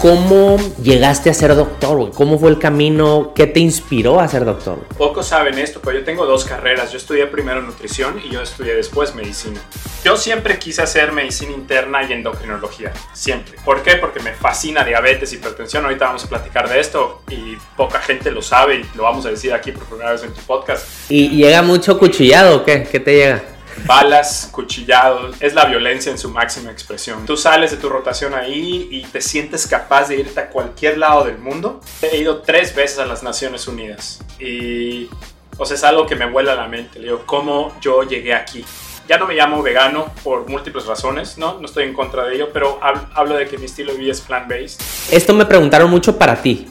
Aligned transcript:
¿Cómo 0.00 0.58
llegaste 0.80 1.28
a 1.28 1.34
ser 1.34 1.56
doctor? 1.56 2.12
¿Cómo 2.14 2.38
fue 2.38 2.50
el 2.50 2.58
camino? 2.60 3.32
¿Qué 3.34 3.48
te 3.48 3.58
inspiró 3.58 4.20
a 4.20 4.28
ser 4.28 4.44
doctor? 4.44 4.78
Pocos 4.96 5.26
saben 5.26 5.58
esto, 5.58 5.80
pero 5.82 5.98
yo 5.98 6.04
tengo 6.04 6.24
dos 6.24 6.44
carreras. 6.44 6.92
Yo 6.92 6.98
estudié 6.98 7.26
primero 7.26 7.60
nutrición 7.62 8.22
y 8.24 8.32
yo 8.32 8.40
estudié 8.40 8.76
después 8.76 9.16
medicina. 9.16 9.60
Yo 10.04 10.16
siempre 10.16 10.56
quise 10.60 10.82
hacer 10.82 11.10
medicina 11.10 11.50
interna 11.50 12.04
y 12.08 12.12
endocrinología. 12.12 12.92
Siempre. 13.12 13.58
¿Por 13.64 13.82
qué? 13.82 13.96
Porque 13.96 14.20
me 14.20 14.34
fascina 14.34 14.84
diabetes, 14.84 15.32
hipertensión. 15.32 15.84
Ahorita 15.84 16.04
vamos 16.04 16.24
a 16.24 16.28
platicar 16.28 16.68
de 16.68 16.78
esto 16.78 17.22
y 17.28 17.56
poca 17.76 17.98
gente 17.98 18.30
lo 18.30 18.40
sabe 18.40 18.76
y 18.76 18.96
lo 18.96 19.02
vamos 19.02 19.26
a 19.26 19.30
decir 19.30 19.52
aquí 19.52 19.72
por 19.72 19.82
primera 19.86 20.12
vez 20.12 20.22
en 20.22 20.32
tu 20.32 20.40
podcast. 20.42 20.86
¿Y 21.08 21.30
llega 21.30 21.60
mucho 21.62 21.98
cuchillado 21.98 22.58
o 22.58 22.64
qué? 22.64 22.84
¿Qué 22.84 23.00
te 23.00 23.16
llega? 23.16 23.42
Balas, 23.86 24.48
cuchillados, 24.52 25.36
es 25.40 25.54
la 25.54 25.64
violencia 25.66 26.10
en 26.12 26.18
su 26.18 26.30
máxima 26.30 26.70
expresión. 26.70 27.26
Tú 27.26 27.36
sales 27.36 27.70
de 27.70 27.76
tu 27.76 27.88
rotación 27.88 28.34
ahí 28.34 28.88
y 28.90 29.02
te 29.02 29.20
sientes 29.20 29.66
capaz 29.66 30.08
de 30.08 30.16
irte 30.16 30.40
a 30.40 30.48
cualquier 30.50 30.98
lado 30.98 31.24
del 31.24 31.38
mundo. 31.38 31.80
He 32.02 32.18
ido 32.18 32.42
tres 32.42 32.74
veces 32.74 32.98
a 32.98 33.06
las 33.06 33.22
Naciones 33.22 33.66
Unidas 33.68 34.20
y, 34.38 35.08
o 35.56 35.66
sea, 35.66 35.76
es 35.76 35.84
algo 35.84 36.06
que 36.06 36.16
me 36.16 36.30
vuela 36.30 36.54
la 36.54 36.68
mente. 36.68 36.98
Le 36.98 37.06
digo, 37.06 37.22
¿cómo 37.26 37.74
yo 37.80 38.02
llegué 38.02 38.34
aquí? 38.34 38.64
Ya 39.08 39.16
no 39.16 39.26
me 39.26 39.34
llamo 39.34 39.62
vegano 39.62 40.12
por 40.22 40.48
múltiples 40.48 40.84
razones, 40.84 41.38
¿no? 41.38 41.58
No 41.58 41.66
estoy 41.66 41.84
en 41.84 41.94
contra 41.94 42.24
de 42.24 42.34
ello, 42.34 42.50
pero 42.52 42.78
hablo 42.82 43.36
de 43.36 43.46
que 43.46 43.56
mi 43.56 43.64
estilo 43.64 43.92
de 43.92 43.98
vida 43.98 44.12
es 44.12 44.20
plant-based. 44.20 44.80
Esto 45.10 45.32
me 45.32 45.46
preguntaron 45.46 45.90
mucho 45.90 46.18
para 46.18 46.42
ti. 46.42 46.68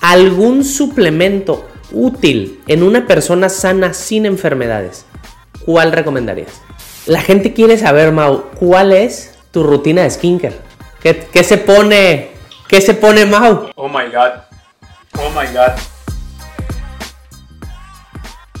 ¿Algún 0.00 0.64
suplemento 0.64 1.68
útil 1.92 2.60
en 2.66 2.82
una 2.82 3.06
persona 3.06 3.48
sana 3.48 3.94
sin 3.94 4.26
enfermedades? 4.26 5.06
¿Cuál 5.68 5.92
recomendarías? 5.92 6.62
La 7.04 7.20
gente 7.20 7.52
quiere 7.52 7.76
saber, 7.76 8.10
Mau, 8.10 8.44
¿cuál 8.58 8.90
es 8.90 9.38
tu 9.50 9.64
rutina 9.64 10.00
de 10.02 10.10
skincare? 10.10 10.58
¿Qué, 11.02 11.44
se 11.44 11.58
pone? 11.58 12.30
¿Qué 12.66 12.80
se 12.80 12.94
pone, 12.94 13.26
Mau? 13.26 13.68
Oh 13.76 13.86
my 13.86 14.06
god. 14.06 14.40
Oh 15.18 15.28
my 15.28 15.46
god. 15.52 15.78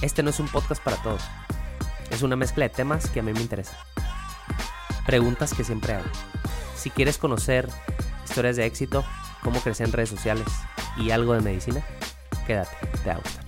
Este 0.02 0.22
no 0.22 0.28
es 0.28 0.38
un 0.38 0.48
podcast 0.48 0.82
para 0.82 0.98
todos. 0.98 1.22
Es 2.10 2.20
una 2.20 2.36
mezcla 2.36 2.64
de 2.64 2.74
temas 2.74 3.08
que 3.08 3.20
a 3.20 3.22
mí 3.22 3.32
me 3.32 3.40
interesan. 3.40 3.78
Preguntas 5.06 5.54
que 5.54 5.64
siempre 5.64 5.94
hago. 5.94 6.04
Si 6.76 6.90
quieres 6.90 7.16
conocer 7.16 7.70
historias 8.28 8.56
de 8.56 8.66
éxito, 8.66 9.02
cómo 9.42 9.60
crecer 9.60 9.86
en 9.86 9.94
redes 9.94 10.10
sociales 10.10 10.46
y 10.98 11.10
algo 11.10 11.32
de 11.32 11.40
medicina, 11.40 11.82
quédate, 12.46 12.76
te 13.02 13.08
va 13.08 13.14
a 13.14 13.18
gustar. 13.18 13.47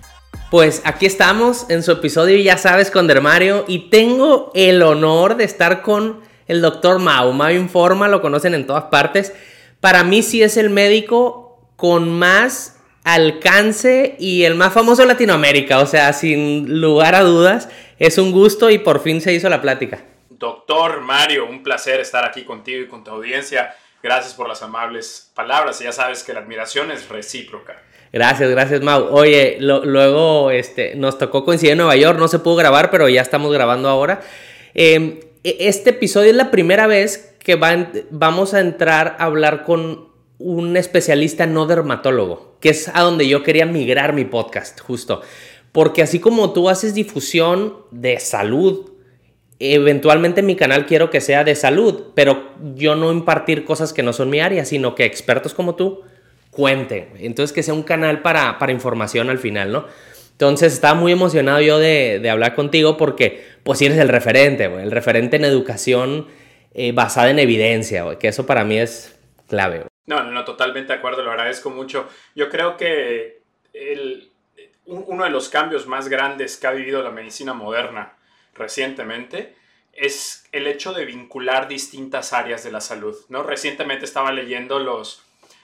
Pues 0.51 0.83
aquí 0.85 1.07
estamos 1.07 1.71
en 1.71 1.85
su 1.85 1.93
episodio, 1.93 2.37
ya 2.39 2.59
sabes, 2.59 2.91
con 2.91 3.07
Dermario. 3.07 3.65
Y 3.69 3.89
tengo 3.89 4.51
el 4.57 4.83
honor 4.83 5.37
de 5.37 5.45
estar 5.45 5.81
con 5.81 6.23
el 6.49 6.61
doctor 6.61 6.99
Mau. 6.99 7.33
Mau 7.33 7.51
Informa, 7.51 8.09
lo 8.09 8.21
conocen 8.21 8.55
en 8.55 8.67
todas 8.67 8.87
partes. 8.87 9.33
Para 9.79 10.03
mí 10.03 10.25
sí 10.25 10.43
es 10.43 10.57
el 10.57 10.69
médico 10.69 11.71
con 11.77 12.11
más 12.19 12.81
alcance 13.05 14.17
y 14.19 14.43
el 14.43 14.57
más 14.57 14.73
famoso 14.73 15.03
de 15.03 15.09
Latinoamérica. 15.09 15.79
O 15.79 15.87
sea, 15.87 16.13
sin 16.13 16.81
lugar 16.81 17.15
a 17.15 17.23
dudas, 17.23 17.69
es 18.01 18.19
un 18.19 18.33
gusto 18.33 18.71
y 18.71 18.79
por 18.79 19.01
fin 19.05 19.21
se 19.21 19.33
hizo 19.33 19.49
la 19.49 19.63
plática. 19.63 20.03
Doctor 20.31 21.01
Mario, 21.01 21.47
un 21.49 21.63
placer 21.63 22.01
estar 22.01 22.25
aquí 22.25 22.43
contigo 22.43 22.83
y 22.83 22.89
con 22.89 23.05
tu 23.05 23.13
audiencia. 23.13 23.73
Gracias 24.03 24.35
por 24.35 24.49
las 24.49 24.63
amables 24.65 25.31
palabras. 25.33 25.79
Ya 25.79 25.93
sabes 25.93 26.25
que 26.25 26.33
la 26.33 26.41
admiración 26.41 26.91
es 26.91 27.09
recíproca. 27.09 27.81
Gracias, 28.13 28.51
gracias, 28.51 28.81
Mau. 28.83 29.07
Oye, 29.11 29.59
luego 29.61 30.51
este, 30.51 30.97
nos 30.97 31.17
tocó 31.17 31.45
coincidir 31.45 31.73
en 31.73 31.79
Nueva 31.79 31.95
York, 31.95 32.19
no 32.19 32.27
se 32.27 32.41
pudo 32.41 32.57
grabar, 32.57 32.91
pero 32.91 33.09
ya 33.09 33.23
estamos 33.23 33.53
grabando 33.53 33.89
ahora. 33.89 34.21
Em, 34.75 35.21
e, 35.45 35.57
este 35.61 35.91
episodio 35.91 36.31
es 36.31 36.37
la 36.37 36.51
primera 36.51 36.89
vez 36.89 37.37
que 37.39 37.57
vamos 38.11 38.55
a 38.55 38.61
entrar 38.61 39.17
a 39.19 39.25
hablar 39.25 39.63
con 39.63 40.09
un 40.39 40.77
especialista 40.77 41.47
no 41.47 41.67
dermatólogo, 41.67 42.57
que 42.61 42.71
es 42.71 42.89
a 42.93 43.03
donde 43.03 43.29
yo 43.29 43.45
quería 43.45 43.65
migrar 43.65 44.13
mi 44.13 44.25
podcast, 44.25 44.81
justo. 44.81 45.23
Porque 45.71 46.03
así 46.03 46.19
como 46.19 46.53
tú 46.53 46.69
haces 46.69 46.95
difusión 46.95 47.77
de 47.93 48.19
salud, 48.19 48.91
eventualmente 49.61 50.43
mi 50.43 50.57
canal 50.57 50.87
quiero 50.87 51.11
que 51.11 51.21
sea 51.21 51.45
de 51.45 51.55
salud, 51.55 52.07
pero 52.15 52.51
yo 52.75 52.97
no 52.97 53.13
impartir 53.13 53.65
cosas 53.65 53.93
que 53.93 54.03
no 54.03 54.13
son 54.13 54.31
mi 54.31 54.41
área, 54.41 54.65
sino 54.65 54.97
que 54.97 55.05
expertos 55.05 55.55
como 55.55 55.77
tú 55.77 56.03
cuente. 56.51 57.09
Entonces 57.19 57.55
que 57.55 57.63
sea 57.63 57.75
un 57.75 57.83
canal 57.83 58.23
para, 58.23 58.57
información 58.71 59.31
al 59.31 59.39
final, 59.39 59.73
¿no? 59.73 59.87
Entonces 60.33 60.73
estaba 60.73 60.95
muy 60.95 61.13
emocionado 61.13 61.61
yo 61.61 61.79
de, 61.79 62.27
hablar 62.31 62.55
contigo 62.55 62.97
porque 62.97 63.45
pues 63.63 63.83
eres 63.83 63.99
el 63.99 64.09
referente, 64.09 64.65
el 64.65 64.91
referente 64.91 65.37
en 65.37 65.45
educación 65.45 66.29
eh, 66.73 66.93
basada 66.93 67.31
en 67.31 67.39
evidencia, 67.39 68.07
que 68.19 68.29
eso 68.29 68.47
para 68.47 68.65
mí 68.65 68.79
es 68.79 69.19
clave. 69.49 69.85
No, 70.07 70.23
no, 70.23 70.31
no, 70.33 70.45
totalmente 70.45 70.93
de 70.93 70.99
acuerdo, 70.99 71.23
lo 71.23 71.31
agradezco 71.31 71.71
mucho. 71.71 72.09
Yo 72.35 72.49
creo 72.49 72.77
que 72.77 73.43
uno 74.87 75.25
de 75.25 75.31
los 75.31 75.49
cambios 75.51 75.87
más 75.87 76.09
grandes 76.09 76.57
que 76.57 76.67
ha 76.67 76.73
vivido 76.73 77.03
la 77.03 77.11
medicina 77.11 77.53
moderna 77.53 78.17
recientemente 78.55 79.55
es 79.93 80.49
el 80.53 80.67
hecho 80.67 80.93
de 80.93 81.05
vincular 81.05 81.69
distintas 81.69 82.33
áreas 82.33 82.65
de 82.65 82.73
la 82.73 82.81
salud, 82.81 83.17
¿no? 83.29 83.43
Recientemente 83.43 84.05
estaba 84.05 84.33
leyendo 84.33 84.79
los 84.79 85.23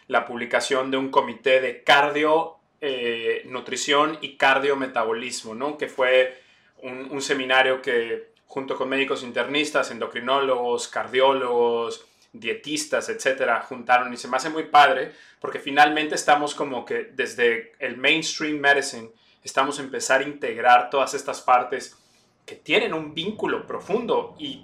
la 0.09 0.25
publicación 0.25 0.91
de 0.91 0.97
un 0.97 1.11
comité 1.11 1.61
de 1.61 1.83
cardio, 1.83 2.57
eh, 2.81 3.43
nutrición 3.47 4.19
y 4.21 4.37
cardiometabolismo, 4.37 5.55
¿no? 5.55 5.77
que 5.77 5.89
fue 5.89 6.41
un, 6.83 7.21
seminario 7.21 7.83
que 7.83 8.31
junto 8.47 8.77
con 8.77 8.89
médicos 8.89 9.23
internistas, 9.23 9.91
endocrinólogos, 9.91 10.89
cardiólogos, 10.89 12.07
dietistas, 12.33 13.09
etcétera, 13.09 13.63
juntaron 13.63 14.13
y 14.13 14.17
se 14.17 14.29
me 14.29 14.37
hace 14.37 14.51
muy 14.51 14.65
padre 14.65 15.13
porque 15.41 15.59
finalmente 15.59 16.15
estamos 16.15 16.55
como 16.55 16.85
que 16.85 17.11
desde 17.15 17.73
el 17.79 17.97
mainstream 17.97 18.59
medicine 18.59 19.11
estamos 19.43 19.79
a 19.79 19.83
empezar 19.83 20.21
a 20.21 20.25
integrar 20.25 20.91
todas 20.91 21.15
estas 21.15 21.41
partes 21.41 21.97
que 22.45 22.55
tienen 22.55 22.95
un 22.95 23.13
vínculo 23.15 23.67
profundo 23.67 24.37
y, 24.39 24.63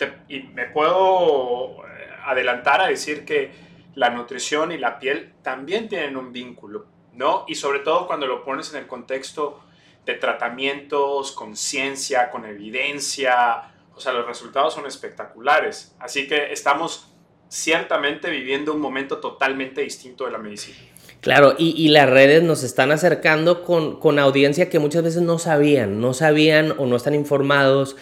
me 0.54 0.66
puedo 0.66 1.84
eh, 1.86 2.08
adelantar 2.24 2.80
a 2.80 2.86
decir 2.86 3.24
que 3.24 3.71
la 3.94 4.10
nutrición 4.10 4.72
y 4.72 4.78
la 4.78 4.98
piel 4.98 5.34
también 5.42 5.88
tienen 5.88 6.16
un 6.16 6.32
vínculo, 6.32 6.86
¿no? 7.14 7.44
Y 7.48 7.54
sobre 7.54 7.80
todo 7.80 8.06
cuando 8.06 8.26
lo 8.26 8.44
pones 8.44 8.72
en 8.72 8.80
el 8.80 8.86
contexto 8.86 9.60
de 10.06 10.14
tratamientos, 10.14 11.32
con 11.32 11.56
ciencia, 11.56 12.30
con 12.30 12.44
evidencia, 12.44 13.72
o 13.94 14.00
sea, 14.00 14.12
los 14.12 14.26
resultados 14.26 14.74
son 14.74 14.86
espectaculares. 14.86 15.94
Así 15.98 16.26
que 16.26 16.52
estamos 16.52 17.08
ciertamente 17.48 18.30
viviendo 18.30 18.72
un 18.72 18.80
momento 18.80 19.18
totalmente 19.18 19.82
distinto 19.82 20.24
de 20.24 20.32
la 20.32 20.38
medicina. 20.38 20.78
Claro, 21.20 21.54
y, 21.56 21.86
las 21.88 22.10
redes 22.10 22.42
nos 22.42 22.64
están 22.64 22.90
acercando 22.90 23.62
con, 23.62 24.00
con, 24.00 24.18
audiencia 24.18 24.68
que 24.68 24.80
muchas 24.80 25.04
veces 25.04 25.22
no 25.22 25.38
sabían, 25.38 26.00
no 26.00 26.14
sabían 26.14 26.74
o 26.78 26.86
no 26.86 26.96
están 26.96 27.14
informados 27.14 27.94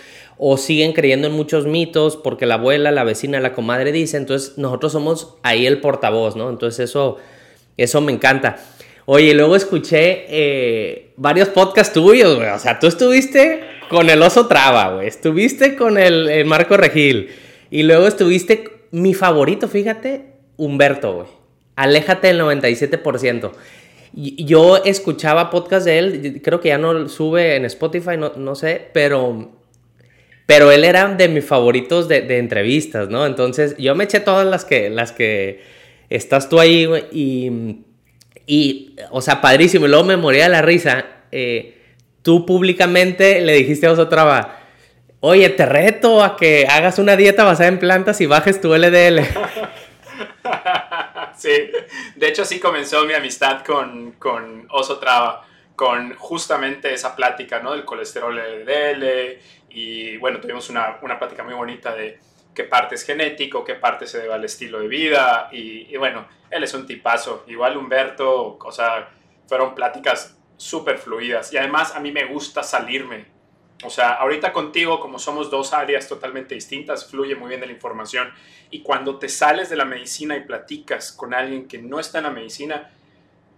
o 0.43 0.57
siguen 0.57 0.95
creyendo 0.95 1.29
en 1.29 1.35
muchos 1.35 1.67
mitos 1.67 2.17
porque 2.17 2.47
la 2.47 2.55
abuela, 2.55 2.91
la 2.91 3.05
vecina, 3.05 3.41
la 3.41 3.53
comadre 3.53 3.93
dice, 3.93 4.17
entonces 4.17 4.57
nosotros 4.57 4.91
somos 4.91 5.35
ahí 5.43 5.67
el 5.67 5.83
portavoz, 5.83 6.35
¿no? 6.35 6.49
Entonces 6.49 6.89
eso, 6.89 7.19
eso 7.77 8.01
me 8.01 8.11
encanta. 8.11 8.57
Oye, 9.05 9.35
luego 9.35 9.55
escuché 9.55 10.25
eh, 10.31 11.13
varios 11.19 11.51
podcasts 11.51 11.93
tuyos, 11.93 12.37
güey. 12.37 12.49
O 12.49 12.59
sea, 12.59 12.79
tú 12.79 12.87
estuviste 12.87 13.61
con 13.91 14.09
el 14.09 14.23
oso 14.23 14.47
traba, 14.47 14.95
güey. 14.95 15.09
Estuviste 15.09 15.77
con 15.77 15.99
el, 15.99 16.47
Marco 16.47 16.79
Regil. 16.79 17.29
Y 17.71 17.83
luego 17.83 18.07
estuviste, 18.07 18.65
mi 18.93 19.13
favorito, 19.13 19.69
fíjate, 19.69 20.25
Humberto, 20.57 21.17
güey. 21.17 21.27
Aléjate 21.77 22.29
del 22.29 22.41
97%. 22.41 23.51
Yo 24.15 24.79
escuchaba 24.87 25.51
podcast 25.51 25.85
de 25.85 25.99
él, 25.99 26.41
creo 26.43 26.63
que 26.63 26.69
ya 26.69 26.79
no 26.79 27.11
sube 27.11 27.57
en 27.57 27.67
Spotify, 27.67 28.17
no, 28.17 28.33
no 28.37 28.55
sé, 28.55 28.89
pero 28.95 29.60
pero 30.51 30.73
él 30.73 30.83
era 30.83 31.07
de 31.07 31.29
mis 31.29 31.45
favoritos 31.45 32.09
de, 32.09 32.39
entrevistas, 32.39 33.09
¿no? 33.09 33.25
Entonces 33.25 33.77
yo 33.79 33.95
me 33.95 34.03
eché 34.03 34.19
todas 34.19 34.45
las 34.45 34.65
que, 34.65 34.91
las 34.91 35.13
que 35.13 35.63
estás 36.09 36.49
tú 36.49 36.59
ahí, 36.59 36.87
güey, 36.87 37.05
y, 37.13 37.85
y, 38.49 38.97
o 39.13 39.21
sea, 39.21 39.41
padrísimo. 39.41 39.87
Y 39.87 39.91
luego 39.91 40.03
me 40.03 40.17
moría 40.17 40.43
de 40.43 40.49
la 40.49 40.61
risa. 40.61 41.07
Eh, 41.31 41.81
tú 42.23 42.47
públicamente 42.47 43.41
le 43.43 43.53
dijiste 43.53 43.87
a 43.87 43.93
otra, 43.93 44.59
oye, 45.21 45.51
te 45.51 45.67
reto 45.67 46.21
a 46.21 46.37
que 46.37 46.67
hagas 46.69 46.99
una 46.99 47.15
dieta 47.15 47.45
basada 47.45 47.69
en 47.69 47.79
plantas 47.79 48.21
y 48.21 48.27
bajes 48.27 48.61
tu 48.61 48.75
LDL. 48.75 49.21
sí, 51.39 51.71
de 52.17 52.29
hecho 52.29 52.45
sí 52.45 52.59
comenzó 52.59 53.05
mi 53.05 53.15
amistad 53.15 53.63
con, 53.65 54.17
con 54.19 54.67
Oso 54.71 54.99
Traba, 54.99 55.47
con 55.77 56.13
justamente 56.17 56.93
esa 56.93 57.15
plática, 57.15 57.61
¿no? 57.61 57.71
Del 57.71 57.85
colesterol 57.85 58.37
LDL 58.37 59.60
y 59.71 60.17
bueno, 60.19 60.41
tuvimos 60.41 60.69
una, 60.71 60.99
una 61.03 61.19
plática 61.19 61.43
muy 61.43 61.55
bonita 61.55 61.95
de 61.95 62.19
qué 62.55 62.65
parte 62.65 62.95
es 62.95 63.05
genético, 63.05 63.65
qué 63.65 63.75
parte 63.75 64.07
se 64.07 64.21
debe 64.21 64.35
al 64.35 64.45
estilo 64.45 64.81
de 64.81 64.89
vida. 64.89 65.49
Y, 65.53 65.97
bueno, 65.97 66.27
él 66.51 66.65
es 66.65 66.75
un 66.75 66.87
tipazo. 66.87 67.45
Igual 67.47 67.77
Humberto, 67.77 68.59
o 68.59 68.73
sea, 68.73 69.11
fueron 69.47 69.75
pláticas 69.75 70.37
súper 70.57 70.99
fluidas. 70.99 71.53
Y 71.53 71.59
además 71.59 71.95
a 71.95 72.01
mí 72.01 72.13
me 72.13 72.27
gusta 72.27 72.63
salirme 72.63 73.27
O 73.83 73.89
sea, 73.89 74.15
ahorita 74.15 74.53
contigo, 74.53 75.01
como 75.01 75.19
somos 75.19 75.51
dos 75.51 75.73
áreas 75.73 76.07
totalmente 76.07 76.55
distintas, 76.55 77.09
fluye 77.09 77.35
muy 77.35 77.49
bien 77.49 77.61
de 77.61 77.67
la 77.67 77.73
información. 77.73 78.31
Y 78.71 78.83
cuando 78.83 79.19
te 79.19 79.29
sales 79.29 79.71
de 79.71 79.77
la 79.77 79.87
medicina 79.87 80.37
y 80.37 80.41
platicas 80.41 81.13
con 81.13 81.33
alguien 81.33 81.67
que 81.67 81.79
no 81.79 81.99
está 81.99 82.19
en 82.19 82.25
la 82.25 82.31
medicina, 82.31 82.91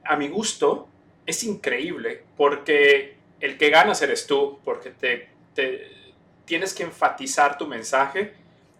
a 0.04 0.16
mi 0.16 0.28
gusto, 0.28 0.88
es 1.26 1.42
increíble 1.44 2.24
porque 2.36 3.16
el 3.40 3.58
que 3.58 3.70
ganas 3.70 4.00
eres 4.02 4.26
tú, 4.26 4.60
porque 4.64 4.90
te, 4.90 5.28
te 5.54 6.01
tienes 6.44 6.74
que 6.74 6.82
enfatizar 6.82 7.56
tu 7.58 7.66
mensaje 7.66 8.34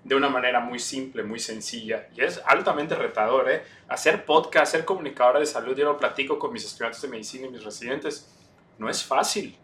de 0.05 0.15
una 0.15 0.29
manera 0.29 0.61
muy 0.61 0.79
simple, 0.79 1.23
muy 1.23 1.39
sencilla. 1.39 2.09
Y 2.15 2.23
es 2.23 2.43
altamente 2.47 2.95
retador, 2.95 3.51
¿eh? 3.51 3.63
Hacer 3.89 4.25
podcast, 4.25 4.73
ser 4.73 4.85
comunicadora 4.85 5.39
de 5.39 5.47
salud, 5.47 5.77
yo 5.77 5.85
lo 5.85 5.97
platico 5.97 6.39
con 6.39 6.53
mis 6.53 6.65
estudiantes 6.65 7.01
de 7.03 7.09
medicina 7.09 7.47
y 7.47 7.51
mis 7.51 7.65
residentes, 7.65 8.29
no 8.79 8.89
es 8.89 9.05
fácil. 9.05 9.57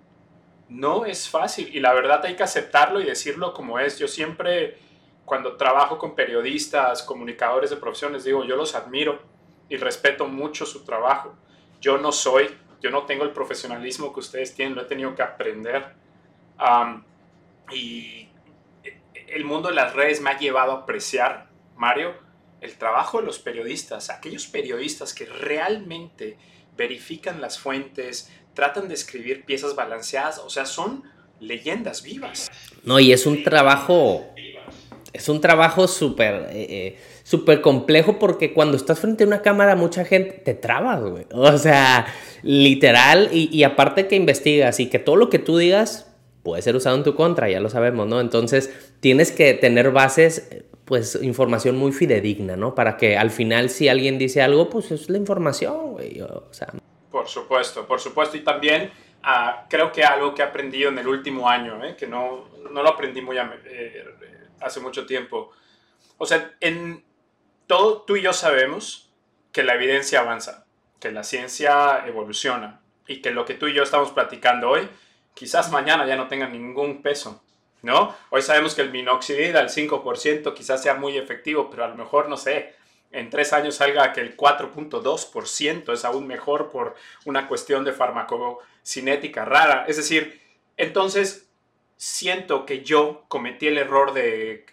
No 0.69 1.07
es 1.07 1.29
fácil. 1.29 1.75
Y 1.75 1.81
la 1.81 1.93
verdad 1.93 2.25
hay 2.25 2.37
que 2.37 2.43
aceptarlo 2.43 3.01
y 3.01 3.05
decirlo 3.05 3.53
como 3.53 3.79
es. 3.79 3.99
Yo 3.99 4.07
siempre, 4.07 4.79
cuando 5.25 5.57
trabajo 5.57 5.99
con 5.99 6.15
periodistas, 6.15 7.03
comunicadores 7.03 7.71
de 7.71 7.77
profesiones, 7.77 8.25
digo, 8.25 8.45
yo 8.45 8.55
los 8.55 8.75
admiro 8.75 9.21
y 9.69 9.77
respeto 9.77 10.27
mucho 10.29 10.67
su 10.67 10.85
trabajo. 10.85 11.35
Yo 11.81 11.99
no 11.99 12.13
soy, 12.13 12.49
yo 12.81 12.91
no 12.91 13.05
tengo 13.07 13.25
el 13.25 13.31
profesionalismo 13.31 14.13
que 14.13 14.21
ustedes 14.21 14.55
tienen, 14.55 14.77
lo 14.77 14.83
he 14.83 14.87
tenido 14.87 15.15
que 15.15 15.23
aprender. 15.23 15.95
Y 17.73 18.29
el 19.29 19.45
mundo 19.45 19.69
de 19.69 19.75
las 19.75 19.95
redes 19.95 20.21
me 20.21 20.31
ha 20.31 20.39
llevado 20.39 20.73
a 20.73 20.75
apreciar, 20.81 21.49
Mario, 21.77 22.15
el 22.61 22.75
trabajo 22.75 23.21
de 23.21 23.27
los 23.27 23.39
periodistas, 23.39 24.11
aquellos 24.11 24.47
periodistas 24.47 25.15
que 25.15 25.27
realmente 25.27 26.37
verifican 26.77 27.41
las 27.41 27.59
fuentes, 27.59 28.31
tratan 28.55 28.89
de 28.89 28.95
escribir 28.95 29.45
piezas 29.45 29.75
balanceadas, 29.77 30.39
o 30.39 30.51
sea, 30.51 30.67
son 30.67 31.05
leyendas 31.41 32.03
vivas. 32.03 32.51
No, 32.85 32.99
y 32.99 33.13
es 33.13 33.27
un 33.27 33.45
trabajo, 33.45 34.27
es 35.13 35.29
un 35.29 35.41
trabajo 35.41 35.87
súper, 35.87 36.49
eh, 36.51 36.99
súper 37.23 37.61
complejo 37.61 38.19
porque 38.19 38.53
cuando 38.53 38.77
estás 38.77 38.99
frente 38.99 39.25
a 39.25 39.27
una 39.27 39.43
cámara 39.43 39.77
mucha 39.77 40.05
gente 40.05 40.33
te 40.33 40.55
trabas, 40.55 41.01
güey. 41.01 41.27
O 41.33 41.57
sea, 41.59 42.07
literal, 42.43 43.31
y, 43.33 43.49
y 43.57 43.63
aparte 43.63 44.09
que 44.09 44.17
investigas 44.17 44.81
y 44.81 44.89
que 44.89 44.99
todo 44.99 45.17
lo 45.17 45.31
que 45.31 45.39
tú 45.39 45.59
digas 45.59 46.08
puede 46.43 46.63
ser 46.63 46.77
usado 46.77 46.97
en 46.97 47.05
tu 47.05 47.15
contra, 47.15 47.49
ya 47.49 47.61
lo 47.61 47.69
sabemos, 47.69 48.07
¿no? 48.07 48.21
Entonces 48.21 48.95
tienes 49.01 49.33
que 49.33 49.55
tener 49.55 49.91
bases, 49.91 50.49
pues 50.85 51.19
información 51.23 51.77
muy 51.77 51.93
fidedigna, 51.93 52.57
¿no? 52.57 52.75
Para 52.75 52.97
que 52.97 53.17
al 53.17 53.31
final 53.31 53.71
si 53.71 53.89
alguien 53.89 54.19
dice 54.19 54.43
algo, 54.43 54.71
pues 54.71 54.91
es 54.91 55.11
la 55.11 55.19
información, 55.19 55.93
güey. 55.93 56.21
O 56.21 56.53
sea. 56.53 56.73
Por 57.11 57.29
supuesto, 57.29 57.87
por 57.87 58.01
supuesto. 58.01 58.37
Y 58.37 58.41
también 58.41 58.91
ah, 59.23 59.67
creo 59.69 59.93
que 59.93 60.05
algo 60.05 60.35
que 60.35 60.43
he 60.43 60.45
aprendido 60.45 60.91
en 60.91 60.99
el 60.99 61.09
último 61.09 61.49
año, 61.49 61.85
¿eh? 61.85 61.97
que 61.97 62.07
no, 62.07 62.49
no, 62.71 62.83
lo 62.83 62.89
aprendí 62.89 63.21
muy 63.21 63.37
eh, 63.39 64.05
hace 64.61 64.81
mucho 64.81 65.07
tiempo. 65.07 65.51
O 66.17 66.27
sea, 66.27 66.53
en 66.61 67.05
todo 67.67 68.03
tú 68.03 68.17
y 68.17 68.23
yo 68.23 68.33
sabemos 68.33 69.13
que 69.53 69.63
la 69.63 69.75
evidencia 69.75 70.21
avanza, 70.21 70.67
que 71.01 71.13
la 71.13 71.23
ciencia 71.23 72.05
evoluciona 72.07 72.81
y 73.07 73.21
que 73.21 73.31
lo 73.31 73.45
que 73.45 73.55
tú 73.55 73.67
y 73.67 73.75
yo 73.75 73.83
estamos 73.83 74.13
platicando 74.13 74.71
hoy 74.71 74.89
quizás 75.39 75.71
mañana 75.71 76.05
ya 76.05 76.17
no 76.17 76.27
tenga 76.27 76.49
ningún 76.49 77.01
peso, 77.01 77.41
¿no? 77.83 78.13
Hoy 78.31 78.43
sabemos 78.43 78.75
que 78.75 78.83
el 78.83 78.91
minoxidil 78.91 79.57
al 79.57 79.69
5% 79.69 80.53
quizás 80.53 80.83
sea 80.83 80.95
muy 80.95 81.17
efectivo, 81.17 81.71
pero 81.71 81.85
a 81.85 81.89
lo 81.89 81.95
mejor, 81.95 82.29
no 82.29 82.37
sé, 82.37 82.75
en 83.13 83.31
tres 83.31 83.53
años 83.53 83.77
salga 83.77 84.13
que 84.13 84.21
el 84.21 84.37
4.2% 84.37 85.93
es 85.93 86.05
aún 86.05 86.27
mejor 86.27 86.73
por 86.73 86.97
una 87.25 87.47
cuestión 87.47 87.85
de 87.85 87.93
farmacocinética 87.93 89.45
rara. 89.45 89.85
Es 89.87 89.97
decir, 89.97 90.41
entonces 90.77 91.49
siento 91.97 92.67
que 92.67 92.83
yo 92.83 93.25
cometí 93.29 93.69
el 93.69 93.79
error 93.79 94.13
de 94.13 94.67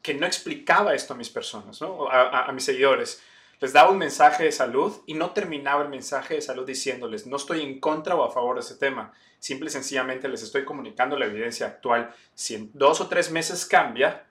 que 0.00 0.14
no 0.14 0.26
explicaba 0.26 0.94
esto 0.94 1.14
a 1.14 1.16
mis 1.16 1.28
personas, 1.28 1.80
¿no? 1.80 2.08
a, 2.08 2.46
a 2.46 2.52
mis 2.52 2.64
seguidores 2.64 3.20
les 3.60 3.74
daba 3.74 3.90
un 3.90 3.98
mensaje 3.98 4.44
de 4.44 4.52
salud 4.52 5.02
y 5.06 5.14
no 5.14 5.30
terminaba 5.30 5.82
el 5.82 5.90
mensaje 5.90 6.34
de 6.34 6.40
salud 6.40 6.66
diciéndoles, 6.66 7.26
no 7.26 7.36
estoy 7.36 7.60
en 7.60 7.78
contra 7.78 8.14
o 8.14 8.24
a 8.24 8.32
favor 8.32 8.56
de 8.56 8.62
ese 8.62 8.76
tema. 8.76 9.12
Simple 9.38 9.68
y 9.68 9.72
sencillamente 9.72 10.28
les 10.28 10.42
estoy 10.42 10.64
comunicando 10.64 11.18
la 11.18 11.26
evidencia 11.26 11.66
actual. 11.66 12.14
Si 12.34 12.54
en 12.54 12.70
dos 12.72 13.00
o 13.02 13.08
tres 13.08 13.30
meses 13.30 13.66
cambia, 13.66 14.24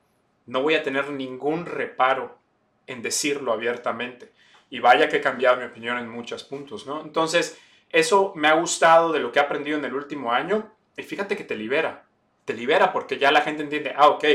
no 0.48 0.64
voy 0.64 0.74
a 0.74 0.84
tener 0.84 1.12
ningún 1.12 1.68
reparo 1.68 2.40
en 2.88 3.04
decirlo 3.04 3.54
abiertamente. 3.54 4.32
Y 4.72 4.80
vaya 4.80 5.10
que 5.10 5.18
he 5.18 5.22
cambiado 5.22 5.58
mi 5.58 5.64
opinión 5.64 6.00
en 6.00 6.10
muchos 6.10 6.44
puntos, 6.44 6.88
¿no? 6.88 7.02
Entonces, 7.02 7.60
eso 7.92 8.34
me 8.36 8.48
ha 8.48 8.54
gustado 8.54 9.12
de 9.12 9.20
lo 9.20 9.32
que 9.32 9.40
he 9.40 9.42
aprendido 9.44 9.78
en 9.78 9.86
el 9.86 9.94
último 9.94 10.32
año. 10.32 10.72
Y 10.98 11.04
fíjate 11.04 11.38
que 11.38 11.44
te 11.44 11.56
libera. 11.56 12.06
Te 12.46 12.56
libera 12.56 12.92
porque 12.92 13.20
ya 13.20 13.32
la 13.32 13.42
gente 13.42 13.62
entiende, 13.62 13.94
ah, 13.96 14.08
ok, 14.10 14.26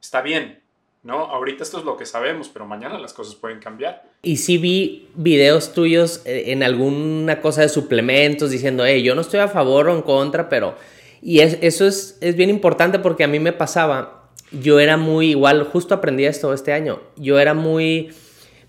está 0.00 0.22
bien, 0.22 0.59
¿no? 1.02 1.24
Ahorita 1.24 1.62
esto 1.62 1.78
es 1.78 1.84
lo 1.84 1.96
que 1.96 2.06
sabemos, 2.06 2.48
pero 2.48 2.66
mañana 2.66 2.98
las 2.98 3.12
cosas 3.12 3.34
pueden 3.34 3.58
cambiar. 3.58 4.02
Y 4.22 4.36
sí 4.36 4.58
vi 4.58 5.08
videos 5.14 5.72
tuyos 5.72 6.22
eh, 6.24 6.44
en 6.48 6.62
alguna 6.62 7.40
cosa 7.40 7.62
de 7.62 7.68
suplementos 7.68 8.50
diciendo, 8.50 8.84
hey, 8.84 9.02
yo 9.02 9.14
no 9.14 9.22
estoy 9.22 9.40
a 9.40 9.48
favor 9.48 9.88
o 9.88 9.94
en 9.94 10.02
contra, 10.02 10.48
pero... 10.48 10.74
Y 11.22 11.40
eso 11.40 11.86
es, 11.86 12.16
es 12.22 12.34
bien 12.34 12.48
importante 12.48 12.98
porque 12.98 13.24
a 13.24 13.28
mí 13.28 13.38
me 13.38 13.52
pasaba, 13.52 14.30
yo 14.52 14.80
era 14.80 14.96
muy 14.96 15.30
igual, 15.30 15.64
justo 15.64 15.94
aprendí 15.94 16.24
esto 16.24 16.54
este 16.54 16.72
año, 16.72 16.98
yo 17.16 17.38
era 17.38 17.52
muy 17.52 18.10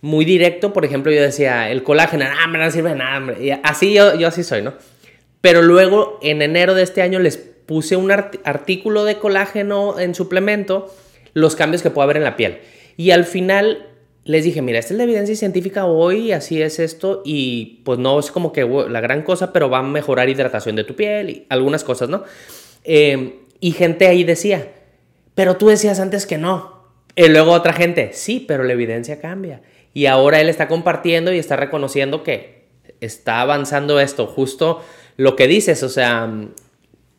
muy 0.02 0.26
directo, 0.26 0.74
por 0.74 0.84
ejemplo, 0.84 1.12
yo 1.12 1.22
decía, 1.22 1.70
el 1.70 1.84
colágeno, 1.84 2.26
ah, 2.28 2.48
no 2.48 2.72
sirve 2.72 2.90
de 2.90 2.96
nada, 2.96 3.40
Y 3.40 3.52
así 3.52 3.94
yo, 3.94 4.16
yo 4.16 4.28
así 4.28 4.44
soy, 4.44 4.64
¿no? 4.64 4.74
Pero 5.42 5.62
luego, 5.62 6.20
en 6.22 6.42
enero 6.42 6.74
de 6.74 6.84
este 6.84 7.02
año, 7.02 7.20
les 7.20 7.38
puse 7.38 7.96
un 7.96 8.12
artículo 8.12 9.06
de 9.06 9.18
colágeno 9.20 10.00
en 10.00 10.16
suplemento 10.16 10.94
los 11.34 11.56
cambios 11.56 11.82
que 11.82 11.90
puede 11.90 12.06
haber 12.06 12.18
en 12.18 12.24
la 12.24 12.36
piel. 12.36 12.60
Y 12.98 13.12
al 13.12 13.26
final 13.26 13.88
les 14.24 14.44
dije, 14.44 14.62
mira, 14.62 14.80
esta 14.80 14.94
es 14.94 14.98
la 14.98 15.04
evidencia 15.04 15.36
científica 15.36 15.86
hoy, 15.86 16.32
así 16.32 16.62
es 16.62 16.80
esto, 16.80 17.22
y 17.26 17.82
pues 17.84 17.98
no 17.98 18.20
es 18.20 18.32
como 18.32 18.54
que 18.54 18.64
la 18.66 19.02
gran 19.02 19.24
cosa, 19.24 19.52
pero 19.52 19.70
va 19.70 19.80
a 19.80 19.84
mejorar 19.84 20.30
hidratación 20.30 20.76
de 20.76 20.84
tu 20.84 20.96
piel 20.96 21.30
y 21.30 21.46
algunas 21.50 21.84
cosas, 21.84 22.10
¿no? 22.10 22.24
Em, 22.84 23.34
y 23.60 23.72
gente 23.72 24.08
ahí 24.08 24.24
decía, 24.24 24.72
pero 25.36 25.58
tú 25.58 25.68
decías 25.70 26.00
antes 26.00 26.26
que 26.26 26.38
no. 26.38 26.82
Y 27.16 27.28
luego 27.28 27.52
otra 27.52 27.74
gente, 27.74 28.12
sí, 28.14 28.44
pero 28.48 28.64
la 28.64 28.74
evidencia 28.74 29.20
cambia. 29.20 29.62
Y 29.94 30.06
ahora 30.06 30.40
él 30.40 30.50
está 30.50 30.68
compartiendo 30.68 31.34
y 31.34 31.40
está 31.40 31.56
reconociendo 31.56 32.24
que 32.24 32.62
está 33.02 33.42
avanzando 33.42 34.00
esto, 34.00 34.28
justo 34.28 34.82
lo 35.18 35.36
que 35.36 35.48
dices, 35.48 35.84
o 35.84 35.90
sea, 35.90 36.32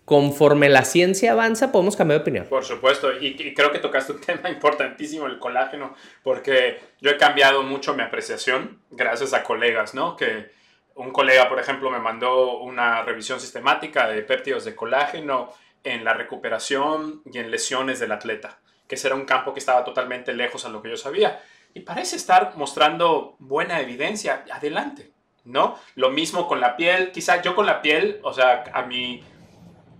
conforme 0.05 0.69
la 0.69 0.85
ciencia 0.85 1.33
avanza, 1.33 1.71
podemos 1.71 1.97
cambiar 1.97 2.19
de 2.19 2.23
opinión. 2.23 2.47
Por 2.47 2.65
supuesto, 2.65 3.13
y, 3.21 3.55
creo 3.55 3.71
que 3.71 3.79
tocaste 3.79 4.13
un 4.13 4.21
tema 4.27 4.51
importantísimo, 4.51 5.27
el 5.27 5.39
colágeno, 5.39 5.95
porque 6.23 6.81
yo 7.01 7.11
he 7.11 7.17
cambiado 7.17 7.63
mucho 7.63 7.95
mi 7.95 8.03
apreciación 8.03 8.81
gracias 8.91 9.33
a 9.33 9.43
colegas, 9.43 9.95
¿no? 9.95 10.17
Que 10.17 10.51
un 10.95 11.11
colega, 11.11 11.49
por 11.49 11.59
ejemplo, 11.59 11.91
me 11.91 11.99
mandó 11.99 12.59
una 12.59 13.03
revisión 13.03 13.41
sistemática 13.41 14.09
de 14.09 14.23
péptidos 14.23 14.65
de 14.65 14.75
colágeno 14.75 15.53
en 15.85 16.05
la 16.05 16.15
recuperación 16.15 17.23
y 17.25 17.39
en 17.39 17.51
lesiones 17.51 17.99
del 17.99 18.13
atleta, 18.13 18.59
que 18.87 18.97
ese 18.97 19.09
era 19.09 19.17
un 19.17 19.25
campo 19.25 19.53
que 19.53 19.61
estaba 19.61 19.85
totalmente 19.85 20.33
lejos 20.35 20.65
a 20.65 20.69
lo 20.69 20.83
que 20.83 20.91
yo 20.91 20.97
sabía. 20.97 21.41
Y 21.75 21.81
parece 21.81 22.17
estar 22.17 22.53
mostrando 22.57 23.37
buena 23.39 23.81
evidencia. 23.81 24.45
Adelante, 24.53 25.11
¿no? 25.45 25.79
Lo 25.95 26.11
mismo 26.11 26.47
con 26.47 26.61
la 26.61 26.77
piel. 26.77 27.13
Quizá 27.13 27.41
yo 27.41 27.55
con 27.55 27.65
la 27.65 27.81
piel, 27.81 28.21
o 28.23 28.33
sea, 28.35 28.65
a 28.75 28.83
mi 28.83 29.25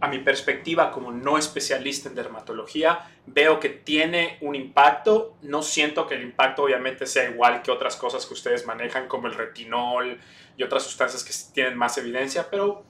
a 0.03 0.09
mi 0.09 0.19
perspectiva 0.19 0.91
como 0.91 1.13
no 1.13 1.39
especialista 1.39 2.09
en 2.09 2.17
dermatología, 2.17 3.09
veo 3.25 3.61
que 3.61 3.69
tiene 3.69 4.37
un 4.41 4.57
impacto. 4.57 5.37
No 5.43 5.63
siento 5.63 6.09
que 6.09 6.17
el 6.17 6.23
impacto 6.23 6.65
obviamente 6.65 7.07
sea 7.07 7.31
igual 7.31 7.63
que 7.63 7.71
otras 7.71 7.95
cosas 7.95 8.27
que 8.27 8.35
ustedes 8.35 8.67
manejan 8.67 9.07
como 9.07 9.29
el 9.29 9.35
retinol 9.35 10.19
y 10.57 10.65
otras 10.65 10.83
sustancias 10.83 11.23
que 11.23 11.33
tienen 11.55 11.79
más 11.79 11.97
evidencia, 11.99 12.49
pero 12.51 12.83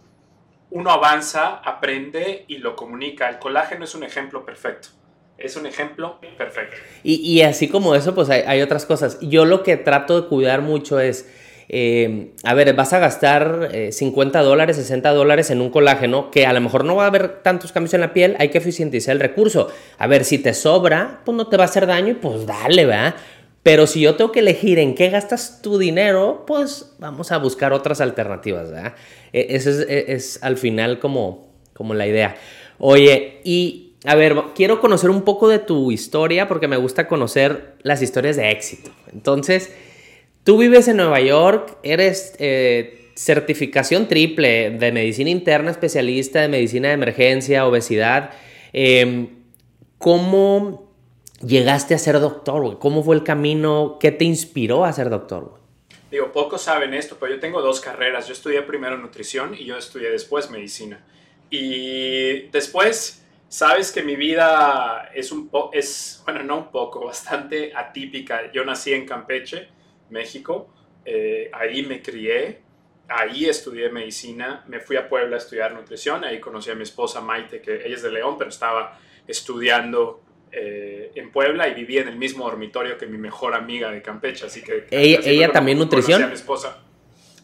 uno 0.71 0.91
avanza, 0.91 1.57
aprende 1.57 2.47
y 2.49 2.57
lo 2.57 2.75
comunica. 2.77 3.29
El 3.29 3.39
colágeno 3.39 3.85
es 3.85 3.95
un 3.95 4.05
ejemplo 4.05 4.47
perfecto. 4.47 4.89
Es 5.37 5.57
un 5.57 5.67
ejemplo 5.67 6.19
perfecto. 6.39 6.79
Y, 7.03 7.43
así 7.43 7.69
como 7.69 7.95
eso, 7.95 8.15
pues 8.15 8.31
hay, 8.31 8.41
hay 8.47 8.63
otras 8.63 8.87
cosas. 8.87 9.19
Yo 9.21 9.45
lo 9.45 9.63
que 9.63 9.77
trato 9.77 10.19
de 10.19 10.29
cuidar 10.29 10.63
mucho 10.63 10.99
es 10.99 11.31
eh, 11.75 12.33
a 12.45 12.53
ver, 12.53 12.75
vas 12.75 12.93
a 12.93 12.99
gastar 12.99 13.71
50 13.91 14.39
eh, 14.39 14.43
dólares, 14.45 14.77
60 14.77 15.11
dólares 15.13 15.51
en 15.51 15.63
un 15.63 15.71
colágeno 15.71 16.31
que 16.31 16.45
a 16.45 16.53
lo 16.53 16.61
mejor 16.61 16.85
no 16.85 16.97
va 16.97 17.05
a 17.05 17.07
haber 17.07 17.43
tantos 17.43 17.73
cambios 17.73 17.95
en 17.95 18.03
la 18.03 18.13
piel, 18.13 18.37
hay 18.39 18.51
que 18.51 18.59
eficientizar 18.59 19.15
el 19.15 19.21
recurso. 19.21 19.69
A 19.97 20.07
ver, 20.07 20.27
si 20.27 20.37
te 20.37 20.53
sobra, 20.53 21.23
pues 21.25 21.35
no 21.35 21.47
te 21.47 21.57
va 21.57 21.63
a 21.63 21.67
hacer 21.67 21.87
daño 21.87 22.11
y 22.11 22.15
pues 22.15 22.45
dale, 22.45 22.85
¿verdad? 22.85 23.15
Pero 23.63 23.87
si 23.87 24.03
yo 24.03 24.17
tengo 24.17 24.33
que 24.33 24.41
elegir 24.41 24.79
en 24.79 24.95
qué 24.95 25.09
gastas 25.09 25.63
tu 25.63 25.79
dinero, 25.79 26.45
pues 26.47 26.95
vamos 26.99 27.33
a 27.33 27.39
buscar 27.39 27.73
otras 27.73 28.03
alternativas, 28.03 28.71
¿verdad? 28.71 28.95
E, 29.33 29.47
Esa 29.57 29.71
es, 29.71 29.87
e, 29.89 30.13
es, 30.13 30.43
al 30.43 30.59
final 30.59 30.99
como, 30.99 31.49
como 31.73 31.95
la 31.95 32.07
idea. 32.07 32.37
Oye, 32.79 33.41
y 33.45 33.95
a 34.05 34.15
ver, 34.15 34.37
quiero 34.55 34.79
conocer 34.79 35.09
un 35.09 35.23
poco 35.23 35.49
de 35.49 35.59
tu 35.59 35.91
historia 35.91 36.49
porque 36.49 36.69
me 36.69 36.77
gusta 36.77 37.09
conocer 37.09 37.77
las 37.83 38.03
historias 38.03 38.37
de 38.37 38.51
éxito. 38.51 38.91
Entonces, 39.11 39.73
Tú 40.45 40.59
vives 40.59 40.89
en 40.89 40.97
Nueva 40.97 41.21
York, 41.21 41.79
eres 41.85 42.35
certificación 43.15 44.09
triple 44.09 44.71
de 44.71 44.91
medicina 44.91 45.31
interna, 45.31 45.71
especialista 45.71 46.41
de 46.41 46.49
medicina 46.49 46.89
de 46.89 46.95
emergencia, 46.95 47.67
obesidad. 47.67 48.31
Em, 48.73 49.29
¿Cómo 49.99 50.93
llegaste 51.47 51.95
a 51.95 51.99
ser 51.99 52.19
doctor? 52.19 52.81
¿Cómo 52.81 53.05
fue 53.05 53.15
el 53.15 53.23
camino? 53.23 53.99
¿Qué 54.01 54.11
te 54.11 54.25
inspiró 54.25 54.85
a 54.85 54.93
ser 54.93 55.11
doctor? 55.11 55.61
Digo, 56.11 56.33
pocos 56.33 56.63
saben 56.63 56.93
esto, 56.93 57.17
pero 57.21 57.35
yo 57.35 57.41
tengo 57.41 57.63
dos 57.63 57.81
carreras. 57.81 58.27
Yo 58.27 58.33
estudié 58.33 58.63
primero 58.63 58.99
nutrición 58.99 59.55
y 59.57 59.65
yo 59.65 59.77
estudié 59.77 60.11
después 60.11 60.51
medicina. 60.51 61.05
Y 61.51 62.49
después, 62.49 63.25
sabes 63.49 63.93
que 63.93 64.03
mi 64.03 64.17
vida 64.17 65.11
es 65.15 65.31
un 65.31 65.49
poco, 65.49 65.73
es, 65.73 66.21
bueno, 66.25 66.43
no 66.43 66.59
un 66.59 66.71
poco, 66.73 67.05
bastante 67.05 67.73
atípica. 67.77 68.51
Yo 68.53 68.65
nací 68.65 68.93
en 68.93 69.07
Campeche, 69.07 69.69
México. 70.13 70.69
Eh, 71.05 71.51
ahí 71.53 71.83
me 71.83 72.01
crié, 72.03 72.61
ahí 73.09 73.47
estudié 73.47 73.91
medicina. 73.91 74.65
Me 74.69 74.79
fui 74.79 74.97
a 74.97 75.09
Puebla 75.09 75.37
a 75.37 75.39
estudiar 75.39 75.75
nutrición. 75.75 76.25
Ahí 76.25 76.39
conocí 76.39 76.71
a 76.71 76.75
mi 76.75 76.85
esposa 76.85 77.21
Maite, 77.21 77.61
que 77.61 77.87
ella 77.87 77.97
es 77.97 78.03
de 78.03 78.13
León, 78.13 78.37
pero 78.39 78.51
estaba 78.51 78.99
estudiando 79.27 80.21
eh, 80.53 81.11
en 81.15 81.33
Puebla 81.33 81.67
y 81.69 81.75
vivía 81.75 82.03
en 82.03 82.09
el 82.09 82.17
mismo 82.17 82.45
dormitorio 82.45 82.99
que 82.99 83.07
mi 83.07 83.19
mejor 83.19 83.55
amiga 83.55 83.91
de 83.91 84.03
Campeche, 84.03 84.47
así 84.47 84.63
que... 84.63 84.87
¿Ella, 84.91 85.51
también 85.51 85.79
nutrición? 85.79 86.29
mi 86.29 86.35
esposa. 86.35 86.79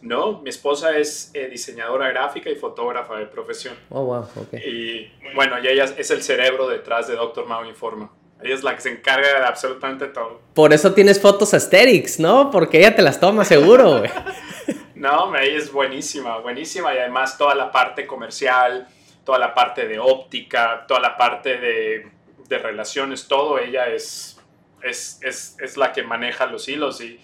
No, 0.03 0.43
mi 0.43 0.51
esposa 0.51 0.97
es 0.97 1.31
eh, 1.35 1.49
diseñadora 1.49 2.09
gráfica 2.11 2.51
y 2.51 2.55
fotógrafa 2.55 3.17
de 3.17 3.27
profesión. 3.27 3.75
Oh, 3.89 4.05
wow, 4.05 4.27
ok. 4.37 4.55
Y 4.65 5.11
bueno, 5.35 5.59
y 5.59 5.67
ella 5.67 5.85
es 5.85 6.11
el 6.11 6.23
cerebro 6.23 6.69
detrás 6.69 7.09
de 7.09 7.17
Doctor 7.17 7.47
Mao 7.47 7.65
Informa. 7.65 8.13
Ella 8.43 8.55
es 8.55 8.63
la 8.63 8.75
que 8.75 8.81
se 8.81 8.91
encarga 8.91 9.41
de 9.41 9.47
absolutamente 9.47 10.07
todo. 10.07 10.41
Por 10.55 10.73
eso 10.73 10.95
tienes 10.95 11.21
fotos 11.21 11.55
aesthetics, 11.55 12.21
¿no? 12.21 12.51
Porque 12.51 12.79
ella 12.79 12.95
te 12.95 13.03
las 13.03 13.19
toma 13.19 13.45
seguro, 13.45 13.99
güey. 13.99 14.11
no, 14.95 15.35
ella 15.37 15.59
es 15.59 15.73
buenísima, 15.73 16.39
buenísima. 16.39 16.95
Y 16.95 16.99
además 16.99 17.37
toda 17.37 17.55
la 17.55 17.73
parte 17.73 18.07
comercial, 18.07 18.87
toda 19.25 19.39
la 19.39 19.55
parte 19.55 19.89
de 19.89 19.99
óptica, 19.99 20.85
toda 20.87 21.01
la 21.01 21.17
parte 21.17 21.59
de 21.59 22.19
de 22.49 22.59
relaciones, 22.59 23.29
todo, 23.29 23.59
ella 23.59 23.89
es, 23.89 24.41
es, 24.83 25.21
es, 25.23 25.57
es, 25.61 25.77
la 25.77 25.93
que 25.93 26.03
maneja 26.03 26.47
los 26.47 26.69
hilos 26.69 27.01
y 27.01 27.21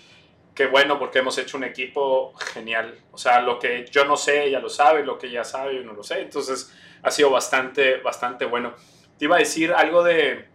qué 0.55 0.67
bueno 0.67 0.99
porque 0.99 1.21
hemos 1.21 1.37
hecho 1.39 1.57
un 1.57 1.65
equipo 1.65 2.35
genial. 2.53 2.99
O 3.11 3.19
sea, 3.19 3.41
lo 3.41 3.59
que 3.59 3.87
yo 3.91 4.05
no 4.05 4.17
sé, 4.17 4.45
ella 4.45 4.61
lo 4.61 4.69
sabe, 4.69 5.05
lo 5.05 5.19
que 5.19 5.29
ella 5.29 5.45
sabe, 5.45 5.77
yo 5.77 5.83
no 5.83 5.95
lo 5.95 6.03
sé. 6.03 6.21
Entonces 6.21 6.73
ha 7.03 7.11
sido 7.11 7.31
bastante, 7.31 7.97
bastante 7.97 8.45
bueno. 8.45 8.75
Te 9.19 9.25
iba 9.25 9.37
a 9.37 9.39
decir 9.39 9.73
algo 9.73 10.05
de, 10.05 10.47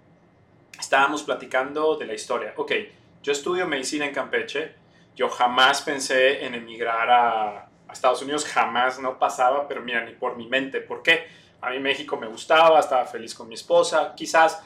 estábamos 0.80 1.24
platicando 1.24 1.96
de 1.96 2.06
la 2.06 2.14
historia. 2.14 2.54
Ok, 2.58 2.72
yo 3.22 3.32
estudio 3.32 3.68
medicina 3.68 4.06
en 4.06 4.14
Campeche, 4.14 4.76
yo 5.16 5.30
jamás 5.30 5.82
pensé 5.82 6.46
en 6.46 6.56
emigrar 6.56 7.10
a, 7.10 7.70
a 7.88 7.94
Estados 7.94 8.22
Unidos, 8.22 8.46
jamás 8.46 9.00
no 9.00 9.20
pasaba, 9.20 9.68
pero 9.68 9.82
mira, 9.82 10.04
ni 10.06 10.14
por 10.14 10.38
mi 10.38 10.48
mente. 10.48 10.80
¿Por 10.80 11.04
qué? 11.04 11.28
A 11.62 11.72
mí 11.72 11.80
México 11.80 12.16
me 12.16 12.28
gustaba, 12.28 12.80
estaba 12.80 13.06
feliz 13.06 13.36
con 13.36 13.48
mi 13.48 13.56
esposa, 13.56 14.14
quizás 14.16 14.64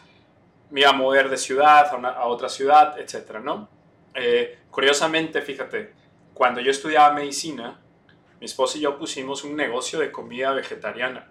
me 0.69 0.81
iba 0.81 0.89
a 0.89 0.93
mover 0.93 1.29
de 1.29 1.37
ciudad 1.37 1.87
a, 2.05 2.25
otra 2.25 2.49
ciudad, 2.49 2.99
etc. 2.99 3.39
¿no? 3.43 3.69
Eh, 4.13 4.59
curiosamente, 4.69 5.41
fíjate, 5.41 5.93
cuando 6.33 6.61
yo 6.61 6.71
estudiaba 6.71 7.13
medicina, 7.13 7.79
mi 8.39 8.45
esposa 8.45 8.77
y 8.77 8.81
yo 8.81 8.97
pusimos 8.97 9.43
un 9.43 9.55
negocio 9.55 9.99
de 9.99 10.11
comida 10.11 10.51
vegetariana 10.51 11.29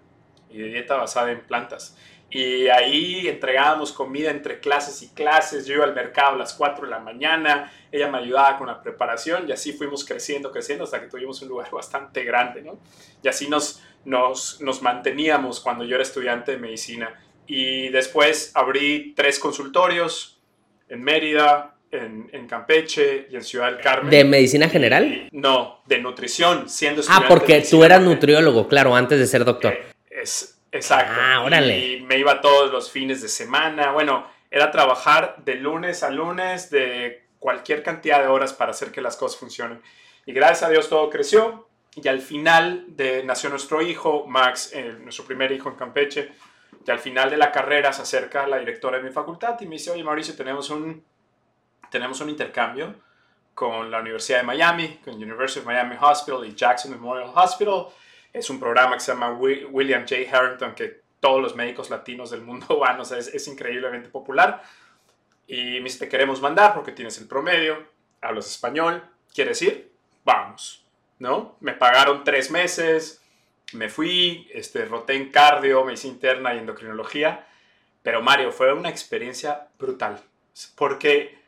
y 0.49 0.57
de 0.57 0.65
dieta 0.65 0.95
basada 0.95 1.31
en 1.31 1.41
plantas. 1.41 1.97
Y 2.33 2.67
ahí 2.67 3.27
entregábamos 3.27 3.91
comida 3.91 4.31
entre 4.31 4.59
clases 4.59 5.03
y 5.03 5.09
clases. 5.09 5.67
Yo 5.67 5.75
iba 5.75 5.83
al 5.83 5.93
mercado 5.93 6.33
a 6.33 6.37
las 6.37 6.55
4 6.55 6.85
de 6.85 6.89
la 6.89 6.97
mañana, 6.97 7.71
ella 7.91 8.09
me 8.09 8.17
ayudaba 8.17 8.57
con 8.57 8.65
la 8.65 8.81
preparación 8.81 9.47
y 9.47 9.51
así 9.51 9.73
fuimos 9.73 10.03
creciendo, 10.03 10.51
creciendo 10.51 10.83
hasta 10.83 10.99
que 10.99 11.07
tuvimos 11.07 11.39
un 11.43 11.49
lugar 11.49 11.69
bastante 11.71 12.23
grande, 12.23 12.63
¿no? 12.63 12.79
Y 13.21 13.27
así 13.27 13.47
nos, 13.47 13.83
nos, 14.05 14.59
nos 14.61 14.81
manteníamos 14.81 15.59
cuando 15.59 15.83
yo 15.83 15.93
era 15.93 16.01
estudiante 16.01 16.53
de 16.53 16.57
medicina. 16.57 17.13
Y 17.45 17.89
después 17.89 18.51
abrí 18.55 19.13
tres 19.15 19.37
consultorios 19.37 20.41
en 20.89 21.03
Mérida, 21.03 21.75
en, 21.91 22.31
en, 22.33 22.47
Campeche 22.47 23.27
y 23.29 23.35
en 23.35 23.43
Ciudad 23.43 23.67
del 23.71 23.79
Carmen. 23.79 24.09
¿De 24.09 24.23
medicina 24.23 24.67
general? 24.69 25.29
no, 25.31 25.83
de 25.85 25.99
nutrición, 25.99 26.67
siendo 26.67 27.01
ah, 27.01 27.03
estudiante. 27.03 27.25
Ah, 27.25 27.29
porque 27.29 27.61
tú 27.61 27.83
eras 27.83 28.01
nutriólogo, 28.01 28.67
claro, 28.67 28.95
antes 28.95 29.19
de 29.19 29.27
ser 29.27 29.45
doctor. 29.45 29.73
Eh, 29.73 29.93
es, 30.09 30.52
exacto. 30.73 31.13
Ah, 31.17 31.41
órale. 31.41 31.77
Y 31.77 32.01
me 32.01 32.17
iba 32.17 32.41
todos 32.41 32.71
los 32.71 32.91
fines 32.91 33.21
de 33.21 33.29
semana. 33.29 33.91
Bueno, 33.91 34.27
era 34.51 34.69
trabajar 34.71 35.37
de 35.43 35.55
lunes 35.55 36.03
a 36.03 36.09
lunes, 36.09 36.69
de 36.69 37.23
cualquier 37.39 37.83
cantidad 37.83 38.21
de 38.21 38.27
horas 38.27 38.53
para 38.53 38.71
hacer 38.71 38.91
que 38.91 39.01
las 39.01 39.15
cosas 39.15 39.39
funcionen. 39.39 39.81
Y 40.25 40.33
gracias 40.33 40.63
a 40.63 40.69
Dios 40.69 40.89
todo 40.89 41.09
creció. 41.09 41.67
Y 41.95 42.07
al 42.07 42.21
final 42.21 42.85
de, 42.87 43.23
nació 43.23 43.49
nuestro 43.49 43.81
hijo, 43.81 44.25
Max, 44.27 44.71
eh, 44.73 44.95
nuestro 44.99 45.25
primer 45.25 45.51
hijo 45.51 45.69
en 45.69 45.75
Campeche. 45.75 46.31
Y 46.85 46.91
al 46.91 46.99
final 46.99 47.29
de 47.29 47.37
la 47.37 47.51
carrera 47.51 47.93
se 47.93 48.01
acerca 48.01 48.47
la 48.47 48.57
directora 48.57 48.97
de 48.97 49.03
mi 49.03 49.11
facultad 49.11 49.59
y 49.61 49.65
me 49.65 49.75
dice, 49.75 49.91
oye 49.91 50.03
Mauricio, 50.03 50.35
tenemos 50.35 50.69
un, 50.69 51.03
tenemos 51.89 52.19
un 52.21 52.29
intercambio 52.29 52.95
con 53.53 53.91
la 53.91 53.99
Universidad 53.99 54.39
de 54.39 54.43
Miami, 54.43 54.99
con 55.03 55.13
University 55.15 55.59
of 55.59 55.65
Miami 55.65 55.95
Hospital 55.99 56.45
y 56.45 56.55
Jackson 56.55 56.91
Memorial 56.91 57.31
Hospital. 57.33 57.87
Es 58.33 58.49
un 58.49 58.59
programa 58.59 58.95
que 58.95 59.01
se 59.01 59.13
llama 59.13 59.31
William 59.31 60.05
J. 60.07 60.15
Harrington, 60.31 60.75
que 60.75 61.03
todos 61.19 61.41
los 61.41 61.55
médicos 61.55 61.89
latinos 61.89 62.31
del 62.31 62.41
mundo 62.41 62.79
van, 62.79 62.99
o 62.99 63.05
sea, 63.05 63.17
es, 63.19 63.27
es 63.27 63.47
increíblemente 63.47 64.09
popular. 64.09 64.63
Y 65.47 65.75
me 65.75 65.83
dice, 65.83 65.99
te 65.99 66.09
queremos 66.09 66.41
mandar 66.41 66.73
porque 66.73 66.91
tienes 66.91 67.17
el 67.19 67.27
promedio, 67.27 67.77
hablas 68.21 68.49
español, 68.49 69.03
¿quieres 69.33 69.61
ir? 69.61 69.91
Vamos. 70.25 70.83
¿no? 71.23 71.55
Me 71.61 71.73
pagaron 71.73 72.23
tres 72.23 72.51
meses, 72.51 73.21
me 73.71 73.89
fui, 73.89 74.47
este, 74.53 74.85
roté 74.85 75.15
en 75.15 75.31
cardio, 75.31 75.83
medicina 75.85 76.13
interna 76.13 76.53
y 76.53 76.59
endocrinología, 76.59 77.47
pero 78.01 78.21
Mario, 78.21 78.51
fue 78.51 78.73
una 78.73 78.89
experiencia 78.89 79.67
brutal, 79.79 80.19
porque 80.75 81.39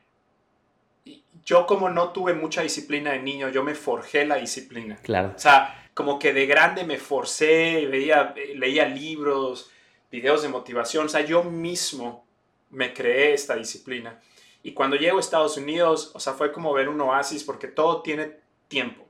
yo 1.44 1.68
como 1.68 1.90
no 1.90 2.10
tuve 2.10 2.34
mucha 2.34 2.62
disciplina 2.62 3.12
de 3.12 3.20
niño, 3.20 3.50
yo 3.50 3.64
me 3.64 3.76
forjé 3.76 4.26
la 4.26 4.38
disciplina. 4.38 4.98
Claro. 5.04 5.34
O 5.36 5.40
sea, 5.40 5.85
como 5.96 6.20
que 6.20 6.34
de 6.34 6.46
grande 6.46 6.84
me 6.84 7.00
forcé, 7.00 7.88
veía, 7.88 8.36
leía 8.54 8.86
libros, 8.86 9.72
videos 10.12 10.44
de 10.44 10.50
motivación, 10.50 11.08
o 11.08 11.10
sea, 11.10 11.22
yo 11.22 11.44
mismo 11.44 12.28
me 12.70 12.94
creé 12.94 13.34
esta 13.34 13.56
disciplina. 13.56 14.20
Y 14.62 14.74
cuando 14.74 14.98
llego 14.98 15.18
a 15.18 15.22
Estados 15.22 15.58
Unidos, 15.58 16.12
o 16.14 16.20
sea, 16.20 16.34
fue 16.34 16.52
como 16.52 16.74
ver 16.74 16.90
un 16.90 17.00
oasis 17.00 17.44
porque 17.44 17.68
todo 17.68 18.02
tiene 18.02 18.38
tiempo. 18.68 19.08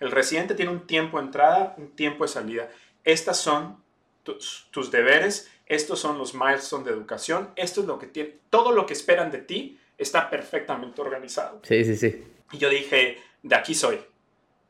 El 0.00 0.10
residente 0.10 0.54
tiene 0.54 0.72
un 0.72 0.86
tiempo 0.86 1.18
de 1.18 1.26
entrada, 1.26 1.74
un 1.78 1.94
tiempo 1.94 2.24
de 2.24 2.28
salida. 2.28 2.70
Estas 3.04 3.38
son 3.38 3.82
tus, 4.24 4.90
deberes, 4.90 5.48
estos 5.66 6.00
son 6.00 6.18
los 6.18 6.34
milestones 6.34 6.86
de 6.86 6.92
educación, 6.92 7.52
esto 7.54 7.82
es 7.82 7.86
lo 7.86 8.00
que 8.00 8.08
tiene, 8.08 8.38
todo 8.50 8.72
lo 8.72 8.84
que 8.84 8.94
esperan 8.94 9.30
de 9.30 9.38
ti 9.38 9.78
está 9.96 10.28
perfectamente 10.28 11.00
organizado. 11.00 11.60
Sí, 11.62 11.84
sí, 11.84 11.94
sí. 11.96 12.24
Y 12.50 12.58
yo 12.58 12.68
dije, 12.68 13.18
de 13.44 13.54
aquí 13.54 13.76
soy, 13.76 14.00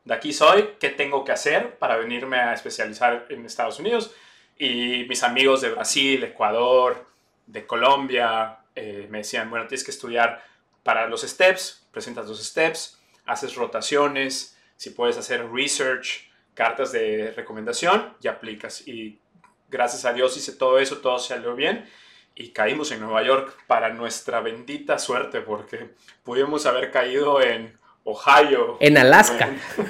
de 0.07 0.13
aquí 0.13 0.31
soy, 0.31 0.69
¿qué 0.79 0.89
tengo 0.89 1.25
que 1.25 1.33
hacer 1.33 1.77
para 1.79 1.97
venirme 1.97 2.37
a 2.37 2.53
especializar 2.53 3.25
en 3.27 3.45
Estados 3.45 3.77
Unidos? 3.77 4.15
Y 4.57 5.03
mis 5.09 5.21
amigos 5.21 5.59
de 5.59 5.69
Brasil, 5.69 6.23
Ecuador, 6.23 7.05
de 7.45 7.67
Colombia, 7.67 8.59
eh, 8.73 9.07
me 9.09 9.17
decían, 9.17 9.49
bueno, 9.49 9.67
tienes 9.67 9.83
que 9.83 9.91
estudiar 9.91 10.41
para 10.81 11.09
los 11.09 11.23
steps, 11.23 11.85
presentas 11.91 12.25
los 12.25 12.41
steps, 12.41 12.97
haces 13.25 13.55
rotaciones, 13.55 14.57
si 14.77 14.91
puedes 14.91 15.17
hacer 15.17 15.45
research, 15.51 16.31
cartas 16.53 16.93
de 16.93 17.33
recomendación 17.35 18.13
y 18.21 18.29
aplicas. 18.29 18.87
Y 18.87 19.19
gracias 19.67 20.05
a 20.05 20.13
Dios 20.13 20.37
hice 20.37 20.53
todo 20.53 20.79
eso, 20.79 20.99
todo 20.99 21.19
salió 21.19 21.53
bien 21.53 21.85
y 22.33 22.51
caímos 22.51 22.93
en 22.93 23.01
Nueva 23.01 23.23
York 23.23 23.57
para 23.67 23.89
nuestra 23.89 24.39
bendita 24.39 24.99
suerte 24.99 25.41
porque 25.41 25.89
pudimos 26.23 26.65
haber 26.65 26.91
caído 26.91 27.41
en 27.41 27.77
Ohio. 28.07 28.77
En 28.79 28.97
Alaska. 28.97 29.49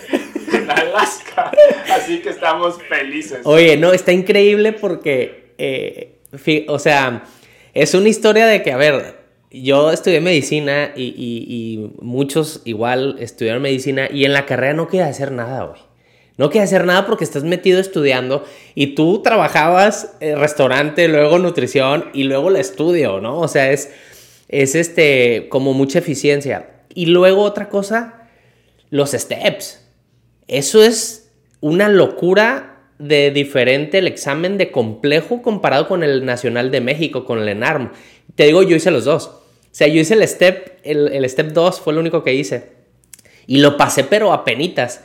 En, 0.49 0.71
Alaska. 0.71 1.51
Así 1.91 2.19
que 2.19 2.29
estamos 2.29 2.81
felices. 2.87 3.41
Oye, 3.43 3.75
no, 3.75 3.91
está 3.91 4.13
increíble 4.13 4.71
porque, 4.71 5.53
eh, 5.57 6.19
o 6.69 6.79
sea, 6.79 7.25
es 7.73 7.93
una 7.93 8.07
historia 8.07 8.47
de 8.47 8.63
que, 8.63 8.71
a 8.71 8.77
ver, 8.77 9.17
yo 9.51 9.91
estudié 9.91 10.21
medicina 10.21 10.93
y, 10.95 11.89
muchos 11.99 12.61
igual 12.63 13.17
estudiaron 13.19 13.61
medicina 13.61 14.07
y 14.09 14.23
en 14.23 14.31
la 14.31 14.45
carrera 14.45 14.73
no 14.73 14.87
queda 14.87 15.07
hacer 15.07 15.33
nada, 15.33 15.65
güey. 15.65 15.81
No 16.37 16.49
queda 16.49 16.63
hacer 16.63 16.85
nada 16.85 17.05
porque 17.05 17.25
estás 17.25 17.43
metido 17.43 17.81
estudiando 17.81 18.45
y 18.73 18.95
tú 18.95 19.21
trabajabas 19.21 20.15
en 20.21 20.39
restaurante, 20.39 21.09
luego 21.09 21.39
nutrición 21.39 22.05
y 22.13 22.23
luego 22.23 22.47
el 22.47 22.55
estudio, 22.55 23.19
¿no? 23.19 23.37
O 23.39 23.49
sea, 23.49 23.69
es, 23.69 23.91
es 24.47 24.75
este, 24.75 25.47
como 25.49 25.73
mucha 25.73 25.99
eficiencia. 25.99 26.76
Y 26.97 27.05
luego 27.05 27.43
otra 27.43 27.69
cosa, 27.69 28.27
los 28.89 29.11
steps. 29.11 29.87
Eso 30.47 30.81
es 30.81 31.31
una 31.59 31.89
locura 31.89 32.89
de 32.97 33.29
diferente 33.29 33.99
el 33.99 34.07
examen 34.07 34.57
de 34.57 34.71
complejo 34.71 35.43
comparado 35.43 35.87
con 35.87 36.01
el 36.01 36.25
Nacional 36.25 36.71
de 36.71 36.81
México, 36.81 37.23
con 37.23 37.37
el 37.37 37.49
ENARM. 37.49 37.91
Te 38.33 38.45
digo, 38.45 38.63
yo 38.63 38.75
hice 38.75 38.89
los 38.89 39.05
dos. 39.05 39.27
O 39.27 39.43
sea, 39.69 39.85
yo 39.85 40.01
hice 40.01 40.15
el 40.15 40.27
step, 40.27 40.79
el, 40.81 41.29
step 41.29 41.51
2 41.51 41.81
fue 41.81 41.93
lo 41.93 41.99
único 41.99 42.23
que 42.23 42.33
hice. 42.33 42.71
Y 43.45 43.59
lo 43.59 43.77
pasé, 43.77 44.03
pero 44.03 44.33
a 44.33 44.43
penitas. 44.43 45.03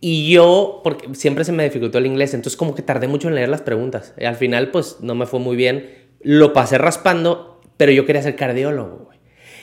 Y 0.00 0.32
yo, 0.32 0.80
porque 0.82 1.14
siempre 1.14 1.44
se 1.44 1.52
me 1.52 1.62
dificultó 1.62 1.98
el 1.98 2.06
inglés, 2.06 2.34
entonces 2.34 2.56
como 2.56 2.74
que 2.74 2.82
tardé 2.82 3.06
mucho 3.06 3.28
en 3.28 3.36
leer 3.36 3.48
las 3.48 3.62
preguntas. 3.62 4.12
Y 4.18 4.24
al 4.24 4.34
final, 4.34 4.72
pues 4.72 4.96
no 5.02 5.14
me 5.14 5.26
fue 5.26 5.38
muy 5.38 5.54
bien. 5.54 5.88
Lo 6.20 6.52
pasé 6.52 6.78
raspando, 6.78 7.60
pero 7.76 7.92
yo 7.92 8.06
quería 8.06 8.22
ser 8.22 8.34
cardiólogo. 8.34 9.14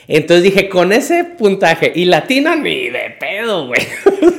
Entonces 0.08 0.42
dije, 0.42 0.68
con 0.68 0.92
ese 0.92 1.24
puntaje 1.24 1.92
y 1.94 2.04
latino 2.04 2.54
ni 2.56 2.90
de 2.90 3.16
pedo, 3.18 3.66
güey. 3.66 3.80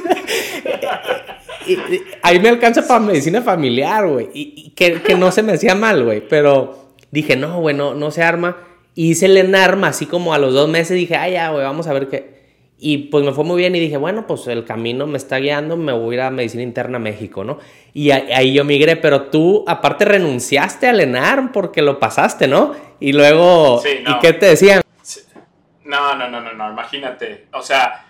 ahí 2.22 2.40
me 2.40 2.50
alcanza 2.50 2.88
para 2.88 3.00
medicina 3.00 3.42
familiar, 3.42 4.08
güey. 4.08 4.30
Y, 4.34 4.72
que, 4.76 5.02
que, 5.02 5.16
no 5.16 5.32
se 5.32 5.44
me 5.44 5.54
hacía 5.54 5.76
mal, 5.76 6.04
güey. 6.04 6.22
Pero 6.28 6.90
dije, 7.12 7.36
no, 7.36 7.60
güey, 7.60 7.76
no, 7.76 7.96
no 7.96 8.12
se 8.12 8.24
arma. 8.24 8.58
Y 8.94 9.12
hice 9.12 9.26
el 9.26 9.38
ENARM 9.38 9.84
así 9.86 10.06
como 10.06 10.34
a 10.34 10.38
los 10.38 10.54
dos 10.54 10.70
meses. 10.70 10.96
Dije, 10.96 11.16
ay, 11.16 11.34
ya, 11.34 11.50
güey, 11.50 11.64
vamos 11.64 11.88
a 11.88 11.94
ver 11.94 12.08
qué. 12.08 12.36
Y 12.78 12.98
pues 12.98 13.24
me 13.24 13.32
fue 13.32 13.46
muy 13.46 13.58
bien 13.58 13.74
y 13.76 13.80
dije, 13.80 13.96
bueno, 13.96 14.28
pues 14.28 14.48
el 14.48 14.66
camino 14.66 15.08
me 15.08 15.18
está 15.18 15.38
guiando, 15.38 15.78
me 15.78 15.94
voy 15.94 16.16
a 16.16 16.18
ir 16.18 16.22
a 16.22 16.30
Medicina 16.30 16.62
Interna 16.62 17.00
México, 17.00 17.46
¿no? 17.46 17.58
Y 17.94 18.12
ahí 18.12 18.54
yo 18.54 18.66
migré, 18.66 18.98
pero 18.98 19.24
tú 19.24 19.64
aparte 19.66 20.04
renunciaste 20.04 20.88
al 20.88 21.00
ENARM 21.00 21.54
porque 21.54 21.82
lo 21.82 22.00
pasaste, 22.00 22.50
¿no? 22.50 22.74
Y 23.00 23.14
luego, 23.14 23.82
sí, 23.82 24.04
¿y 24.06 24.20
qué 24.20 24.34
te 24.34 24.48
decían? 24.48 24.85
No, 25.86 26.15
no, 26.15 26.27
no, 26.27 26.42
no, 26.42 26.51
no, 26.54 26.72
imagínate. 26.72 27.48
O 27.54 27.62
sea, 27.62 28.08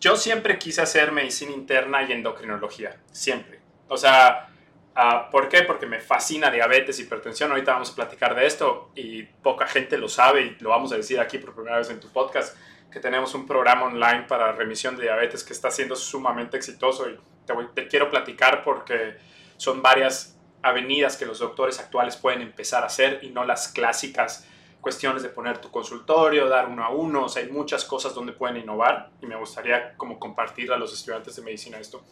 yo 0.00 0.16
siempre 0.16 0.58
quise 0.58 0.80
hacer 0.80 1.12
medicina 1.12 1.52
interna 1.52 2.02
y 2.02 2.12
endocrinología, 2.12 2.96
siempre. 3.12 3.60
O 3.86 3.98
sea, 3.98 4.48
uh, 4.96 5.30
¿por 5.30 5.48
qué? 5.48 5.62
Porque 5.62 5.84
me 5.84 6.00
fascina 6.00 6.50
diabetes, 6.50 6.98
hipertensión. 6.98 7.50
Ahorita 7.50 7.74
vamos 7.74 7.90
a 7.90 7.94
platicar 7.94 8.34
de 8.34 8.46
esto 8.46 8.90
y 8.94 9.24
poca 9.24 9.66
gente 9.66 9.98
lo 9.98 10.08
sabe 10.08 10.42
y 10.42 10.56
lo 10.60 10.70
vamos 10.70 10.90
a 10.92 10.96
decir 10.96 11.20
aquí 11.20 11.36
por 11.36 11.54
primera 11.54 11.76
vez 11.76 11.90
en 11.90 12.00
tu 12.00 12.08
podcast, 12.08 12.56
que 12.90 12.98
tenemos 12.98 13.34
un 13.34 13.46
programa 13.46 13.84
online 13.84 14.22
para 14.26 14.52
remisión 14.52 14.96
de 14.96 15.02
diabetes 15.02 15.44
que 15.44 15.52
está 15.52 15.70
siendo 15.70 15.94
sumamente 15.94 16.56
exitoso 16.56 17.10
y 17.10 17.18
te, 17.44 17.54
te 17.74 17.88
quiero 17.88 18.10
platicar 18.10 18.64
porque 18.64 19.16
son 19.58 19.82
varias 19.82 20.38
avenidas 20.62 21.18
que 21.18 21.26
los 21.26 21.40
doctores 21.40 21.78
actuales 21.78 22.16
pueden 22.16 22.40
empezar 22.40 22.84
a 22.84 22.86
hacer 22.86 23.18
y 23.22 23.28
no 23.28 23.44
las 23.44 23.68
clásicas 23.68 24.48
cuestiones 24.82 25.22
de 25.22 25.28
poner 25.28 25.58
tu 25.58 25.70
consultorio, 25.70 26.48
dar 26.48 26.68
uno 26.68 26.84
a 26.84 26.90
uno, 26.90 27.26
o 27.26 27.28
sea, 27.28 27.44
hay 27.44 27.48
muchas 27.48 27.84
cosas 27.84 28.14
donde 28.14 28.32
pueden 28.32 28.56
innovar 28.56 29.10
y 29.22 29.26
me 29.26 29.36
gustaría 29.36 29.96
como 29.96 30.18
compartir 30.18 30.72
a 30.72 30.76
los 30.76 30.92
estudiantes 30.92 31.36
de 31.36 31.42
medicina 31.42 31.78
esto. 31.78 32.02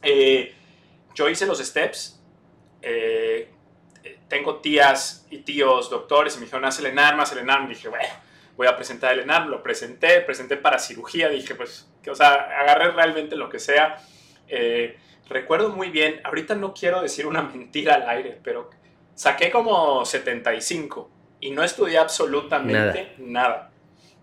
Eh, 0.00 0.54
yo 1.16 1.28
hice 1.28 1.46
los 1.46 1.58
steps, 1.58 2.22
eh, 2.80 3.50
tengo 4.28 4.60
tías 4.60 5.26
y 5.30 5.38
tíos 5.38 5.90
doctores 5.90 6.36
y 6.36 6.38
me 6.38 6.44
dijeron, 6.44 6.64
haz 6.64 6.78
el 6.78 6.86
ENARM, 6.86 7.18
haz 7.18 7.32
el 7.32 7.38
ENARM, 7.38 7.68
dije, 7.68 7.88
bueno, 7.88 8.08
voy 8.56 8.68
a 8.68 8.76
presentar 8.76 9.12
el 9.14 9.20
ENARM, 9.20 9.48
lo 9.48 9.60
presenté, 9.60 10.20
presenté 10.20 10.56
para 10.56 10.78
cirugía, 10.78 11.28
dije, 11.28 11.56
pues, 11.56 11.90
que, 12.04 12.12
o 12.12 12.14
sea, 12.14 12.34
agarré 12.60 12.92
realmente 12.92 13.34
lo 13.34 13.48
que 13.48 13.58
sea. 13.58 14.00
Eh, 14.46 14.96
recuerdo 15.28 15.70
muy 15.70 15.90
bien, 15.90 16.20
ahorita 16.22 16.54
no 16.54 16.72
quiero 16.72 17.02
decir 17.02 17.26
una 17.26 17.42
mentira 17.42 17.96
al 17.96 18.08
aire, 18.08 18.38
pero 18.44 18.70
saqué 19.16 19.50
como 19.50 20.04
75 20.04 21.18
y 21.40 21.50
no 21.50 21.62
estudié 21.64 21.98
absolutamente 21.98 23.14
nada. 23.18 23.70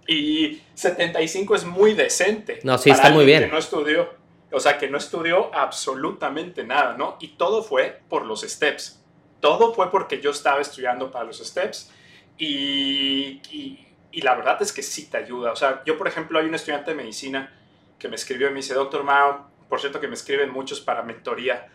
Y 0.08 0.62
75 0.74 1.56
es 1.56 1.66
muy 1.66 1.94
decente. 1.94 2.60
No, 2.64 2.78
sí, 2.78 2.90
está 2.90 3.10
muy 3.10 3.26
bien. 3.26 3.44
Que 3.44 3.48
no 3.48 3.58
estudió, 3.58 4.14
o 4.52 4.60
sea, 4.60 4.78
que 4.78 4.88
no 4.88 4.98
estudió 4.98 5.54
absolutamente 5.54 6.64
nada, 6.64 6.96
¿no? 6.96 7.18
Y 7.20 7.30
todo 7.30 7.62
fue 7.62 8.02
por 8.08 8.26
los 8.26 8.42
steps. 8.42 9.04
Todo 9.42 9.74
fue 9.74 9.92
porque 9.92 10.22
yo 10.22 10.32
estaba 10.32 10.62
estudiando 10.62 11.12
para 11.12 11.26
los 11.26 11.40
steps 11.40 11.92
y, 12.38 13.42
y, 13.52 13.84
la 14.22 14.34
verdad 14.34 14.60
es 14.62 14.74
que 14.74 14.82
sí 14.82 15.10
te 15.10 15.18
ayuda. 15.18 15.52
O 15.52 15.56
sea, 15.56 15.84
yo, 15.86 15.96
por 15.96 16.08
ejemplo, 16.08 16.40
hay 16.40 16.46
un 16.46 16.56
estudiante 16.56 16.92
de 16.92 16.98
medicina 16.98 17.54
que 18.00 18.08
me 18.08 18.16
escribió 18.16 18.48
y 18.48 18.50
me 18.50 18.58
dice, 18.58 18.74
doctor 18.74 19.04
Mao, 19.04 19.48
por 19.70 19.80
cierto 19.80 20.00
que 20.00 20.08
me 20.08 20.16
escriben 20.16 20.50
muchos 20.50 20.82
para 20.82 21.04
mentoría 21.04 21.68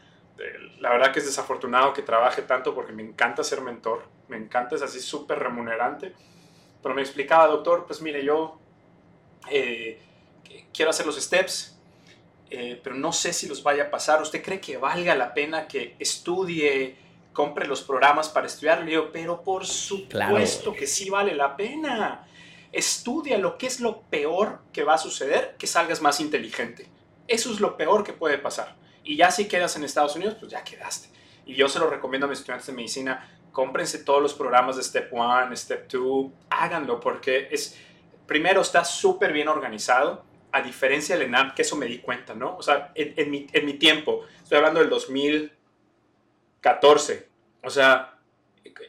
la 0.81 0.91
verdad 0.91 1.13
que 1.13 1.21
es 1.21 1.27
desafortunado 1.27 1.93
que 1.93 2.03
trabaje 2.03 2.43
tanto 2.43 2.75
porque 2.75 2.93
me 2.93 3.03
encanta 3.03 3.45
ser 3.45 3.61
mentor, 3.61 4.05
me 4.29 4.37
encanta, 4.37 4.75
es 4.75 4.83
así 4.83 5.01
súper 5.01 5.39
remunerante. 5.39 6.15
Pero 6.83 6.95
me 6.95 7.03
explicaba, 7.03 7.47
doctor, 7.47 7.87
pues 7.87 8.03
mire, 8.03 8.25
yo 8.25 8.59
eh, 9.51 10.01
quiero 10.73 10.91
hacer 10.91 11.07
los 11.07 11.21
steps, 11.21 11.79
eh, 12.51 12.81
pero 12.83 12.97
no 12.97 13.13
sé 13.13 13.33
si 13.33 13.47
los 13.47 13.63
vaya 13.63 13.85
a 13.85 13.91
pasar. 13.91 14.21
¿Usted 14.21 14.43
cree 14.43 14.61
que 14.61 14.77
valga 14.77 15.15
la 15.15 15.33
pena 15.33 15.69
que 15.69 15.95
estudie, 15.99 16.97
compre 17.33 17.67
los 17.67 17.83
programas 17.83 18.29
para 18.29 18.47
estudiar? 18.47 18.81
Le 18.81 18.91
digo, 18.91 19.11
pero 19.13 19.43
por 19.43 19.65
supuesto 19.65 20.73
que 20.73 20.87
sí 20.87 21.09
vale 21.09 21.35
la 21.35 21.57
pena. 21.57 22.27
Estudia 22.73 23.39
lo 23.39 23.59
que 23.59 23.67
es 23.67 23.81
lo 23.81 24.01
peor 24.03 24.61
que 24.73 24.83
va 24.83 24.95
a 24.95 24.99
suceder, 24.99 25.55
que 25.59 25.67
salgas 25.67 26.03
más 26.03 26.21
inteligente. 26.21 26.89
Eso 27.29 27.53
es 27.53 27.61
lo 27.61 27.77
peor 27.77 28.03
que 28.03 28.13
puede 28.13 28.39
pasar. 28.39 28.82
Y 29.05 29.17
ya 29.17 29.31
si 29.31 29.47
quedas 29.47 29.77
en 29.77 29.85
Estados 29.85 30.17
Unidos, 30.17 30.37
pues 30.39 30.53
ya 30.53 30.65
quedaste. 30.65 31.09
Y 31.45 31.55
yo 31.55 31.69
se 31.69 31.79
lo 31.79 31.89
recomiendo 31.89 32.27
a 32.27 32.31
mis 32.31 32.39
estudiantes 32.39 32.67
de 32.67 32.73
medicina, 32.73 33.29
cómprense 33.51 34.05
todos 34.05 34.23
los 34.23 34.35
programas 34.35 34.77
de 34.77 34.83
Step 34.83 35.13
1, 35.13 35.57
Step 35.57 35.91
2, 35.91 36.27
háganlo 36.51 37.01
porque 37.01 37.49
es, 37.51 37.77
primero 38.27 38.61
está 38.61 38.85
súper 38.85 39.33
bien 39.33 39.49
organizado, 39.49 40.25
a 40.53 40.61
diferencia 40.61 41.17
del 41.17 41.29
ENAM, 41.29 41.55
que 41.55 41.63
eso 41.63 41.77
me 41.77 41.87
di 41.87 41.99
cuenta, 41.99 42.35
¿no? 42.35 42.57
O 42.57 42.63
sea, 42.63 42.93
en, 42.95 43.31
mi, 43.31 43.47
en 43.53 43.65
mi 43.65 43.73
tiempo, 43.75 44.27
estoy 44.43 44.59
hablando 44.59 44.81
del 44.81 44.91
2014, 44.91 47.29
o 47.63 47.71
sea, 47.71 48.19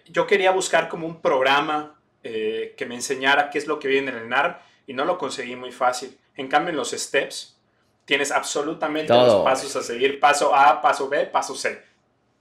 yo 0.06 0.28
quería 0.28 0.52
buscar 0.52 0.90
como 0.90 1.08
un 1.08 1.22
programa 1.22 1.98
eh, 2.22 2.74
que 2.78 2.86
me 2.86 2.96
enseñara 2.96 3.50
qué 3.50 3.60
es 3.60 3.68
lo 3.68 3.80
que 3.80 3.88
viene 3.88 4.12
en 4.12 4.18
el 4.18 4.26
ENAR 4.26 4.62
y 4.86 4.92
no 4.94 5.06
lo 5.06 5.18
conseguí 5.18 5.56
muy 5.56 5.72
fácil. 5.72 6.20
En 6.36 6.50
cambio, 6.50 6.72
en 6.72 6.76
los 6.76 6.92
steps, 6.92 7.58
Tienes 8.06 8.32
absolutamente 8.32 9.14
los 9.14 9.44
pasos 9.44 9.76
a 9.76 9.82
seguir, 9.82 10.20
paso 10.20 10.54
A, 10.54 10.82
paso 10.82 11.08
B, 11.08 11.26
paso 11.28 11.56
C. 11.56 11.82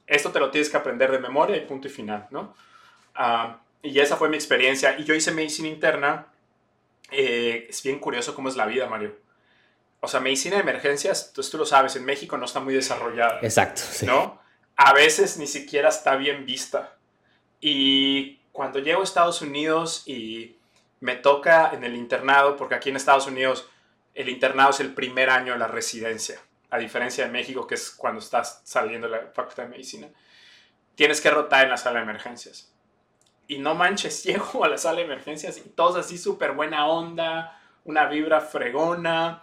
Esto 0.07 0.33
te 0.33 0.41
lo 0.41 0.51
tienes 0.51 0.69
que 0.69 0.77
aprender 0.77 1.11
de 1.13 1.19
memoria 1.19 1.57
y 1.57 1.61
punto 1.61 1.87
y 1.87 1.91
final, 1.91 2.27
¿no? 2.31 2.55
Ah, 3.15 3.61
y 3.83 3.99
esa 3.99 4.17
fue 4.17 4.29
mi 4.29 4.37
experiencia. 4.37 4.99
Y 4.99 5.05
yo 5.05 5.15
hice 5.15 5.33
medicina 5.33 5.69
interna. 5.69 6.27
Eh, 7.11 7.67
es 7.69 7.83
bien 7.83 7.99
curioso 7.99 8.35
cómo 8.35 8.49
es 8.49 8.57
la 8.57 8.67
vida, 8.67 8.87
Mario. 8.87 9.15
O 10.01 10.09
sea, 10.09 10.19
medicina 10.19 10.57
de 10.57 10.63
emergencias, 10.63 11.33
tú, 11.33 11.43
tú 11.43 11.59
lo 11.59 11.67
sabes, 11.67 11.95
en 11.95 12.05
México 12.05 12.37
no 12.37 12.47
está 12.47 12.59
muy 12.59 12.75
desarrollada. 12.75 13.39
Exacto. 13.43 13.83
¿No? 14.03 14.41
A 14.77 14.93
veces 14.93 15.37
ni 15.37 15.47
siquiera 15.47 15.91
está 15.91 16.17
bien 16.17 16.45
vista. 16.45 16.97
Y 17.61 18.41
cuando 18.51 18.81
llego 18.81 19.01
a 19.01 19.05
Estados 19.05 19.43
Unidos 19.43 20.03
y 20.07 20.57
me 21.01 21.17
toca 21.17 21.71
en 21.73 21.85
el 21.85 21.95
internado, 21.95 22.57
porque 22.57 22.75
aquí 22.75 22.91
en 22.91 22.97
Estados 22.97 23.27
Unidos 23.27 23.69
el 24.15 24.29
internado 24.29 24.71
es 24.71 24.81
el 24.81 24.95
primer 24.95 25.31
año 25.31 25.53
de 25.53 25.59
la 25.59 25.69
residencia, 25.69 26.39
a 26.71 26.79
diferencia 26.79 27.25
de 27.25 27.31
México, 27.31 27.67
que 27.67 27.75
es 27.75 27.91
cuando 27.91 28.21
estás 28.21 28.63
saliendo 28.65 29.09
de 29.09 29.17
la 29.17 29.27
facultad 29.33 29.65
de 29.65 29.71
medicina. 29.71 30.09
Tienes 30.95 31.21
que 31.21 31.31
rotar 31.31 31.65
en 31.65 31.71
la 31.71 31.77
sala 31.77 31.99
de 31.99 32.05
emergencias. 32.05 32.73
Y 33.49 33.59
no 33.59 33.75
manches, 33.75 34.23
llego 34.25 34.65
a 34.65 34.69
la 34.69 34.79
sala 34.79 34.99
de 34.99 35.05
emergencias 35.05 35.57
y 35.59 35.71
todos 35.71 35.97
así 35.97 36.19
súper 36.19 36.53
buena 36.53 36.87
onda, 36.87 37.59
una 37.85 38.07
vibra 38.07 38.41
fregona. 38.41 39.43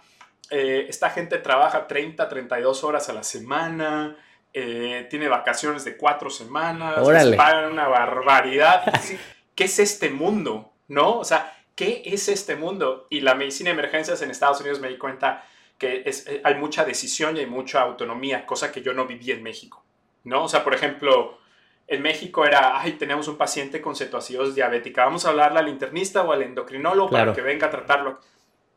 Eh, 0.50 0.86
esta 0.88 1.10
gente 1.10 1.38
trabaja 1.38 1.86
30, 1.86 2.28
32 2.28 2.84
horas 2.84 3.08
a 3.08 3.12
la 3.12 3.22
semana, 3.22 4.16
eh, 4.52 5.06
tiene 5.08 5.28
vacaciones 5.28 5.84
de 5.84 5.96
cuatro 5.96 6.28
semanas, 6.28 7.06
les 7.06 7.36
pagan 7.36 7.72
una 7.72 7.88
barbaridad. 7.88 8.82
¿Qué 9.54 9.64
es 9.64 9.78
este 9.78 10.10
mundo? 10.10 10.72
¿No? 10.88 11.18
O 11.18 11.24
sea, 11.24 11.59
¿qué 11.80 12.02
es 12.04 12.28
este 12.28 12.56
mundo? 12.56 13.06
Y 13.08 13.20
la 13.20 13.34
medicina 13.34 13.70
de 13.70 13.72
emergencias 13.72 14.20
en 14.20 14.30
Estados 14.30 14.60
Unidos 14.60 14.80
me 14.80 14.88
di 14.88 14.98
cuenta 14.98 15.46
que 15.78 16.02
es, 16.04 16.26
eh, 16.26 16.42
hay 16.44 16.56
mucha 16.56 16.84
decisión 16.84 17.38
y 17.38 17.40
hay 17.40 17.46
mucha 17.46 17.80
autonomía, 17.80 18.44
cosa 18.44 18.70
que 18.70 18.82
yo 18.82 18.92
no 18.92 19.06
viví 19.06 19.30
en 19.30 19.42
México, 19.42 19.82
¿no? 20.24 20.44
O 20.44 20.48
sea, 20.48 20.62
por 20.62 20.74
ejemplo, 20.74 21.38
en 21.86 22.02
México 22.02 22.44
era, 22.44 22.78
ay, 22.78 22.92
tenemos 22.92 23.28
un 23.28 23.38
paciente 23.38 23.80
con 23.80 23.96
cetoacidosis 23.96 24.54
diabética, 24.54 25.06
vamos 25.06 25.24
a 25.24 25.30
hablarle 25.30 25.58
al 25.58 25.68
internista 25.68 26.22
o 26.22 26.32
al 26.32 26.42
endocrinólogo 26.42 27.08
para 27.08 27.32
que 27.32 27.40
venga 27.40 27.68
a 27.68 27.70
tratarlo. 27.70 28.20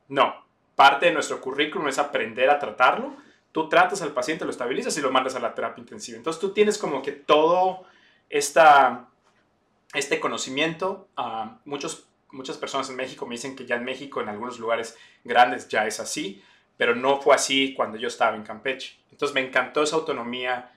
No, 0.07 0.33
parte 0.73 1.07
de 1.07 1.11
nuestro 1.11 1.41
currículum 1.41 1.89
es 1.89 1.99
aprender 1.99 2.49
a 2.49 2.57
tratarlo. 2.57 3.17
Tú 3.51 3.67
tratas 3.67 4.01
al 4.01 4.13
paciente, 4.13 4.45
lo 4.45 4.51
estabilizas 4.51 4.97
y 4.97 5.01
lo 5.01 5.11
mandas 5.11 5.35
a 5.35 5.41
la 5.41 5.53
terapia 5.53 5.81
intensiva. 5.81 6.15
Entonces 6.15 6.39
tú 6.39 6.53
tienes 6.53 6.77
como 6.77 7.01
que 7.01 7.11
todo 7.11 7.83
esta, 8.29 9.09
este 9.93 10.21
conocimiento. 10.21 11.09
a 11.17 11.57
muchos 11.65 12.07
muchas 12.33 12.57
personas 12.57 12.89
en 12.89 12.95
México 12.95 13.25
me 13.25 13.35
dicen 13.35 13.55
que 13.55 13.65
ya 13.65 13.75
en 13.75 13.85
México, 13.85 14.21
en 14.21 14.27
algunos 14.27 14.59
lugares 14.59 14.97
grandes, 15.23 15.69
ya 15.69 15.87
es 15.87 15.99
así, 15.99 16.43
pero 16.75 16.95
no 16.95 17.21
fue 17.21 17.35
así 17.35 17.73
cuando 17.73 17.97
yo 17.97 18.07
estaba 18.07 18.35
en 18.35 18.43
Campeche. 18.43 18.97
Entonces 19.11 19.33
me 19.33 19.41
encantó 19.41 19.83
esa 19.83 19.95
autonomía, 19.95 20.71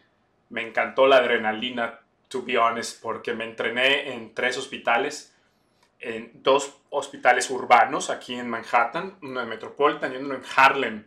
me 0.51 0.62
encantó 0.62 1.07
la 1.07 1.16
adrenalina, 1.16 2.01
to 2.29 2.42
be 2.42 2.59
honest, 2.59 3.03
porque 3.03 3.33
me 3.33 3.45
entrené 3.45 4.12
en 4.12 4.35
tres 4.35 4.59
hospitales, 4.59 5.35
en 5.99 6.31
dos 6.42 6.77
hospitales 6.90 7.51
urbanos 7.51 8.11
aquí 8.11 8.35
en 8.35 8.49
Manhattan, 8.49 9.16
uno 9.23 9.40
en 9.40 9.49
Metropolitan 9.49 10.12
y 10.12 10.16
uno 10.16 10.35
en 10.35 10.42
Harlem. 10.55 11.07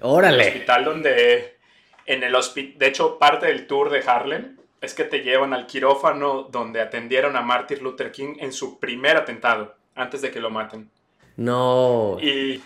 Órale. 0.00 0.44
El 0.44 0.48
hospital 0.48 0.84
donde, 0.84 1.58
en 2.06 2.22
el 2.22 2.34
hospital, 2.34 2.78
de 2.78 2.86
hecho, 2.86 3.18
parte 3.18 3.46
del 3.46 3.66
tour 3.66 3.90
de 3.90 3.98
Harlem 4.06 4.56
es 4.80 4.94
que 4.94 5.02
te 5.02 5.24
llevan 5.24 5.52
al 5.52 5.66
quirófano 5.66 6.44
donde 6.44 6.80
atendieron 6.80 7.34
a 7.34 7.42
Martin 7.42 7.82
Luther 7.82 8.12
King 8.12 8.36
en 8.38 8.52
su 8.52 8.78
primer 8.78 9.16
atentado 9.16 9.77
antes 9.98 10.22
de 10.22 10.30
que 10.30 10.40
lo 10.40 10.50
maten. 10.50 10.90
No. 11.36 12.18
Y, 12.20 12.62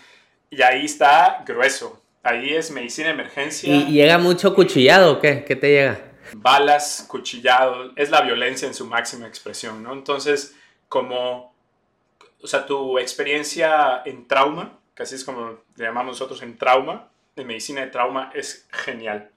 ahí 0.63 0.85
está 0.85 1.43
grueso. 1.45 2.01
Ahí 2.21 2.53
es 2.53 2.71
medicina 2.71 3.07
de 3.07 3.13
emergencia. 3.13 3.73
¿Y 3.73 3.91
llega 3.91 4.17
mucho 4.17 4.55
cuchillado 4.55 5.13
o 5.13 5.19
qué? 5.19 5.43
¿Qué 5.43 5.55
te 5.55 5.69
llega? 5.69 5.99
Balas, 6.35 7.05
cuchillado, 7.07 7.91
es 7.95 8.09
la 8.09 8.21
violencia 8.21 8.67
en 8.67 8.73
su 8.73 8.85
máxima 8.87 9.27
expresión, 9.27 9.83
¿no? 9.83 9.93
Entonces, 9.93 10.55
como, 10.87 11.53
o 12.41 12.47
sea, 12.47 12.65
tu 12.65 12.97
experiencia 12.97 14.01
en 14.05 14.27
trauma, 14.27 14.79
que 14.95 15.03
así 15.03 15.15
es 15.15 15.23
como 15.23 15.59
le 15.75 15.85
llamamos 15.85 16.13
nosotros 16.13 16.41
en 16.41 16.57
trauma, 16.57 17.09
de 17.35 17.43
medicina 17.43 17.81
de 17.81 17.87
trauma, 17.87 18.31
es 18.33 18.67
genial. 18.71 19.29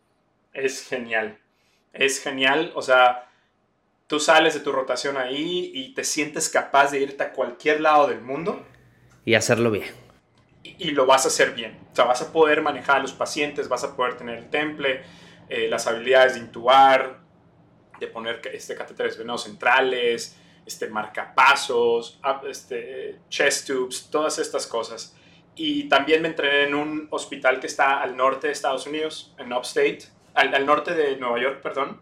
Es 0.52 0.86
genial. 0.86 1.38
Es 1.92 2.22
genial, 2.22 2.72
o 2.74 2.82
sea, 2.82 3.25
tú 4.06 4.20
sales 4.20 4.54
de 4.54 4.60
tu 4.60 4.72
rotación 4.72 5.16
ahí 5.16 5.70
y 5.74 5.94
te 5.94 6.04
sientes 6.04 6.48
capaz 6.48 6.90
de 6.90 7.00
irte 7.00 7.22
a 7.22 7.32
cualquier 7.32 7.80
lado 7.80 8.06
del 8.06 8.20
mundo. 8.20 8.64
Y 9.24 9.34
hacerlo 9.34 9.70
bien 9.70 10.06
y, 10.78 10.90
lo 10.90 11.06
vas 11.06 11.24
a 11.24 11.28
hacer 11.28 11.52
bien. 11.52 11.78
O 11.92 11.96
sea, 11.96 12.04
vas 12.04 12.22
a 12.22 12.32
poder 12.32 12.62
manejar 12.62 12.96
a 12.96 13.00
los 13.00 13.12
pacientes, 13.12 13.68
vas 13.68 13.84
a 13.84 13.96
poder 13.96 14.16
tener 14.16 14.38
el 14.38 14.50
temple, 14.50 15.02
eh, 15.48 15.68
las 15.68 15.86
habilidades 15.86 16.34
de 16.34 16.40
intubar, 16.40 17.20
de 18.00 18.06
poner 18.08 18.40
este, 18.52 18.74
catéteres 18.74 19.16
venosos 19.16 19.48
centrales, 19.48 20.36
este, 20.66 20.88
marcapasos, 20.88 22.20
este, 22.48 23.20
chest 23.28 23.66
tubes, 23.68 24.08
todas 24.10 24.38
estas 24.38 24.66
cosas. 24.66 25.16
Y 25.54 25.88
también 25.88 26.20
me 26.20 26.28
entrené 26.28 26.64
en 26.64 26.74
un 26.74 27.08
hospital 27.10 27.60
que 27.60 27.66
está 27.66 28.02
al 28.02 28.16
norte 28.16 28.48
de 28.48 28.52
Estados 28.52 28.86
Unidos, 28.86 29.34
en 29.38 29.52
Upstate, 29.52 30.00
al, 30.34 30.54
al 30.54 30.66
norte 30.66 30.94
de 30.94 31.16
Nueva 31.16 31.40
York, 31.40 31.62
perdón, 31.62 32.00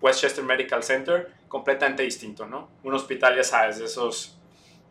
Westchester 0.00 0.44
Medical 0.44 0.82
Center, 0.82 1.30
completamente 1.48 2.02
distinto, 2.02 2.46
¿no? 2.46 2.70
Un 2.82 2.94
hospital, 2.94 3.36
ya 3.36 3.44
sabes, 3.44 3.78
de 3.78 3.84
esos 3.84 4.38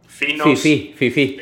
finos. 0.07 0.45
Fifi, 0.45 0.93
fifi 0.95 1.39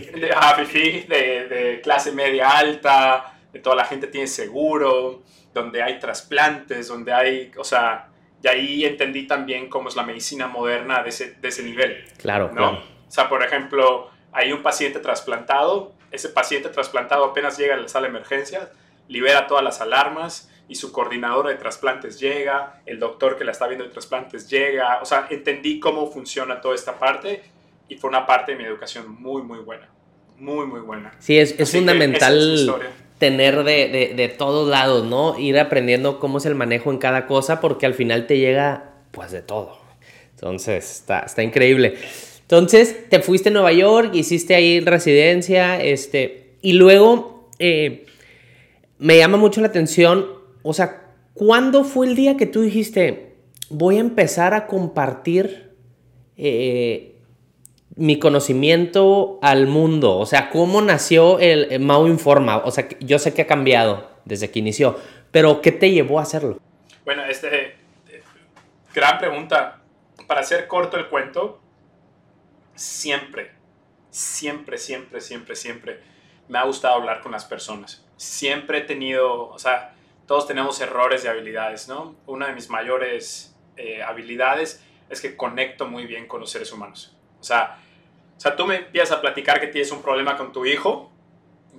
de, 0.00 0.30
ah, 0.34 0.56
de, 0.56 1.46
de, 1.48 1.80
clase 1.82 2.12
media 2.12 2.50
alta, 2.50 3.34
de 3.52 3.60
toda 3.60 3.76
la 3.76 3.84
gente 3.84 4.06
tiene 4.06 4.26
seguro, 4.26 5.22
donde 5.52 5.82
hay 5.82 5.98
trasplantes, 5.98 6.88
donde 6.88 7.12
hay, 7.12 7.52
o 7.58 7.64
sea, 7.64 8.08
y 8.42 8.48
ahí 8.48 8.84
entendí 8.84 9.26
también 9.26 9.68
cómo 9.68 9.88
es 9.88 9.96
la 9.96 10.02
medicina 10.02 10.46
moderna 10.46 11.02
de 11.02 11.10
ese, 11.10 11.32
de 11.34 11.48
ese 11.48 11.62
nivel. 11.62 12.04
Claro, 12.16 12.48
¿no? 12.48 12.54
claro. 12.54 12.82
O 13.06 13.10
sea, 13.10 13.28
por 13.28 13.42
ejemplo, 13.42 14.10
hay 14.32 14.52
un 14.52 14.62
paciente 14.62 14.98
trasplantado, 14.98 15.92
ese 16.10 16.30
paciente 16.30 16.70
trasplantado 16.70 17.24
apenas 17.24 17.58
llega 17.58 17.74
a 17.74 17.76
la 17.76 17.88
sala 17.88 18.04
de 18.04 18.10
emergencias, 18.10 18.68
libera 19.08 19.46
todas 19.46 19.62
las 19.62 19.80
alarmas 19.80 20.50
y 20.68 20.74
su 20.74 20.92
coordinador 20.92 21.48
de 21.48 21.56
trasplantes 21.56 22.18
llega, 22.18 22.80
el 22.86 22.98
doctor 22.98 23.36
que 23.36 23.44
la 23.44 23.52
está 23.52 23.66
viendo 23.66 23.84
de 23.84 23.90
trasplantes 23.90 24.48
llega, 24.48 25.00
o 25.02 25.04
sea, 25.04 25.26
entendí 25.30 25.80
cómo 25.80 26.10
funciona 26.10 26.60
toda 26.60 26.74
esta 26.74 26.98
parte 26.98 27.42
y 27.88 27.96
fue 27.96 28.08
una 28.08 28.26
parte 28.26 28.52
de 28.52 28.58
mi 28.58 28.64
educación 28.64 29.20
muy, 29.20 29.42
muy 29.42 29.58
buena. 29.58 29.88
Muy, 30.38 30.66
muy 30.66 30.80
buena. 30.80 31.14
Sí, 31.20 31.38
es, 31.38 31.54
es 31.58 31.70
fundamental 31.70 32.74
tener 33.18 33.62
de, 33.62 34.12
de, 34.16 34.28
todos 34.28 34.68
lados, 34.68 35.04
¿no? 35.04 35.38
Ir 35.38 35.56
aprendiendo 35.60 36.18
cómo 36.18 36.38
es 36.38 36.46
el 36.46 36.56
manejo 36.56 36.90
en 36.90 36.98
cada 36.98 37.28
cosa 37.28 37.60
porque 37.60 37.86
al 37.86 37.94
final 37.94 38.26
te 38.26 38.38
llega, 38.38 38.94
pues, 39.12 39.30
de 39.30 39.42
todo. 39.42 39.78
Entonces, 40.34 40.90
está, 40.90 41.20
está 41.20 41.44
increíble. 41.44 41.94
Entonces, 42.40 43.08
te 43.08 43.20
fuiste 43.20 43.50
a 43.50 43.52
Nueva 43.52 43.72
York, 43.72 44.10
hiciste 44.14 44.56
ahí 44.56 44.80
residencia, 44.80 45.80
este, 45.80 46.56
y 46.62 46.72
luego 46.72 47.48
eh, 47.60 48.06
me 48.98 49.16
llama 49.16 49.36
mucho 49.36 49.60
la 49.60 49.68
atención, 49.68 50.26
o 50.62 50.72
sea, 50.72 51.14
¿cuándo 51.34 51.84
fue 51.84 52.06
el 52.06 52.16
día 52.16 52.36
que 52.36 52.46
tú 52.46 52.62
dijiste, 52.62 53.36
voy 53.68 53.96
a 53.96 54.00
empezar 54.00 54.54
a 54.54 54.66
compartir 54.66 55.74
eh, 56.36 57.12
mi 57.96 58.18
conocimiento 58.18 59.38
al 59.42 59.66
mundo, 59.66 60.18
o 60.18 60.26
sea, 60.26 60.50
cómo 60.50 60.80
nació 60.80 61.38
el, 61.38 61.78
Mau 61.80 62.06
Informa, 62.06 62.58
o 62.58 62.70
sea, 62.70 62.88
yo 63.00 63.18
sé 63.18 63.34
que 63.34 63.42
ha 63.42 63.46
cambiado 63.46 64.10
desde 64.24 64.50
que 64.50 64.60
inició, 64.60 64.98
pero 65.30 65.60
¿qué 65.60 65.72
te 65.72 65.90
llevó 65.90 66.18
a 66.18 66.22
hacerlo? 66.22 66.58
Bueno, 67.04 67.24
este, 67.24 67.76
gran 68.94 69.18
pregunta. 69.18 69.78
Para 70.26 70.40
hacer 70.40 70.66
corto 70.68 70.96
el 70.96 71.08
cuento, 71.08 71.60
siempre, 72.74 73.50
siempre, 74.10 74.78
siempre, 74.78 75.20
siempre, 75.20 75.56
siempre 75.56 76.00
me 76.48 76.58
ha 76.58 76.64
gustado 76.64 76.94
hablar 76.94 77.20
con 77.20 77.32
las 77.32 77.44
personas. 77.44 78.06
Siempre 78.16 78.78
he 78.78 78.82
tenido, 78.82 79.48
o 79.48 79.58
sea, 79.58 79.91
todos 80.32 80.46
tenemos 80.46 80.80
errores 80.80 81.22
de 81.22 81.28
habilidades, 81.28 81.88
¿no? 81.88 82.16
Una 82.24 82.46
de 82.46 82.54
mis 82.54 82.70
mayores 82.70 83.54
eh, 83.76 84.02
habilidades 84.02 84.82
es 85.10 85.20
que 85.20 85.36
conecto 85.36 85.86
muy 85.86 86.06
bien 86.06 86.26
con 86.26 86.40
los 86.40 86.50
seres 86.50 86.72
humanos. 86.72 87.14
O 87.38 87.44
sea, 87.44 87.78
o 88.34 88.40
sea, 88.40 88.56
tú 88.56 88.64
me 88.64 88.76
empiezas 88.76 89.12
a 89.18 89.20
platicar 89.20 89.60
que 89.60 89.66
tienes 89.66 89.92
un 89.92 90.00
problema 90.00 90.38
con 90.38 90.50
tu 90.50 90.64
hijo, 90.64 91.12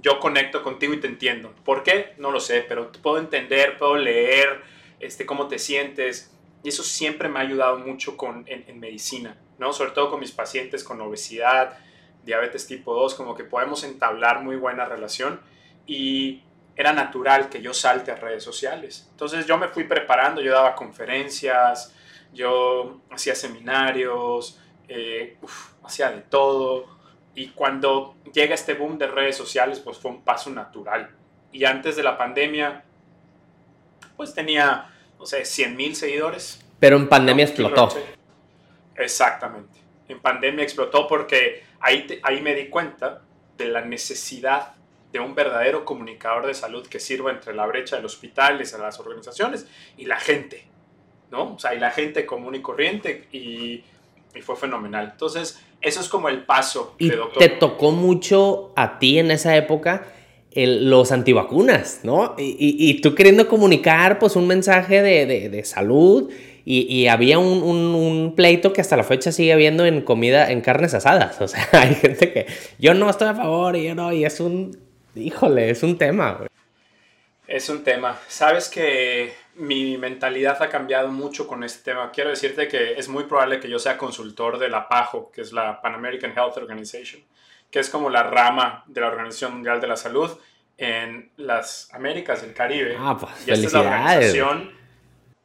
yo 0.04 0.20
conecto 0.20 0.62
contigo 0.62 0.94
y 0.94 1.00
te 1.00 1.08
entiendo. 1.08 1.52
¿Por 1.66 1.82
qué? 1.82 2.14
No 2.20 2.30
lo 2.30 2.40
sé, 2.40 2.64
pero 2.70 2.92
puedo 2.92 3.18
entender, 3.18 3.80
puedo 3.80 3.96
leer 3.96 4.62
este, 5.00 5.26
cómo 5.26 5.48
te 5.48 5.58
sientes. 5.58 6.32
Y 6.62 6.70
eso 6.70 6.84
siempre 6.84 7.30
me 7.30 7.40
ha 7.40 7.42
ayudado 7.42 7.80
mucho 7.80 8.18
con, 8.18 8.46
en, 8.46 8.80
medicina, 8.80 9.36
¿no? 9.58 9.74
Sobre 9.74 9.94
todo 9.94 10.12
con 10.12 10.20
mis 10.20 10.32
pacientes 10.32 10.84
con 10.84 11.02
obesidad, 11.02 11.80
diabetes 12.24 12.68
tipo 12.68 12.94
2, 12.94 13.16
como 13.16 13.34
que 13.34 13.46
podemos 13.46 13.84
entablar 13.84 14.44
muy 14.44 14.58
buena 14.58 14.86
relación. 14.86 15.42
Y 15.88 16.44
era 16.76 16.94
natural 16.94 17.50
que 17.50 17.62
yo 17.62 17.74
salte 17.74 18.12
a 18.12 18.16
redes 18.16 18.44
sociales. 18.44 19.08
Entonces 19.12 19.46
yo 19.46 19.58
me 19.58 19.68
fui 19.68 19.84
preparando, 19.84 20.42
yo 20.42 20.54
daba 20.54 20.76
conferencias, 20.76 21.94
yo 22.34 23.02
hacía 23.12 23.36
seminarios, 23.36 24.60
eh, 24.88 25.38
hacía 25.84 26.12
de 26.12 26.22
todo. 26.22 26.88
Y 27.36 27.50
cuando 27.50 28.16
llega 28.34 28.56
este 28.56 28.74
boom 28.74 28.98
de 28.98 29.08
redes 29.08 29.38
sociales, 29.38 29.80
pues 29.80 29.98
fue 29.98 30.12
un 30.12 30.22
paso 30.22 30.50
natural. 30.50 31.10
Y 31.52 31.66
antes 31.66 31.96
de 31.96 32.04
la 32.04 32.18
pandemia, 32.18 32.84
pues 34.18 34.34
tenía, 34.34 34.90
no 35.20 35.26
sé, 35.26 35.46
100 35.46 35.76
mil 35.76 35.96
seguidores. 35.96 36.64
Pero 36.80 36.98
en 36.98 37.08
pandemia 37.08 37.46
explotó. 37.46 37.90
Exactamente. 38.96 39.80
En 40.08 40.20
pandemia 40.20 40.64
explotó 40.64 41.08
porque 41.08 41.64
ahí, 41.80 42.20
ahí 42.24 42.42
me 42.42 42.56
di 42.56 42.68
cuenta 42.70 43.22
de 43.58 43.66
la 43.66 43.82
necesidad 43.82 44.74
de 45.14 45.20
un 45.22 45.34
verdadero 45.34 45.86
comunicador 45.86 46.46
de 46.46 46.54
salud 46.54 46.86
que 46.86 47.00
sirva 47.00 47.32
entre 47.32 47.54
la 47.54 47.66
brecha 47.66 47.96
de 47.96 48.02
los 48.02 48.16
hospitales, 48.16 48.74
a 48.74 48.80
las 48.80 49.00
organizaciones 49.00 49.66
y 49.96 50.06
la 50.06 50.20
gente, 50.20 50.68
¿no? 51.32 51.54
O 51.54 51.60
sea, 51.60 51.74
y 51.74 51.80
la 51.80 51.92
gente 51.92 52.26
común 52.26 52.56
y 52.56 52.62
corriente 52.62 53.30
y 53.32 53.84
y 54.36 54.42
fue 54.42 54.56
fenomenal. 54.56 55.10
Entonces, 55.12 55.60
eso 55.82 56.00
es 56.00 56.10
como 56.10 56.30
el 56.30 56.44
paso 56.44 56.96
y 56.98 57.12
Te 57.38 57.50
tocó 57.50 57.92
mucho 57.92 58.72
a 58.76 59.00
ti 59.00 59.20
en 59.20 59.32
esa 59.32 59.56
época 59.56 60.08
los 60.56 61.12
antivacunas, 61.12 62.02
¿no? 62.04 62.36
Y, 62.38 63.02
tú 63.02 63.16
queriendo 63.16 63.48
comunicar 63.48 64.20
pues 64.20 64.36
un 64.36 64.46
mensaje 64.46 65.02
de, 65.02 65.64
salud 65.66 66.32
y, 66.64 67.08
había 67.08 67.40
un, 67.40 68.34
pleito 68.36 68.72
que 68.72 68.82
hasta 68.82 68.96
la 68.96 69.04
fecha 69.04 69.32
sigue 69.32 69.54
habiendo 69.54 69.86
en 69.86 70.02
comida, 70.02 70.52
en 70.52 70.62
carnes 70.62 70.94
asadas. 70.94 71.42
O 71.42 71.48
sea, 71.48 71.68
hay 71.74 71.96
gente 71.96 72.32
que 72.32 72.46
yo 72.80 72.94
no 72.94 73.10
estoy 73.10 73.30
a 73.30 73.36
favor 73.36 73.76
y 73.76 73.86
yo 73.86 73.96
no, 73.96 74.14
y 74.14 74.26
es 74.26 74.40
un, 74.40 74.78
híjole, 75.16 75.70
es 75.70 75.84
un 75.84 75.98
tema, 75.98 76.34
güey. 76.34 76.50
Es 77.48 77.70
un 77.70 77.84
tema. 77.84 78.18
Sabes 78.28 78.70
que 78.70 79.34
mi 79.56 79.98
mentalidad 79.98 80.62
ha 80.62 80.70
cambiado 80.70 81.10
mucho 81.10 81.48
con 81.48 81.64
este 81.64 81.92
tema. 81.92 82.10
Quiero 82.12 82.30
decirte 82.30 82.68
que 82.68 82.94
es 82.94 83.08
muy 83.10 83.26
probable 83.26 83.60
que 83.60 83.70
yo 83.70 83.80
sea 83.80 83.98
consultor 83.98 84.58
de 84.58 84.70
la 84.70 84.88
PAHO, 84.88 85.32
que 85.32 85.42
es 85.42 85.52
la 85.52 85.82
Pan 85.82 85.94
American 85.94 86.32
Health 86.32 86.58
Organization, 86.58 87.22
que 87.70 87.80
es 87.80 87.90
como 87.90 88.10
la 88.10 88.24
rama 88.24 88.84
de 88.88 89.02
la 89.02 89.08
Organización 89.08 89.54
Mundial 89.56 89.82
de 89.82 89.88
la 89.88 89.98
Salud 89.98 90.32
en 90.78 91.32
las 91.38 91.94
Américas 91.94 92.42
del 92.42 92.54
Caribe. 92.54 92.96
Ah, 92.98 93.18
pues, 93.20 93.48
y 93.48 93.52
esta 93.52 93.68
es 93.68 93.74
la 93.74 93.82
organización, 93.82 94.72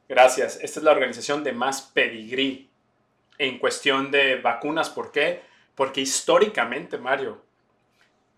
gracias, 0.09 0.59
esta 0.62 0.81
es 0.81 0.85
la 0.85 0.92
organización 0.92 1.44
de 1.44 1.52
más 1.52 1.83
pedigrí 1.83 2.70
en 3.37 3.59
cuestión 3.59 4.11
de 4.11 4.37
vacunas. 4.37 4.88
¿Por 4.88 5.12
qué? 5.12 5.42
Porque 5.74 6.00
históricamente, 6.00 6.96
Mario, 6.98 7.42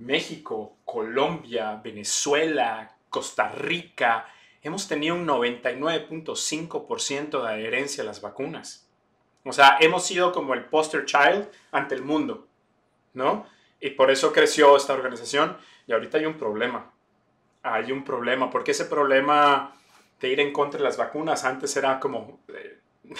México, 0.01 0.77
Colombia, 0.85 1.81
Venezuela, 1.83 2.95
Costa 3.09 3.49
Rica, 3.49 4.27
hemos 4.63 4.87
tenido 4.89 5.15
un 5.15 5.27
99.5% 5.27 7.43
de 7.43 7.49
adherencia 7.49 8.03
a 8.03 8.07
las 8.07 8.21
vacunas. 8.21 8.87
O 9.45 9.53
sea, 9.53 9.79
hemos 9.81 10.07
sido 10.07 10.33
como 10.33 10.55
el 10.55 10.65
poster 10.65 11.05
child 11.05 11.49
ante 11.71 11.95
el 11.95 12.03
mundo, 12.03 12.49
¿no? 13.15 13.47
Y 13.81 13.91
por 13.91 14.11
eso 14.11 14.33
creció 14.33 14.77
esta 14.77 14.95
organización 14.95 15.57
y 15.87 15.93
ahorita 15.93 16.19
hay 16.19 16.27
un 16.27 16.39
problema. 16.39 16.91
Hay 17.63 17.93
un 17.93 18.03
problema, 18.05 18.51
porque 18.51 18.73
ese 18.73 18.87
problema 18.87 19.77
de 20.21 20.29
ir 20.29 20.41
en 20.41 20.53
contra 20.53 20.79
de 20.79 20.85
las 20.85 20.97
vacunas 20.97 21.45
antes 21.45 21.77
era 21.77 22.01
como, 22.01 22.41
eh, 22.49 22.79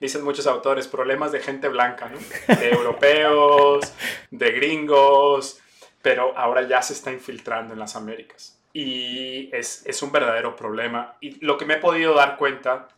dicen 0.00 0.24
muchos 0.24 0.46
autores, 0.46 0.88
problemas 0.88 1.32
de 1.32 1.40
gente 1.40 1.68
blanca. 1.68 2.10
De 2.46 2.70
europeos, 2.70 3.92
de 4.30 4.52
gringos, 4.52 5.60
pero 6.02 6.36
ahora 6.36 6.62
ya 6.62 6.82
se 6.82 6.92
está 6.92 7.12
infiltrando 7.12 7.72
en 7.72 7.80
las 7.80 7.96
Américas 7.96 8.58
y 8.72 9.54
es, 9.54 9.84
es, 9.86 10.02
un 10.02 10.12
verdadero 10.12 10.54
problema. 10.54 11.16
Y 11.20 11.44
lo 11.44 11.56
que 11.58 11.64
me 11.64 11.74
he 11.74 11.78
podido 11.78 12.14
dar 12.14 12.36
cuenta 12.36 12.88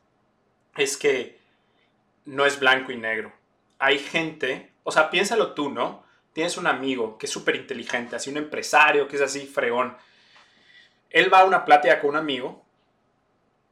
es 0.77 0.97
que 0.97 1.39
no 2.27 2.45
es 2.45 2.61
blanco 2.61 2.93
y 2.93 2.97
negro. 2.97 3.33
Hay 3.79 3.99
gente, 3.99 4.73
o 4.83 4.93
sea, 4.93 5.11
piénsalo 5.11 5.55
tú, 5.55 5.71
¿no? 5.71 6.05
Tienes 6.33 6.57
un 6.57 6.67
amigo 6.67 7.17
que 7.17 7.27
es 7.27 7.33
súper 7.33 7.57
inteligente, 7.57 8.17
así 8.17 8.31
un 8.31 8.37
empresario 8.37 9.09
que 9.09 9.17
es 9.17 9.23
así 9.23 9.47
fregón, 9.47 9.97
él 11.11 11.33
va 11.33 11.41
a 11.41 11.45
una 11.45 11.65
plática 11.65 12.01
con 12.01 12.11
un 12.11 12.17
amigo 12.17 12.65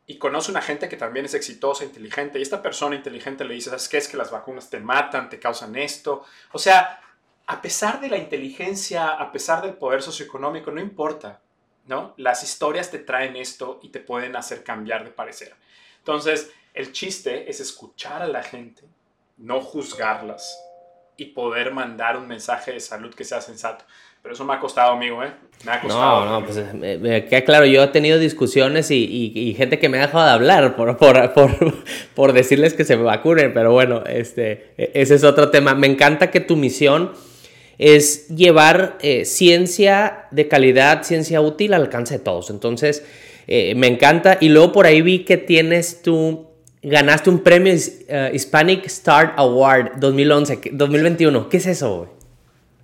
y 0.06 0.18
conoce 0.18 0.50
una 0.50 0.62
gente 0.62 0.88
que 0.88 0.96
también 0.96 1.26
es 1.26 1.34
exitosa, 1.34 1.84
inteligente, 1.84 2.38
y 2.38 2.42
esta 2.42 2.62
persona 2.62 2.96
inteligente 2.96 3.44
le 3.44 3.54
dice, 3.54 3.70
¿sabes 3.70 3.88
qué? 3.88 3.98
Es 3.98 4.08
que 4.08 4.16
las 4.16 4.30
vacunas 4.30 4.70
te 4.70 4.80
matan, 4.80 5.28
te 5.28 5.38
causan 5.38 5.76
esto. 5.76 6.24
O 6.52 6.58
sea, 6.58 7.00
a 7.48 7.62
pesar 7.62 7.98
de 8.00 8.10
la 8.10 8.18
inteligencia, 8.18 9.08
a 9.08 9.32
pesar 9.32 9.62
del 9.62 9.72
poder 9.72 10.02
socioeconómico, 10.02 10.70
no 10.70 10.82
importa, 10.82 11.40
¿no? 11.86 12.12
Las 12.18 12.42
historias 12.42 12.90
te 12.90 12.98
traen 12.98 13.36
esto 13.36 13.80
y 13.82 13.88
te 13.88 14.00
pueden 14.00 14.36
hacer 14.36 14.62
cambiar 14.62 15.02
de 15.02 15.10
parecer. 15.10 15.54
Entonces, 15.96 16.50
el 16.74 16.92
chiste 16.92 17.50
es 17.50 17.60
escuchar 17.60 18.20
a 18.20 18.26
la 18.26 18.42
gente, 18.42 18.82
no 19.38 19.62
juzgarlas 19.62 20.62
y 21.16 21.24
poder 21.24 21.72
mandar 21.72 22.18
un 22.18 22.28
mensaje 22.28 22.72
de 22.72 22.80
salud 22.80 23.14
que 23.14 23.24
sea 23.24 23.40
sensato. 23.40 23.86
Pero 24.20 24.34
eso 24.34 24.44
me 24.44 24.52
ha 24.52 24.60
costado, 24.60 24.92
amigo, 24.92 25.24
¿eh? 25.24 25.32
Me 25.64 25.72
ha 25.72 25.80
costado. 25.80 26.26
No, 26.26 26.40
no, 26.40 26.46
pues 26.46 26.74
me, 26.74 27.24
queda 27.24 27.44
claro, 27.44 27.64
yo 27.64 27.82
he 27.82 27.88
tenido 27.88 28.18
discusiones 28.18 28.90
y, 28.90 29.32
y, 29.34 29.54
gente 29.54 29.78
que 29.78 29.88
me 29.88 29.96
ha 29.96 30.02
dejado 30.02 30.26
de 30.26 30.32
hablar 30.32 30.76
por, 30.76 30.98
por, 30.98 31.32
por, 31.32 31.82
por, 32.14 32.32
decirles 32.34 32.74
que 32.74 32.84
se 32.84 32.98
me 32.98 33.04
vacunen, 33.04 33.54
pero 33.54 33.72
bueno, 33.72 34.04
este, 34.04 34.74
e, 34.76 34.90
ese 34.92 35.14
es 35.14 35.24
otro 35.24 35.50
tema. 35.50 35.74
Me 35.74 35.86
encanta 35.86 36.30
que 36.30 36.40
tu 36.40 36.54
misión 36.54 37.12
es 37.78 38.28
llevar 38.28 38.98
eh, 39.00 39.24
ciencia 39.24 40.26
de 40.32 40.48
calidad, 40.48 41.04
ciencia 41.04 41.40
útil 41.40 41.72
al 41.74 41.82
alcance 41.82 42.18
de 42.18 42.24
todos. 42.24 42.50
Entonces, 42.50 43.04
eh, 43.46 43.74
me 43.76 43.86
encanta. 43.86 44.36
Y 44.40 44.48
luego 44.48 44.72
por 44.72 44.86
ahí 44.86 45.00
vi 45.00 45.24
que 45.24 45.36
tienes 45.36 46.02
tú, 46.02 46.48
ganaste 46.82 47.30
un 47.30 47.42
premio 47.42 47.72
uh, 47.72 48.34
Hispanic 48.34 48.86
Star 48.86 49.34
Award 49.36 49.98
2011, 50.00 50.60
2021. 50.72 51.48
¿Qué 51.48 51.56
es 51.58 51.66
eso, 51.66 52.14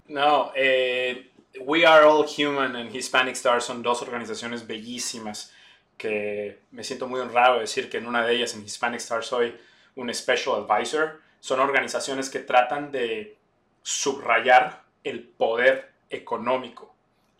No, 0.07 0.53
eh, 0.55 1.31
We 1.61 1.85
Are 1.85 2.07
All 2.07 2.27
Human 2.39 2.77
and 2.77 2.95
Hispanic 2.95 3.35
Star 3.35 3.61
son 3.61 3.83
dos 3.83 4.01
organizaciones 4.03 4.67
bellísimas 4.67 5.53
que 5.97 6.59
me 6.71 6.85
siento 6.85 7.09
muy 7.09 7.21
honrado 7.21 7.55
de 7.55 7.61
decir 7.63 7.89
que 7.91 7.99
en 7.99 8.07
una 8.07 8.25
de 8.25 8.35
ellas, 8.35 8.55
en 8.55 8.65
Hispanic 8.65 9.01
Star, 9.01 9.25
soy 9.25 9.55
un 9.97 10.13
Special 10.13 10.65
Advisor. 10.69 11.21
Son 11.41 11.61
organizaciones 11.61 12.31
que 12.31 12.39
tratan 12.39 12.91
de 12.91 13.37
subrayar 13.83 14.84
el 15.05 15.23
poder 15.23 15.93
económico, 16.11 16.95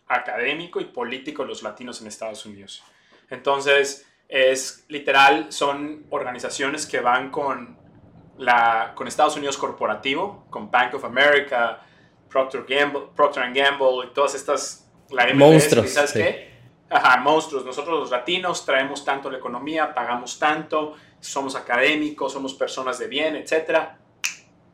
académico 0.07 0.79
y 0.79 0.85
político 0.85 1.41
de 1.43 1.49
los 1.49 1.63
latinos 1.63 1.99
en 2.01 2.07
Estados 2.07 2.45
Unidos. 2.45 2.83
Entonces, 3.29 4.07
es 4.29 4.85
literal, 4.87 5.51
son 5.51 6.05
organizaciones 6.09 6.85
que 6.85 6.99
van 6.99 7.31
con, 7.31 7.77
la, 8.37 8.93
con 8.95 9.07
Estados 9.07 9.35
Unidos 9.35 9.57
corporativo, 9.57 10.45
con 10.49 10.69
Bank 10.71 10.93
of 10.93 11.05
America, 11.05 11.81
Procter, 12.29 12.65
Gamble, 12.67 13.07
Procter 13.15 13.51
Gamble 13.53 14.07
y 14.07 14.13
todas 14.13 14.35
estas... 14.35 14.81
La 15.09 15.31
monstruos. 15.33 15.91
¿Sabes 15.91 16.13
qué? 16.13 16.55
Ajá, 16.89 17.17
monstruos. 17.17 17.63
Nosotros 17.63 17.99
los 17.99 18.11
latinos 18.11 18.65
traemos 18.65 19.05
tanto 19.05 19.29
la 19.29 19.37
economía, 19.37 19.93
pagamos 19.93 20.39
tanto, 20.39 20.95
somos 21.19 21.55
académicos, 21.55 22.33
somos 22.33 22.53
personas 22.53 22.97
de 22.99 23.07
bien, 23.07 23.35
etc. 23.35 23.89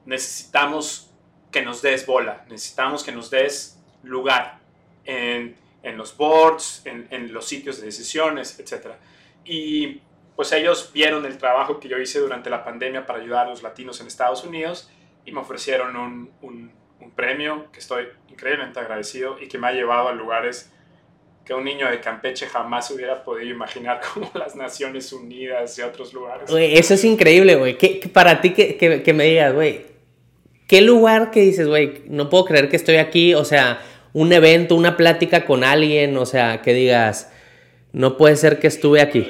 Necesitamos 0.06 1.11
que 1.52 1.62
nos 1.62 1.82
des 1.82 2.06
bola, 2.06 2.46
necesitamos 2.50 3.04
que 3.04 3.12
nos 3.12 3.30
des 3.30 3.78
lugar 4.04 4.60
en, 5.06 5.56
en 5.84 5.98
los 5.98 6.16
boards, 6.16 6.82
en, 6.86 7.08
en, 7.12 7.34
los 7.34 7.46
sitios 7.46 7.80
de 7.80 7.88
decisiones, 7.88 8.60
etc. 8.60 8.88
Y 9.46 10.02
pues 10.36 10.52
ellos 10.54 10.92
vieron 10.94 11.26
el 11.26 11.38
trabajo 11.38 11.80
que 11.80 11.88
yo 11.88 11.98
hice 11.98 12.20
durante 12.20 12.50
la 12.50 12.64
pandemia 12.64 13.06
para 13.06 13.20
ayudar 13.20 13.48
a 13.48 13.50
los 13.50 13.64
latinos 13.64 14.00
en 14.02 14.08
Estados 14.08 14.44
Unidos 14.44 14.90
y 15.26 15.32
me 15.32 15.40
ofrecieron 15.40 15.96
un, 15.96 16.32
un, 16.42 16.72
premio 17.16 17.70
que 17.74 17.80
estoy 17.80 18.06
increíblemente 18.30 18.80
agradecido 18.80 19.38
y 19.40 19.48
que 19.48 19.58
me 19.58 19.68
ha 19.68 19.72
llevado 19.74 20.08
a 20.08 20.14
lugares 20.14 20.72
que 21.44 21.54
un 21.54 21.66
niño 21.66 21.90
de 21.90 22.00
Campeche 22.00 22.48
jamás 22.48 22.90
hubiera 22.90 23.24
podido 23.24 23.50
imaginar 23.50 24.00
como 24.14 24.32
las 24.34 24.56
Naciones 24.56 25.12
Unidas 25.12 25.78
y 25.78 25.82
otros 25.82 26.14
lugares. 26.14 26.50
eso 26.50 26.94
es 26.94 27.04
increíble, 27.04 27.56
güey. 27.56 27.78
para 28.14 28.40
ti 28.40 28.54
que, 28.54 28.78
que, 28.78 29.04
que 29.04 29.14
me 29.14 29.26
digas, 29.26 29.54
güey, 29.54 29.91
¿Qué 30.72 30.80
lugar 30.80 31.32
que 31.32 31.42
dices, 31.42 31.68
güey, 31.68 32.02
no 32.08 32.30
puedo 32.30 32.46
creer 32.46 32.70
que 32.70 32.78
estoy 32.78 32.96
aquí? 32.96 33.34
O 33.34 33.44
sea, 33.44 33.82
un 34.14 34.32
evento, 34.32 34.74
una 34.74 34.96
plática 34.96 35.46
con 35.46 35.66
alguien, 35.66 36.16
o 36.16 36.26
sea, 36.26 36.62
que 36.62 36.74
digas, 36.74 37.30
no 37.92 38.16
puede 38.16 38.38
ser 38.38 38.58
que 38.58 38.68
estuve 38.68 39.02
aquí. 39.02 39.28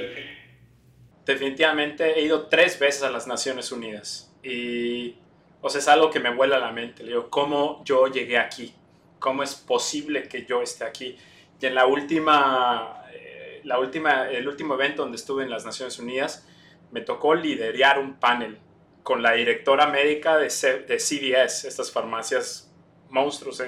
Definitivamente 1.26 2.20
he 2.20 2.22
ido 2.22 2.46
tres 2.46 2.78
veces 2.78 3.02
a 3.02 3.10
las 3.10 3.26
Naciones 3.26 3.72
Unidas 3.72 4.32
y, 4.44 5.16
o 5.62 5.70
sea, 5.72 5.80
es 5.80 5.88
algo 5.88 6.12
que 6.12 6.20
me 6.20 6.32
vuela 6.32 6.60
la 6.60 6.72
mente. 6.72 7.02
Le 7.02 7.14
digo, 7.14 7.32
¿cómo 7.32 7.82
yo 7.86 8.06
llegué 8.06 8.38
aquí? 8.38 8.76
¿Cómo 9.18 9.42
es 9.42 9.56
posible 9.56 10.28
que 10.28 10.46
yo 10.46 10.62
esté 10.62 10.84
aquí? 10.84 11.18
Y 11.60 11.66
en 11.66 11.74
la 11.74 11.88
última, 11.88 13.02
eh, 13.16 13.62
la 13.64 13.80
última, 13.80 14.30
el 14.30 14.48
último 14.48 14.76
evento 14.76 15.02
donde 15.02 15.18
estuve 15.18 15.42
en 15.42 15.50
las 15.50 15.66
Naciones 15.66 15.98
Unidas, 15.98 16.48
me 16.92 17.02
tocó 17.02 17.34
liderar 17.34 17.98
un 17.98 18.20
panel 18.20 18.60
con 19.04 19.22
la 19.22 19.34
directora 19.34 19.88
médica 19.88 20.38
de, 20.38 20.46
de 20.46 20.98
CVS, 20.98 21.68
estas 21.68 21.92
farmacias 21.92 22.72
monstruos, 23.10 23.62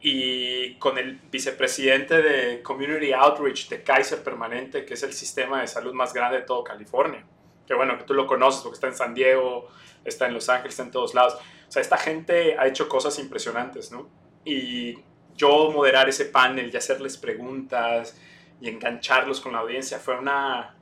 y 0.00 0.74
con 0.74 0.98
el 0.98 1.20
vicepresidente 1.30 2.20
de 2.20 2.62
Community 2.62 3.12
Outreach 3.12 3.68
de 3.68 3.82
Kaiser 3.82 4.22
Permanente, 4.22 4.84
que 4.84 4.94
es 4.94 5.02
el 5.04 5.12
sistema 5.12 5.60
de 5.60 5.68
salud 5.68 5.94
más 5.94 6.12
grande 6.12 6.38
de 6.38 6.42
todo 6.42 6.64
California. 6.64 7.24
Que 7.66 7.74
bueno, 7.74 7.96
que 7.96 8.04
tú 8.04 8.12
lo 8.12 8.26
conoces 8.26 8.62
porque 8.62 8.74
está 8.74 8.88
en 8.88 8.94
San 8.96 9.14
Diego, 9.14 9.68
está 10.04 10.26
en 10.26 10.34
Los 10.34 10.48
Ángeles, 10.48 10.72
está 10.72 10.82
en 10.82 10.90
todos 10.90 11.14
lados. 11.14 11.34
O 11.34 11.70
sea, 11.70 11.80
esta 11.80 11.96
gente 11.96 12.56
ha 12.58 12.66
hecho 12.66 12.88
cosas 12.88 13.16
impresionantes, 13.20 13.92
¿no? 13.92 14.10
Y 14.44 14.98
yo 15.36 15.70
moderar 15.70 16.08
ese 16.08 16.24
panel 16.24 16.70
y 16.72 16.76
hacerles 16.76 17.16
preguntas 17.16 18.18
y 18.60 18.68
engancharlos 18.68 19.40
con 19.40 19.52
la 19.52 19.60
audiencia 19.60 20.00
fue 20.00 20.18
una... 20.18 20.76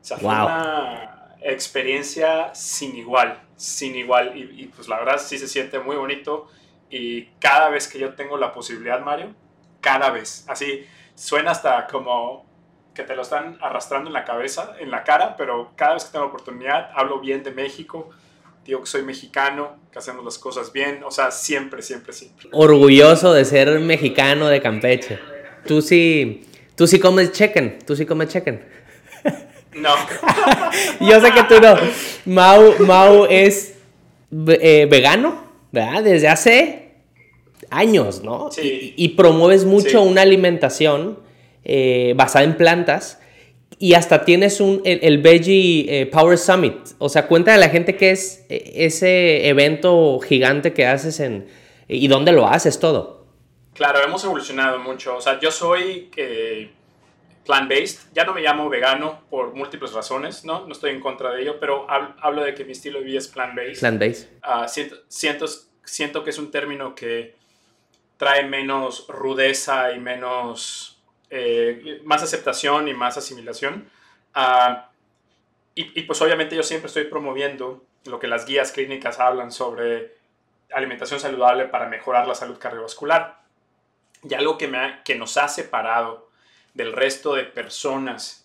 O 0.00 0.04
sea, 0.04 0.18
fue 0.18 0.28
una 0.28 1.19
experiencia 1.42 2.54
sin 2.54 2.96
igual, 2.96 3.40
sin 3.56 3.96
igual. 3.96 4.36
Y, 4.36 4.66
pues 4.66 4.88
la 4.88 4.98
verdad 4.98 5.18
sí 5.18 5.38
se 5.38 5.48
siente 5.48 5.78
muy 5.78 5.96
bonito. 5.96 6.48
Y 6.90 7.26
cada 7.40 7.68
vez 7.68 7.88
que 7.88 7.98
yo 7.98 8.14
tengo 8.14 8.36
la 8.36 8.52
posibilidad, 8.52 9.00
Mario, 9.00 9.34
cada 9.80 10.10
vez, 10.10 10.44
así 10.48 10.84
suena 11.14 11.52
hasta 11.52 11.86
como 11.86 12.46
que 12.94 13.04
te 13.04 13.14
lo 13.14 13.22
están 13.22 13.58
arrastrando 13.60 14.08
en 14.08 14.14
la 14.14 14.24
cabeza, 14.24 14.74
en 14.80 14.90
la 14.90 15.04
cara, 15.04 15.36
pero 15.36 15.72
cada 15.76 15.94
vez 15.94 16.04
que 16.04 16.12
tengo 16.12 16.24
la 16.24 16.30
oportunidad, 16.30 16.90
hablo 16.94 17.20
bien 17.20 17.42
de 17.42 17.52
México, 17.52 18.10
digo 18.64 18.80
que 18.80 18.86
soy 18.86 19.02
mexicano, 19.02 19.76
que 19.92 19.98
hacemos 19.98 20.24
las 20.24 20.38
cosas 20.38 20.72
bien, 20.72 21.02
o 21.04 21.10
sea, 21.10 21.30
siempre, 21.30 21.82
siempre, 21.82 22.12
siempre. 22.12 22.48
Orgulloso 22.52 23.32
de 23.32 23.44
ser 23.44 23.78
mexicano 23.80 24.48
de 24.48 24.60
Campeche. 24.60 25.18
Tú 25.66 25.82
sí, 25.82 26.46
tú 26.74 26.86
sí 26.86 26.98
comes 26.98 27.32
chicken, 27.32 27.78
tú 27.86 27.94
sí 27.94 28.06
comes 28.06 28.28
chicken. 28.28 28.79
No. 29.74 29.94
Yo 31.00 31.20
sé 31.20 31.32
que 31.32 31.42
tú 31.44 31.60
no. 31.60 31.76
Mau, 32.26 32.74
Mau 32.80 33.26
es 33.26 33.74
eh, 34.30 34.86
vegano, 34.90 35.44
¿verdad? 35.70 36.02
Desde 36.02 36.28
hace 36.28 36.92
años, 37.70 38.22
¿no? 38.22 38.50
Sí. 38.50 38.94
Y, 38.96 39.10
promueves 39.10 39.64
mucho 39.64 40.02
una 40.02 40.22
alimentación 40.22 41.18
eh, 41.64 42.14
basada 42.16 42.44
en 42.44 42.56
plantas. 42.56 43.20
Y 43.78 43.94
hasta 43.94 44.24
tienes 44.24 44.60
un, 44.60 44.82
el, 44.84 45.18
Veggie 45.18 46.00
eh, 46.02 46.06
Power 46.06 46.36
Summit. 46.36 46.76
O 46.98 47.08
sea, 47.08 47.26
cuenta 47.26 47.54
a 47.54 47.56
la 47.56 47.70
gente 47.70 47.96
qué 47.96 48.10
es 48.10 48.44
ese 48.48 49.48
evento 49.48 50.18
gigante 50.20 50.74
que 50.74 50.86
haces 50.86 51.18
en, 51.20 51.46
y 51.88 52.08
dónde 52.08 52.32
lo 52.32 52.46
haces 52.46 52.78
todo. 52.78 53.24
Claro, 53.72 54.00
hemos 54.04 54.22
evolucionado 54.24 54.78
mucho. 54.80 55.16
O 55.16 55.20
sea, 55.22 55.40
yo 55.40 55.50
soy 55.50 56.10
plant-based. 57.50 58.12
Ya 58.12 58.24
no 58.24 58.32
me 58.32 58.42
llamo 58.42 58.68
vegano 58.68 59.22
por 59.28 59.54
múltiples 59.54 59.92
razones, 59.92 60.44
¿no? 60.44 60.66
No 60.66 60.72
estoy 60.72 60.92
en 60.92 61.00
contra 61.00 61.32
de 61.32 61.42
ello, 61.42 61.58
pero 61.58 61.86
hablo 61.88 62.44
de 62.44 62.54
que 62.54 62.64
mi 62.64 62.72
estilo 62.72 63.00
de 63.00 63.06
vida 63.06 63.18
es 63.18 63.28
plant-based. 63.28 63.80
Plant-based. 63.80 64.28
Ah, 64.42 64.68
siento, 64.68 64.96
siento, 65.08 65.46
siento, 65.84 66.22
que 66.22 66.30
es 66.30 66.38
un 66.38 66.52
término 66.52 66.94
que 66.94 67.34
trae 68.16 68.44
menos 68.44 69.06
rudeza 69.08 69.92
y 69.92 69.98
menos... 69.98 70.96
Eh, 71.32 72.00
más 72.04 72.22
aceptación 72.22 72.88
y 72.88 72.94
más 72.94 73.16
asimilación. 73.16 73.88
Ah, 74.34 74.90
y, 75.74 76.00
y 76.00 76.02
pues 76.02 76.20
obviamente 76.22 76.54
yo 76.56 76.62
siempre 76.62 76.88
estoy 76.88 77.04
promoviendo 77.04 77.84
lo 78.04 78.18
que 78.18 78.26
las 78.26 78.46
guías 78.46 78.72
clínicas 78.72 79.20
hablan 79.20 79.52
sobre 79.52 80.14
alimentación 80.72 81.20
saludable 81.20 81.66
para 81.66 81.88
mejorar 81.88 82.26
la 82.26 82.34
salud 82.34 82.58
cardiovascular. 82.58 83.40
Y 84.22 84.34
algo 84.34 84.58
que, 84.58 84.68
me 84.68 85.00
que 85.04 85.14
nos 85.14 85.36
ha 85.36 85.48
separado 85.48 86.29
del 86.74 86.92
resto 86.92 87.34
de 87.34 87.44
personas 87.44 88.40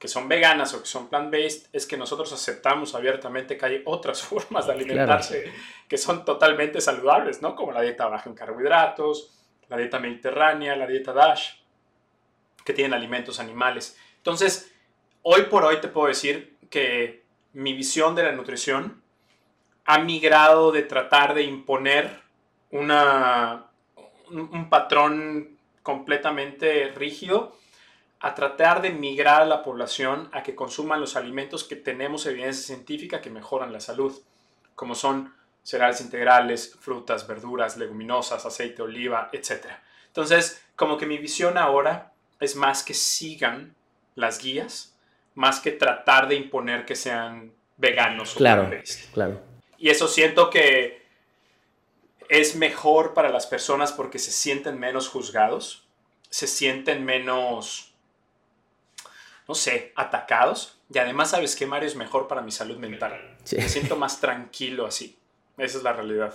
que 0.00 0.08
son 0.08 0.28
veganas 0.28 0.72
o 0.72 0.80
que 0.80 0.86
son 0.86 1.10
plant-based 1.10 1.68
es 1.74 1.86
que 1.86 1.98
nosotros 1.98 2.32
aceptamos 2.32 2.94
abiertamente 2.94 3.58
que 3.58 3.66
hay 3.66 3.82
otras 3.84 4.22
formas 4.26 4.66
de 4.66 4.72
alimentarse 4.72 5.52
que 5.86 5.98
son 5.98 6.24
totalmente 6.24 6.80
saludables, 6.80 7.42
¿no? 7.42 7.54
Como 7.54 7.72
la 7.72 7.82
dieta 7.82 8.06
baja 8.06 8.30
en 8.30 8.34
carbohidratos, 8.34 9.36
la 9.68 9.76
dieta 9.76 9.98
mediterránea, 9.98 10.74
la 10.74 10.86
dieta 10.86 11.12
DASH, 11.12 11.60
que 12.64 12.72
tienen 12.72 12.94
alimentos 12.94 13.40
animales. 13.40 13.98
Entonces, 14.16 14.72
hoy 15.22 15.42
por 15.42 15.64
hoy 15.64 15.80
te 15.80 15.88
puedo 15.88 16.08
decir 16.08 16.56
que 16.70 17.24
mi 17.52 17.74
visión 17.74 18.14
de 18.14 18.22
la 18.22 18.32
nutrición 18.32 19.02
ha 19.84 19.98
migrado 19.98 20.72
de 20.72 20.82
tratar 20.82 21.34
de 21.34 21.42
imponer 21.42 22.20
una, 22.70 23.66
un 24.30 24.70
patrón 24.70 25.58
completamente 25.82 26.88
rígido 26.94 27.56
a 28.20 28.34
tratar 28.34 28.82
de 28.82 28.90
migrar 28.90 29.42
a 29.42 29.46
la 29.46 29.62
población 29.62 30.28
a 30.32 30.42
que 30.42 30.54
consuman 30.54 31.00
los 31.00 31.16
alimentos 31.16 31.64
que 31.64 31.76
tenemos 31.76 32.26
evidencia 32.26 32.66
científica 32.74 33.20
que 33.20 33.30
mejoran 33.30 33.72
la 33.72 33.80
salud, 33.80 34.20
como 34.74 34.94
son 34.94 35.34
cereales 35.62 36.00
integrales, 36.00 36.76
frutas, 36.80 37.26
verduras, 37.26 37.76
leguminosas, 37.76 38.44
aceite 38.44 38.76
de 38.76 38.82
oliva, 38.82 39.30
etc. 39.32 39.66
Entonces, 40.06 40.62
como 40.76 40.98
que 40.98 41.06
mi 41.06 41.18
visión 41.18 41.56
ahora 41.56 42.12
es 42.40 42.56
más 42.56 42.82
que 42.82 42.94
sigan 42.94 43.74
las 44.14 44.42
guías, 44.42 44.94
más 45.34 45.60
que 45.60 45.70
tratar 45.72 46.28
de 46.28 46.34
imponer 46.34 46.84
que 46.84 46.96
sean 46.96 47.52
veganos 47.76 48.34
claro, 48.34 48.70
Claro. 49.14 49.40
Y 49.78 49.88
eso 49.88 50.08
siento 50.08 50.50
que 50.50 50.99
es 52.30 52.54
mejor 52.54 53.12
para 53.12 53.28
las 53.28 53.46
personas 53.46 53.92
porque 53.92 54.20
se 54.20 54.30
sienten 54.30 54.78
menos 54.78 55.08
juzgados, 55.08 55.82
se 56.30 56.46
sienten 56.46 57.04
menos, 57.04 57.92
no 59.48 59.54
sé, 59.56 59.92
atacados. 59.96 60.78
Y 60.94 60.98
además, 60.98 61.30
¿sabes 61.30 61.56
qué, 61.56 61.66
Mario? 61.66 61.88
Es 61.88 61.96
mejor 61.96 62.28
para 62.28 62.40
mi 62.40 62.52
salud 62.52 62.78
mental. 62.78 63.36
Me 63.52 63.68
siento 63.68 63.96
más 63.96 64.20
tranquilo 64.20 64.86
así. 64.86 65.18
Esa 65.58 65.78
es 65.78 65.84
la 65.84 65.92
realidad. 65.92 66.32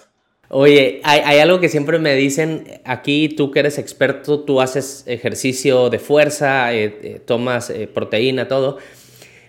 Oye, 0.50 1.02
hay, 1.04 1.40
algo 1.40 1.60
que 1.60 1.70
siempre 1.70 1.98
me 1.98 2.14
dicen 2.14 2.82
aquí, 2.84 3.30
tú 3.30 3.50
que 3.50 3.60
eres 3.60 3.80
experto, 3.80 4.42
tú 4.42 4.62
haces 4.62 5.04
ejercicio 5.08 5.90
de 5.90 5.98
fuerza, 5.98 6.72
eh, 6.74 7.00
eh, 7.02 7.22
tomas 7.26 7.70
eh, 7.72 7.88
proteína, 7.88 8.48
todo. 8.48 8.78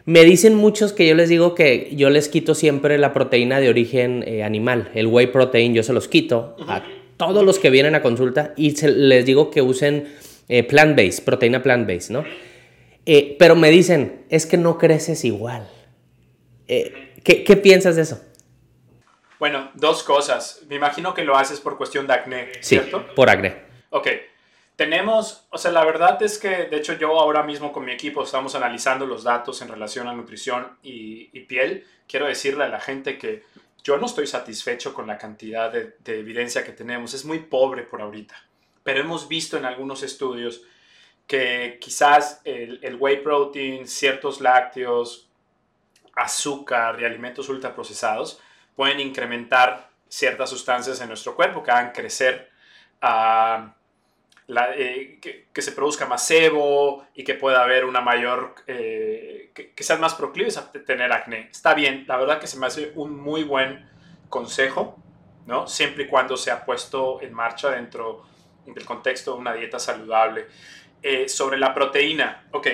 Me 0.06 0.24
dicen 0.24 0.54
muchos 0.54 0.92
que 0.92 1.06
yo 1.06 1.14
les 1.14 1.28
digo 1.28 1.54
que 1.54 1.90
yo 1.94 2.10
les 2.10 2.28
quito 2.28 2.54
siempre 2.54 2.96
la 2.96 3.12
proteína 3.12 3.60
de 3.60 3.68
origen 3.68 4.24
animal, 4.44 4.90
el 4.94 5.08
whey 5.08 5.26
protein, 5.26 5.74
yo 5.74 5.82
se 5.82 5.92
los 5.92 6.08
quito 6.08 6.56
a 6.68 6.82
todos 7.16 7.44
los 7.44 7.58
que 7.58 7.70
vienen 7.70 7.94
a 7.94 8.02
consulta 8.02 8.54
y 8.56 8.80
les 8.86 9.26
digo 9.26 9.50
que 9.50 9.62
usen 9.62 10.08
plant-based, 10.48 11.24
proteína 11.24 11.62
plant-based, 11.62 12.10
¿no? 12.10 12.24
pero 13.38 13.56
me 13.56 13.68
dicen, 13.70 14.24
es 14.30 14.46
que 14.46 14.56
no 14.56 14.78
creces 14.78 15.24
igual. 15.24 15.68
¿qué 16.66 17.60
piensas 17.60 17.96
de 17.96 18.02
eso? 18.02 18.20
Bueno, 19.38 19.70
dos 19.74 20.02
cosas. 20.02 20.62
Me 20.68 20.76
imagino 20.76 21.14
que 21.14 21.24
lo 21.24 21.36
haces 21.36 21.60
por 21.60 21.76
cuestión 21.76 22.06
de 22.06 22.14
acné, 22.14 22.48
¿cierto? 22.60 23.00
Sí, 23.00 23.04
por 23.14 23.28
acné. 23.28 23.56
Ok. 23.90 24.08
Tenemos, 24.76 25.46
o 25.50 25.56
sea, 25.56 25.72
la 25.72 25.84
verdad 25.86 26.22
es 26.22 26.38
que, 26.38 26.66
de 26.66 26.76
hecho, 26.76 26.92
yo 26.92 27.18
ahora 27.18 27.42
mismo 27.42 27.72
con 27.72 27.86
mi 27.86 27.92
equipo 27.92 28.22
estamos 28.22 28.54
analizando 28.54 29.06
los 29.06 29.24
datos 29.24 29.62
en 29.62 29.68
relación 29.68 30.06
a 30.06 30.12
nutrición 30.12 30.76
y, 30.82 31.40
piel. 31.40 31.86
Quiero 32.06 32.26
decirle 32.26 32.64
a 32.64 32.68
la 32.68 32.78
gente 32.80 33.16
que 33.16 33.42
yo 33.82 33.96
no 33.96 34.04
estoy 34.04 34.26
satisfecho 34.26 34.92
con 34.92 35.06
la 35.06 35.16
cantidad 35.16 35.72
de, 35.72 35.96
evidencia 36.06 36.62
que 36.62 36.72
tenemos. 36.72 37.14
Es 37.14 37.24
muy 37.24 37.38
pobre 37.38 37.84
por 37.84 38.02
ahorita. 38.02 38.36
Pero 38.82 39.00
hemos 39.00 39.28
visto 39.28 39.56
en 39.56 39.64
algunos 39.64 40.02
estudios 40.02 40.60
que 41.26 41.78
quizás 41.80 42.42
el, 42.44 42.78
el 42.82 42.96
whey 42.96 43.22
protein, 43.22 43.88
ciertos 43.88 44.42
lácteos, 44.42 45.26
azúcar 46.14 47.00
y 47.00 47.04
alimentos 47.04 47.48
ultraprocesados 47.48 48.40
pueden 48.74 49.00
incrementar 49.00 49.90
ciertas 50.08 50.50
sustancias 50.50 51.00
en 51.00 51.08
nuestro 51.08 51.34
cuerpo 51.34 51.62
que 51.62 51.70
hagan 51.70 51.92
crecer, 51.92 52.50
eh, 54.48 55.18
que, 55.20 55.62
se 55.62 55.72
produzca 55.72 56.06
más 56.06 56.24
sebo 56.24 57.04
y 57.14 57.24
que 57.24 57.34
pueda 57.34 57.64
haber 57.64 57.84
una 57.84 58.00
mayor, 58.00 58.54
eh, 58.68 59.50
que, 59.52 59.82
sean 59.82 60.00
más 60.00 60.14
proclives 60.14 60.56
a 60.56 60.70
tener 60.70 61.12
acné. 61.12 61.48
Está 61.50 61.74
bien, 61.74 62.04
la 62.06 62.16
verdad 62.16 62.38
que 62.38 62.46
se 62.46 62.58
me 62.58 62.66
hace 62.66 62.92
un 62.94 63.16
muy 63.18 63.42
buen 63.42 63.88
consejo, 64.28 65.02
¿no? 65.46 65.66
Siempre 65.66 66.04
y 66.04 66.06
cuando 66.06 66.36
se 66.36 66.52
ha 66.52 66.64
puesto 66.64 67.20
en 67.22 67.34
marcha 67.34 67.70
dentro 67.70 68.24
del 68.66 68.84
contexto 68.84 69.34
de 69.34 69.38
una 69.38 69.52
dieta 69.52 69.78
saludable. 69.80 70.46
Eh, 71.02 71.28
sobre 71.28 71.58
la 71.58 71.74
proteína, 71.74 72.46
ok, 72.52 72.66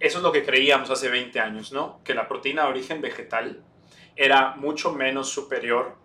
eso 0.00 0.18
es 0.18 0.24
lo 0.24 0.32
que 0.32 0.44
creíamos 0.44 0.90
hace 0.90 1.08
20 1.08 1.38
años, 1.40 1.72
¿no? 1.72 2.00
Que 2.02 2.14
la 2.14 2.28
proteína 2.28 2.64
de 2.64 2.68
origen 2.68 3.02
vegetal 3.02 3.62
era 4.16 4.56
mucho 4.56 4.92
menos 4.92 5.28
superior 5.28 5.96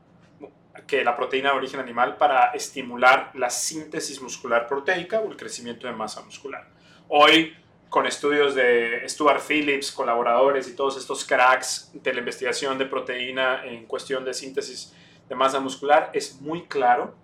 que 0.88 1.04
la 1.04 1.16
proteína 1.16 1.52
de 1.52 1.58
origen 1.58 1.80
animal 1.80 2.18
para 2.18 2.52
estimular 2.52 3.32
la 3.36 3.50
síntesis 3.50 4.22
muscular 4.22 4.68
proteica 4.68 5.20
o 5.20 5.30
el 5.30 5.38
crecimiento 5.38 5.88
de 5.88 5.94
masa 5.94 6.22
muscular. 6.22 6.68
Hoy, 7.08 7.56
con 7.90 8.08
estudios 8.08 8.56
de 8.56 9.04
Stuart 9.08 9.42
Phillips, 9.48 9.92
colaboradores 9.92 10.68
y 10.68 10.76
todos 10.76 10.98
estos 10.98 11.26
cracks 11.26 11.92
de 11.94 12.14
la 12.14 12.20
investigación 12.20 12.78
de 12.78 12.86
proteína 12.86 13.64
en 13.66 13.86
cuestión 13.86 14.26
de 14.26 14.34
síntesis 14.34 14.94
de 15.30 15.36
masa 15.36 15.60
muscular, 15.60 16.10
es 16.14 16.42
muy 16.42 16.64
claro 16.66 17.16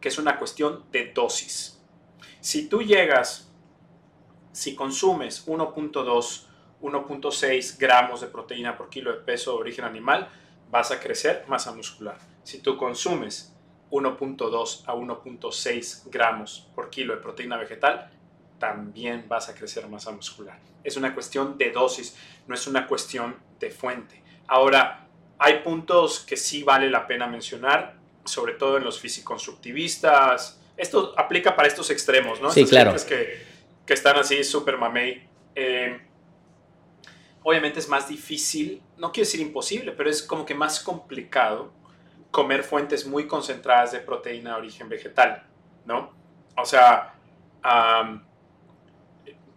que 0.00 0.08
es 0.08 0.18
una 0.18 0.38
cuestión 0.38 0.84
de 0.92 1.12
dosis. 1.12 1.80
Si 2.40 2.68
tú 2.68 2.82
llegas, 2.82 3.50
si 4.52 4.76
consumes 4.76 5.46
1.2 5.48 6.48
1.6 6.80 7.76
gramos 7.78 8.20
de 8.20 8.28
proteína 8.28 8.76
por 8.76 8.88
kilo 8.88 9.12
de 9.12 9.18
peso 9.18 9.52
de 9.52 9.58
origen 9.58 9.84
animal, 9.84 10.28
vas 10.70 10.90
a 10.90 11.00
crecer 11.00 11.44
masa 11.48 11.72
muscular. 11.72 12.18
Si 12.48 12.60
tú 12.60 12.78
consumes 12.78 13.52
1.2 13.90 14.84
a 14.86 14.94
1.6 14.94 16.04
gramos 16.06 16.66
por 16.74 16.88
kilo 16.88 17.14
de 17.14 17.20
proteína 17.20 17.58
vegetal, 17.58 18.10
también 18.58 19.26
vas 19.28 19.50
a 19.50 19.54
crecer 19.54 19.86
masa 19.86 20.12
muscular. 20.12 20.58
Es 20.82 20.96
una 20.96 21.12
cuestión 21.12 21.58
de 21.58 21.70
dosis, 21.72 22.16
no 22.46 22.54
es 22.54 22.66
una 22.66 22.86
cuestión 22.86 23.36
de 23.60 23.70
fuente. 23.70 24.22
Ahora, 24.46 25.06
hay 25.38 25.58
puntos 25.58 26.20
que 26.20 26.38
sí 26.38 26.62
vale 26.62 26.88
la 26.88 27.06
pena 27.06 27.26
mencionar, 27.26 27.96
sobre 28.24 28.54
todo 28.54 28.78
en 28.78 28.84
los 28.84 28.98
fisiconstructivistas. 28.98 30.58
Esto 30.74 31.12
aplica 31.18 31.54
para 31.54 31.68
estos 31.68 31.90
extremos, 31.90 32.40
¿no? 32.40 32.50
Sí, 32.50 32.64
claro. 32.64 32.94
Que, 33.06 33.44
que 33.84 33.92
están 33.92 34.16
así 34.16 34.42
súper 34.42 34.78
mamey. 34.78 35.22
Eh, 35.54 36.00
obviamente 37.42 37.78
es 37.78 37.90
más 37.90 38.08
difícil, 38.08 38.80
no 38.96 39.12
quiero 39.12 39.26
decir 39.26 39.40
imposible, 39.40 39.92
pero 39.92 40.08
es 40.08 40.22
como 40.22 40.46
que 40.46 40.54
más 40.54 40.80
complicado 40.80 41.76
comer 42.38 42.62
fuentes 42.62 43.04
muy 43.04 43.26
concentradas 43.26 43.90
de 43.90 43.98
proteína 43.98 44.50
de 44.50 44.56
origen 44.58 44.88
vegetal, 44.88 45.42
¿no? 45.84 46.14
O 46.56 46.64
sea, 46.64 47.12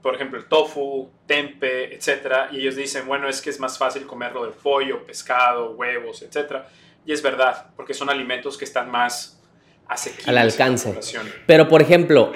por 0.01 0.15
ejemplo, 0.15 0.39
el 0.39 0.47
tofu, 0.47 1.11
tempe, 1.27 1.93
etcétera, 1.93 2.49
y 2.51 2.57
ellos 2.57 2.75
dicen, 2.75 3.05
bueno, 3.05 3.29
es 3.29 3.39
que 3.39 3.51
es 3.51 3.59
más 3.59 3.77
fácil 3.77 4.07
comerlo 4.07 4.43
de 4.45 4.51
pollo, 4.51 5.05
pescado, 5.05 5.73
huevos, 5.73 6.23
etcétera. 6.23 6.67
Y 7.05 7.11
es 7.11 7.21
verdad, 7.21 7.67
porque 7.75 7.93
son 7.93 8.09
alimentos 8.09 8.57
que 8.57 8.65
están 8.65 8.89
más 8.89 9.39
asequibles. 9.87 10.27
Al 10.27 10.39
alcance. 10.39 10.99
Pero, 11.45 11.67
por 11.67 11.83
ejemplo, 11.83 12.31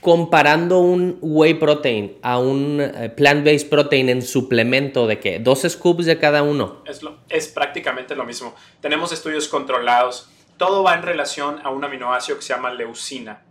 comparando 0.00 0.80
un 0.80 1.18
whey 1.20 1.54
protein 1.54 2.18
a 2.22 2.38
un 2.38 2.80
eh, 2.80 3.10
plant-based 3.10 3.68
protein 3.68 4.08
en 4.08 4.22
suplemento 4.22 5.06
de 5.06 5.18
que 5.18 5.38
dos 5.38 5.62
scoops 5.68 6.06
de 6.06 6.18
cada 6.18 6.42
uno. 6.42 6.82
Es, 6.86 7.00
es 7.28 7.48
prácticamente 7.48 8.14
lo 8.14 8.24
mismo. 8.24 8.54
Tenemos 8.80 9.12
estudios 9.12 9.48
controlados. 9.48 10.30
Todo 10.56 10.82
va 10.82 10.94
en 10.94 11.02
relación 11.02 11.60
a 11.62 11.70
un 11.70 11.84
aminoácido 11.84 12.38
que 12.38 12.42
se 12.42 12.54
llama 12.54 12.72
leucina. 12.72 13.42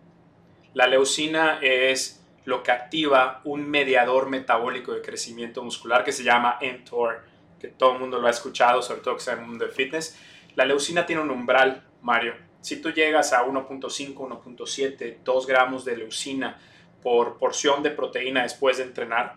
La 0.73 0.87
leucina 0.87 1.59
es 1.61 2.23
lo 2.45 2.63
que 2.63 2.71
activa 2.71 3.41
un 3.43 3.69
mediador 3.69 4.29
metabólico 4.29 4.93
de 4.93 5.01
crecimiento 5.01 5.63
muscular 5.63 6.03
que 6.03 6.11
se 6.11 6.23
llama 6.23 6.57
mTOR, 6.61 7.23
que 7.59 7.67
todo 7.67 7.93
el 7.93 7.99
mundo 7.99 8.19
lo 8.19 8.27
ha 8.27 8.31
escuchado, 8.31 8.81
sobre 8.81 9.01
todo 9.01 9.15
que 9.15 9.21
sea 9.21 9.33
en 9.33 9.41
el 9.41 9.45
mundo 9.45 9.65
de 9.65 9.71
fitness. 9.71 10.17
La 10.55 10.65
leucina 10.65 11.05
tiene 11.05 11.21
un 11.21 11.29
umbral, 11.29 11.83
Mario, 12.01 12.33
si 12.61 12.81
tú 12.81 12.91
llegas 12.91 13.33
a 13.33 13.45
1.5, 13.45 14.13
1.7, 14.15 15.17
2 15.23 15.47
gramos 15.47 15.85
de 15.85 15.97
leucina 15.97 16.59
por 17.01 17.37
porción 17.37 17.81
de 17.81 17.91
proteína 17.91 18.43
después 18.43 18.77
de 18.77 18.83
entrenar, 18.83 19.35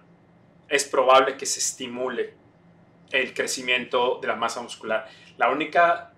es 0.68 0.84
probable 0.84 1.36
que 1.36 1.46
se 1.46 1.60
estimule 1.60 2.34
el 3.10 3.34
crecimiento 3.34 4.18
de 4.20 4.28
la 4.28 4.36
masa 4.36 4.62
muscular. 4.62 5.06
La 5.36 5.50
única, 5.50 6.12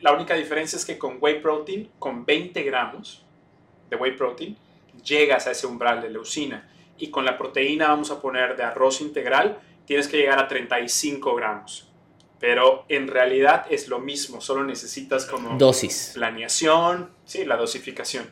la 0.00 0.12
única 0.12 0.34
diferencia 0.34 0.76
es 0.76 0.84
que 0.84 0.96
con 0.96 1.18
whey 1.20 1.40
protein, 1.40 1.90
con 1.98 2.24
20 2.24 2.62
gramos 2.62 3.24
de 3.90 3.96
whey 3.96 4.16
protein, 4.16 4.56
llegas 5.04 5.46
a 5.46 5.50
ese 5.50 5.66
umbral 5.66 6.00
de 6.00 6.10
leucina. 6.10 6.70
Y 6.98 7.10
con 7.10 7.24
la 7.24 7.36
proteína, 7.36 7.88
vamos 7.88 8.10
a 8.10 8.20
poner 8.20 8.56
de 8.56 8.62
arroz 8.62 9.02
integral, 9.02 9.58
tienes 9.84 10.08
que 10.08 10.16
llegar 10.16 10.38
a 10.38 10.48
35 10.48 11.34
gramos 11.34 11.85
pero 12.46 12.84
en 12.88 13.08
realidad 13.08 13.64
es 13.70 13.88
lo 13.88 13.98
mismo, 13.98 14.40
solo 14.40 14.62
necesitas 14.62 15.26
como 15.26 15.58
dosis. 15.58 16.12
Planeación, 16.14 17.10
sí, 17.24 17.44
la 17.44 17.56
dosificación. 17.56 18.24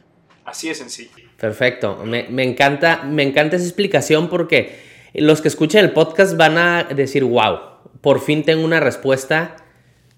Así 0.45 0.71
es 0.71 0.79
sencillo. 0.79 1.11
Perfecto, 1.37 1.99
me, 2.05 2.29
me, 2.29 2.45
encanta, 2.45 3.03
me 3.03 3.25
encanta 3.25 3.57
esa 3.57 3.65
explicación 3.65 4.29
porque 4.29 4.79
los 5.15 5.41
que 5.41 5.49
escuchen 5.49 5.85
el 5.85 5.91
podcast 5.91 6.37
van 6.37 6.59
a 6.59 6.85
decir, 6.85 7.25
wow, 7.25 7.59
por 8.03 8.21
fin 8.21 8.45
tengo 8.45 8.65
una 8.65 8.79
respuesta 8.79 9.57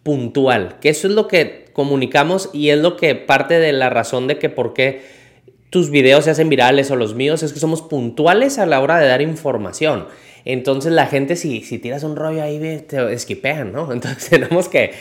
puntual, 0.03 0.78
que 0.80 0.90
eso 0.90 1.09
es 1.09 1.14
lo 1.14 1.26
que 1.26 1.70
comunicamos 1.72 2.51
y 2.53 2.68
es 2.68 2.78
lo 2.78 2.99
que 2.99 3.14
parte 3.14 3.59
de 3.59 3.72
la 3.72 3.88
razón 3.88 4.26
de 4.26 4.38
que 4.38 4.51
por 4.51 4.74
qué 4.74 5.07
tus 5.70 5.88
videos 5.88 6.26
se 6.26 6.32
hacen 6.32 6.51
virales 6.51 6.90
o 6.90 6.97
los 6.97 7.14
míos 7.14 7.42
es 7.42 7.55
que 7.55 7.61
somos 7.61 7.80
puntuales 7.80 8.59
a 8.59 8.66
la 8.66 8.78
hora 8.80 8.99
de 8.99 9.09
dar 9.09 9.22
información. 9.22 10.07
Entonces 10.47 10.92
la 10.92 11.07
gente 11.07 11.34
si, 11.34 11.62
si 11.62 11.78
tiras 11.80 12.05
un 12.05 12.14
rollo 12.14 12.40
ahí 12.40 12.80
te 12.86 13.12
esquipean, 13.12 13.72
¿no? 13.72 13.92
Entonces 13.92 14.30
tenemos 14.30 14.68
que, 14.68 14.94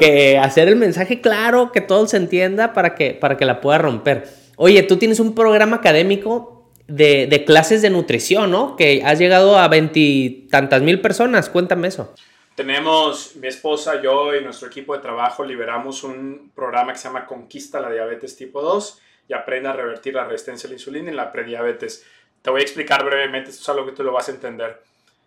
que, 0.00 0.38
hacer 0.38 0.68
el 0.68 0.76
mensaje 0.76 1.20
claro, 1.20 1.70
que 1.70 1.82
todo 1.82 2.08
se 2.08 2.16
entienda 2.16 2.72
para 2.72 2.94
que, 2.94 3.10
para 3.12 3.36
que 3.36 3.44
la 3.44 3.60
pueda 3.60 3.76
romper. 3.76 4.26
Oye, 4.56 4.82
tú 4.82 4.96
tienes 4.96 5.20
un 5.20 5.34
programa 5.34 5.76
académico 5.76 6.56
de, 6.88 7.44
clases 7.46 7.82
de 7.82 7.90
nutrición, 7.90 8.50
¿no? 8.50 8.74
Que 8.74 9.02
has 9.04 9.18
llegado 9.18 9.58
a 9.58 9.68
veintitantas 9.68 10.80
mil 10.80 11.02
personas. 11.02 11.50
Cuéntame 11.50 11.88
eso. 11.88 12.14
Tenemos, 12.54 13.36
mi 13.36 13.48
esposa, 13.48 14.00
yo 14.00 14.34
y 14.34 14.42
nuestro 14.42 14.68
equipo 14.68 14.96
de 14.96 15.02
trabajo 15.02 15.44
liberamos 15.44 16.04
un 16.04 16.52
programa 16.54 16.94
que 16.94 16.98
se 16.98 17.08
llama 17.08 17.26
Conquista 17.26 17.80
la 17.80 17.90
Diabetes 17.90 18.34
Tipo 18.34 18.62
2 18.62 19.02
y 19.28 19.34
aprende 19.34 19.68
a 19.68 19.72
revertir 19.74 20.14
la 20.14 20.24
resistencia 20.24 20.66
a 20.66 20.70
la 20.70 20.76
insulina 20.76 21.10
y 21.10 21.14
la 21.14 21.32
prediabetes. 21.32 22.06
Te 22.46 22.52
voy 22.52 22.60
a 22.60 22.62
explicar 22.62 23.04
brevemente, 23.04 23.50
esto 23.50 23.62
es 23.62 23.68
algo 23.70 23.84
que 23.86 23.90
tú 23.90 24.04
lo 24.04 24.12
vas 24.12 24.28
a 24.28 24.30
entender. 24.30 24.80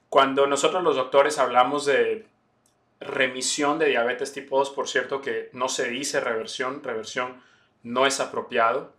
Cuando 0.07 0.47
nosotros 0.47 0.81
los 0.81 0.95
doctores 0.95 1.37
hablamos 1.37 1.85
de 1.85 2.25
remisión 3.01 3.77
de 3.77 3.87
diabetes 3.87 4.31
tipo 4.31 4.57
2, 4.57 4.69
por 4.69 4.87
cierto 4.87 5.19
que 5.19 5.49
no 5.51 5.67
se 5.67 5.89
dice 5.89 6.21
reversión, 6.21 6.81
reversión 6.81 7.43
no 7.83 8.05
es 8.05 8.21
apropiado. 8.21 8.93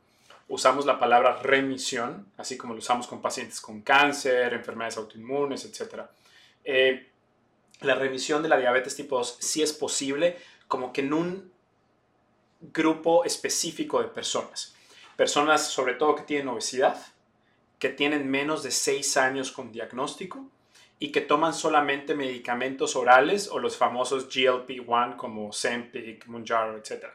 Usamos 0.49 0.85
la 0.85 0.99
palabra 0.99 1.39
remisión, 1.43 2.27
así 2.37 2.59
como 2.59 2.75
lo 2.75 2.81
usamos 2.81 3.07
con 3.07 3.23
pacientes 3.23 3.59
con 3.59 3.81
cáncer, 3.81 4.53
enfermedades 4.53 4.99
autoinmunes, 4.99 5.65
etc. 5.65 6.03
Eh, 6.63 7.09
la 7.81 7.95
remisión 7.95 8.43
de 8.43 8.51
la 8.51 8.59
diabetes 8.59 8.97
tipo 8.97 9.17
2 9.17 9.39
sí 9.41 9.63
es 9.63 9.73
posible, 9.73 10.37
como 10.69 10.93
que 10.93 11.01
en 11.01 11.15
un 11.15 11.53
grupo 12.61 13.25
específico 13.25 14.03
de 14.03 14.09
personas. 14.09 14.75
Personas 15.17 15.69
sobre 15.69 15.95
todo 15.95 16.17
que 16.17 16.25
tienen 16.25 16.49
obesidad, 16.49 17.01
que 17.81 17.89
tienen 17.89 18.31
menos 18.31 18.63
de 18.63 18.71
6 18.71 19.17
años 19.17 19.51
con 19.51 19.73
diagnóstico 19.73 20.47
y 21.01 21.11
que 21.11 21.23
toman 21.23 21.55
solamente 21.55 22.15
medicamentos 22.15 22.95
orales 22.95 23.49
o 23.49 23.59
los 23.59 23.79
famosos 23.79 24.29
GLP-1 24.29 25.17
como 25.17 25.51
Zempic, 25.51 26.27
Mounjaro, 26.27 26.77
etc. 26.77 27.07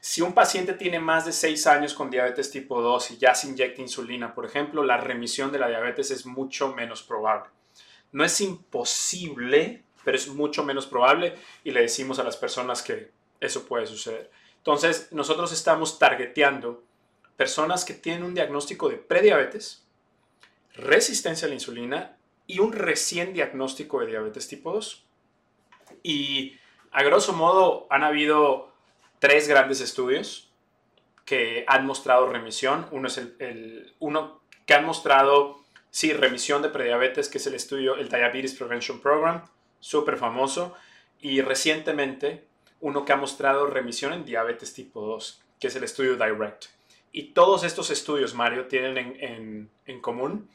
Si 0.00 0.22
un 0.22 0.32
paciente 0.32 0.72
tiene 0.72 0.98
más 0.98 1.26
de 1.26 1.32
6 1.32 1.66
años 1.66 1.92
con 1.92 2.10
diabetes 2.10 2.50
tipo 2.50 2.80
2 2.80 3.10
y 3.10 3.18
ya 3.18 3.34
se 3.34 3.48
inyecta 3.48 3.82
insulina, 3.82 4.34
por 4.34 4.46
ejemplo, 4.46 4.82
la 4.82 4.96
remisión 4.96 5.52
de 5.52 5.58
la 5.58 5.68
diabetes 5.68 6.10
es 6.10 6.24
mucho 6.24 6.74
menos 6.74 7.02
probable. 7.02 7.50
No 8.10 8.24
es 8.24 8.40
imposible, 8.40 9.82
pero 10.02 10.16
es 10.16 10.28
mucho 10.28 10.64
menos 10.64 10.86
probable 10.86 11.34
y 11.62 11.72
le 11.72 11.82
decimos 11.82 12.18
a 12.18 12.24
las 12.24 12.38
personas 12.38 12.82
que 12.82 13.10
eso 13.38 13.66
puede 13.66 13.86
suceder. 13.86 14.30
Entonces, 14.56 15.08
nosotros 15.12 15.52
estamos 15.52 15.98
targeteando 15.98 16.82
personas 17.36 17.84
que 17.84 17.94
tienen 17.94 18.24
un 18.24 18.34
diagnóstico 18.34 18.88
de 18.88 18.96
prediabetes, 18.96 19.84
resistencia 20.74 21.46
a 21.46 21.48
la 21.48 21.54
insulina 21.54 22.16
y 22.46 22.58
un 22.58 22.72
recién 22.72 23.32
diagnóstico 23.32 24.00
de 24.00 24.06
diabetes 24.06 24.48
tipo 24.48 24.72
2. 24.72 25.04
Y 26.02 26.56
a 26.92 27.02
grosso 27.02 27.32
modo 27.32 27.86
han 27.90 28.04
habido 28.04 28.72
tres 29.18 29.48
grandes 29.48 29.80
estudios 29.80 30.50
que 31.24 31.64
han 31.66 31.86
mostrado 31.86 32.26
remisión. 32.26 32.86
Uno 32.90 33.08
es 33.08 33.18
el, 33.18 33.94
uno 33.98 34.40
que 34.66 34.74
han 34.74 34.84
mostrado, 34.84 35.60
sí, 35.90 36.12
remisión 36.12 36.62
de 36.62 36.68
prediabetes, 36.68 37.28
que 37.28 37.38
es 37.38 37.46
el 37.46 37.54
estudio, 37.54 37.96
el 37.96 38.08
Diabetes 38.08 38.54
Prevention 38.54 39.00
Program, 39.00 39.44
súper 39.80 40.16
famoso. 40.16 40.74
Y 41.20 41.40
recientemente, 41.40 42.44
uno 42.80 43.04
que 43.04 43.12
ha 43.12 43.16
mostrado 43.16 43.66
remisión 43.66 44.12
en 44.12 44.24
diabetes 44.24 44.74
tipo 44.74 45.00
2, 45.00 45.42
que 45.58 45.68
es 45.68 45.76
el 45.76 45.84
estudio 45.84 46.16
Direct. 46.16 46.66
Y 47.16 47.26
todos 47.26 47.62
estos 47.62 47.90
estudios, 47.90 48.34
Mario, 48.34 48.66
tienen 48.66 48.98
en, 48.98 49.16
en, 49.20 49.70
en 49.86 50.00
común 50.00 50.48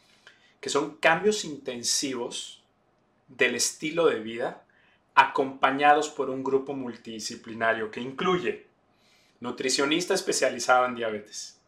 que 0.60 0.68
son 0.68 0.97
cambios 0.97 1.45
intensivos 1.45 2.62
del 3.30 3.55
estilo 3.55 4.07
de 4.07 4.20
vida 4.20 4.66
acompañados 5.16 6.10
por 6.10 6.30
un 6.30 6.43
grupo 6.43 6.74
multidisciplinario 6.74 7.89
que 7.89 8.01
incluye 8.01 8.68
nutricionista 9.39 10.14
especializado 10.14 10.86
en 10.86 10.95
diabetes, 10.95 11.62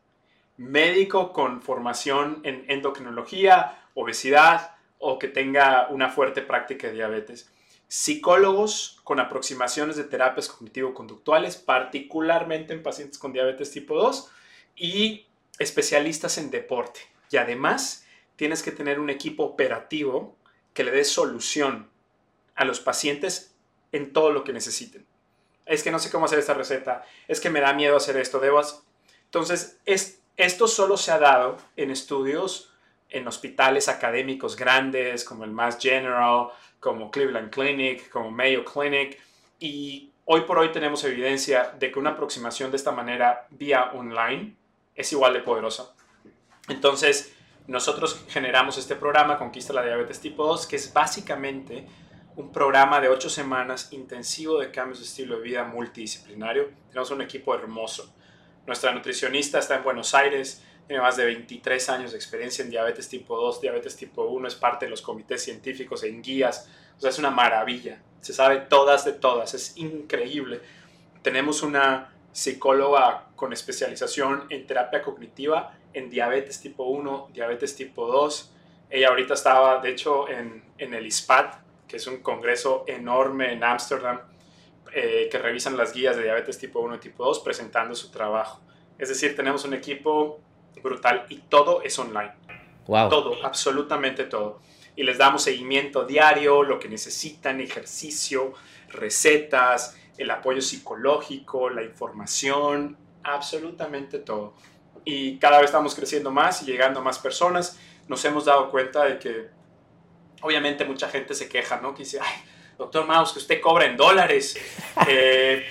médico 0.57 1.31
con 1.31 1.61
formación 1.61 2.41
en 2.43 2.65
endocrinología, 2.67 3.87
obesidad 3.93 4.75
o 4.99 5.17
que 5.17 5.29
tenga 5.29 5.87
una 5.87 6.09
fuerte 6.09 6.41
práctica 6.41 6.87
de 6.87 6.95
diabetes, 6.95 7.49
psicólogos 7.87 8.99
con 9.05 9.21
aproximaciones 9.21 9.95
de 9.95 10.03
terapias 10.03 10.49
cognitivo-conductuales, 10.49 11.55
particularmente 11.55 12.73
en 12.73 12.83
pacientes 12.83 13.17
con 13.17 13.31
diabetes 13.31 13.71
tipo 13.71 13.95
2, 13.95 14.29
y 14.75 15.27
especialistas 15.59 16.37
en 16.37 16.51
deporte. 16.51 17.01
Y 17.29 17.37
además, 17.37 18.05
tienes 18.35 18.63
que 18.63 18.71
tener 18.71 18.99
un 18.99 19.09
equipo 19.09 19.43
operativo 19.43 20.35
que 20.73 20.83
le 20.83 20.91
dé 20.91 21.03
solución 21.03 21.89
a 22.55 22.65
los 22.65 22.79
pacientes 22.79 23.53
en 23.91 24.13
todo 24.13 24.31
lo 24.31 24.43
que 24.43 24.53
necesiten. 24.53 25.05
Es 25.65 25.83
que 25.83 25.91
no 25.91 25.99
sé 25.99 26.09
cómo 26.09 26.25
hacer 26.25 26.39
esta 26.39 26.53
receta, 26.53 27.05
es 27.27 27.39
que 27.39 27.49
me 27.49 27.61
da 27.61 27.73
miedo 27.73 27.95
hacer 27.95 28.17
esto, 28.17 28.39
debo 28.39 28.61
Entonces, 29.25 29.79
es, 29.85 30.21
esto 30.37 30.67
solo 30.67 30.97
se 30.97 31.11
ha 31.11 31.19
dado 31.19 31.57
en 31.75 31.91
estudios 31.91 32.73
en 33.09 33.27
hospitales 33.27 33.89
académicos 33.89 34.55
grandes 34.55 35.23
como 35.23 35.43
el 35.43 35.51
Mass 35.51 35.77
General, 35.79 36.47
como 36.79 37.11
Cleveland 37.11 37.51
Clinic, 37.51 38.09
como 38.09 38.31
Mayo 38.31 38.65
Clinic, 38.65 39.19
y 39.59 40.09
hoy 40.25 40.41
por 40.41 40.57
hoy 40.57 40.71
tenemos 40.71 41.03
evidencia 41.03 41.75
de 41.77 41.91
que 41.91 41.99
una 41.99 42.11
aproximación 42.11 42.71
de 42.71 42.77
esta 42.77 42.91
manera 42.91 43.47
vía 43.51 43.91
online 43.93 44.55
es 44.95 45.11
igual 45.11 45.33
de 45.33 45.41
poderosa. 45.41 45.93
Entonces, 46.67 47.33
nosotros 47.67 48.25
generamos 48.29 48.77
este 48.77 48.95
programa, 48.95 49.37
Conquista 49.37 49.73
la 49.73 49.83
Diabetes 49.83 50.19
Tipo 50.19 50.45
2, 50.45 50.67
que 50.67 50.75
es 50.75 50.93
básicamente 50.93 51.87
un 52.35 52.51
programa 52.51 52.99
de 52.99 53.09
ocho 53.09 53.29
semanas 53.29 53.91
intensivo 53.91 54.59
de 54.59 54.71
cambios 54.71 54.99
de 54.99 55.05
estilo 55.05 55.37
de 55.37 55.43
vida 55.43 55.63
multidisciplinario. 55.63 56.69
Tenemos 56.89 57.11
un 57.11 57.21
equipo 57.21 57.53
hermoso. 57.53 58.13
Nuestra 58.65 58.91
nutricionista 58.93 59.59
está 59.59 59.75
en 59.75 59.83
Buenos 59.83 60.13
Aires, 60.13 60.63
tiene 60.87 61.01
más 61.01 61.17
de 61.17 61.25
23 61.25 61.89
años 61.89 62.11
de 62.11 62.17
experiencia 62.17 62.63
en 62.63 62.69
diabetes 62.69 63.07
tipo 63.09 63.37
2, 63.37 63.61
diabetes 63.61 63.95
tipo 63.95 64.23
1, 64.23 64.47
es 64.47 64.55
parte 64.55 64.85
de 64.85 64.89
los 64.89 65.01
comités 65.01 65.43
científicos, 65.43 66.03
en 66.03 66.21
guías. 66.21 66.69
O 66.97 67.01
sea, 67.01 67.09
es 67.09 67.19
una 67.19 67.31
maravilla. 67.31 68.01
Se 68.21 68.33
sabe 68.33 68.57
todas 68.57 69.05
de 69.05 69.13
todas, 69.13 69.53
es 69.53 69.77
increíble. 69.77 70.61
Tenemos 71.21 71.63
una 71.63 72.10
psicóloga 72.31 73.27
con 73.35 73.53
especialización 73.53 74.45
en 74.49 74.65
terapia 74.65 75.01
cognitiva 75.01 75.77
en 75.93 76.09
diabetes 76.09 76.61
tipo 76.61 76.85
1, 76.85 77.29
diabetes 77.33 77.75
tipo 77.75 78.07
2. 78.07 78.53
Ella 78.89 79.09
ahorita 79.09 79.33
estaba, 79.33 79.79
de 79.81 79.89
hecho, 79.89 80.29
en, 80.29 80.63
en 80.77 80.93
el 80.93 81.05
ISPAT, 81.05 81.55
que 81.87 81.97
es 81.97 82.07
un 82.07 82.17
congreso 82.21 82.85
enorme 82.87 83.51
en 83.51 83.63
Ámsterdam, 83.63 84.19
eh, 84.93 85.29
que 85.31 85.37
revisan 85.37 85.77
las 85.77 85.93
guías 85.93 86.17
de 86.17 86.23
diabetes 86.23 86.57
tipo 86.57 86.79
1 86.79 86.95
y 86.95 86.99
tipo 86.99 87.23
2, 87.23 87.39
presentando 87.39 87.95
su 87.95 88.11
trabajo. 88.11 88.61
Es 88.97 89.09
decir, 89.09 89.35
tenemos 89.35 89.63
un 89.63 89.73
equipo 89.73 90.39
brutal 90.81 91.25
y 91.29 91.37
todo 91.37 91.81
es 91.81 91.97
online. 91.97 92.33
Wow. 92.87 93.09
Todo, 93.09 93.45
absolutamente 93.45 94.25
todo. 94.25 94.59
Y 94.95 95.03
les 95.03 95.17
damos 95.17 95.43
seguimiento 95.43 96.05
diario, 96.05 96.63
lo 96.63 96.77
que 96.77 96.89
necesitan, 96.89 97.61
ejercicio, 97.61 98.53
recetas, 98.89 99.97
el 100.17 100.31
apoyo 100.31 100.61
psicológico, 100.61 101.69
la 101.69 101.83
información, 101.83 102.97
absolutamente 103.23 104.19
todo 104.19 104.55
y 105.05 105.37
cada 105.37 105.57
vez 105.57 105.67
estamos 105.67 105.95
creciendo 105.95 106.31
más 106.31 106.61
y 106.61 106.65
llegando 106.65 106.99
a 106.99 107.03
más 107.03 107.19
personas. 107.19 107.79
Nos 108.07 108.23
hemos 108.25 108.45
dado 108.45 108.69
cuenta 108.69 109.05
de 109.05 109.19
que 109.19 109.47
obviamente 110.41 110.85
mucha 110.85 111.09
gente 111.09 111.33
se 111.33 111.49
queja, 111.49 111.79
¿no? 111.81 111.93
Que 111.93 112.03
dice, 112.03 112.19
ay, 112.21 112.43
doctor 112.77 113.05
Maus, 113.05 113.33
que 113.33 113.39
usted 113.39 113.61
cobra 113.61 113.85
en 113.85 113.97
dólares. 113.97 114.57
Eh, 115.07 115.67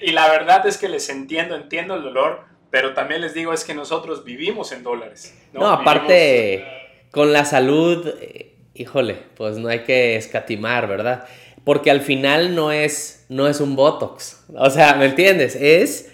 y, 0.00 0.12
la 0.12 0.28
verdad 0.28 0.64
es 0.66 0.78
que 0.78 0.88
les 0.88 1.08
entiendo, 1.08 1.56
entiendo 1.56 1.96
el 1.96 2.02
dolor, 2.02 2.44
pero 2.70 2.94
también 2.94 3.20
les 3.20 3.34
digo 3.34 3.52
es 3.52 3.64
que 3.64 3.74
nosotros 3.74 4.24
vivimos 4.24 4.70
en 4.70 4.84
dólares. 4.84 5.36
No, 5.52 5.66
aparte, 5.66 6.64
con 7.10 7.32
la 7.32 7.44
salud, 7.44 8.06
eh, 8.20 8.54
híjole, 8.74 9.14
pues 9.36 9.58
no 9.58 9.68
hay 9.68 9.80
que 9.80 10.14
escatimar, 10.14 10.86
¿verdad? 10.86 11.26
Porque 11.64 11.90
al 11.90 12.02
final 12.02 12.54
no 12.54 12.72
es, 12.72 13.24
no 13.28 13.48
es 13.48 13.60
un 13.60 13.74
Botox. 13.74 14.44
O 14.54 14.70
sea, 14.70 14.94
¿me 14.94 15.06
entiendes? 15.06 15.56
Es 15.56 16.10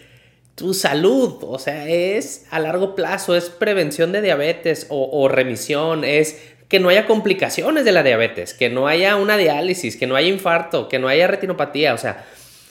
tu 0.61 0.75
salud, 0.75 1.39
o 1.41 1.59
sea, 1.59 1.89
es 1.89 2.47
a 2.51 2.61
largo 2.61 2.95
plazo, 2.95 3.35
es 3.35 3.49
prevención 3.49 4.13
de 4.13 4.21
diabetes 4.21 4.87
o, 4.91 5.27
remisión, 5.27 6.05
es 6.05 6.39
que 6.69 6.79
no 6.79 6.91
haya 6.91 7.07
complicaciones 7.07 7.87
de 7.87 7.93
la 7.93 8.03
diabetes, 8.03 8.53
que 8.53 8.69
no 8.69 8.87
haya 8.87 9.17
una 9.17 9.39
diálisis, 9.39 9.97
que 9.97 10.07
no 10.07 10.17
haya 10.17 10.29
infarto, 10.29 10.87
que 10.87 10.99
no 10.99 11.09
haya 11.09 11.29
retinopatía, 11.29 11.95
o 11.95 11.99
sea, 11.99 12.27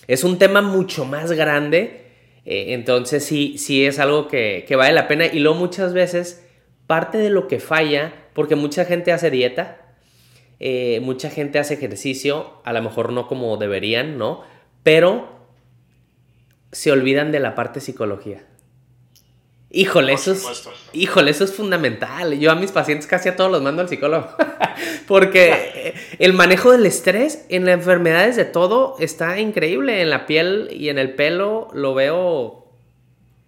es 0.05 0.23
un 0.23 0.37
tema 0.37 0.61
mucho 0.61 1.03
más 1.03 1.31
grande, 1.31 2.01
eh, 2.45 2.73
entonces 2.73 3.25
sí, 3.25 3.57
sí 3.57 3.83
es 3.83 3.97
algo 3.97 4.27
que, 4.27 4.67
vale 4.77 4.93
la 4.93 5.07
pena 5.07 5.25
y 5.25 5.39
luego 5.39 5.57
muchas 5.57 5.91
veces 5.91 6.45
parte 6.85 7.17
de 7.17 7.31
lo 7.31 7.47
que 7.47 7.59
falla, 7.59 8.13
porque 8.35 8.55
mucha 8.55 8.85
gente 8.85 9.11
hace 9.11 9.31
dieta, 9.31 9.78
eh, 10.59 10.99
mucha 11.01 11.29
gente 11.29 11.57
hace 11.57 11.75
ejercicio, 11.75 12.61
a 12.65 12.73
lo 12.73 12.81
mejor 12.81 13.13
no 13.13 13.27
como 13.27 13.55
deberían, 13.57 14.17
¿no? 14.17 14.43
Pero 14.83 15.29
se 16.71 16.91
olvidan 16.91 17.31
de 17.31 17.39
la 17.39 17.55
parte 17.55 17.79
psicología. 17.79 18.45
Híjole, 19.71 20.13
eso 20.13 20.31
es, 20.31 20.67
híjole, 20.93 21.31
eso 21.31 21.43
es 21.43 21.53
fundamental. 21.53 22.39
Yo 22.39 22.51
a 22.51 22.55
mis 22.55 22.71
pacientes 22.71 23.05
casi 23.05 23.29
a 23.29 23.35
todos 23.35 23.51
los 23.51 23.61
mando 23.61 23.83
al 23.83 23.89
psicólogo. 23.89 24.27
Porque 25.07 25.93
el 26.17 26.33
manejo 26.33 26.71
del 26.71 26.85
estrés 26.87 27.45
en 27.49 27.65
las 27.65 27.75
enfermedades 27.75 28.35
de 28.35 28.45
todo 28.45 28.95
está 28.99 29.39
increíble. 29.39 30.01
En 30.01 30.09
la 30.09 30.25
piel 30.25 30.69
y 30.71 30.89
en 30.89 30.97
el 30.97 31.13
pelo 31.13 31.67
lo 31.73 31.93
veo 31.93 32.67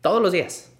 todos 0.02 0.22
los 0.22 0.32
días. 0.32 0.72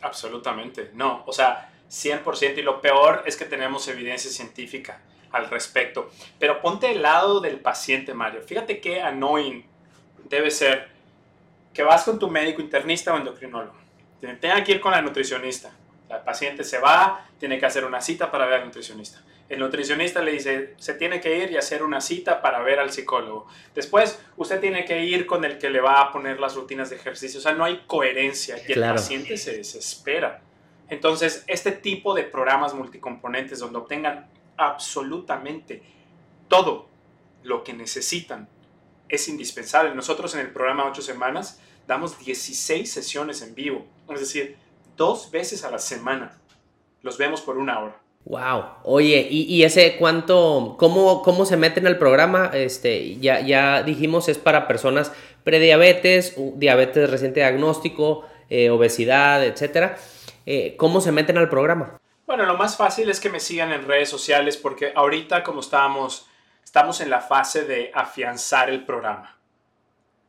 Absolutamente, 0.00 0.90
no, 0.94 1.22
o 1.26 1.32
sea, 1.32 1.70
100% 1.90 2.56
y 2.56 2.62
lo 2.62 2.80
peor 2.80 3.22
es 3.26 3.36
que 3.36 3.44
tenemos 3.44 3.86
evidencia 3.88 4.30
científica 4.30 5.02
al 5.32 5.48
respecto. 5.50 6.10
Pero 6.38 6.60
ponte 6.60 6.88
al 6.88 7.02
lado 7.02 7.40
del 7.40 7.60
paciente, 7.60 8.14
Mario. 8.14 8.42
Fíjate 8.42 8.80
qué 8.80 9.00
annoying 9.00 9.64
debe 10.28 10.50
ser 10.50 10.88
que 11.72 11.82
vas 11.82 12.04
con 12.04 12.18
tu 12.18 12.28
médico 12.28 12.60
internista 12.60 13.14
o 13.14 13.16
endocrinólogo. 13.16 13.78
Tenga 14.20 14.62
que 14.62 14.72
ir 14.72 14.80
con 14.80 14.92
la 14.92 15.02
nutricionista. 15.02 15.70
La 16.08 16.24
paciente 16.24 16.64
se 16.64 16.78
va, 16.78 17.28
tiene 17.38 17.58
que 17.58 17.66
hacer 17.66 17.84
una 17.84 18.00
cita 18.00 18.30
para 18.30 18.44
ver 18.46 18.60
al 18.60 18.66
nutricionista. 18.66 19.22
El 19.48 19.58
nutricionista 19.58 20.22
le 20.22 20.32
dice, 20.32 20.74
se 20.78 20.94
tiene 20.94 21.20
que 21.20 21.38
ir 21.38 21.50
y 21.50 21.56
hacer 21.56 21.82
una 21.82 22.00
cita 22.00 22.40
para 22.40 22.60
ver 22.60 22.78
al 22.78 22.92
psicólogo. 22.92 23.48
Después, 23.74 24.20
usted 24.36 24.60
tiene 24.60 24.84
que 24.84 25.02
ir 25.04 25.26
con 25.26 25.44
el 25.44 25.58
que 25.58 25.70
le 25.70 25.80
va 25.80 26.00
a 26.00 26.12
poner 26.12 26.38
las 26.38 26.54
rutinas 26.54 26.90
de 26.90 26.96
ejercicio. 26.96 27.40
O 27.40 27.42
sea, 27.42 27.52
no 27.52 27.64
hay 27.64 27.82
coherencia 27.86 28.56
y 28.66 28.72
el 28.72 28.80
paciente 28.80 29.36
se 29.36 29.56
desespera. 29.56 30.40
Entonces, 30.88 31.42
este 31.48 31.72
tipo 31.72 32.14
de 32.14 32.22
programas 32.22 32.74
multicomponentes 32.74 33.58
donde 33.58 33.78
obtengan 33.78 34.29
absolutamente 34.60 35.82
todo 36.48 36.88
lo 37.42 37.64
que 37.64 37.72
necesitan 37.72 38.48
es 39.08 39.28
indispensable. 39.28 39.94
Nosotros 39.94 40.34
en 40.34 40.40
el 40.40 40.52
programa 40.52 40.86
8 40.86 41.02
semanas 41.02 41.60
damos 41.86 42.18
16 42.18 42.90
sesiones 42.90 43.42
en 43.42 43.54
vivo, 43.54 43.86
es 44.12 44.20
decir, 44.20 44.56
dos 44.96 45.30
veces 45.30 45.64
a 45.64 45.70
la 45.70 45.78
semana. 45.78 46.38
Los 47.02 47.16
vemos 47.16 47.40
por 47.40 47.56
una 47.56 47.80
hora. 47.80 48.00
Wow. 48.26 48.64
Oye, 48.84 49.26
¿y, 49.30 49.62
ese 49.62 49.96
cuánto, 49.96 50.76
cómo, 50.78 51.22
cómo 51.22 51.46
se 51.46 51.56
mete 51.56 51.80
en 51.80 51.86
el 51.86 51.96
programa? 51.96 52.50
Este, 52.52 53.16
ya, 53.18 53.40
ya 53.40 53.82
dijimos, 53.82 54.28
es 54.28 54.36
para 54.36 54.68
personas 54.68 55.10
prediabetes, 55.42 56.34
diabetes 56.56 57.10
reciente 57.10 57.40
diagnóstico, 57.40 58.26
eh, 58.50 58.68
obesidad, 58.68 59.42
etcétera. 59.42 59.96
Eh, 60.44 60.74
¿Cómo 60.76 61.00
se 61.00 61.12
meten 61.12 61.38
al 61.38 61.48
programa? 61.48 61.98
Bueno, 62.30 62.46
lo 62.46 62.56
más 62.56 62.76
fácil 62.76 63.10
es 63.10 63.18
que 63.18 63.28
me 63.28 63.40
sigan 63.40 63.72
en 63.72 63.88
redes 63.88 64.08
sociales 64.08 64.56
porque 64.56 64.92
ahorita 64.94 65.42
como 65.42 65.58
estábamos, 65.58 66.28
estamos 66.62 67.00
en 67.00 67.10
la 67.10 67.20
fase 67.20 67.64
de 67.64 67.90
afianzar 67.92 68.70
el 68.70 68.84
programa. 68.84 69.36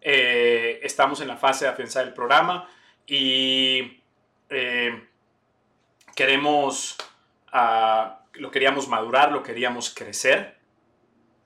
Eh, 0.02 0.80
estamos 0.82 1.22
en 1.22 1.28
la 1.28 1.38
fase 1.38 1.66
de 1.66 1.70
afianzar 1.70 2.08
el 2.08 2.14
programa 2.16 2.68
y 3.06 4.02
eh, 4.50 5.10
queremos, 6.16 6.98
ah, 7.52 8.22
lo 8.34 8.50
queríamos 8.50 8.88
madurar, 8.88 9.32
lo 9.32 9.44
queríamos 9.44 9.94
crecer 9.94 10.58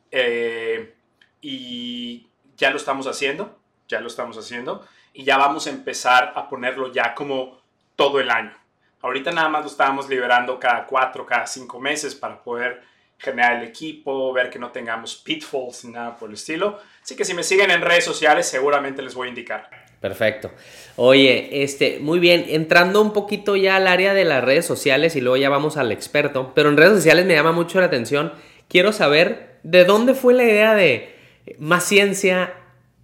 eh, 0.10 0.95
y 1.41 2.30
ya 2.56 2.70
lo 2.70 2.78
estamos 2.78 3.08
haciendo, 3.08 3.60
ya 3.89 3.99
lo 3.99 4.08
estamos 4.08 4.38
haciendo 4.38 4.88
y 5.12 5.26
ya 5.26 5.36
vamos 5.36 5.68
a 5.68 5.72
empezar 5.72 6.32
a 6.34 6.47
ponerlo 6.47 6.93
ya 6.93 7.14
como 7.14 7.62
todo 7.97 8.22
el 8.22 8.30
año. 8.30 8.64
Ahorita 9.06 9.32
nada 9.32 9.49
más 9.49 9.62
lo 9.62 9.70
estábamos 9.70 10.10
liberando 10.10 10.60
cada 10.60 10.88
cuatro, 10.88 11.28
cada 11.28 11.45
cinco 11.45 11.80
meses 11.80 12.16
para 12.16 12.41
poder 12.41 12.82
generar 13.20 13.62
el 13.62 13.70
equipo, 13.70 14.34
ver 14.34 14.49
que 14.49 14.58
no 14.58 14.72
tengamos 14.72 15.16
pitfalls 15.18 15.86
ni 15.86 15.91
nada 15.91 16.16
por 16.16 16.30
el 16.30 16.34
estilo. 16.34 16.80
Así 17.03 17.16
que 17.16 17.24
si 17.24 17.36
me 17.36 17.43
siguen 17.43 17.70
en 17.70 17.82
redes 17.82 18.03
sociales, 18.03 18.47
seguramente 18.47 19.03
les 19.03 19.14
voy 19.14 19.28
a 19.28 19.30
indicar. 19.30 19.70
Perfecto. 20.01 20.49
Oye, 20.95 21.64
este, 21.64 21.99
muy 21.99 22.18
bien, 22.18 22.45
entrando 22.47 22.99
un 22.99 23.14
poquito 23.14 23.56
ya 23.56 23.76
al 23.76 23.86
área 23.86 24.16
de 24.16 24.26
las 24.26 24.43
redes 24.43 24.66
sociales 24.66 25.16
y 25.16 25.22
luego 25.22 25.38
ya 25.38 25.49
vamos 25.51 25.78
al 25.78 25.91
experto, 25.91 26.53
pero 26.56 26.70
en 26.70 26.78
redes 26.78 26.93
sociales 26.93 27.28
me 27.28 27.36
llama 27.36 27.51
mucho 27.51 27.80
la 27.80 27.86
atención. 27.86 28.34
Quiero 28.70 28.91
saber 28.91 29.60
de 29.62 29.86
dónde 29.86 30.16
fue 30.16 30.34
la 30.34 30.45
idea 30.45 30.74
de 30.74 31.16
más 31.60 31.84
ciencia, 31.84 32.56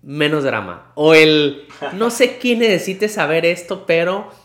menos 0.01 0.43
drama. 0.45 0.93
O 0.95 1.13
el, 1.13 1.67
no 1.93 2.09
sé 2.09 2.39
quién 2.39 2.57
necesite 2.57 3.07
saber 3.07 3.45
esto, 3.45 3.85
pero 3.85 4.40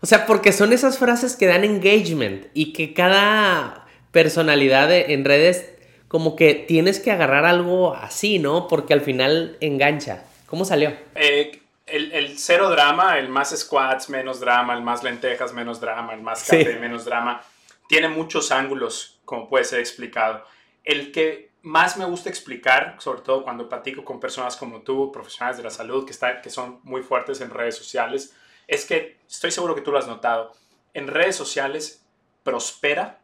o 0.00 0.06
sea, 0.06 0.26
porque 0.26 0.52
son 0.52 0.72
esas 0.72 0.98
frases 0.98 1.36
que 1.36 1.46
dan 1.46 1.64
engagement 1.64 2.46
y 2.54 2.72
que 2.72 2.94
cada 2.94 3.86
personalidad 4.12 4.90
en 4.92 5.24
redes 5.24 5.74
como 6.08 6.34
que 6.34 6.54
tienes 6.54 6.98
que 6.98 7.12
agarrar 7.12 7.44
algo 7.44 7.94
así, 7.94 8.38
¿no? 8.38 8.66
Porque 8.66 8.92
al 8.92 9.00
final 9.00 9.56
engancha. 9.60 10.24
¿Cómo 10.46 10.64
salió? 10.64 10.92
Eh, 11.14 11.62
el, 11.86 12.38
cero 12.38 12.70
drama, 12.70 13.18
el 13.18 13.28
más 13.28 13.56
squats, 13.56 14.08
menos 14.08 14.40
drama, 14.40 14.74
el 14.74 14.82
más 14.82 15.02
lentejas, 15.02 15.52
menos 15.52 15.80
drama, 15.80 16.14
el 16.14 16.20
más 16.20 16.42
café, 16.42 16.78
menos 16.80 17.04
drama, 17.04 17.42
tiene 17.88 18.08
muchos 18.08 18.50
ángulos, 18.50 19.20
como 19.24 19.48
puede 19.48 19.64
ser 19.64 19.80
explicado. 19.80 20.44
El 20.82 21.12
que 21.12 21.50
más 21.62 21.96
me 21.96 22.04
gusta 22.04 22.28
explicar, 22.28 22.96
sobre 22.98 23.20
todo 23.20 23.44
cuando 23.44 23.68
platico 23.68 24.04
con 24.04 24.18
personas 24.18 24.56
como 24.56 24.82
tú, 24.82 25.12
profesionales 25.12 25.58
de 25.58 25.62
la 25.62 25.70
salud, 25.70 26.04
que, 26.04 26.12
está, 26.12 26.40
que 26.40 26.50
son 26.50 26.80
muy 26.82 27.02
fuertes 27.02 27.40
en 27.40 27.50
redes 27.50 27.76
sociales, 27.76 28.34
es 28.70 28.84
que 28.84 29.18
estoy 29.28 29.50
seguro 29.50 29.74
que 29.74 29.80
tú 29.80 29.90
lo 29.90 29.98
has 29.98 30.06
notado. 30.06 30.52
En 30.94 31.08
redes 31.08 31.34
sociales 31.34 32.06
prospera 32.44 33.20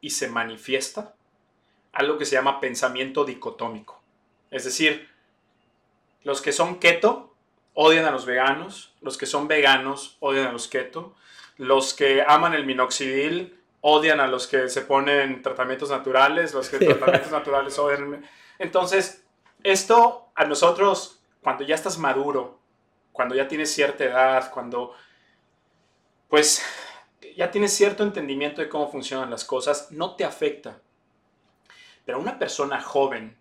y 0.00 0.10
se 0.10 0.28
manifiesta 0.28 1.14
algo 1.92 2.16
que 2.16 2.24
se 2.24 2.34
llama 2.34 2.60
pensamiento 2.60 3.26
dicotómico. 3.26 4.00
Es 4.50 4.64
decir, 4.64 5.10
los 6.22 6.40
que 6.40 6.50
son 6.50 6.78
keto 6.78 7.34
odian 7.74 8.06
a 8.06 8.10
los 8.10 8.24
veganos, 8.24 8.94
los 9.02 9.18
que 9.18 9.26
son 9.26 9.48
veganos 9.48 10.16
odian 10.20 10.46
a 10.46 10.52
los 10.52 10.66
keto, 10.66 11.14
los 11.58 11.92
que 11.92 12.24
aman 12.26 12.54
el 12.54 12.64
minoxidil 12.64 13.60
odian 13.82 14.18
a 14.18 14.26
los 14.26 14.46
que 14.46 14.70
se 14.70 14.80
ponen 14.80 15.42
tratamientos 15.42 15.90
naturales, 15.90 16.54
los 16.54 16.70
que 16.70 16.78
tratamientos 16.86 17.32
naturales 17.32 17.78
odian. 17.78 18.26
Entonces, 18.58 19.26
esto 19.62 20.30
a 20.34 20.46
nosotros, 20.46 21.20
cuando 21.42 21.64
ya 21.64 21.74
estás 21.74 21.98
maduro, 21.98 22.58
cuando 23.16 23.34
ya 23.34 23.48
tienes 23.48 23.72
cierta 23.72 24.04
edad, 24.04 24.50
cuando 24.52 24.94
pues 26.28 26.62
ya 27.34 27.50
tienes 27.50 27.72
cierto 27.72 28.02
entendimiento 28.02 28.60
de 28.60 28.68
cómo 28.68 28.90
funcionan 28.90 29.30
las 29.30 29.44
cosas, 29.44 29.90
no 29.90 30.14
te 30.14 30.24
afecta. 30.24 30.80
Pero 32.04 32.20
una 32.20 32.38
persona 32.38 32.80
joven, 32.80 33.36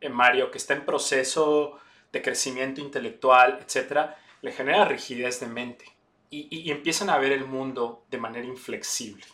en 0.00 0.12
eh, 0.12 0.14
Mario, 0.14 0.50
que 0.50 0.58
está 0.58 0.74
en 0.74 0.86
proceso 0.86 1.78
de 2.12 2.22
crecimiento 2.22 2.80
intelectual, 2.80 3.60
etc., 3.60 4.10
le 4.40 4.52
genera 4.52 4.86
rigidez 4.86 5.40
de 5.40 5.46
mente 5.46 5.84
y, 6.30 6.70
empiezan 6.70 7.10
a 7.10 7.18
ver 7.18 7.32
el 7.32 7.44
mundo 7.44 8.04
de 8.10 8.18
manera 8.18 8.46
inflexible. 8.46 9.24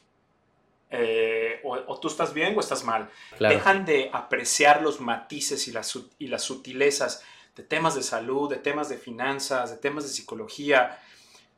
Eh, 0.91 1.61
o, 1.65 1.99
tú 1.99 2.09
estás 2.09 2.35
bien 2.35 2.57
o 2.57 2.61
estás 2.61 2.85
mal. 2.85 3.09
Dejan 3.39 3.85
de 3.85 4.11
apreciar 4.13 4.83
los 4.83 5.01
matices 5.01 5.67
y 5.69 5.73
las, 5.73 5.99
y 6.19 6.27
las 6.27 6.43
sutilezas 6.43 7.25
de 7.61 7.67
temas 7.67 7.95
de 7.95 8.03
salud, 8.03 8.49
de 8.49 8.57
temas 8.57 8.89
de 8.89 8.97
finanzas, 8.97 9.71
de 9.71 9.77
temas 9.77 10.05
de 10.05 10.11
psicología. 10.11 10.99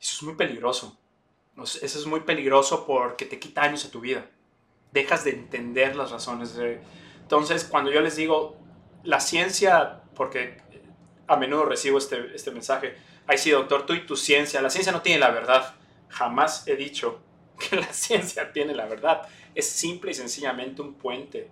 Eso 0.01 0.17
es 0.17 0.23
muy 0.25 0.35
peligroso. 0.35 0.99
Eso 1.57 1.99
es 1.99 2.07
muy 2.07 2.21
peligroso 2.21 2.85
porque 2.85 3.25
te 3.25 3.39
quita 3.39 3.63
años 3.63 3.85
a 3.85 3.91
tu 3.91 4.01
vida. 4.01 4.27
Dejas 4.91 5.23
de 5.25 5.31
entender 5.31 5.95
las 5.95 6.11
razones. 6.11 6.57
De... 6.57 6.81
Entonces, 7.21 7.65
cuando 7.65 7.93
yo 7.93 8.01
les 8.01 8.17
digo, 8.17 8.57
la 9.05 9.21
ciencia, 9.21 10.03
porque 10.17 10.61
a 11.29 11.37
menudo 11.37 11.67
recibo 11.67 11.99
este, 11.99 12.35
este 12.35 12.51
mensaje, 12.51 12.97
ay 13.29 13.39
sí, 13.39 13.51
doctor, 13.51 13.87
tú 13.87 13.93
y 13.93 14.05
tu 14.05 14.17
ciencia, 14.17 14.61
la 14.61 14.71
ciencia 14.71 14.91
no 14.91 15.03
tiene 15.03 15.21
la 15.21 15.31
verdad. 15.31 15.77
Jamás 16.09 16.67
he 16.67 16.75
dicho 16.75 17.21
que 17.61 17.77
la 17.77 17.93
ciencia 17.93 18.53
tiene 18.53 18.75
la 18.75 18.87
verdad. 18.87 19.23
Es 19.55 19.69
simple 19.69 20.11
y 20.11 20.15
sencillamente 20.15 20.83
un 20.83 20.95
puente 20.95 21.49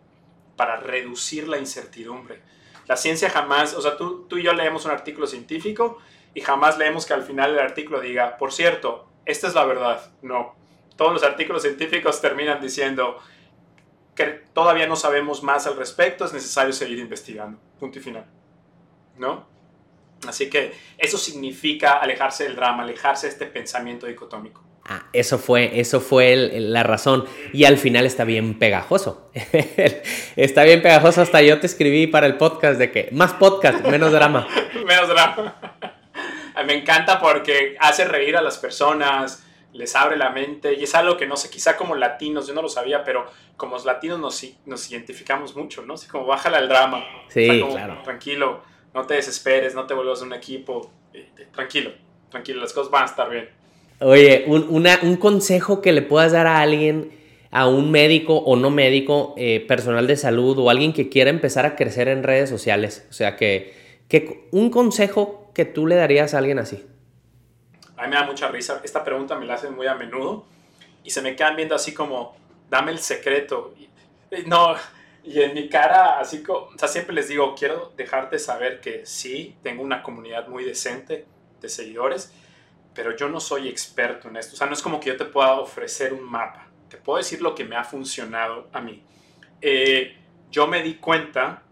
para 0.56 0.76
reducir 0.76 1.46
la 1.46 1.58
incertidumbre 1.58 2.42
la 2.90 2.96
ciencia 2.96 3.30
jamás, 3.30 3.74
o 3.74 3.80
sea, 3.80 3.96
tú, 3.96 4.26
tú 4.28 4.36
y 4.36 4.42
yo 4.42 4.52
leemos 4.52 4.84
un 4.84 4.90
artículo 4.90 5.28
científico 5.28 5.98
y 6.34 6.40
jamás 6.40 6.76
leemos 6.76 7.06
que 7.06 7.14
al 7.14 7.22
final 7.22 7.52
del 7.52 7.60
artículo 7.60 8.00
diga, 8.00 8.36
por 8.36 8.52
cierto, 8.52 9.08
esta 9.24 9.46
es 9.46 9.54
la 9.54 9.64
verdad. 9.64 10.10
No. 10.22 10.56
Todos 10.96 11.12
los 11.12 11.22
artículos 11.22 11.62
científicos 11.62 12.20
terminan 12.20 12.60
diciendo 12.60 13.16
que 14.16 14.24
todavía 14.24 14.88
no 14.88 14.96
sabemos 14.96 15.44
más 15.44 15.68
al 15.68 15.76
respecto, 15.76 16.24
es 16.24 16.32
necesario 16.32 16.72
seguir 16.72 16.98
investigando. 16.98 17.60
Punto 17.78 18.00
y 18.00 18.02
final. 18.02 18.26
¿No? 19.16 19.46
Así 20.26 20.50
que 20.50 20.72
eso 20.98 21.16
significa 21.16 21.92
alejarse 21.92 22.42
del 22.42 22.56
drama, 22.56 22.82
alejarse 22.82 23.28
de 23.28 23.34
este 23.34 23.46
pensamiento 23.46 24.08
dicotómico. 24.08 24.64
Ah, 24.92 25.04
eso 25.12 25.38
fue, 25.38 25.78
eso 25.78 26.00
fue 26.00 26.34
la 26.34 26.82
razón. 26.82 27.24
Y 27.52 27.62
al 27.62 27.78
final 27.78 28.06
está 28.06 28.24
bien 28.24 28.58
pegajoso. 28.58 29.30
está 30.34 30.64
bien 30.64 30.82
pegajoso. 30.82 31.22
Hasta 31.22 31.40
yo 31.42 31.60
te 31.60 31.68
escribí 31.68 32.08
para 32.08 32.26
el 32.26 32.36
podcast 32.36 32.76
de 32.76 32.90
que 32.90 33.08
más 33.12 33.32
podcast, 33.34 33.86
menos 33.86 34.10
drama. 34.10 34.48
menos 34.84 35.08
drama. 35.08 35.54
Me 36.66 36.74
encanta 36.74 37.20
porque 37.20 37.76
hace 37.78 38.04
reír 38.04 38.36
a 38.36 38.42
las 38.42 38.58
personas, 38.58 39.46
les 39.72 39.94
abre 39.94 40.16
la 40.16 40.30
mente 40.30 40.74
y 40.74 40.82
es 40.82 40.94
algo 40.96 41.16
que 41.16 41.24
no 41.24 41.36
sé, 41.36 41.50
quizá 41.50 41.76
como 41.76 41.94
latinos, 41.94 42.48
yo 42.48 42.52
no 42.52 42.60
lo 42.60 42.68
sabía, 42.68 43.04
pero 43.04 43.30
como 43.56 43.78
latinos 43.78 44.18
nos, 44.18 44.44
nos 44.66 44.90
identificamos 44.90 45.54
mucho, 45.54 45.82
¿no? 45.82 45.94
Así 45.94 46.08
como 46.08 46.26
bájala 46.26 46.58
el 46.58 46.68
drama. 46.68 47.04
Sí, 47.28 47.62
claro. 47.70 48.02
Tranquilo, 48.02 48.64
no 48.92 49.06
te 49.06 49.14
desesperes, 49.14 49.72
no 49.72 49.86
te 49.86 49.94
vuelvas 49.94 50.20
un 50.22 50.32
equipo. 50.32 50.90
Eh, 51.14 51.30
tranquilo, 51.52 51.92
tranquilo, 52.28 52.60
las 52.60 52.72
cosas 52.72 52.90
van 52.90 53.04
a 53.04 53.06
estar 53.06 53.30
bien. 53.30 53.59
Oye, 54.00 54.46
un, 54.48 55.16
consejo 55.16 55.82
que 55.82 55.92
le 55.92 56.00
puedas 56.00 56.32
dar 56.32 56.46
a 56.46 56.60
alguien, 56.60 57.12
a 57.50 57.68
un 57.68 57.90
médico 57.90 58.36
o 58.38 58.56
no 58.56 58.70
médico, 58.70 59.34
eh, 59.36 59.60
personal 59.60 60.06
de 60.06 60.16
salud 60.16 60.58
o 60.58 60.70
alguien 60.70 60.92
que 60.92 61.10
quiera 61.10 61.28
empezar 61.28 61.66
a 61.66 61.76
crecer 61.76 62.08
en 62.08 62.22
redes 62.22 62.48
sociales. 62.48 63.06
O 63.10 63.12
sea, 63.12 63.36
que, 63.36 63.74
que 64.08 64.48
un 64.52 64.70
consejo 64.70 65.50
que 65.54 65.66
tú 65.66 65.86
le 65.86 65.96
darías 65.96 66.32
a 66.32 66.38
alguien 66.38 66.58
así. 66.58 66.86
A 67.96 68.04
mí 68.04 68.08
me 68.08 68.16
da 68.16 68.24
mucha 68.24 68.48
risa. 68.48 68.80
Esta 68.82 69.04
pregunta 69.04 69.36
me 69.36 69.44
la 69.44 69.54
hacen 69.54 69.74
muy 69.74 69.86
a 69.86 69.94
menudo 69.94 70.46
y 71.04 71.10
se 71.10 71.20
me 71.20 71.36
quedan 71.36 71.56
viendo 71.56 71.74
así 71.74 71.92
como, 71.92 72.34
dame 72.70 72.92
el 72.92 72.98
secreto. 72.98 73.74
no, 74.46 74.76
y 75.22 75.42
en 75.42 75.52
mi 75.52 75.68
cara, 75.68 76.18
así 76.18 76.42
como, 76.42 76.60
o 76.60 76.78
sea, 76.78 76.88
siempre 76.88 77.14
les 77.14 77.28
digo, 77.28 77.54
quiero 77.54 77.92
dejarte 77.96 78.38
saber 78.38 78.80
que 78.80 79.04
sí, 79.04 79.56
tengo 79.62 79.82
una 79.82 80.02
comunidad 80.02 80.48
muy 80.48 80.64
decente 80.64 81.26
de 81.60 81.68
seguidores, 81.68 82.32
pero 82.94 83.16
yo 83.16 83.28
no 83.28 83.40
soy 83.40 83.68
experto 83.68 84.28
en 84.28 84.36
esto. 84.36 84.54
O 84.54 84.56
sea, 84.56 84.66
no 84.66 84.72
es 84.72 84.82
como 84.82 85.00
que 85.00 85.08
yo 85.10 85.16
te 85.16 85.24
pueda 85.24 85.54
ofrecer 85.60 86.12
un 86.12 86.24
mapa. 86.24 86.68
Te 86.88 86.96
puedo 86.96 87.18
decir 87.18 87.40
lo 87.40 87.54
que 87.54 87.64
me 87.64 87.76
ha 87.76 87.84
funcionado 87.84 88.68
a 88.72 88.80
mí. 88.80 89.02
Eh, 89.60 90.16
yo 90.50 90.66
me 90.66 90.82
di 90.82 90.94
cuenta 90.94 91.62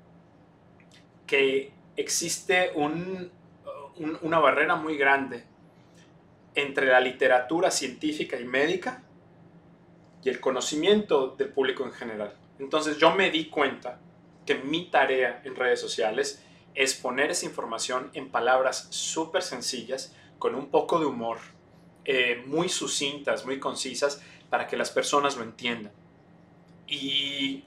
que 1.27 1.73
existe 1.97 2.71
un, 2.75 3.31
una 4.23 4.39
barrera 4.39 4.77
muy 4.77 4.97
grande 4.97 5.45
entre 6.55 6.87
la 6.87 7.01
literatura 7.01 7.71
científica 7.71 8.39
y 8.39 8.45
médica 8.45 9.03
y 10.23 10.29
el 10.29 10.41
conocimiento 10.41 11.35
del 11.37 11.51
público 11.51 11.85
en 11.85 11.93
general. 11.93 12.35
Entonces 12.59 12.99
yo 12.99 13.15
me 13.15 13.31
di 13.31 13.49
cuenta 13.49 14.01
que 14.47 14.57
mi 14.57 14.91
tarea 14.91 15.43
en 15.45 15.55
redes 15.55 15.81
sociales 15.81 16.45
es 16.75 16.95
poner 16.95 17.31
esa 17.31 17.47
información 17.47 18.11
en 18.15 18.31
palabras 18.31 18.89
súper 18.91 19.43
sencillas, 19.43 20.15
con 20.39 20.55
un 20.55 20.71
poco 20.71 20.99
de 20.99 21.07
humor, 21.07 21.39
eh, 22.05 22.43
muy 22.47 22.69
sucintas, 22.69 23.45
muy 23.45 23.59
concisas, 23.59 24.23
para 24.51 24.67
que 24.67 24.77
las 24.77 24.91
personas 24.91 25.37
lo 25.37 25.43
entiendan. 25.43 25.93
Y 26.87 27.65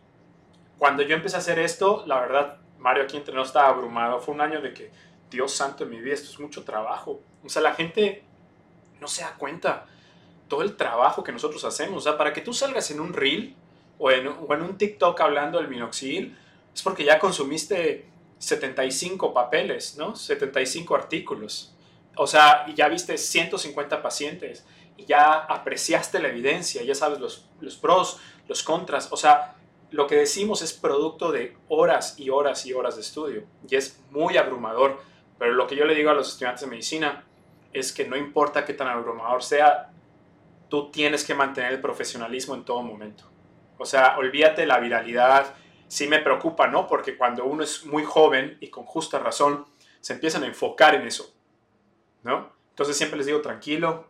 cuando 0.78 1.04
yo 1.04 1.16
empecé 1.16 1.36
a 1.36 1.40
hacer 1.40 1.60
esto, 1.60 2.04
la 2.08 2.20
verdad, 2.20 2.58
Mario 2.80 3.04
aquí 3.04 3.18
entre 3.18 3.34
nosotros 3.34 3.50
estaba 3.50 3.70
abrumado. 3.70 4.20
Fue 4.20 4.34
un 4.34 4.42
año 4.42 4.62
de 4.62 4.74
que, 4.74 4.92
Dios 5.32 5.54
santo 5.54 5.86
en 5.86 5.90
mi 5.90 6.00
vida, 6.00 6.14
esto 6.14 6.30
es 6.30 6.40
mucho 6.40 6.64
trabajo. 6.64 7.22
O 7.44 7.50
sea, 7.50 7.62
la 7.62 7.74
gente 7.74 8.24
no 9.00 9.08
se 9.08 9.24
da 9.24 9.34
cuenta 9.38 9.88
todo 10.48 10.62
el 10.62 10.76
trabajo 10.76 11.24
que 11.24 11.32
nosotros 11.32 11.64
hacemos. 11.64 12.00
O 12.00 12.02
sea, 12.02 12.18
para 12.18 12.34
que 12.34 12.42
tú 12.42 12.54
salgas 12.54 12.92
en 12.92 13.00
un 13.00 13.14
reel 13.14 13.56
o 13.98 14.12
en, 14.12 14.28
o 14.28 14.54
en 14.54 14.62
un 14.62 14.78
TikTok 14.78 15.20
hablando 15.22 15.58
del 15.58 15.70
minoxidil, 15.70 16.38
es 16.76 16.82
porque 16.82 17.06
ya 17.06 17.18
consumiste 17.18 18.06
75 18.40 19.34
papeles, 19.34 19.96
¿no? 19.98 20.16
75 20.16 20.96
artículos. 20.96 21.74
O 22.16 22.28
sea, 22.28 22.66
y 22.68 22.74
ya 22.74 22.88
viste 22.88 23.18
150 23.18 24.02
pacientes 24.02 24.66
y 24.98 25.06
ya 25.06 25.34
apreciaste 25.34 26.20
la 26.20 26.28
evidencia, 26.28 26.84
ya 26.84 26.96
sabes 26.96 27.20
los, 27.20 27.50
los 27.60 27.78
pros, 27.78 28.20
los 28.48 28.64
contras. 28.64 29.12
O 29.12 29.18
sea, 29.18 29.56
lo 29.92 30.08
que 30.08 30.16
decimos 30.16 30.62
es 30.62 30.74
producto 30.74 31.32
de 31.32 31.58
horas 31.68 32.16
y 32.18 32.30
horas 32.30 32.66
y 32.66 32.74
horas 32.74 32.96
de 32.96 33.02
estudio 33.02 33.44
y 33.68 33.76
es 33.76 34.02
muy 34.10 34.38
abrumador. 34.38 35.02
Pero 35.38 35.54
lo 35.54 35.68
que 35.68 35.76
yo 35.76 35.86
le 35.86 35.96
digo 35.96 36.12
a 36.12 36.14
los 36.14 36.30
estudiantes 36.30 36.62
de 36.62 36.68
medicina 36.68 37.26
es 37.74 37.92
que 37.92 38.08
no 38.08 38.16
importa 38.16 38.66
qué 38.66 38.74
tan 38.74 38.88
abrumador 38.88 39.44
sea, 39.44 39.92
tú 40.70 40.92
tienes 40.92 41.26
que 41.26 41.34
mantener 41.34 41.74
el 41.74 41.82
profesionalismo 41.82 42.56
en 42.56 42.64
todo 42.64 42.82
momento. 42.82 43.24
O 43.78 43.86
sea, 43.86 44.18
olvídate 44.18 44.66
la 44.66 44.80
viralidad. 44.80 45.56
Sí 45.88 46.08
me 46.08 46.20
preocupa, 46.20 46.68
¿no? 46.68 46.88
Porque 46.88 47.18
cuando 47.18 47.46
uno 47.46 47.64
es 47.64 47.86
muy 47.86 48.04
joven 48.04 48.58
y 48.62 48.68
con 48.68 48.86
justa 48.86 49.20
razón, 49.20 49.66
se 50.00 50.14
empiezan 50.14 50.44
a 50.44 50.48
enfocar 50.48 50.96
en 50.96 51.08
eso, 51.08 51.34
¿no? 52.24 52.52
Entonces 52.70 52.98
siempre 52.98 53.18
les 53.18 53.28
digo, 53.28 53.42
tranquilo, 53.42 54.08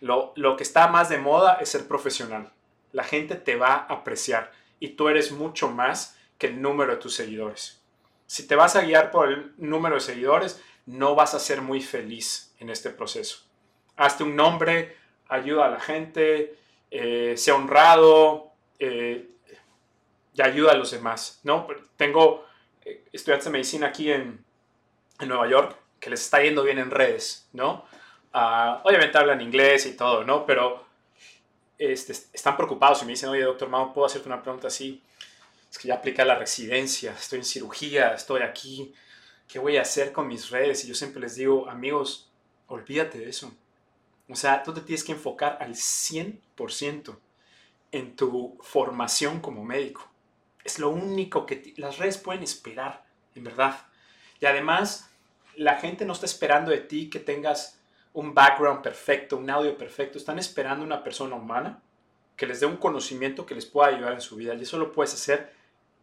lo, 0.00 0.32
lo 0.36 0.56
que 0.56 0.62
está 0.62 0.88
más 0.88 1.08
de 1.08 1.18
moda 1.18 1.54
es 1.60 1.68
ser 1.68 1.86
profesional. 1.86 2.52
La 2.92 3.04
gente 3.04 3.36
te 3.36 3.56
va 3.56 3.74
a 3.74 3.86
apreciar 3.94 4.52
y 4.78 4.90
tú 4.90 5.08
eres 5.08 5.32
mucho 5.32 5.68
más 5.70 6.18
que 6.38 6.48
el 6.48 6.60
número 6.60 6.92
de 6.92 6.98
tus 6.98 7.14
seguidores. 7.14 7.82
Si 8.26 8.46
te 8.46 8.56
vas 8.56 8.76
a 8.76 8.82
guiar 8.82 9.10
por 9.10 9.28
el 9.28 9.52
número 9.58 9.96
de 9.96 10.00
seguidores, 10.00 10.62
no 10.86 11.14
vas 11.14 11.34
a 11.34 11.38
ser 11.38 11.62
muy 11.62 11.80
feliz 11.82 12.54
en 12.58 12.70
este 12.70 12.90
proceso. 12.90 13.44
Hazte 13.96 14.24
un 14.24 14.34
nombre, 14.34 14.96
ayuda 15.28 15.66
a 15.66 15.70
la 15.70 15.80
gente, 15.80 16.56
eh, 16.90 17.34
sea 17.36 17.54
honrado, 17.54 18.52
eh, 18.78 19.28
y 20.34 20.42
ayuda 20.42 20.72
a 20.72 20.76
los 20.76 20.90
demás, 20.90 21.40
¿no? 21.42 21.66
Tengo 21.96 22.46
eh, 22.84 23.04
estudiantes 23.12 23.44
de 23.46 23.50
medicina 23.50 23.88
aquí 23.88 24.10
en, 24.10 24.44
en, 25.18 25.28
Nueva 25.28 25.48
York 25.48 25.76
que 26.00 26.10
les 26.10 26.22
está 26.22 26.42
yendo 26.42 26.62
bien 26.62 26.78
en 26.78 26.90
redes, 26.90 27.46
¿no? 27.52 27.84
Ah, 28.32 28.80
obviamente 28.84 29.18
hablan 29.18 29.40
inglés 29.40 29.86
y 29.86 29.96
todo, 29.96 30.24
¿no? 30.24 30.46
Pero 30.46 30.84
este, 31.78 32.12
están 32.12 32.56
preocupados 32.56 33.02
y 33.02 33.04
me 33.04 33.12
dicen, 33.12 33.28
oye, 33.28 33.42
doctor 33.42 33.68
Mao, 33.68 33.92
¿puedo 33.92 34.06
hacerte 34.06 34.28
una 34.28 34.42
pregunta 34.42 34.68
así? 34.68 35.02
Es 35.70 35.78
que 35.78 35.88
ya 35.88 35.94
aplica 35.94 36.24
la 36.24 36.36
residencia, 36.36 37.12
estoy 37.12 37.40
en 37.40 37.44
cirugía, 37.44 38.14
estoy 38.14 38.42
aquí, 38.42 38.92
¿qué 39.46 39.58
voy 39.58 39.76
a 39.76 39.82
hacer 39.82 40.12
con 40.12 40.26
mis 40.26 40.50
redes? 40.50 40.84
Y 40.84 40.88
yo 40.88 40.94
siempre 40.94 41.20
les 41.20 41.36
digo, 41.36 41.68
amigos, 41.68 42.30
olvídate 42.66 43.18
de 43.18 43.28
eso. 43.28 43.52
O 44.28 44.36
sea, 44.36 44.62
tú 44.62 44.72
te 44.72 44.80
tienes 44.80 45.04
que 45.04 45.12
enfocar 45.12 45.58
al 45.60 45.74
100% 45.74 47.16
en 47.92 48.16
tu 48.16 48.58
formación 48.62 49.40
como 49.40 49.64
médico. 49.64 50.08
Es 50.62 50.78
lo 50.78 50.90
único 50.90 51.46
que 51.46 51.74
las 51.76 51.98
redes 51.98 52.18
pueden 52.18 52.42
esperar, 52.42 53.04
en 53.34 53.44
verdad. 53.44 53.86
Y 54.40 54.46
además, 54.46 55.09
la 55.60 55.76
gente 55.76 56.06
no 56.06 56.14
está 56.14 56.24
esperando 56.24 56.70
de 56.70 56.78
ti 56.78 57.10
que 57.10 57.20
tengas 57.20 57.78
un 58.14 58.32
background 58.32 58.80
perfecto, 58.80 59.36
un 59.36 59.50
audio 59.50 59.76
perfecto. 59.76 60.16
Están 60.16 60.38
esperando 60.38 60.82
una 60.82 61.04
persona 61.04 61.36
humana 61.36 61.82
que 62.34 62.46
les 62.46 62.60
dé 62.60 62.66
un 62.66 62.78
conocimiento 62.78 63.44
que 63.44 63.54
les 63.54 63.66
pueda 63.66 63.88
ayudar 63.88 64.14
en 64.14 64.22
su 64.22 64.36
vida. 64.36 64.54
Y 64.54 64.62
eso 64.62 64.78
lo 64.78 64.90
puedes 64.90 65.12
hacer 65.12 65.52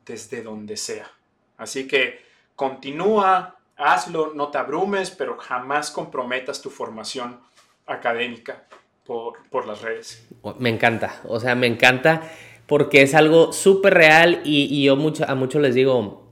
desde 0.05 0.43
donde 0.43 0.77
sea. 0.77 1.09
Así 1.57 1.87
que 1.87 2.21
continúa, 2.55 3.55
hazlo, 3.75 4.31
no 4.35 4.49
te 4.49 4.59
abrumes, 4.59 5.09
pero 5.09 5.37
jamás 5.39 5.89
comprometas 5.89 6.61
tu 6.61 6.69
formación 6.69 7.39
académica 7.87 8.67
por, 9.05 9.65
las 9.65 9.81
redes. 9.81 10.27
Me 10.59 10.69
encanta, 10.69 11.19
o 11.23 11.39
sea, 11.39 11.55
me 11.55 11.65
encanta 11.65 12.29
porque 12.67 13.01
es 13.01 13.15
algo 13.15 13.51
súper 13.53 13.95
real 13.95 14.41
y, 14.43 14.83
yo 14.83 14.95
mucho, 14.97 15.25
a 15.27 15.33
muchos 15.33 15.63
les 15.63 15.73
digo, 15.73 16.27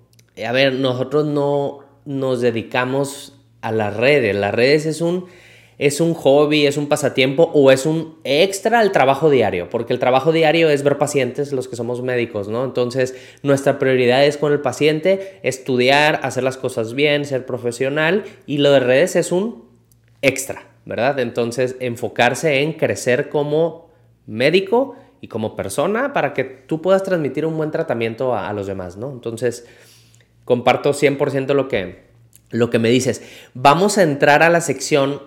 a 0.45 0.51
ver, 0.51 0.73
nosotros 0.73 1.26
no 1.26 1.84
nos 2.05 2.41
dedicamos 2.41 3.33
a 3.61 3.71
las 3.71 3.95
redes, 3.95 4.35
las 4.35 4.53
redes 4.53 4.85
es 4.85 5.01
un, 5.01 5.25
es 5.77 5.99
un 5.99 6.13
hobby, 6.13 6.67
es 6.67 6.77
un 6.77 6.87
pasatiempo 6.87 7.49
o 7.53 7.71
es 7.71 7.85
un 7.85 8.19
extra 8.23 8.79
al 8.79 8.91
trabajo 8.91 9.29
diario, 9.29 9.69
porque 9.69 9.93
el 9.93 9.99
trabajo 9.99 10.31
diario 10.31 10.69
es 10.69 10.83
ver 10.83 10.97
pacientes, 10.97 11.51
los 11.51 11.67
que 11.67 11.75
somos 11.75 12.01
médicos, 12.01 12.47
¿no? 12.47 12.63
Entonces, 12.63 13.15
nuestra 13.43 13.79
prioridad 13.79 14.25
es 14.25 14.37
con 14.37 14.53
el 14.53 14.61
paciente, 14.61 15.39
estudiar, 15.43 16.19
hacer 16.23 16.43
las 16.43 16.57
cosas 16.57 16.93
bien, 16.93 17.25
ser 17.25 17.45
profesional 17.45 18.23
y 18.45 18.59
lo 18.59 18.71
de 18.71 18.79
redes 18.79 19.15
es 19.15 19.31
un 19.31 19.65
extra. 20.21 20.75
¿verdad? 20.85 21.19
Entonces, 21.19 21.75
enfocarse 21.79 22.61
en 22.61 22.73
crecer 22.73 23.29
como 23.29 23.89
médico 24.27 24.95
y 25.19 25.27
como 25.27 25.55
persona 25.55 26.13
para 26.13 26.33
que 26.33 26.43
tú 26.43 26.81
puedas 26.81 27.03
transmitir 27.03 27.45
un 27.45 27.57
buen 27.57 27.71
tratamiento 27.71 28.35
a, 28.35 28.53
los 28.53 28.67
demás, 28.67 28.95
¿no? 28.95 29.11
Entonces, 29.11 29.65
comparto 30.45 30.93
100% 30.93 31.53
lo 31.53 31.67
que, 31.67 32.05
lo 32.51 32.69
que 32.69 32.79
me 32.79 32.89
dices. 32.89 33.21
Vamos 33.53 33.97
a 33.97 34.03
entrar 34.03 34.43
a 34.43 34.49
la 34.49 34.61
sección 34.61 35.21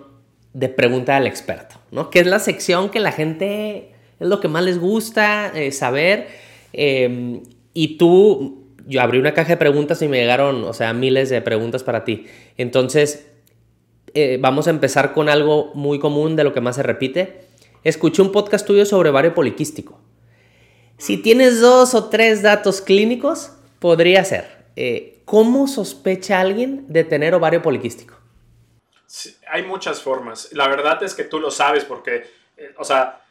de 0.53 0.69
pregunta 0.69 1.15
al 1.15 1.27
experto, 1.27 1.75
¿no? 1.91 2.09
Que 2.09 2.19
es 2.19 2.27
la 2.27 2.39
sección 2.39 2.89
que 2.89 2.99
la 2.99 3.11
gente 3.11 3.91
es 4.19 4.27
lo 4.27 4.39
que 4.39 4.47
más 4.47 4.63
les 4.63 4.79
gusta 4.79 5.51
eh, 5.53 5.71
saber. 5.71 6.27
Em, 6.73 7.41
y 7.73 7.97
tú, 7.97 8.65
yo 8.87 9.01
abrí 9.01 9.19
una 9.19 9.33
caja 9.33 9.49
de 9.49 9.57
preguntas 9.57 10.01
y 10.01 10.07
me 10.07 10.17
llegaron, 10.17 10.63
o 10.63 10.73
sea, 10.73 10.93
miles 10.93 11.29
de 11.29 11.41
preguntas 11.41 11.83
para 11.83 12.03
ti. 12.03 12.25
Entonces, 12.57 13.27
eh, 14.13 14.37
vamos 14.41 14.67
a 14.67 14.71
empezar 14.71 15.13
con 15.13 15.29
algo 15.29 15.71
muy 15.75 15.99
común 15.99 16.35
de 16.35 16.43
lo 16.43 16.53
que 16.53 16.61
más 16.61 16.77
se 16.77 16.83
repite. 16.83 17.41
Escuché 17.83 18.21
un 18.21 18.31
podcast 18.31 18.65
tuyo 18.65 18.85
sobre 18.85 19.09
ovario 19.09 19.33
poliquístico. 19.33 19.99
Si 20.97 21.17
tienes 21.17 21.61
dos 21.61 21.93
o 21.93 22.05
tres 22.05 22.41
datos 22.41 22.81
clínicos, 22.81 23.51
podría 23.79 24.25
ser. 24.25 24.58
Eh, 24.75 25.21
¿Cómo 25.25 25.67
sospecha 25.67 26.39
alguien 26.39 26.85
de 26.87 27.03
tener 27.03 27.33
ovario 27.33 27.61
poliquístico? 27.61 28.19
hay 29.47 29.63
muchas 29.63 30.01
formas. 30.01 30.49
La 30.53 30.67
verdad 30.67 31.01
es 31.03 31.15
que 31.15 31.23
tú 31.23 31.39
lo 31.39 31.49
sabes 31.49 31.83
porque, 31.83 32.29
eh, 32.57 32.73
o 32.77 32.83
sea, 32.83 33.21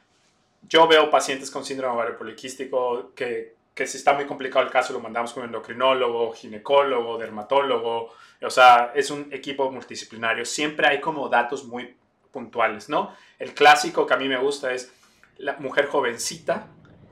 yo 0.63 0.89
veo 0.89 1.11
pacientes 1.11 1.51
con 1.51 1.65
síndrome 1.65 1.95
ovario 1.95 2.19
poliquístico 2.19 3.13
que, 3.15 3.55
que 3.75 3.87
si 3.87 3.97
está 3.97 4.13
muy 4.13 4.27
complicado 4.27 4.65
el 4.65 4.73
caso 4.73 4.93
lo 4.93 5.01
mandamos 5.01 5.33
con 5.33 5.45
endocrinólogo, 5.45 6.33
ginecólogo, 6.33 7.17
dermatólogo, 7.17 8.13
o 8.43 8.51
sea, 8.51 8.93
es 8.95 9.11
un 9.11 9.33
equipo 9.33 9.71
multidisciplinario. 9.71 10.45
Siempre 10.45 10.89
hay 10.89 11.01
como 11.01 11.29
datos 11.29 11.65
muy 11.65 11.97
puntuales, 12.33 12.89
¿no? 12.89 13.15
El 13.39 13.55
clásico 13.55 14.07
que 14.07 14.15
a 14.15 14.17
mí 14.17 14.29
me 14.29 14.39
gusta 14.39 14.73
es 14.73 14.93
la 15.39 15.55
mujer 15.59 15.87
jovencita 15.87 16.67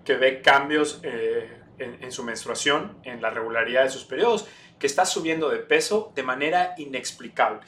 que 0.05 0.16
ve 0.16 0.43
cambios 0.43 1.01
eh, 1.03 1.62
en, 1.79 2.12
su 2.12 2.24
menstruación, 2.24 2.99
en 3.05 3.20
la 3.22 3.31
regularidad 3.31 3.85
de 3.85 3.91
sus 3.91 4.05
periodos, 4.05 4.49
que 4.79 4.87
está 4.87 5.05
subiendo 5.05 5.49
de 5.49 5.59
peso 5.59 6.12
de 6.14 6.22
manera 6.22 6.74
inexplicable, 6.79 7.66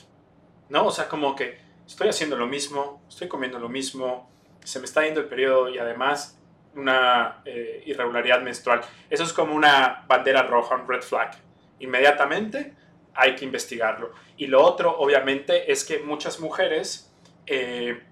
¿no? 0.68 0.86
O 0.86 0.90
sea, 0.90 1.09
como 1.09 1.34
que 1.34 1.59
estoy 1.86 2.09
haciendo 2.09 2.36
lo 2.36 2.46
mismo, 2.46 3.02
estoy 3.09 3.28
comiendo 3.28 3.59
lo 3.59 3.68
mismo, 3.68 4.30
se 4.64 4.78
me 4.78 4.84
está 4.84 5.04
yendo 5.04 5.20
el 5.20 5.26
periodo 5.26 5.68
y 5.70 5.78
además 5.78 6.38
una 6.74 7.40
eh, 7.44 7.82
irregularidad 7.86 8.42
menstrual. 8.42 8.82
Eso 9.09 9.24
es 9.24 9.32
como 9.32 9.54
una 9.54 10.04
bandera 10.06 10.42
roja, 10.42 10.76
un 10.76 10.86
red 10.86 11.02
flag. 11.02 11.32
Inmediatamente 11.80 12.74
hay 13.14 13.34
que 13.34 13.44
investigarlo. 13.44 14.12
Y 14.36 14.46
lo 14.46 14.62
otro, 14.62 14.98
obviamente, 14.98 15.72
es 15.72 15.84
que 15.84 15.98
muchas 15.98 16.40
mujeres 16.40 17.12
eh, 17.46 18.02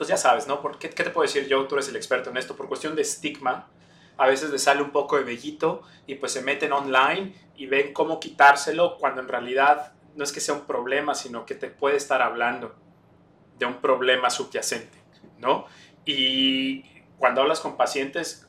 pues 0.00 0.08
ya 0.08 0.16
sabes, 0.16 0.46
¿no? 0.46 0.62
¿Por 0.62 0.78
qué, 0.78 0.88
¿Qué 0.88 1.04
te 1.04 1.10
puedo 1.10 1.26
decir 1.26 1.46
yo? 1.46 1.66
Tú 1.66 1.74
eres 1.74 1.90
el 1.90 1.96
experto 1.96 2.30
en 2.30 2.38
esto. 2.38 2.56
Por 2.56 2.68
cuestión 2.68 2.96
de 2.96 3.02
estigma, 3.02 3.68
a 4.16 4.26
veces 4.26 4.50
les 4.50 4.62
sale 4.62 4.82
un 4.82 4.90
poco 4.90 5.16
de 5.16 5.24
vellito 5.24 5.82
y 6.06 6.16
pues 6.16 6.32
se 6.32 6.42
meten 6.42 6.72
online 6.72 7.34
y 7.56 7.66
ven 7.66 7.92
cómo 7.92 8.20
quitárselo 8.20 8.96
cuando 8.98 9.20
en 9.20 9.28
realidad 9.28 9.92
no 10.14 10.24
es 10.24 10.32
que 10.32 10.40
sea 10.40 10.54
un 10.54 10.66
problema, 10.66 11.14
sino 11.14 11.46
que 11.46 11.54
te 11.54 11.68
puede 11.68 11.96
estar 11.96 12.22
hablando 12.22 12.74
de 13.58 13.66
un 13.66 13.80
problema 13.80 14.30
subyacente, 14.30 14.98
¿no? 15.38 15.66
Y 16.04 16.82
cuando 17.18 17.42
hablas 17.42 17.60
con 17.60 17.76
pacientes, 17.76 18.46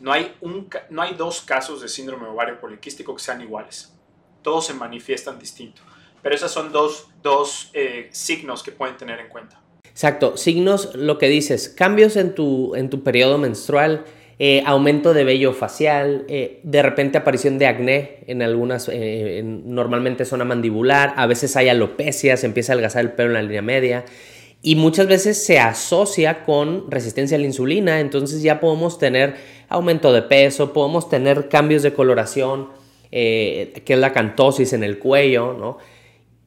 no 0.00 0.12
hay, 0.12 0.34
un, 0.40 0.68
no 0.90 1.02
hay 1.02 1.14
dos 1.14 1.42
casos 1.42 1.80
de 1.80 1.88
síndrome 1.88 2.26
ovario 2.26 2.58
poliquístico 2.60 3.14
que 3.14 3.22
sean 3.22 3.40
iguales. 3.40 3.94
Todos 4.42 4.66
se 4.66 4.74
manifiestan 4.74 5.38
distinto. 5.38 5.82
Pero 6.22 6.34
esos 6.34 6.50
son 6.50 6.72
dos, 6.72 7.08
dos 7.22 7.70
eh, 7.74 8.08
signos 8.12 8.62
que 8.62 8.72
pueden 8.72 8.96
tener 8.96 9.20
en 9.20 9.28
cuenta. 9.28 9.60
Exacto, 9.84 10.36
signos, 10.36 10.94
lo 10.94 11.18
que 11.18 11.28
dices, 11.28 11.68
cambios 11.68 12.16
en 12.16 12.34
tu, 12.34 12.74
en 12.74 12.90
tu 12.90 13.04
periodo 13.04 13.38
menstrual, 13.38 14.04
eh, 14.38 14.62
aumento 14.66 15.14
de 15.14 15.24
vello 15.24 15.52
facial, 15.52 16.24
eh, 16.28 16.60
de 16.62 16.82
repente 16.82 17.18
aparición 17.18 17.58
de 17.58 17.66
acné 17.66 18.18
en 18.26 18.42
algunas, 18.42 18.90
normalmente 19.44 20.24
zona 20.24 20.44
mandibular, 20.44 21.14
a 21.16 21.26
veces 21.26 21.56
hay 21.56 21.68
alopecia, 21.68 22.36
se 22.36 22.46
empieza 22.46 22.72
a 22.72 22.74
adelgazar 22.74 23.02
el 23.02 23.12
pelo 23.12 23.30
en 23.30 23.34
la 23.34 23.42
línea 23.42 23.62
media 23.62 24.04
y 24.66 24.76
muchas 24.76 25.06
veces 25.06 25.44
se 25.44 25.58
asocia 25.58 26.42
con 26.42 26.90
resistencia 26.90 27.36
a 27.36 27.40
la 27.40 27.44
insulina, 27.44 28.00
entonces 28.00 28.42
ya 28.42 28.60
podemos 28.60 28.98
tener 28.98 29.34
aumento 29.68 30.10
de 30.10 30.22
peso, 30.22 30.72
podemos 30.72 31.10
tener 31.10 31.50
cambios 31.50 31.82
de 31.82 31.92
coloración, 31.92 32.70
eh, 33.12 33.82
que 33.84 33.92
es 33.92 33.98
la 33.98 34.14
cantosis 34.14 34.72
en 34.72 34.82
el 34.82 34.98
cuello, 34.98 35.52
¿no? 35.52 35.76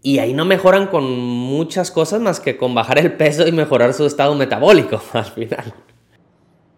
Y 0.02 0.18
ahí 0.18 0.34
no 0.34 0.46
mejoran 0.46 0.88
con 0.88 1.08
muchas 1.12 1.92
cosas 1.92 2.20
más 2.20 2.40
que 2.40 2.58
con 2.58 2.74
bajar 2.74 2.98
el 2.98 3.14
peso 3.14 3.48
y 3.48 3.52
mejorar 3.52 3.94
su 3.94 4.08
estado 4.08 4.34
metabólico 4.34 5.00
al 5.14 5.26
final. 5.26 5.74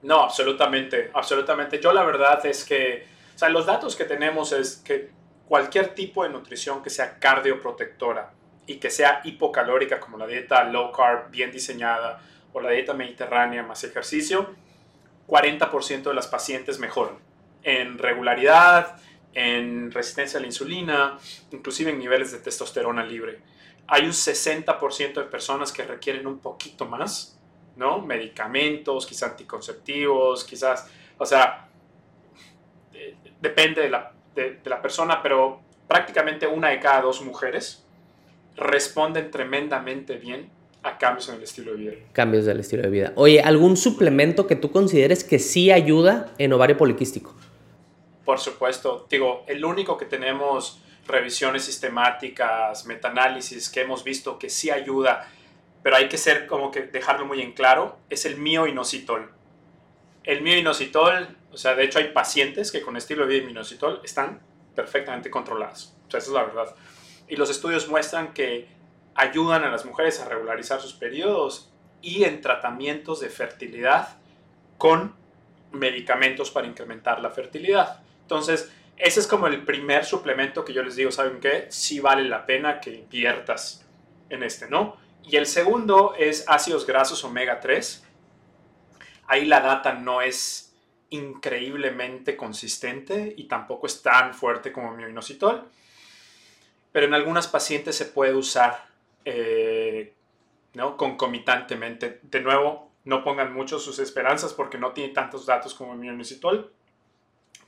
No, 0.02 0.22
absolutamente, 0.22 1.12
absolutamente. 1.14 1.80
Yo 1.82 1.92
la 1.92 2.04
verdad 2.04 2.46
es 2.46 2.64
que, 2.64 3.06
o 3.36 3.38
sea, 3.38 3.50
los 3.50 3.66
datos 3.66 3.96
que 3.96 4.06
tenemos 4.06 4.52
es 4.52 4.78
que 4.78 5.10
cualquier 5.48 5.94
tipo 5.94 6.24
de 6.24 6.30
nutrición 6.30 6.82
que 6.82 6.90
sea 6.90 7.20
cardioprotectora, 7.20 8.32
y 8.70 8.76
que 8.76 8.92
sea 8.92 9.22
hipocalórica 9.24 10.00
como 10.00 10.16
la 10.16 10.28
dieta 10.28 10.64
low 10.64 10.92
carb 10.92 11.32
bien 11.32 11.52
diseñada 11.52 12.22
o 12.54 12.62
la 12.62 12.70
dieta 12.70 12.94
mediterránea 12.94 13.64
más 13.64 13.84
ejercicio, 13.84 14.54
40% 15.28 16.04
de 16.04 16.14
las 16.14 16.28
pacientes 16.28 16.78
mejoran 16.78 17.16
en 17.64 17.98
regularidad, 17.98 18.96
en 19.34 19.92
resistencia 19.92 20.38
a 20.38 20.42
la 20.42 20.46
insulina, 20.46 21.18
inclusive 21.52 21.90
en 21.90 21.98
niveles 21.98 22.32
de 22.32 22.38
testosterona 22.38 23.04
libre. 23.04 23.40
Hay 23.88 24.04
un 24.04 24.12
60% 24.12 25.14
de 25.16 25.24
personas 25.24 25.72
que 25.72 25.82
requieren 25.82 26.28
un 26.28 26.38
poquito 26.38 26.86
más, 26.86 27.39
¿no? 27.80 28.00
Medicamentos, 28.02 29.08
quizás 29.08 29.32
anticonceptivos, 29.32 30.44
quizás, 30.44 30.88
o 31.18 31.26
sea, 31.26 31.68
eh, 32.94 33.16
depende 33.42 33.82
de 33.82 33.90
la, 33.90 34.12
de 34.36 34.60
la 34.66 34.82
persona, 34.82 35.24
pero 35.24 35.62
prácticamente 35.88 36.46
una 36.46 36.70
de 36.70 36.80
cada 36.80 37.02
dos 37.02 37.22
mujeres 37.24 37.84
responden 38.56 39.32
tremendamente 39.32 40.18
bien 40.18 40.50
a 40.84 40.98
cambios 40.98 41.30
en 41.30 41.36
el 41.36 41.44
estilo 41.44 41.72
de 41.72 41.78
vida. 41.78 41.92
Cambios 42.14 42.46
del 42.46 42.60
estilo 42.60 42.84
de 42.84 42.90
vida. 42.90 43.14
Oye, 43.16 43.42
¿algún 43.42 43.78
suplemento 43.78 44.46
que 44.46 44.56
tú 44.56 44.72
consideres 44.72 45.24
que 45.24 45.40
sí 45.40 45.72
ayuda 45.72 46.32
en 46.38 46.54
ovario 46.54 46.78
poliquístico? 46.78 47.36
Por 48.26 48.40
supuesto. 48.40 49.08
Digo, 49.10 49.44
el 49.48 49.64
único 49.66 49.98
que 49.98 50.06
tenemos 50.06 50.82
revisiones 51.08 51.64
sistemáticas, 51.64 52.86
metaanálisis 52.86 53.70
que 53.70 53.82
hemos 53.82 54.04
visto 54.04 54.38
que 54.38 54.50
sí 54.50 54.70
ayuda, 54.70 55.28
pero 55.84 55.96
hay 55.96 56.10
que 56.10 56.18
ser 56.18 56.48
como 56.48 56.72
que 56.72 56.82
dejarlo 56.82 57.26
muy 57.26 57.42
en 57.42 57.54
claro, 57.54 57.98
es 58.10 58.26
el 58.26 58.38
mioinositol. 58.38 59.32
El 60.24 60.42
mioinositol, 60.42 61.38
o 61.52 61.58
sea, 61.58 61.76
de 61.76 61.86
hecho 61.86 62.00
hay 62.00 62.10
pacientes 62.10 62.72
que 62.72 62.82
con 62.82 62.98
estilo 62.98 63.26
de 63.26 63.34
vida 63.34 63.44
y 63.44 63.46
mioinositol 63.46 64.02
están 64.04 64.42
perfectamente 64.76 65.30
controlados. 65.30 65.96
O 66.08 66.12
sea, 66.12 66.20
esa 66.20 66.30
es 66.30 66.34
la 66.34 66.44
verdad 66.44 66.76
y 67.30 67.36
los 67.36 67.50
estudios 67.50 67.88
muestran 67.88 68.34
que 68.34 68.68
ayudan 69.16 69.64
a 69.64 69.70
las 69.70 69.86
mujeres 69.86 70.20
a 70.20 70.28
regularizar 70.28 70.82
sus 70.82 70.94
periodos 70.94 71.72
y 72.02 72.24
en 72.24 72.42
tratamientos 72.42 73.20
de 73.20 73.30
fertilidad 73.30 74.18
con 74.78 75.16
medicamentos 75.72 76.50
para 76.50 76.68
incrementar 76.68 77.22
la 77.22 77.30
fertilidad. 77.30 78.02
Entonces, 78.22 78.72
ese 78.98 79.20
es 79.20 79.28
como 79.28 79.48
el 79.48 79.64
primer 79.64 80.06
suplemento 80.06 80.66
que 80.66 80.74
yo 80.74 80.84
les 80.84 80.96
digo, 80.96 81.12
¿saben 81.12 81.40
qué? 81.40 81.68
Sí 81.70 82.00
vale 82.00 82.28
la 82.28 82.46
pena 82.46 82.82
que 82.82 82.96
inviertas 82.96 83.86
en 84.30 84.44
este, 84.44 84.68
¿no? 84.68 84.98
Y 85.24 85.36
el 85.36 85.46
segundo 85.46 86.16
es 86.18 86.46
ácidos 86.48 86.86
grasos 86.86 87.24
omega 87.24 87.60
3. 87.60 88.04
Ahí 89.28 89.46
la 89.46 89.62
data 89.62 89.94
no 89.94 90.22
es 90.22 90.76
increíblemente 91.12 92.36
consistente 92.36 93.34
y 93.36 93.46
tampoco 93.46 93.88
es 93.88 94.02
tan 94.02 94.34
fuerte 94.34 94.72
como 94.72 94.92
mi 94.92 95.04
inositol 95.04 95.70
pero 96.92 97.06
en 97.06 97.14
algunas 97.14 97.48
pacientes 97.48 97.96
se 97.96 98.06
puede 98.06 98.34
usar 98.34 98.86
eh, 99.26 100.14
¿no? 100.74 100.98
concomitantemente. 100.98 102.20
De 102.24 102.42
nuevo, 102.42 102.92
no 103.06 103.24
pongan 103.24 103.54
mucho 103.54 103.80
sus 103.80 104.00
esperanzas 104.00 104.54
porque 104.54 104.78
no 104.78 104.92
tiene 104.92 105.14
tantos 105.14 105.46
datos 105.46 105.74
como 105.74 105.94
el 105.94 106.00
mionisitol, 106.00 106.74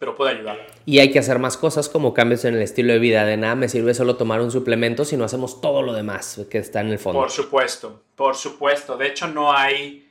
pero 0.02 0.16
puede 0.16 0.32
ayudar. 0.32 0.66
Y 0.88 0.98
hay 0.98 1.12
que 1.12 1.20
hacer 1.20 1.38
más 1.38 1.58
cosas 1.58 1.88
como 1.88 2.12
cambios 2.12 2.44
en 2.46 2.56
el 2.56 2.64
estilo 2.64 2.92
de 2.92 2.98
vida. 2.98 3.24
De 3.24 3.38
nada 3.38 3.54
me 3.54 3.70
sirve 3.70 3.94
solo 3.94 4.16
tomar 4.16 4.42
un 4.42 4.50
suplemento 4.50 5.06
si 5.06 5.16
no 5.16 5.26
hacemos 5.26 5.62
todo 5.62 5.84
lo 5.84 5.94
demás 5.94 6.42
que 6.50 6.58
está 6.58 6.82
en 6.82 6.88
el 6.88 6.98
fondo. 6.98 7.20
Por 7.20 7.30
supuesto, 7.30 8.02
por 8.16 8.36
supuesto. 8.36 8.98
De 8.98 9.06
hecho, 9.06 9.28
no 9.28 9.54
hay, 9.54 10.10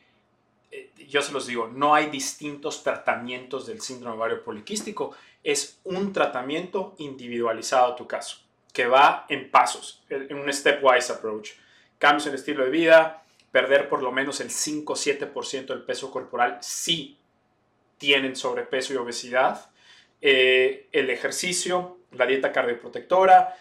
eh, 0.70 0.92
yo 1.08 1.20
se 1.22 1.32
los 1.32 1.48
digo, 1.48 1.66
no 1.74 1.92
hay 1.92 2.06
distintos 2.06 2.84
tratamientos 2.84 3.66
del 3.66 3.80
síndrome 3.80 4.14
ovario 4.14 4.44
poliquístico. 4.44 5.10
Es 5.42 5.80
un 5.82 6.12
tratamiento 6.12 6.94
individualizado 6.98 7.92
a 7.92 7.96
tu 7.96 8.06
caso 8.06 8.36
que 8.72 8.86
va 8.86 9.26
en 9.28 9.50
pasos, 9.50 10.04
en 10.08 10.36
un 10.36 10.52
stepwise 10.52 11.10
approach. 11.10 11.50
Cambios 11.98 12.26
en 12.26 12.34
el 12.34 12.38
estilo 12.38 12.62
de 12.62 12.70
vida, 12.70 13.24
perder 13.50 13.88
por 13.88 14.04
lo 14.04 14.12
menos 14.12 14.40
el 14.40 14.50
5-7% 14.50 15.66
del 15.66 15.82
peso 15.82 16.12
corporal 16.12 16.58
si 16.60 17.18
tienen 17.98 18.36
sobrepeso 18.36 18.94
y 18.94 18.96
obesidad, 18.96 19.69
eh, 20.20 20.88
el 20.92 21.10
ejercicio, 21.10 21.98
la 22.12 22.26
dieta 22.26 22.52
cardioprotectora 22.52 23.56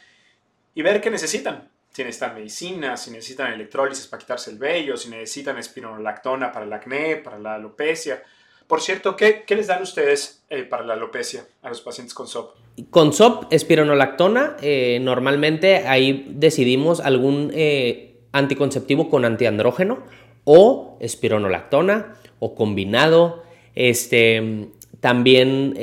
y 0.76 0.82
ver 0.82 1.02
qué 1.02 1.10
necesitan. 1.10 1.70
Si 1.92 2.04
necesitan 2.04 2.36
medicina, 2.36 2.98
si 2.98 3.12
necesitan 3.12 3.52
electrólisis 3.52 4.08
para 4.08 4.20
quitarse 4.20 4.52
el 4.52 4.58
vello, 4.58 4.96
si 4.96 5.10
necesitan 5.10 5.58
espironolactona 5.58 6.52
para 6.52 6.66
el 6.66 6.74
acné, 6.74 7.18
para 7.18 7.40
la 7.40 7.56
alopecia. 7.56 8.22
Por 8.68 8.82
cierto, 8.82 9.16
¿qué, 9.16 9.44
les 9.48 9.68
dan 9.68 9.82
ustedes 9.82 10.44
eh, 10.50 10.64
para 10.64 10.84
la 10.84 10.94
alopecia 10.94 11.46
a 11.64 11.70
los 11.70 11.82
pacientes 11.82 12.14
con 12.14 12.28
SOP? 12.28 12.56
Con 12.92 13.14
SOP, 13.14 13.52
espironolactona, 13.52 14.58
eh, 14.62 15.00
normalmente 15.02 15.88
ahí 15.88 16.28
decidimos 16.30 17.00
algún 17.00 17.52
anticonceptivo 18.32 19.10
con 19.10 19.26
antiandrógeno 19.26 20.04
o 20.44 20.98
espironolactona 21.00 22.16
o 22.40 22.56
combinado. 22.56 23.44
Este, 23.76 24.70
también 25.00 25.74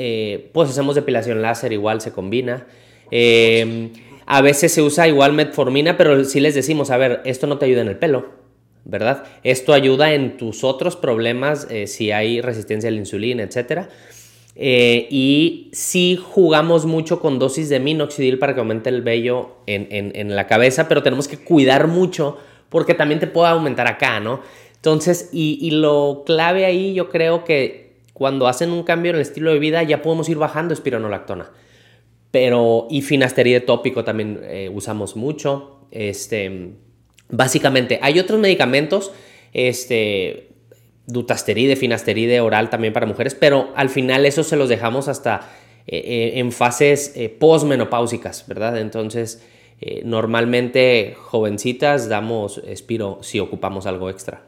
pues 0.53 0.69
hacemos 0.69 0.95
depilación 0.95 1.41
láser, 1.41 1.73
igual 1.73 2.01
se 2.01 2.11
combina. 2.11 2.67
a 4.25 4.41
veces 4.41 4.71
se 4.71 4.81
usa 4.81 5.07
igual 5.07 5.33
metformina, 5.33 5.97
pero 5.97 6.23
si 6.23 6.39
les 6.39 6.55
decimos, 6.55 6.91
a 6.91 6.97
ver, 6.97 7.21
esto 7.25 7.47
no 7.47 7.57
te 7.57 7.65
ayuda 7.65 7.81
en 7.81 7.87
el 7.87 7.97
pelo 7.97 8.37
¿verdad? 8.87 9.25
Esto 9.43 9.73
ayuda 9.73 10.13
en 10.13 10.37
tus 10.37 10.63
otros 10.63 10.95
problemas, 10.95 11.67
eh, 11.69 11.87
si 11.87 12.11
hay 12.11 12.39
resistencia 12.39 12.87
a 12.87 12.91
la 12.91 12.99
insulina, 12.99 13.43
etc. 13.43 13.89
Eh, 14.55 15.07
y 15.11 15.69
si 15.73 16.15
jugamos 16.15 16.85
mucho 16.85 17.19
con 17.19 17.37
dosis 17.37 17.67
de 17.67 17.81
minoxidil 17.81 18.39
para 18.39 18.53
que 18.53 18.61
aumente 18.61 18.89
el 18.89 19.01
vello 19.01 19.57
en, 19.67 20.35
la 20.35 20.47
cabeza, 20.47 20.87
pero 20.87 21.03
tenemos 21.03 21.27
que 21.27 21.37
cuidar 21.37 21.87
mucho 21.87 22.37
porque 22.69 22.93
también 22.93 23.19
te 23.19 23.27
puede 23.27 23.49
aumentar 23.49 23.87
acá, 23.87 24.21
¿no? 24.21 24.39
Entonces, 24.75 25.29
y, 25.33 25.69
lo 25.71 26.23
clave 26.25 26.65
ahí 26.65 26.93
yo 26.93 27.09
creo 27.09 27.43
que 27.43 27.86
cuando 28.17 28.47
hacen 28.47 28.71
un 28.71 28.81
cambio 28.81 29.11
en 29.11 29.17
el 29.17 29.21
estilo 29.21 29.53
de 29.53 29.59
vida 29.59 29.83
ya 29.83 30.01
podemos 30.01 30.27
ir 30.27 30.37
bajando 30.37 30.73
espironolactona. 30.73 31.51
Pero, 32.31 32.87
y 32.89 33.03
finasteride 33.03 33.61
tópico 33.61 34.03
también 34.03 34.39
eh, 34.43 34.69
usamos 34.73 35.15
mucho. 35.15 35.81
Este, 35.91 36.73
Básicamente, 37.29 37.99
hay 38.01 38.19
otros 38.19 38.39
medicamentos, 38.39 39.11
este, 39.53 40.49
dutasteride, 41.05 41.75
finasteride 41.75 42.39
oral 42.39 42.69
también 42.69 42.93
para 42.93 43.05
mujeres, 43.05 43.35
pero 43.35 43.69
al 43.75 43.89
final 43.89 44.25
eso 44.25 44.43
se 44.43 44.55
los 44.55 44.69
dejamos 44.69 45.07
hasta 45.07 45.49
eh, 45.87 45.97
eh, 45.97 46.39
en 46.39 46.51
fases 46.51 47.13
eh, 47.15 47.29
postmenopáusicas, 47.29 48.47
¿verdad? 48.47 48.79
Entonces, 48.79 49.43
normalmente 50.03 51.15
jovencitas 51.15 52.09
damos 52.09 52.57
espiro 52.65 53.19
si 53.21 53.39
ocupamos 53.39 53.85
algo 53.85 54.09
extra. 54.09 54.41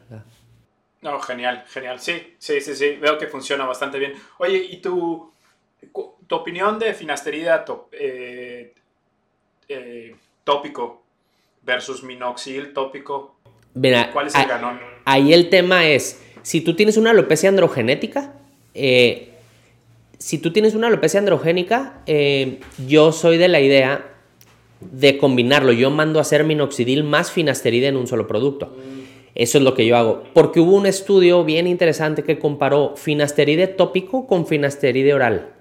No, 1.02 1.20
genial, 1.20 1.64
genial. 1.68 2.00
Sí, 2.00 2.36
sí, 2.38 2.60
sí, 2.62 2.76
sí. 2.76 2.95
Veo 2.95 3.18
que 3.18 3.28
funciona 3.28 3.66
bastante 3.66 4.00
bien. 4.00 4.14
Oye, 4.38 4.58
¿y 4.58 4.78
tu, 4.78 5.32
tu 6.28 6.36
opinión 6.36 6.78
de 6.78 6.93
finasterida 6.93 7.64
tópico 10.43 11.04
versus 11.64 12.04
minoxidil 12.04 12.74
tópico. 12.74 13.36
¿Cuál 14.12 14.28
es 14.28 14.36
el 14.36 14.47
ganón? 14.47 14.80
ahí 15.06 15.34
el 15.34 15.50
tema 15.50 15.88
es, 15.88 16.22
si 16.41 16.62
tú 16.62 16.76
tienes 16.76 16.97
una 16.97 17.12
alopecia 17.12 17.50
androgenética, 17.50 18.34
eh, 18.74 19.30
si 20.18 20.38
tú 20.38 20.52
tienes 20.52 20.76
una 20.76 20.88
alopecia 20.88 21.20
androgénica, 21.20 22.02
eh, 22.06 22.60
yo 22.88 23.12
soy 23.12 23.38
de 23.38 23.47
la 23.47 23.60
idea 23.60 24.06
de 24.82 25.18
combinarlo. 25.18 25.72
Yo 25.72 25.89
mando 25.91 26.20
a 26.20 26.22
hacer 26.24 26.43
minoxidil 26.43 27.04
más 27.04 27.32
finasteride 27.32 27.88
en 27.88 27.97
un 27.97 28.08
solo 28.08 28.28
producto. 28.28 28.76
Eso 29.36 29.58
es 29.58 29.64
lo 29.64 29.74
que 29.74 29.86
yo 29.86 29.98
hago. 29.98 30.24
Porque 30.34 30.60
hubo 30.60 30.76
un 30.76 30.86
estudio 30.86 31.44
bien 31.44 31.68
interesante 31.68 32.24
que 32.24 32.40
comparó 32.40 32.96
finasteride 32.96 33.68
tópico 33.68 34.28
con 34.28 34.48
finasteride 34.48 35.14
oral. 35.14 35.54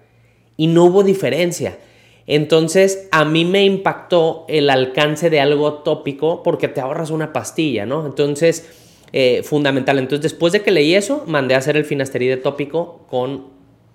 Y 0.57 0.67
no 0.67 0.85
hubo 0.85 1.03
diferencia. 1.03 1.79
Entonces, 2.27 3.09
a 3.11 3.25
mí 3.25 3.45
me 3.45 3.65
impactó 3.65 4.45
el 4.49 4.69
alcance 4.69 5.31
de 5.31 5.41
algo 5.41 5.75
tópico 5.75 6.43
porque 6.43 6.69
te 6.69 6.81
ahorras 6.81 7.11
una 7.11 7.33
pastilla, 7.33 7.87
¿no? 7.87 8.05
Entonces, 8.05 8.69
eh, 9.13 9.43
fundamental. 9.43 9.99
Entonces, 9.99 10.33
después 10.33 10.53
de 10.53 10.61
que 10.61 10.71
leí 10.71 10.95
eso, 10.95 11.25
mandé 11.27 11.55
a 11.55 11.59
hacer 11.59 11.77
el 11.79 11.87
finasteride 11.87 12.37
tópico 12.37 13.07
con 13.09 13.47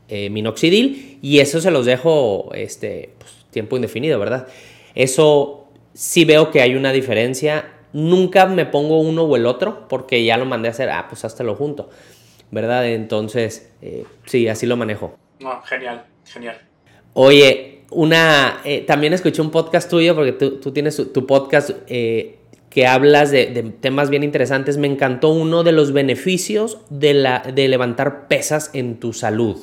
eh, 0.10 0.30
minoxidil 0.32 1.20
y 1.22 1.40
eso 1.40 1.62
se 1.62 1.70
los 1.70 1.86
dejo 1.86 2.50
este, 2.56 3.12
pues, 3.20 3.32
tiempo 3.52 3.76
indefinido, 3.76 4.18
¿verdad? 4.20 4.48
Eso 4.96 5.68
sí 5.94 6.26
veo 6.26 6.50
que 6.50 6.62
hay 6.62 6.76
una 6.76 6.92
diferencia. 6.92 7.66
Nunca 7.94 8.46
me 8.46 8.66
pongo 8.66 9.00
uno 9.00 9.24
o 9.24 9.36
el 9.36 9.46
otro 9.46 9.88
porque 9.88 10.24
ya 10.24 10.38
lo 10.38 10.46
mandé 10.46 10.68
a 10.68 10.72
hacer, 10.72 10.90
ah, 10.90 11.06
pues 11.08 11.24
hasta 11.26 11.44
lo 11.44 11.56
junto, 11.56 11.90
¿verdad? 12.52 12.88
Entonces, 12.88 13.72
eh, 13.82 14.06
sí, 14.26 14.48
así 14.48 14.66
lo 14.66 14.76
manejo. 14.78 15.18
genial, 15.66 16.06
genial. 16.26 16.58
Oye, 17.14 17.84
una, 17.92 18.62
también 18.88 19.14
escuché 19.14 19.42
un 19.42 19.52
podcast 19.52 19.90
tuyo 19.90 20.16
porque 20.16 20.32
tú, 20.34 20.72
tienes 20.72 20.98
tu 21.14 21.28
podcast 21.28 21.72
que 22.74 22.88
hablas 22.88 23.30
de, 23.30 23.46
temas 23.80 24.10
bien 24.10 24.24
interesantes. 24.24 24.78
Me 24.78 24.88
encantó 24.88 25.30
uno 25.30 25.64
de 25.64 25.72
los 25.72 25.94
beneficios 25.94 26.80
de, 26.90 27.14
la, 27.14 27.40
de 27.54 27.68
levantar 27.68 28.28
pesas 28.28 28.72
en 28.74 29.00
tu 29.00 29.14
salud. 29.14 29.58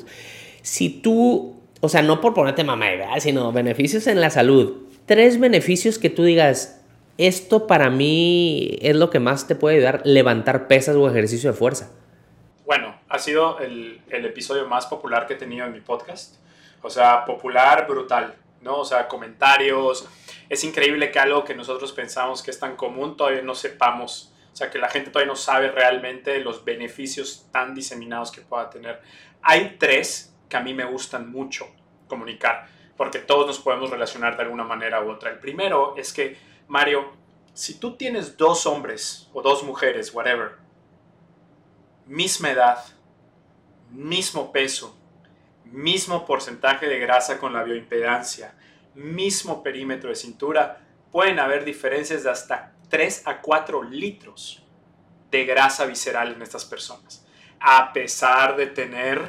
Si 0.62 0.88
tú, 0.88 1.56
o 1.80 1.88
sea, 1.88 2.02
no 2.02 2.20
por 2.20 2.34
ponerte 2.34 2.62
mamá, 2.62 2.86
sino 3.18 3.50
beneficios 3.50 4.06
en 4.06 4.20
la 4.20 4.30
salud. 4.30 4.86
Tres 5.06 5.40
beneficios 5.40 5.98
que 5.98 6.08
tú 6.08 6.22
digas, 6.22 6.79
esto 7.26 7.66
para 7.66 7.90
mí 7.90 8.78
es 8.80 8.96
lo 8.96 9.10
que 9.10 9.20
más 9.20 9.46
te 9.46 9.54
puede 9.54 9.76
ayudar, 9.76 10.02
levantar 10.04 10.68
pesas 10.68 10.96
o 10.96 11.08
ejercicio 11.08 11.52
de 11.52 11.56
fuerza. 11.56 11.90
Bueno, 12.64 12.98
ha 13.08 13.18
sido 13.18 13.58
el, 13.58 14.00
el 14.10 14.24
episodio 14.24 14.66
más 14.66 14.86
popular 14.86 15.26
que 15.26 15.34
he 15.34 15.36
tenido 15.36 15.66
en 15.66 15.72
mi 15.72 15.80
podcast. 15.80 16.36
O 16.82 16.88
sea, 16.88 17.24
popular, 17.24 17.86
brutal, 17.86 18.34
¿no? 18.62 18.78
O 18.78 18.84
sea, 18.84 19.06
comentarios, 19.08 20.08
es 20.48 20.64
increíble 20.64 21.10
que 21.10 21.18
algo 21.18 21.44
que 21.44 21.54
nosotros 21.54 21.92
pensamos 21.92 22.42
que 22.42 22.50
es 22.50 22.58
tan 22.58 22.76
común 22.76 23.16
todavía 23.16 23.42
no 23.42 23.54
sepamos. 23.54 24.32
O 24.52 24.56
sea, 24.56 24.70
que 24.70 24.78
la 24.78 24.88
gente 24.88 25.10
todavía 25.10 25.30
no 25.30 25.36
sabe 25.36 25.70
realmente 25.70 26.40
los 26.40 26.64
beneficios 26.64 27.46
tan 27.52 27.74
diseminados 27.74 28.32
que 28.32 28.40
pueda 28.40 28.68
tener. 28.68 29.00
Hay 29.42 29.76
tres 29.78 30.34
que 30.48 30.56
a 30.56 30.60
mí 30.60 30.74
me 30.74 30.84
gustan 30.84 31.30
mucho 31.30 31.68
comunicar, 32.08 32.66
porque 32.96 33.20
todos 33.20 33.46
nos 33.46 33.60
podemos 33.60 33.90
relacionar 33.90 34.36
de 34.36 34.42
alguna 34.42 34.64
manera 34.64 35.02
u 35.02 35.10
otra. 35.10 35.30
El 35.30 35.38
primero 35.38 35.94
es 35.96 36.12
que, 36.12 36.36
Mario, 36.70 37.10
si 37.52 37.80
tú 37.80 37.96
tienes 37.96 38.36
dos 38.36 38.64
hombres 38.64 39.28
o 39.32 39.42
dos 39.42 39.64
mujeres, 39.64 40.14
whatever, 40.14 40.52
misma 42.06 42.52
edad, 42.52 42.84
mismo 43.90 44.52
peso, 44.52 44.96
mismo 45.64 46.24
porcentaje 46.24 46.86
de 46.86 47.00
grasa 47.00 47.38
con 47.38 47.54
la 47.54 47.64
bioimpedancia, 47.64 48.54
mismo 48.94 49.64
perímetro 49.64 50.10
de 50.10 50.14
cintura, 50.14 50.80
pueden 51.10 51.40
haber 51.40 51.64
diferencias 51.64 52.22
de 52.22 52.30
hasta 52.30 52.72
3 52.88 53.26
a 53.26 53.40
4 53.40 53.82
litros 53.82 54.62
de 55.28 55.44
grasa 55.44 55.86
visceral 55.86 56.34
en 56.34 56.42
estas 56.42 56.64
personas, 56.64 57.26
a 57.58 57.92
pesar 57.92 58.54
de 58.54 58.68
tener 58.68 59.20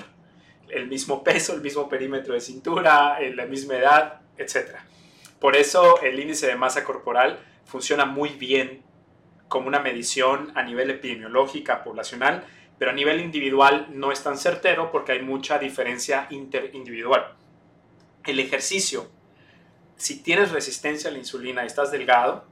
el 0.70 0.88
mismo 0.88 1.24
peso, 1.24 1.56
el 1.56 1.62
mismo 1.62 1.90
perímetro 1.90 2.36
de 2.36 2.40
cintura, 2.40 3.18
la 3.34 3.46
misma 3.48 3.78
edad, 3.78 4.22
etc. 4.38 4.91
Por 5.42 5.58
eso 5.58 6.02
el 6.02 6.18
índice 6.18 6.48
de 6.48 6.56
masa 6.56 6.86
corporal 6.86 7.40
funciona 7.66 8.06
muy 8.06 8.30
bien 8.30 8.84
como 9.50 9.68
una 9.68 9.80
medición 9.80 10.54
a 10.56 10.64
nivel 10.64 10.90
epidemiológica 10.90 11.84
poblacional, 11.84 12.46
pero 12.80 12.92
a 12.92 12.94
nivel 12.94 13.20
individual 13.20 13.88
no 13.90 14.14
es 14.14 14.24
tan 14.24 14.38
certero 14.38 14.90
porque 14.90 15.12
hay 15.12 15.22
mucha 15.22 15.60
diferencia 15.60 16.28
interindividual. 16.30 17.36
El 18.24 18.40
ejercicio 18.40 19.10
si 20.02 20.24
tienes 20.24 20.52
resistencia 20.52 21.12
a 21.12 21.14
la 21.14 21.20
insulina 21.20 21.64
y 21.64 21.68
estás 21.68 21.92
delgado, 21.92 22.46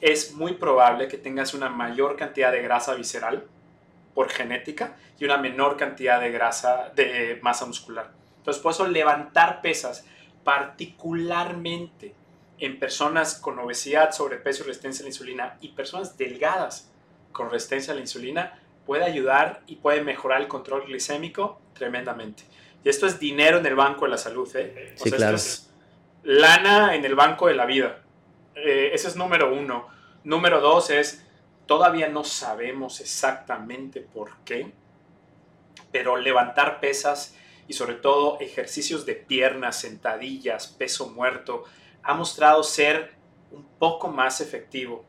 es 0.00 0.34
muy 0.34 0.52
probable 0.52 1.08
que 1.08 1.18
tengas 1.18 1.52
una 1.52 1.68
mayor 1.68 2.14
cantidad 2.14 2.52
de 2.52 2.62
grasa 2.62 2.94
visceral 2.94 3.44
por 4.14 4.30
genética 4.30 4.94
y 5.18 5.24
una 5.24 5.36
menor 5.36 5.76
cantidad 5.76 6.20
de 6.20 6.30
grasa 6.30 6.92
de 6.94 7.40
masa 7.42 7.66
muscular. 7.66 8.12
Entonces, 8.36 8.62
por 8.62 8.70
eso 8.70 8.86
levantar 8.86 9.62
pesas, 9.62 10.06
particularmente 10.44 12.14
en 12.58 12.78
personas 12.78 13.34
con 13.34 13.58
obesidad, 13.58 14.12
sobrepeso 14.12 14.62
y 14.62 14.66
resistencia 14.68 15.02
a 15.02 15.04
la 15.04 15.08
insulina 15.08 15.58
y 15.60 15.68
personas 15.70 16.16
delgadas 16.16 16.90
con 17.32 17.50
resistencia 17.50 17.92
a 17.92 17.96
la 17.96 18.02
insulina, 18.02 18.60
puede 18.86 19.04
ayudar 19.04 19.62
y 19.66 19.76
puede 19.76 20.02
mejorar 20.02 20.40
el 20.40 20.48
control 20.48 20.84
glicémico 20.86 21.60
tremendamente. 21.72 22.44
Y 22.84 22.88
esto 22.88 23.06
es 23.06 23.18
dinero 23.18 23.58
en 23.58 23.66
el 23.66 23.74
banco 23.74 24.04
de 24.04 24.10
la 24.10 24.18
salud. 24.18 24.48
¿eh? 24.54 24.94
sí, 24.96 25.10
claro 25.10 25.38
lana 26.24 26.94
en 26.94 27.04
el 27.04 27.14
banco 27.14 27.46
de 27.46 27.54
la 27.54 27.66
vida. 27.66 28.00
Eh, 28.56 28.90
ese 28.92 29.08
es 29.08 29.16
número 29.16 29.54
uno. 29.54 29.88
Número 30.24 30.60
dos 30.60 30.90
es, 30.90 31.24
todavía 31.66 32.08
no 32.08 32.24
sabemos 32.24 33.00
exactamente 33.00 34.00
por 34.00 34.36
qué, 34.44 34.72
pero 35.92 36.16
levantar 36.16 36.80
pesas 36.80 37.36
y 37.66 37.72
sobre 37.72 37.94
todo 37.94 38.38
ejercicios 38.40 39.06
de 39.06 39.14
piernas, 39.14 39.80
sentadillas, 39.80 40.68
peso 40.68 41.10
muerto, 41.10 41.64
ha 42.02 42.14
mostrado 42.14 42.62
ser 42.62 43.14
un 43.50 43.64
poco 43.78 44.08
más 44.08 44.40
efectivo 44.40 45.04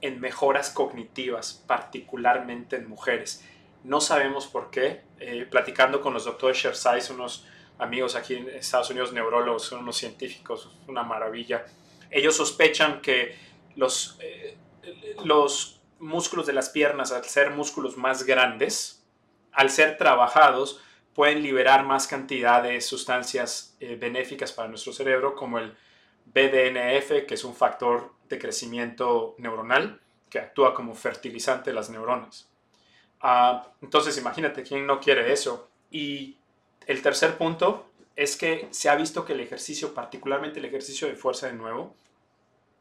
en 0.00 0.20
mejoras 0.20 0.70
cognitivas, 0.70 1.64
particularmente 1.66 2.76
en 2.76 2.88
mujeres. 2.88 3.44
No 3.82 4.00
sabemos 4.00 4.46
por 4.46 4.70
qué. 4.70 5.02
Eh, 5.18 5.46
platicando 5.50 6.00
con 6.00 6.12
los 6.12 6.24
doctores 6.24 6.58
Shersais, 6.58 7.10
unos 7.10 7.46
amigos 7.78 8.14
aquí 8.14 8.34
en 8.34 8.48
Estados 8.50 8.90
Unidos, 8.90 9.12
neurólogos, 9.12 9.72
unos 9.72 9.96
científicos, 9.96 10.70
una 10.86 11.02
maravilla. 11.02 11.66
Ellos 12.10 12.36
sospechan 12.36 13.00
que 13.00 13.36
los, 13.74 14.18
eh, 14.20 14.56
los 15.24 15.80
músculos 15.98 16.46
de 16.46 16.52
las 16.52 16.68
piernas, 16.68 17.12
al 17.12 17.24
ser 17.24 17.50
músculos 17.50 17.96
más 17.96 18.24
grandes, 18.24 19.04
al 19.52 19.70
ser 19.70 19.96
trabajados, 19.96 20.82
pueden 21.16 21.42
liberar 21.42 21.82
más 21.86 22.06
cantidad 22.06 22.62
de 22.62 22.78
sustancias 22.82 23.74
eh, 23.80 23.96
benéficas 23.96 24.52
para 24.52 24.68
nuestro 24.68 24.92
cerebro, 24.92 25.34
como 25.34 25.58
el 25.58 25.74
BDNF, 26.26 27.26
que 27.26 27.34
es 27.34 27.42
un 27.42 27.54
factor 27.54 28.12
de 28.28 28.38
crecimiento 28.38 29.34
neuronal, 29.38 29.98
que 30.28 30.38
actúa 30.38 30.74
como 30.74 30.94
fertilizante 30.94 31.70
de 31.70 31.74
las 31.74 31.88
neuronas. 31.88 32.50
Ah, 33.22 33.66
entonces, 33.80 34.18
imagínate 34.18 34.62
quién 34.62 34.86
no 34.86 35.00
quiere 35.00 35.32
eso. 35.32 35.70
Y 35.90 36.36
el 36.86 37.00
tercer 37.00 37.38
punto 37.38 37.88
es 38.14 38.36
que 38.36 38.68
se 38.70 38.90
ha 38.90 38.94
visto 38.94 39.24
que 39.24 39.32
el 39.32 39.40
ejercicio, 39.40 39.94
particularmente 39.94 40.58
el 40.58 40.66
ejercicio 40.66 41.08
de 41.08 41.16
fuerza 41.16 41.46
de 41.46 41.54
nuevo, 41.54 41.94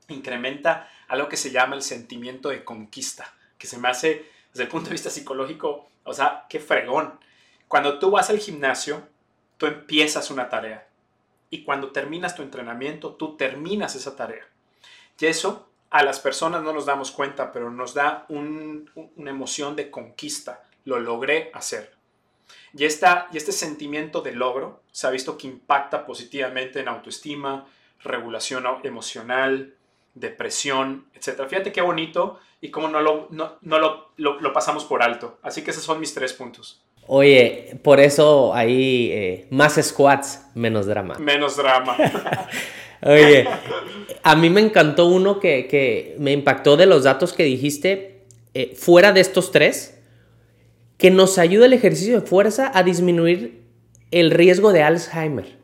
incrementa 0.09 0.89
algo 1.07 1.29
que 1.29 1.37
se 1.37 1.51
llama 1.51 1.77
el 1.77 1.83
sentimiento 1.83 2.49
de 2.49 2.65
conquista, 2.65 3.33
que 3.57 3.67
se 3.67 3.77
me 3.77 3.87
hace 3.87 4.25
desde 4.51 4.63
el 4.63 4.69
punto 4.69 4.89
de 4.89 4.95
vista 4.95 5.09
psicológico, 5.09 5.87
o 6.03 6.13
sea, 6.13 6.45
qué 6.49 6.59
fregón. 6.59 7.17
Cuando 7.67 7.99
tú 7.99 8.11
vas 8.11 8.29
al 8.29 8.39
gimnasio, 8.39 9.07
tú 9.57 9.65
empiezas 9.65 10.31
una 10.31 10.49
tarea 10.49 10.87
y 11.49 11.63
cuando 11.63 11.91
terminas 11.91 12.35
tu 12.35 12.41
entrenamiento, 12.41 13.13
tú 13.13 13.37
terminas 13.37 13.95
esa 13.95 14.15
tarea. 14.15 14.45
Y 15.19 15.25
eso 15.25 15.69
a 15.89 16.03
las 16.03 16.19
personas 16.19 16.61
no 16.63 16.73
nos 16.73 16.85
damos 16.85 17.11
cuenta, 17.11 17.51
pero 17.51 17.71
nos 17.71 17.93
da 17.93 18.25
una 18.29 19.29
emoción 19.29 19.75
de 19.75 19.89
conquista. 19.89 20.63
Lo 20.83 20.99
logré 20.99 21.51
hacer. 21.53 21.95
Y, 22.73 22.85
esta, 22.85 23.29
y 23.31 23.37
este 23.37 23.51
sentimiento 23.51 24.21
de 24.21 24.33
logro 24.33 24.81
se 24.91 25.07
ha 25.07 25.09
visto 25.09 25.37
que 25.37 25.47
impacta 25.47 26.05
positivamente 26.05 26.79
en 26.81 26.89
autoestima, 26.89 27.65
regulación 28.03 28.65
emocional, 28.83 29.73
depresión, 30.13 31.07
etc. 31.13 31.47
Fíjate 31.47 31.71
qué 31.71 31.81
bonito 31.81 32.39
y 32.59 32.71
cómo 32.71 32.87
no 32.87 33.01
lo, 33.01 33.27
no, 33.31 33.57
lo, 33.61 34.11
lo, 34.17 34.53
pasamos 34.53 34.83
por 34.85 35.01
alto. 35.01 35.39
Así 35.41 35.63
que 35.63 35.71
esos 35.71 35.83
son 35.83 35.99
mis 35.99 36.13
tres 36.13 36.33
puntos. 36.33 36.83
Oye, 37.07 37.77
por 37.83 37.99
eso 37.99 38.53
hay 38.53 39.11
eh, 39.11 39.47
más 39.51 39.79
squats, 39.81 40.41
menos 40.55 40.87
drama. 40.87 41.15
Menos 41.19 41.55
drama. 41.55 41.95
Oye, 43.03 43.47
a 44.23 44.35
mí 44.35 44.49
me 44.49 44.61
encantó 44.61 45.05
uno 45.05 45.39
que, 45.39 45.67
que, 45.67 46.15
me 46.17 46.31
impactó 46.31 46.77
de 46.77 46.87
los 46.87 47.03
datos 47.03 47.33
que 47.33 47.43
dijiste. 47.43 48.23
Eh, 48.55 48.73
fuera 48.75 49.11
de 49.11 49.19
estos 49.19 49.51
tres, 49.51 49.99
que 50.97 51.11
nos 51.11 51.37
ayuda 51.37 51.65
el 51.65 51.73
ejercicio 51.73 52.21
de 52.21 52.25
fuerza 52.25 52.71
a 52.73 52.83
disminuir 52.83 53.65
el 54.11 54.31
riesgo 54.31 54.71
de 54.71 54.81
Alzheimer. 54.81 55.57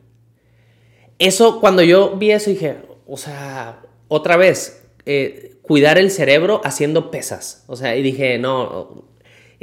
Eso, 1.18 1.60
cuando 1.60 1.82
yo 1.82 2.16
vi 2.16 2.32
eso, 2.32 2.50
dije, 2.50 2.76
o 3.06 3.16
sea, 3.16 3.80
otra 4.08 4.36
vez, 4.36 4.84
eh, 5.06 5.56
cuidar 5.62 5.96
el 5.96 6.10
cerebro 6.10 6.60
haciendo 6.64 7.10
pesas. 7.10 7.64
O 7.66 7.76
sea, 7.76 7.96
y 7.96 8.02
dije, 8.02 8.38
no, 8.38 9.04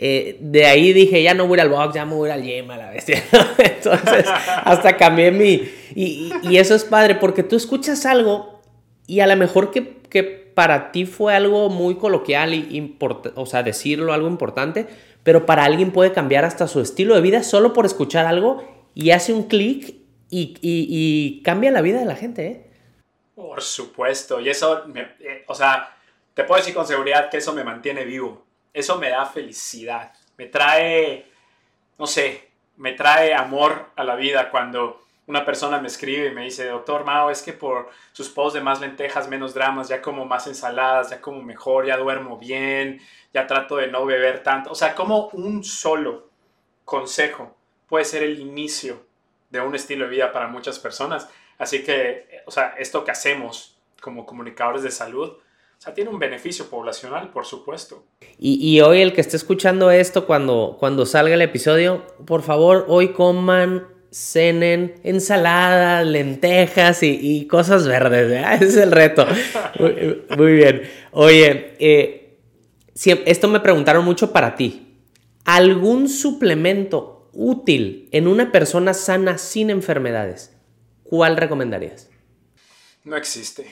eh, 0.01 0.37
de 0.39 0.65
ahí 0.65 0.93
dije, 0.93 1.21
ya 1.21 1.33
no 1.33 1.45
voy 1.45 1.59
al 1.59 1.67
box, 1.67 1.93
ya 1.93 2.05
me 2.05 2.15
voy 2.15 2.29
al 2.29 2.41
gym 2.41 2.71
a 2.71 2.77
la 2.77 2.89
bestia. 2.89 3.21
Entonces, 3.57 4.25
hasta 4.63 4.95
cambié 4.95 5.29
mi... 5.29 5.69
Y, 5.93 6.31
y, 6.43 6.55
eso 6.55 6.73
es 6.73 6.85
padre, 6.85 7.15
porque 7.15 7.43
tú 7.43 7.57
escuchas 7.57 8.05
algo 8.05 8.61
y 9.07 9.19
a 9.19 9.27
lo 9.27 9.35
mejor 9.35 9.71
que, 9.71 9.97
que 10.09 10.23
para 10.23 10.93
ti 10.93 11.05
fue 11.05 11.35
algo 11.35 11.69
muy 11.69 11.95
coloquial 11.95 12.53
y 12.53 12.97
o 13.35 13.45
sea, 13.45 13.61
decirlo 13.61 14.13
algo 14.13 14.29
importante, 14.29 14.87
pero 15.23 15.45
para 15.45 15.65
alguien 15.65 15.91
puede 15.91 16.13
cambiar 16.13 16.45
hasta 16.45 16.69
su 16.69 16.79
estilo 16.79 17.15
de 17.15 17.21
vida 17.21 17.43
solo 17.43 17.73
por 17.73 17.85
escuchar 17.85 18.25
algo 18.25 18.63
y 18.95 19.11
hace 19.11 19.33
un 19.33 19.49
clic 19.49 19.95
y, 20.29 20.55
y, 20.61 21.41
cambia 21.43 21.71
la 21.71 21.81
vida 21.81 21.99
de 21.99 22.05
la 22.05 22.15
gente, 22.15 22.47
¿eh? 22.47 22.65
Por 23.35 23.61
supuesto, 23.61 24.39
y 24.39 24.47
eso, 24.47 24.85
eh, 24.95 25.43
o 25.47 25.55
sea, 25.55 25.93
te 26.33 26.45
puedo 26.45 26.61
decir 26.61 26.73
con 26.73 26.87
seguridad 26.87 27.29
que 27.29 27.37
eso 27.37 27.51
me 27.51 27.65
mantiene 27.65 28.05
vivo, 28.05 28.45
eso 28.73 28.97
me 28.97 29.09
da 29.09 29.25
felicidad, 29.25 30.13
me 30.37 30.45
trae, 30.47 31.25
no 31.97 32.07
sé, 32.07 32.49
me 32.77 32.93
trae 32.93 33.33
amor 33.33 33.91
a 33.95 34.03
la 34.03 34.15
vida 34.15 34.49
cuando 34.49 35.01
una 35.29 35.45
persona 35.45 35.79
me 35.79 35.87
escribe 35.87 36.27
y 36.27 36.33
me 36.33 36.45
dice, 36.45 36.65
doctor 36.65 37.05
Mao, 37.05 37.29
es 37.29 37.43
que 37.43 37.53
por 37.53 37.89
sus 38.13 38.29
posts 38.29 38.55
de 38.55 38.61
más 38.61 38.81
lentejas, 38.81 39.27
menos 39.27 39.53
dramas, 39.53 39.87
ya 39.87 40.01
como 40.01 40.25
más 40.25 40.47
ensaladas, 40.47 41.11
ya 41.11 41.21
como 41.21 41.43
mejor, 41.43 41.85
ya 41.85 41.97
duermo 41.97 42.37
bien, 42.39 42.99
ya 43.31 43.45
trato 43.45 43.75
de 43.75 43.87
no 43.87 44.05
beber 44.05 44.41
tanto. 44.41 44.71
O 44.71 44.75
sea, 44.75 44.95
como 44.95 45.27
un 45.33 45.63
solo 45.63 46.29
consejo 46.83 47.55
puede 47.87 48.05
ser 48.05 48.23
el 48.23 48.39
inicio 48.39 49.05
de 49.51 49.61
un 49.61 49.75
estilo 49.75 50.05
de 50.05 50.11
vida 50.11 50.31
para 50.31 50.47
muchas 50.47 50.79
personas. 50.79 51.29
Así 51.59 51.83
que, 51.83 52.41
o 52.47 52.51
sea, 52.51 52.73
esto 52.79 53.03
que 53.03 53.11
hacemos 53.11 53.77
como 54.01 54.25
comunicadores 54.25 54.81
de 54.81 54.89
salud, 54.89 55.37
o 55.79 55.81
sea, 55.81 55.93
tiene 55.93 56.09
un 56.09 56.19
beneficio 56.19 56.69
poblacional, 56.69 57.31
por 57.31 57.45
supuesto. 57.45 58.03
Y, 58.37 58.81
hoy 58.81 58.99
el 58.99 59.13
que 59.13 59.21
esté 59.21 59.37
escuchando 59.37 59.91
esto, 59.91 60.27
cuando, 60.27 60.75
cuando 60.77 61.05
salga 61.05 61.33
el 61.33 61.41
episodio, 61.41 62.05
por 62.25 62.41
favor, 62.41 62.83
hoy 62.89 63.13
coman, 63.13 63.87
cenen 64.11 64.99
ensaladas, 65.05 66.05
lentejas 66.05 67.01
y, 67.01 67.47
cosas 67.47 67.87
verdes. 67.87 68.45
Ese 68.55 68.65
es 68.65 68.75
el 68.75 68.91
reto. 68.91 69.25
muy, 70.37 70.51
bien. 70.51 70.81
Oye, 71.11 71.75
eh, 71.79 72.37
esto 73.25 73.47
me 73.47 73.61
preguntaron 73.61 74.03
mucho 74.03 74.33
para 74.33 74.57
ti. 74.57 74.97
¿Algún 75.45 76.09
suplemento 76.09 77.29
útil 77.31 78.09
en 78.11 78.27
una 78.27 78.51
persona 78.51 78.93
sana 78.93 79.37
sin 79.37 79.69
enfermedades, 79.69 80.57
¿cuál 81.03 81.37
recomendarías? 81.37 82.09
No 83.05 83.15
existe. 83.15 83.71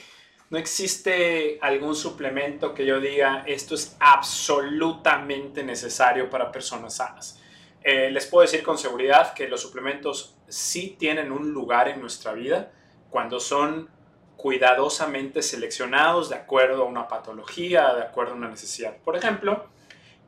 No 0.50 0.56
existe 0.56 1.58
algún 1.60 1.94
suplemento 1.94 2.72
que 2.72 2.86
yo 2.86 3.00
diga 3.00 3.44
esto 3.46 3.74
es 3.74 3.96
absolutamente 4.00 5.62
necesario 5.62 6.30
para 6.30 6.50
personas 6.50 6.96
sanas. 6.96 7.38
Eh, 7.82 8.10
les 8.10 8.26
puedo 8.26 8.42
decir 8.42 8.62
con 8.62 8.78
seguridad 8.78 9.34
que 9.34 9.46
los 9.46 9.60
suplementos 9.60 10.36
sí 10.48 10.96
tienen 10.98 11.32
un 11.32 11.52
lugar 11.52 11.88
en 11.88 12.00
nuestra 12.00 12.32
vida 12.32 12.72
cuando 13.10 13.40
son 13.40 13.90
cuidadosamente 14.36 15.42
seleccionados 15.42 16.30
de 16.30 16.36
acuerdo 16.36 16.84
a 16.84 16.86
una 16.86 17.08
patología, 17.08 17.94
de 17.94 18.02
acuerdo 18.02 18.32
a 18.32 18.36
una 18.36 18.48
necesidad. 18.48 18.96
Por 18.98 19.16
ejemplo, 19.16 19.66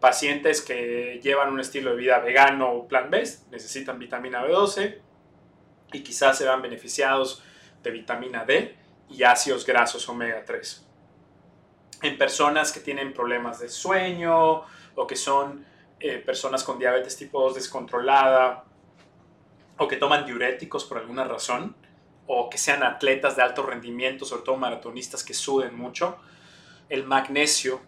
pacientes 0.01 0.61
que 0.61 1.18
llevan 1.23 1.51
un 1.51 1.61
estilo 1.61 1.93
de 1.93 1.97
vida 1.97 2.18
vegano 2.18 2.71
o 2.73 2.89
plant-based 2.89 3.51
necesitan 3.51 3.99
vitamina 3.99 4.45
B12 4.45 4.99
y 5.95 6.03
quizás 6.03 6.37
se 6.37 6.45
van 6.45 6.61
beneficiados 6.61 7.43
de 7.83 7.91
vitamina 7.91 8.45
D 8.45 8.80
y 9.11 9.22
ácidos 9.24 9.66
grasos 9.66 10.08
omega 10.08 10.44
3. 10.44 10.86
En 12.02 12.16
personas 12.16 12.72
que 12.72 12.80
tienen 12.80 13.12
problemas 13.12 13.58
de 13.61 13.68
sueño 13.68 14.62
o 14.94 15.06
que 15.06 15.16
son 15.16 15.64
eh, 15.98 16.18
personas 16.18 16.64
con 16.64 16.78
diabetes 16.78 17.16
tipo 17.16 17.42
2 17.42 17.56
descontrolada 17.56 18.64
o 19.76 19.88
que 19.88 19.96
toman 19.96 20.24
diuréticos 20.24 20.84
por 20.84 20.98
alguna 20.98 21.24
razón 21.24 21.74
o 22.26 22.48
que 22.48 22.58
sean 22.58 22.82
atletas 22.82 23.36
de 23.36 23.42
alto 23.42 23.62
rendimiento, 23.64 24.24
sobre 24.24 24.42
todo 24.44 24.56
maratonistas 24.56 25.24
que 25.24 25.34
suden 25.34 25.74
mucho, 25.74 26.18
el 26.88 27.04
magnesio 27.04 27.80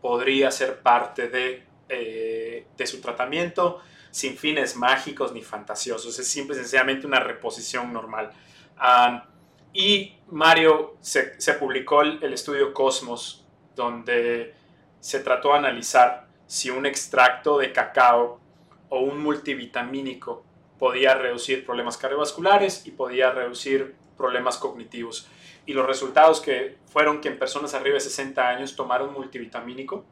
podría 0.00 0.50
ser 0.50 0.80
parte 0.80 1.28
de, 1.28 1.66
eh, 1.88 2.66
de 2.76 2.86
su 2.86 3.00
tratamiento 3.00 3.82
sin 4.10 4.36
fines 4.36 4.74
mágicos 4.74 5.32
ni 5.32 5.42
fantasiosos. 5.42 6.18
Es 6.18 6.26
simple 6.26 6.56
y 6.56 6.60
sencillamente 6.60 7.06
una 7.06 7.20
reposición 7.20 7.92
normal. 7.92 8.32
Y 9.72 10.16
Mario 10.28 10.96
se, 11.00 11.32
publicó 11.58 12.02
el, 12.02 12.22
el, 12.22 12.32
estudio 12.32 12.74
Cosmos, 12.74 13.44
donde 13.76 14.54
se 15.00 15.20
trató 15.20 15.52
de 15.52 15.58
analizar 15.58 16.26
si 16.46 16.70
un 16.70 16.86
extracto 16.86 17.58
de 17.58 17.72
cacao 17.72 18.40
o 18.88 19.00
un 19.00 19.22
multivitamínico 19.22 20.44
podía 20.78 21.14
reducir 21.14 21.64
problemas 21.64 21.96
cardiovasculares 21.96 22.86
y 22.86 22.90
podía 22.90 23.30
reducir 23.30 23.94
problemas 24.16 24.58
cognitivos 24.58 25.28
y 25.66 25.72
los 25.72 25.86
resultados 25.86 26.40
que 26.40 26.78
fueron 26.86 27.20
que 27.20 27.28
en 27.28 27.38
personas 27.38 27.74
arriba 27.74 27.94
de 27.94 28.00
60 28.00 28.48
años 28.48 28.76
tomaron 28.76 29.12
multivitamínico 29.12 30.04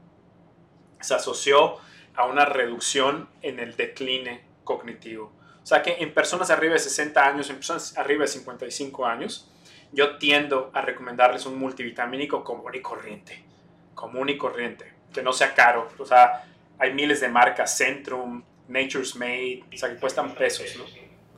se 1.00 1.14
asoció 1.14 1.76
a 2.14 2.26
una 2.26 2.44
reducción 2.44 3.28
en 3.42 3.58
el 3.58 3.76
decline 3.76 4.40
cognitivo. 4.64 5.32
O 5.68 5.74
sea 5.74 5.82
que 5.82 5.98
en 6.00 6.14
personas 6.14 6.48
arriba 6.48 6.72
de 6.72 6.78
60 6.78 7.28
años, 7.28 7.50
en 7.50 7.56
personas 7.56 7.94
arriba 7.98 8.22
de 8.22 8.28
55 8.28 9.04
años, 9.04 9.50
yo 9.92 10.16
tiendo 10.16 10.70
a 10.72 10.80
recomendarles 10.80 11.44
un 11.44 11.58
multivitamínico 11.58 12.42
común 12.42 12.74
y 12.74 12.80
corriente. 12.80 13.44
Común 13.94 14.30
y 14.30 14.38
corriente. 14.38 14.86
Que 15.12 15.22
no 15.22 15.30
sea 15.30 15.52
caro. 15.52 15.86
O 15.98 16.06
sea, 16.06 16.46
hay 16.78 16.94
miles 16.94 17.20
de 17.20 17.28
marcas, 17.28 17.76
Centrum, 17.76 18.42
Nature's 18.66 19.14
Made, 19.14 19.62
o 19.70 19.76
sea, 19.76 19.90
que 19.90 19.96
cuestan 19.96 20.34
pesos, 20.34 20.74
¿no? 20.78 20.84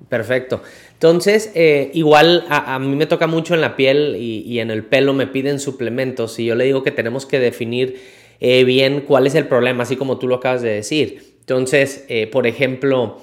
Perfecto. 0.08 0.62
Entonces, 0.92 1.50
eh, 1.56 1.90
igual 1.92 2.46
a, 2.50 2.78
mí 2.78 2.94
me 2.94 3.06
toca 3.06 3.26
mucho 3.26 3.54
en 3.54 3.60
la 3.60 3.74
piel 3.74 4.14
y, 4.16 4.60
en 4.60 4.70
el 4.70 4.84
pelo 4.84 5.12
me 5.12 5.26
piden 5.26 5.58
suplementos 5.58 6.38
y 6.38 6.44
yo 6.44 6.54
le 6.54 6.66
digo 6.66 6.84
que 6.84 6.92
tenemos 6.92 7.26
que 7.26 7.40
definir 7.40 8.00
eh, 8.38 8.62
bien 8.62 9.00
cuál 9.00 9.26
es 9.26 9.34
el 9.34 9.48
problema, 9.48 9.82
así 9.82 9.96
como 9.96 10.20
tú 10.20 10.28
lo 10.28 10.36
acabas 10.36 10.62
de 10.62 10.70
decir. 10.70 11.34
Entonces, 11.40 12.04
eh, 12.08 12.28
por 12.28 12.46
ejemplo, 12.46 13.20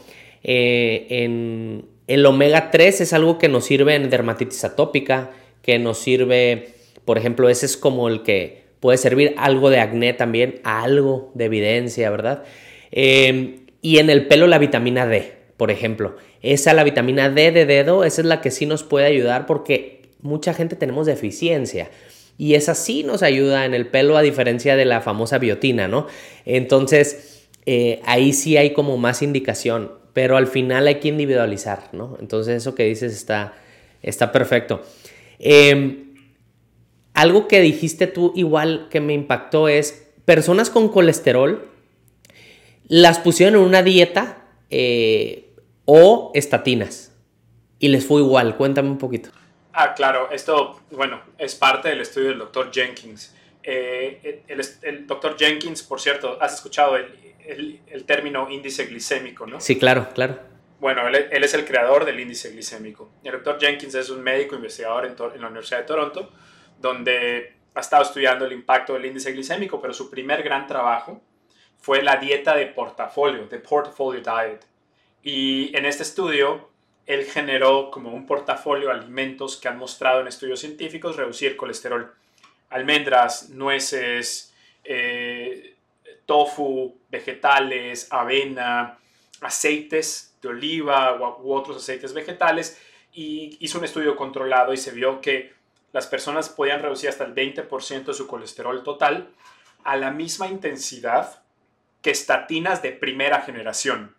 en 0.48 1.86
el 2.08 2.26
omega 2.26 2.72
3 2.72 3.02
es 3.02 3.14
algo 3.14 3.38
que 3.38 3.50
nos 3.50 3.66
sirve 3.66 3.96
en 3.96 4.10
dermatitis 4.10 4.64
atópica, 4.64 5.32
que 5.62 5.78
nos 5.78 6.00
sirve, 6.00 6.70
por 7.06 7.18
ejemplo, 7.18 7.50
ese 7.50 7.66
es 7.66 7.78
como 7.78 8.08
el 8.08 8.24
que 8.24 8.64
puede 8.80 8.98
servir 8.98 9.36
algo 9.38 9.70
de 9.70 9.80
acné 9.80 10.14
también, 10.14 10.62
algo 10.64 11.32
de 11.34 11.46
evidencia, 11.46 12.10
¿verdad? 12.10 12.44
y 12.90 14.00
en 14.00 14.10
el 14.10 14.28
pelo 14.28 14.48
la 14.48 14.58
vitamina 14.60 15.06
D, 15.06 15.34
por 15.58 15.72
ejemplo. 15.72 16.16
Esa, 16.42 16.74
la 16.74 16.84
vitamina 16.84 17.30
D 17.30 17.52
de 17.52 17.66
dedo, 17.66 18.06
esa 18.06 18.22
es 18.22 18.28
la 18.28 18.40
que 18.42 18.50
sí 18.50 18.66
nos 18.66 18.84
puede 18.84 19.08
ayudar 19.08 19.46
porque 19.46 20.10
mucha 20.22 20.54
gente 20.54 20.76
tenemos 20.76 21.06
deficiencia. 21.06 21.92
Y 22.38 22.54
esa 22.54 22.76
sí 22.76 23.04
nos 23.04 23.24
ayuda 23.24 23.66
en 23.66 23.74
el 23.74 23.88
pelo 23.88 24.16
a 24.16 24.22
diferencia 24.22 24.76
de 24.76 24.86
la 24.86 25.02
famosa 25.02 25.38
biotina, 25.38 25.88
¿no? 25.88 26.08
Entonces, 26.46 27.48
eh, 27.66 28.00
ahí 28.06 28.32
sí 28.32 28.58
hay 28.58 28.74
como 28.74 28.98
más 28.98 29.22
indicación, 29.22 29.92
pero 30.18 30.36
al 30.36 30.48
final 30.48 30.88
hay 30.88 30.96
que 30.96 31.10
individualizar, 31.10 31.90
¿no? 31.92 32.18
Entonces, 32.20 32.56
eso 32.56 32.74
que 32.74 32.86
dices 32.86 33.14
está, 33.14 33.54
está 34.02 34.32
perfecto. 34.32 34.82
Em, 35.38 36.16
algo 37.14 37.48
que 37.48 37.62
dijiste 37.62 38.08
tú 38.08 38.34
igual 38.36 38.88
que 38.90 39.00
me 39.00 39.14
impactó 39.14 39.68
es, 39.68 40.10
personas 40.26 40.72
con 40.72 40.90
colesterol 40.90 41.70
las 42.88 43.20
pusieron 43.20 43.62
en 43.62 43.68
una 43.68 43.84
dieta 43.84 44.44
eh, 44.72 45.54
o 45.86 46.32
estatinas. 46.34 47.16
Y 47.78 47.90
les 47.90 48.04
fue 48.04 48.20
igual. 48.20 48.58
Cuéntame 48.58 48.90
un 48.90 48.98
poquito. 48.98 49.30
Ah, 49.72 49.94
claro. 49.94 50.32
Esto, 50.32 50.80
bueno, 50.90 51.22
es 51.38 51.54
parte 51.54 51.90
del 51.90 52.02
estudio 52.02 52.30
del 52.30 52.40
doctor 52.40 52.72
Jenkins. 52.74 53.36
Eh, 53.62 54.42
el, 54.48 55.06
doctor 55.06 55.38
Jenkins, 55.38 55.84
por 55.84 56.02
cierto, 56.02 56.40
has 56.42 56.56
escuchado 56.56 56.96
el, 56.96 57.06
el, 57.48 58.04
término 58.06 58.50
índice 58.50 58.86
glicémico, 58.86 59.46
¿no? 59.46 59.60
Sí, 59.60 59.78
claro, 59.78 60.10
claro. 60.14 60.40
Bueno, 60.80 61.08
él, 61.08 61.28
él, 61.32 61.44
es 61.44 61.54
el 61.54 61.66
creador 61.66 62.06
del 62.06 62.20
índice 62.20 62.52
glicémico. 62.52 63.10
El 63.24 63.32
doctor 63.32 63.60
Jenkins 63.60 63.96
es 63.96 64.10
un 64.10 64.22
médico 64.22 64.56
investigador 64.56 65.06
en, 65.06 65.12
en 65.12 65.42
la 65.42 65.48
Universidad 65.48 65.80
de 65.80 65.86
Toronto, 65.86 66.32
donde 66.80 67.54
ha 67.74 67.80
estado 67.80 68.04
estudiando 68.04 68.46
el 68.46 68.54
impacto 68.54 68.94
del 68.94 69.06
índice 69.06 69.32
glicémico, 69.32 69.82
pero 69.82 69.94
su 69.94 70.10
primer 70.10 70.44
gran 70.44 70.68
trabajo 70.68 71.22
fue 71.78 72.02
la 72.02 72.18
dieta 72.18 72.56
de 72.56 72.68
portafolio, 72.68 73.48
de 73.48 73.60
portfolio 73.60 74.22
diet. 74.22 74.66
Y 75.24 75.76
en 75.76 75.86
este 75.86 76.04
estudio, 76.04 76.70
él 77.06 77.26
generó 77.26 77.90
como 77.90 78.14
un 78.14 78.26
portafolio 78.26 78.88
de 78.90 78.96
alimentos 78.96 79.58
que 79.58 79.68
han 79.68 79.78
mostrado 79.78 80.22
en 80.22 80.28
estudios 80.28 80.60
científicos 80.60 81.16
reducir 81.16 81.56
colesterol. 81.56 82.14
Almendras, 82.70 83.50
nueces, 83.50 84.54
eh, 84.84 85.77
tofu, 86.28 87.00
vegetales, 87.10 88.08
avena, 88.12 89.00
aceites 89.42 90.38
de 90.42 90.50
oliva 90.50 91.16
u, 91.16 91.54
otros 91.54 91.78
aceites 91.78 92.14
vegetales 92.14 92.80
y 93.14 93.58
hizo 93.62 93.80
un 93.80 93.86
estudio 93.86 94.16
controlado 94.16 94.74
y 94.74 94.78
se 94.78 94.92
vio 94.92 95.22
que 95.22 95.54
las 95.94 96.06
personas 96.06 96.50
podían 96.50 96.82
reducir 96.84 97.10
hasta 97.10 97.24
el 97.24 97.34
20% 97.34 98.06
de 98.06 98.14
su 98.14 98.28
colesterol 98.28 98.84
total 98.84 99.30
a 99.84 99.96
la 99.96 100.12
misma 100.12 100.48
intensidad 100.48 101.42
que 102.02 102.12
estatinas 102.12 102.82
de 102.82 102.92
primera 102.92 103.42
generación, 103.42 104.16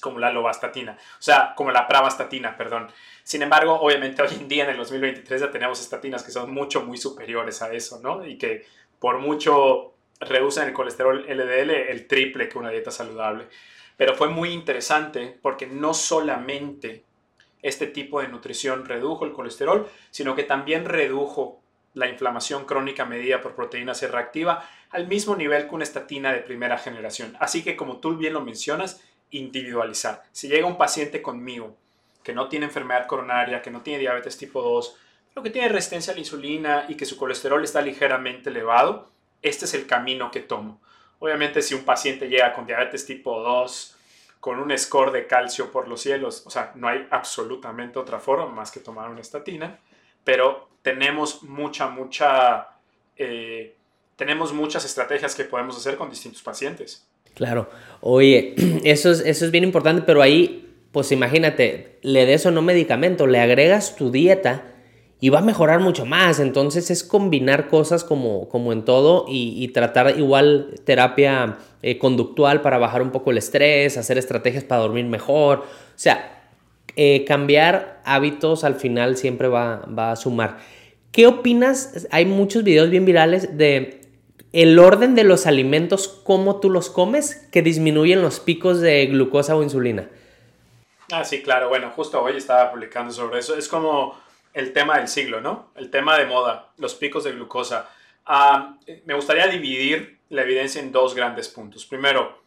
como 0.00 0.18
la 0.18 0.32
lovastatina, 0.32 0.92
o 0.92 1.22
sea, 1.22 1.54
como 1.54 1.70
la 1.70 1.86
pravastatina, 1.86 2.56
perdón. 2.56 2.88
Sin 3.22 3.42
embargo, 3.42 3.78
obviamente 3.78 4.22
hoy 4.22 4.30
en 4.32 4.48
día, 4.48 4.64
en 4.64 4.70
el 4.70 4.78
2023, 4.78 5.42
ya 5.42 5.50
tenemos 5.50 5.80
estatinas 5.80 6.22
que 6.22 6.32
son 6.32 6.50
mucho, 6.52 6.82
muy 6.82 6.96
superiores 6.96 7.60
a 7.60 7.72
eso, 7.72 8.00
¿no? 8.00 8.26
Y 8.26 8.38
que 8.38 8.66
por 8.98 9.18
mucho 9.18 9.94
reducen 10.20 10.68
el 10.68 10.74
colesterol 10.74 11.24
LDL 11.26 11.70
el 11.70 12.06
triple 12.06 12.48
que 12.48 12.58
una 12.58 12.70
dieta 12.70 12.90
saludable. 12.90 13.48
Pero 13.96 14.14
fue 14.14 14.28
muy 14.28 14.50
interesante 14.50 15.38
porque 15.42 15.66
no 15.66 15.94
solamente 15.94 17.04
este 17.62 17.86
tipo 17.86 18.20
de 18.20 18.28
nutrición 18.28 18.86
redujo 18.86 19.24
el 19.24 19.32
colesterol, 19.32 19.88
sino 20.10 20.34
que 20.34 20.44
también 20.44 20.84
redujo 20.84 21.60
la 21.94 22.08
inflamación 22.08 22.64
crónica 22.64 23.04
medida 23.04 23.40
por 23.40 23.54
proteína 23.54 23.94
C 23.94 24.08
reactiva 24.08 24.68
al 24.90 25.08
mismo 25.08 25.36
nivel 25.36 25.68
que 25.68 25.74
una 25.74 25.84
estatina 25.84 26.32
de 26.32 26.40
primera 26.40 26.78
generación. 26.78 27.36
Así 27.40 27.62
que 27.62 27.76
como 27.76 27.98
tú 27.98 28.16
bien 28.16 28.32
lo 28.32 28.40
mencionas, 28.40 29.02
individualizar. 29.30 30.22
Si 30.32 30.48
llega 30.48 30.66
un 30.66 30.78
paciente 30.78 31.22
conmigo 31.22 31.76
que 32.22 32.32
no 32.32 32.48
tiene 32.48 32.66
enfermedad 32.66 33.06
coronaria, 33.06 33.62
que 33.62 33.70
no 33.70 33.82
tiene 33.82 34.00
diabetes 34.00 34.36
tipo 34.36 34.62
2, 34.62 34.96
pero 35.32 35.44
que 35.44 35.50
tiene 35.50 35.68
resistencia 35.68 36.12
a 36.12 36.14
la 36.14 36.20
insulina 36.20 36.86
y 36.88 36.96
que 36.96 37.06
su 37.06 37.16
colesterol 37.16 37.62
está 37.62 37.80
ligeramente 37.80 38.50
elevado, 38.50 39.10
este 39.42 39.64
es 39.64 39.74
el 39.74 39.86
camino 39.86 40.30
que 40.30 40.40
tomo. 40.40 40.80
Obviamente 41.18 41.62
si 41.62 41.74
un 41.74 41.84
paciente 41.84 42.28
llega 42.28 42.52
con 42.52 42.66
diabetes 42.66 43.04
tipo 43.06 43.40
2, 43.40 43.96
con 44.40 44.58
un 44.58 44.76
score 44.76 45.12
de 45.12 45.26
calcio 45.26 45.70
por 45.70 45.86
los 45.86 46.00
cielos, 46.00 46.44
o 46.46 46.50
sea, 46.50 46.72
no 46.74 46.88
hay 46.88 47.06
absolutamente 47.10 47.98
otra 47.98 48.18
forma 48.18 48.46
más 48.46 48.70
que 48.70 48.80
tomar 48.80 49.10
una 49.10 49.20
estatina, 49.20 49.78
pero 50.24 50.70
tenemos 50.82 51.42
mucha, 51.42 51.88
mucha, 51.88 52.68
eh, 53.16 53.74
tenemos 54.16 54.52
muchas 54.54 54.84
estrategias 54.86 55.34
que 55.34 55.44
podemos 55.44 55.76
hacer 55.76 55.96
con 55.96 56.08
distintos 56.08 56.42
pacientes. 56.42 57.06
Claro, 57.34 57.68
oye, 58.00 58.54
eso 58.84 59.10
es, 59.10 59.20
eso 59.20 59.44
es 59.44 59.50
bien 59.50 59.64
importante, 59.64 60.02
pero 60.06 60.22
ahí, 60.22 60.74
pues 60.90 61.12
imagínate, 61.12 61.98
le 62.00 62.24
des 62.24 62.46
o 62.46 62.50
no 62.50 62.62
medicamento, 62.62 63.26
le 63.26 63.40
agregas 63.40 63.94
tu 63.94 64.10
dieta 64.10 64.74
y 65.20 65.28
va 65.28 65.40
a 65.40 65.42
mejorar 65.42 65.80
mucho 65.80 66.06
más. 66.06 66.40
Entonces 66.40 66.90
es 66.90 67.04
combinar 67.04 67.68
cosas 67.68 68.04
como, 68.04 68.48
como 68.48 68.72
en 68.72 68.84
todo 68.84 69.26
y, 69.28 69.68
tratar 69.68 70.18
igual 70.18 70.74
terapia 70.84 71.58
eh, 71.82 71.98
conductual 71.98 72.62
para 72.62 72.78
bajar 72.78 73.02
un 73.02 73.10
poco 73.10 73.30
el 73.30 73.38
estrés, 73.38 73.96
hacer 73.96 74.18
estrategias 74.18 74.64
para 74.64 74.80
dormir 74.80 75.04
mejor. 75.04 75.58
O 75.60 75.64
sea, 75.96 76.50
eh, 76.96 77.24
cambiar 77.26 78.00
hábitos 78.04 78.64
al 78.64 78.74
final 78.74 79.16
siempre 79.16 79.48
va, 79.48 79.86
va 79.86 80.12
a 80.12 80.16
sumar. 80.16 80.58
¿Qué 81.12 81.26
opinas? 81.26 82.08
Hay 82.10 82.24
muchos 82.24 82.64
videos 82.64 82.88
bien 82.88 83.04
virales 83.04 83.56
de 83.58 84.00
el 84.52 84.78
orden 84.80 85.14
de 85.14 85.22
los 85.22 85.46
alimentos, 85.46 86.08
cómo 86.08 86.58
tú 86.58 86.70
los 86.70 86.90
comes, 86.90 87.46
que 87.52 87.62
disminuyen 87.62 88.20
los 88.20 88.40
picos 88.40 88.80
de 88.80 89.06
glucosa 89.06 89.54
o 89.54 89.62
insulina. 89.62 90.08
Ah, 91.12 91.24
sí, 91.24 91.42
claro. 91.42 91.68
Bueno, 91.68 91.90
justo 91.94 92.20
hoy 92.20 92.36
estaba 92.36 92.70
publicando 92.72 93.12
sobre 93.12 93.40
eso. 93.40 93.56
Es 93.56 93.68
como 93.68 94.14
el 94.52 94.72
tema 94.72 94.98
del 94.98 95.08
siglo, 95.08 95.40
¿no? 95.40 95.70
El 95.74 95.90
tema 95.90 96.18
de 96.18 96.26
moda, 96.26 96.72
los 96.76 96.94
picos 96.94 97.24
de 97.24 97.32
glucosa. 97.32 97.88
Ah, 98.26 98.76
me 99.04 99.14
gustaría 99.14 99.46
dividir 99.46 100.18
la 100.28 100.42
evidencia 100.42 100.80
en 100.80 100.92
dos 100.92 101.14
grandes 101.14 101.48
puntos. 101.48 101.86
Primero, 101.86 102.42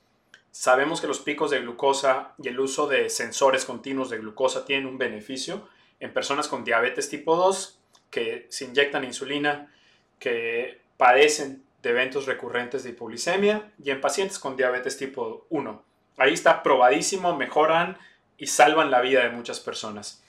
sabemos 0.51 1.01
que 1.01 1.07
los 1.07 1.19
picos 1.19 1.51
de 1.51 1.59
glucosa 1.59 2.33
y 2.37 2.47
el 2.47 2.59
uso 2.59 2.87
de 2.87 3.09
sensores 3.09 3.65
continuos 3.65 4.09
de 4.09 4.19
glucosa 4.19 4.65
tienen 4.65 4.87
un 4.87 4.97
beneficio 4.97 5.67
en 5.99 6.13
personas 6.13 6.47
con 6.47 6.63
diabetes 6.63 7.09
tipo 7.09 7.35
2 7.35 7.79
que 8.09 8.45
se 8.49 8.65
inyectan 8.65 9.03
insulina, 9.03 9.73
que 10.19 10.79
padecen 10.97 11.63
de 11.81 11.89
eventos 11.89 12.27
recurrentes 12.27 12.83
de 12.83 12.91
hipoglicemia 12.91 13.71
y 13.83 13.91
en 13.91 13.99
pacientes 13.99 14.39
con 14.39 14.55
diabetes 14.55 14.97
tipo 14.97 15.47
1. 15.49 15.83
Ahí 16.17 16.33
está 16.33 16.61
probadísimo, 16.61 17.35
mejoran 17.35 17.97
y 18.37 18.47
salvan 18.47 18.91
la 18.91 19.01
vida 19.01 19.23
de 19.23 19.31
muchas 19.31 19.59
personas. 19.59 20.23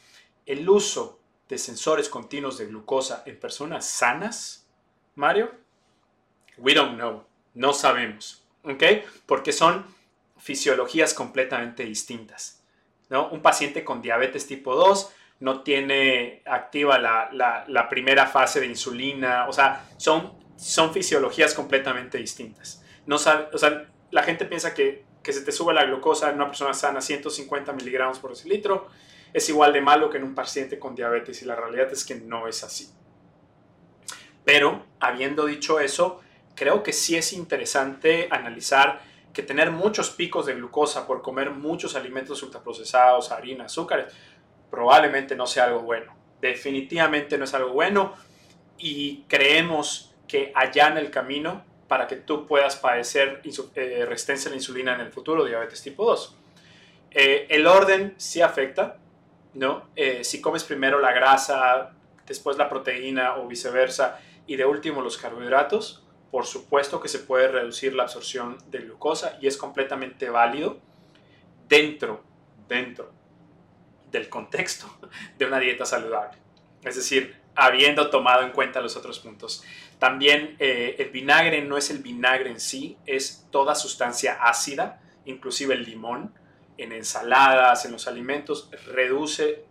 El 0.47 0.69
uso 0.69 1.21
de 1.49 1.59
sensores 1.59 2.09
continuos 2.09 2.59
de 2.59 2.67
glucosa 2.67 3.23
en 3.27 3.39
personas 3.39 3.87
sanas, 3.87 4.67
Mario? 5.15 5.51
We 6.59 6.75
don't 6.75 6.95
know. 6.95 7.25
No 7.55 7.73
sabemos. 7.73 8.45
¿Ok? 8.65 8.83
Porque 9.27 9.53
son 9.53 9.85
fisiologías 10.39 11.15
completamente 11.15 11.85
distintas. 11.85 12.63
¿no? 13.11 13.29
Un 13.29 13.43
paciente 13.43 13.85
con 13.85 14.01
diabetes 14.01 14.47
tipo 14.47 14.75
2 14.75 15.13
no 15.41 15.63
tiene 15.63 16.43
activa 16.47 16.99
la, 16.99 17.87
primera 17.91 18.27
fase 18.27 18.61
de 18.61 18.67
insulina. 18.67 19.47
O 19.49 19.53
sea, 19.53 19.87
son, 19.99 20.33
son 20.57 20.93
fisiologías 20.93 21.53
completamente 21.55 22.19
distintas. 22.19 22.83
No 23.07 23.19
sabe, 23.19 23.49
o 23.53 23.59
sea, 23.59 23.87
la 24.11 24.23
gente 24.23 24.47
piensa 24.47 24.73
que, 24.73 25.05
que 25.23 25.33
se 25.33 25.43
te 25.43 25.53
sube 25.53 25.75
la 25.75 25.85
glucosa 25.85 26.31
en 26.31 26.37
una 26.37 26.47
persona 26.47 26.73
sana 26.73 27.03
150 27.03 27.73
miligramos 27.73 28.19
por 28.19 28.31
decilitro 28.31 28.89
es 29.35 29.49
igual 29.49 29.73
de 29.73 29.83
malo 29.83 30.09
que 30.09 30.17
en 30.17 30.25
un 30.25 30.35
paciente 30.35 30.79
con 30.79 30.95
diabetes 30.95 31.43
y 31.43 31.45
la 31.45 31.57
realidad 31.57 31.93
es 31.93 32.05
que 32.05 32.15
no 32.15 32.47
es 32.47 32.63
así. 32.63 32.89
Pero, 34.45 34.87
habiendo 35.01 35.45
dicho 35.45 35.81
eso, 35.81 36.21
creo 36.55 36.83
que 36.85 36.93
sí 36.93 37.17
es 37.17 37.33
interesante 37.33 38.29
analizar 38.31 39.03
que 39.33 39.43
tener 39.43 39.73
muchos 39.73 40.11
picos 40.11 40.47
de 40.47 40.55
glucosa 40.55 41.07
por 41.07 41.21
comer 41.21 41.51
muchos 41.51 41.97
alimentos 41.97 42.43
ultraprocesados, 42.45 43.33
harina, 43.33 43.65
azúcares, 43.65 44.07
probablemente 44.71 45.35
no 45.35 45.47
sea 45.47 45.65
algo 45.65 45.81
bueno. 45.81 46.15
Definitivamente 46.41 47.37
no 47.37 47.45
es 47.45 47.55
algo 47.55 47.73
bueno 47.73 48.15
y 48.79 49.25
creemos 49.29 50.15
que 50.29 50.53
allá 50.55 50.89
en 50.89 50.99
el 50.99 51.11
camino 51.11 51.65
para 51.89 52.07
que 52.07 52.17
tú 52.17 52.47
puedas 52.47 52.77
padecer 52.77 53.43
eh, 53.75 54.07
resistencia 54.09 54.49
a 54.49 54.51
la 54.51 54.57
insulina 54.57 54.95
en 54.95 55.01
el 55.01 55.11
futuro, 55.11 55.45
diabetes 55.45 55.83
tipo 55.83 56.05
2. 56.05 56.37
Eh, 57.11 57.47
el 57.51 57.67
orden 57.67 58.15
sí 58.17 58.41
afecta, 58.41 58.99
¿no? 59.55 59.89
Eh, 59.97 60.25
si 60.25 60.41
comes 60.41 60.65
primero 60.65 61.01
la 61.01 61.13
grasa, 61.13 61.93
después 62.27 62.57
la 62.57 62.69
proteína 62.69 63.37
o 63.37 63.47
viceversa, 63.47 64.21
y 64.47 64.57
de 64.57 64.67
último 64.67 65.01
los 65.01 65.17
carbohidratos, 65.17 66.05
por 66.31 66.47
supuesto 66.47 67.01
que 67.01 67.09
se 67.09 67.21
puede 67.21 67.49
reducir 67.49 67.95
la 67.95 68.03
absorción 68.03 68.59
de 68.71 68.81
glucosa 68.81 69.39
y 69.41 69.47
es 69.47 69.57
completamente 69.57 70.29
válido 70.29 70.81
dentro, 71.69 72.23
dentro 72.69 73.13
del 74.11 74.29
contexto 74.29 74.87
de 75.39 75.47
una 75.47 75.61
dieta 75.61 75.87
saludable. 75.87 76.39
Es 76.83 76.97
decir, 76.97 77.37
habiendo 77.55 78.11
tomado 78.11 78.43
en 78.43 78.51
cuenta 78.51 78.81
los 78.81 78.97
otros 78.97 79.21
puntos. 79.21 79.63
También 79.99 80.57
eh, 80.59 80.97
el 80.99 81.11
vinagre 81.11 81.63
no 81.63 81.77
es 81.77 81.91
el 81.91 81.99
vinagre 81.99 82.51
en 82.51 82.61
sí, 82.61 82.99
es 83.07 83.47
toda 83.51 83.75
sustancia 83.75 84.39
ácida, 84.43 85.01
inclusive 85.25 85.75
el 85.75 85.85
limón, 85.85 86.35
en 86.77 86.93
ensaladas, 86.93 87.85
en 87.85 87.93
los 87.93 88.09
alimentos, 88.09 88.71
reduce, 88.87 89.65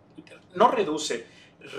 no 0.54 0.70
reduce, 0.70 1.26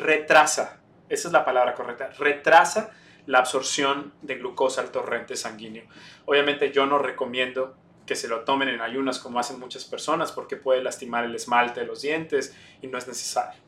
retrasa, 0.02 0.82
esa 1.10 1.28
es 1.28 1.32
la 1.32 1.46
palabra 1.46 1.74
correcta, 1.74 2.10
retrasa 2.18 2.92
la 3.26 3.40
absorción 3.40 4.14
de 4.22 4.36
glucosa 4.36 4.82
al 4.82 4.92
torrente 4.92 5.36
sanguíneo. 5.36 5.86
Obviamente 6.26 6.72
yo 6.72 6.86
no 6.86 7.00
recomiendo 7.00 7.76
que 8.06 8.16
se 8.16 8.28
lo 8.28 8.42
tomen 8.42 8.70
en 8.70 8.82
ayunas 8.82 9.20
como 9.20 9.40
hacen 9.40 9.60
muchas 9.60 9.86
personas 9.86 10.32
porque 10.32 10.58
puede 10.58 10.84
lastimar 10.84 11.26
el 11.26 11.34
esmalte 11.36 11.80
de 11.80 11.88
los 11.88 12.02
dientes 12.02 12.56
y 12.82 12.88
no 12.88 12.98
es 12.98 13.08
necesario. 13.08 13.60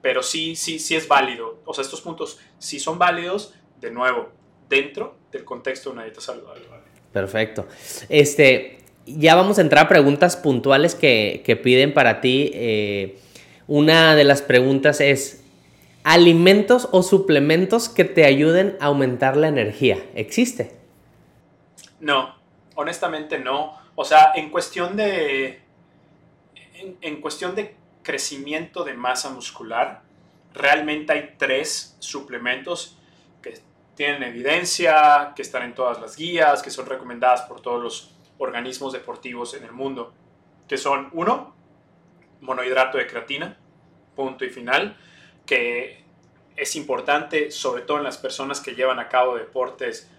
Pero 0.00 0.22
sí, 0.22 0.56
sí, 0.56 0.78
sí 0.78 0.96
es 0.96 1.06
válido. 1.06 1.60
O 1.64 1.74
sea, 1.74 1.82
estos 1.82 2.00
puntos 2.00 2.40
sí 2.58 2.80
son 2.80 2.98
válidos, 2.98 3.54
de 3.80 3.90
nuevo, 3.90 4.32
dentro 4.68 5.16
del 5.30 5.44
contexto 5.44 5.90
de 5.90 5.94
una 5.94 6.04
dieta 6.04 6.20
saludable. 6.20 6.66
Perfecto. 7.12 7.68
Este, 8.08 8.81
ya 9.06 9.34
vamos 9.34 9.58
a 9.58 9.62
entrar 9.62 9.86
a 9.86 9.88
preguntas 9.88 10.36
puntuales 10.36 10.94
que, 10.94 11.60
piden 11.62 11.94
para 11.94 12.20
ti. 12.20 12.50
Eh, 12.54 13.18
una 13.66 14.14
de 14.14 14.24
las 14.24 14.42
preguntas 14.42 15.00
es, 15.00 15.44
¿alimentos 16.04 16.88
o 16.92 17.02
suplementos 17.02 17.88
que 17.88 18.04
te 18.04 18.24
ayuden 18.24 18.76
a 18.80 18.86
aumentar 18.86 19.36
la 19.36 19.48
energía? 19.48 19.98
¿Existe? 20.14 20.76
No, 22.00 22.34
honestamente 22.74 23.38
no. 23.38 23.78
O 23.94 24.04
sea, 24.04 24.32
en 24.34 24.50
cuestión 24.50 24.96
de, 24.96 25.60
en 27.00 27.20
cuestión 27.20 27.54
de 27.54 27.76
crecimiento 28.02 28.84
de 28.84 28.94
masa 28.94 29.30
muscular, 29.30 30.02
realmente 30.54 31.12
hay 31.12 31.34
tres 31.38 31.96
suplementos 31.98 32.98
que 33.42 33.60
tienen 33.94 34.22
evidencia, 34.22 35.32
que 35.36 35.42
están 35.42 35.62
en 35.64 35.74
todas 35.74 36.00
las 36.00 36.16
guías, 36.16 36.62
que 36.62 36.70
son 36.70 36.86
recomendadas 36.86 37.42
por 37.42 37.60
todos 37.60 37.82
los 37.82 38.11
organismos 38.38 38.92
deportivos 38.92 39.54
en 39.54 39.64
el 39.64 39.72
mundo, 39.72 40.12
que 40.68 40.76
son 40.76 41.10
uno, 41.12 41.54
monohidrato 42.40 42.98
de 42.98 43.06
creatina, 43.06 43.56
punto 44.16 44.44
y 44.44 44.50
final, 44.50 44.96
que 45.46 46.02
es 46.56 46.76
importante 46.76 47.50
sobre 47.50 47.82
todo 47.82 47.98
en 47.98 48.04
las 48.04 48.18
personas 48.18 48.60
que 48.60 48.74
llevan 48.74 48.98
a 48.98 49.08
cabo 49.08 49.36
deportes 49.36 50.10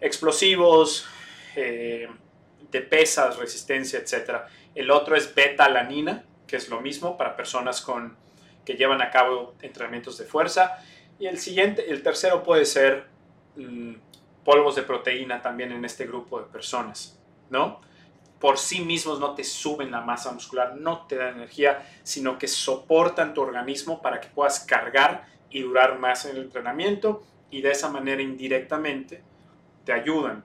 explosivos, 0.00 1.06
eh, 1.56 2.08
de 2.70 2.80
pesas, 2.80 3.36
resistencia, 3.36 3.98
etc. 3.98 4.42
El 4.74 4.90
otro 4.90 5.14
es 5.14 5.34
beta-alanina, 5.34 6.24
que 6.46 6.56
es 6.56 6.68
lo 6.68 6.80
mismo 6.80 7.16
para 7.16 7.36
personas 7.36 7.80
con, 7.80 8.16
que 8.64 8.74
llevan 8.74 9.02
a 9.02 9.10
cabo 9.10 9.54
entrenamientos 9.60 10.18
de 10.18 10.24
fuerza. 10.24 10.78
Y 11.18 11.26
el 11.26 11.38
siguiente, 11.38 11.90
el 11.90 12.02
tercero 12.02 12.42
puede 12.42 12.64
ser 12.64 13.06
mm, 13.56 13.94
polvos 14.44 14.74
de 14.74 14.82
proteína 14.82 15.42
también 15.42 15.72
en 15.72 15.84
este 15.84 16.06
grupo 16.06 16.40
de 16.40 16.46
personas, 16.46 17.18
¿no? 17.52 17.80
Por 18.40 18.58
sí 18.58 18.80
mismos 18.80 19.20
no 19.20 19.36
te 19.36 19.44
suben 19.44 19.92
la 19.92 20.00
masa 20.00 20.32
muscular, 20.32 20.74
no 20.74 21.06
te 21.06 21.16
dan 21.16 21.36
energía, 21.36 21.86
sino 22.02 22.38
que 22.38 22.48
soportan 22.48 23.34
tu 23.34 23.42
organismo 23.42 24.02
para 24.02 24.20
que 24.20 24.26
puedas 24.26 24.60
cargar 24.60 25.26
y 25.48 25.60
durar 25.60 26.00
más 26.00 26.24
en 26.24 26.36
el 26.36 26.42
entrenamiento 26.42 27.22
y 27.50 27.62
de 27.62 27.70
esa 27.70 27.88
manera 27.88 28.20
indirectamente 28.20 29.22
te 29.84 29.92
ayudan 29.92 30.44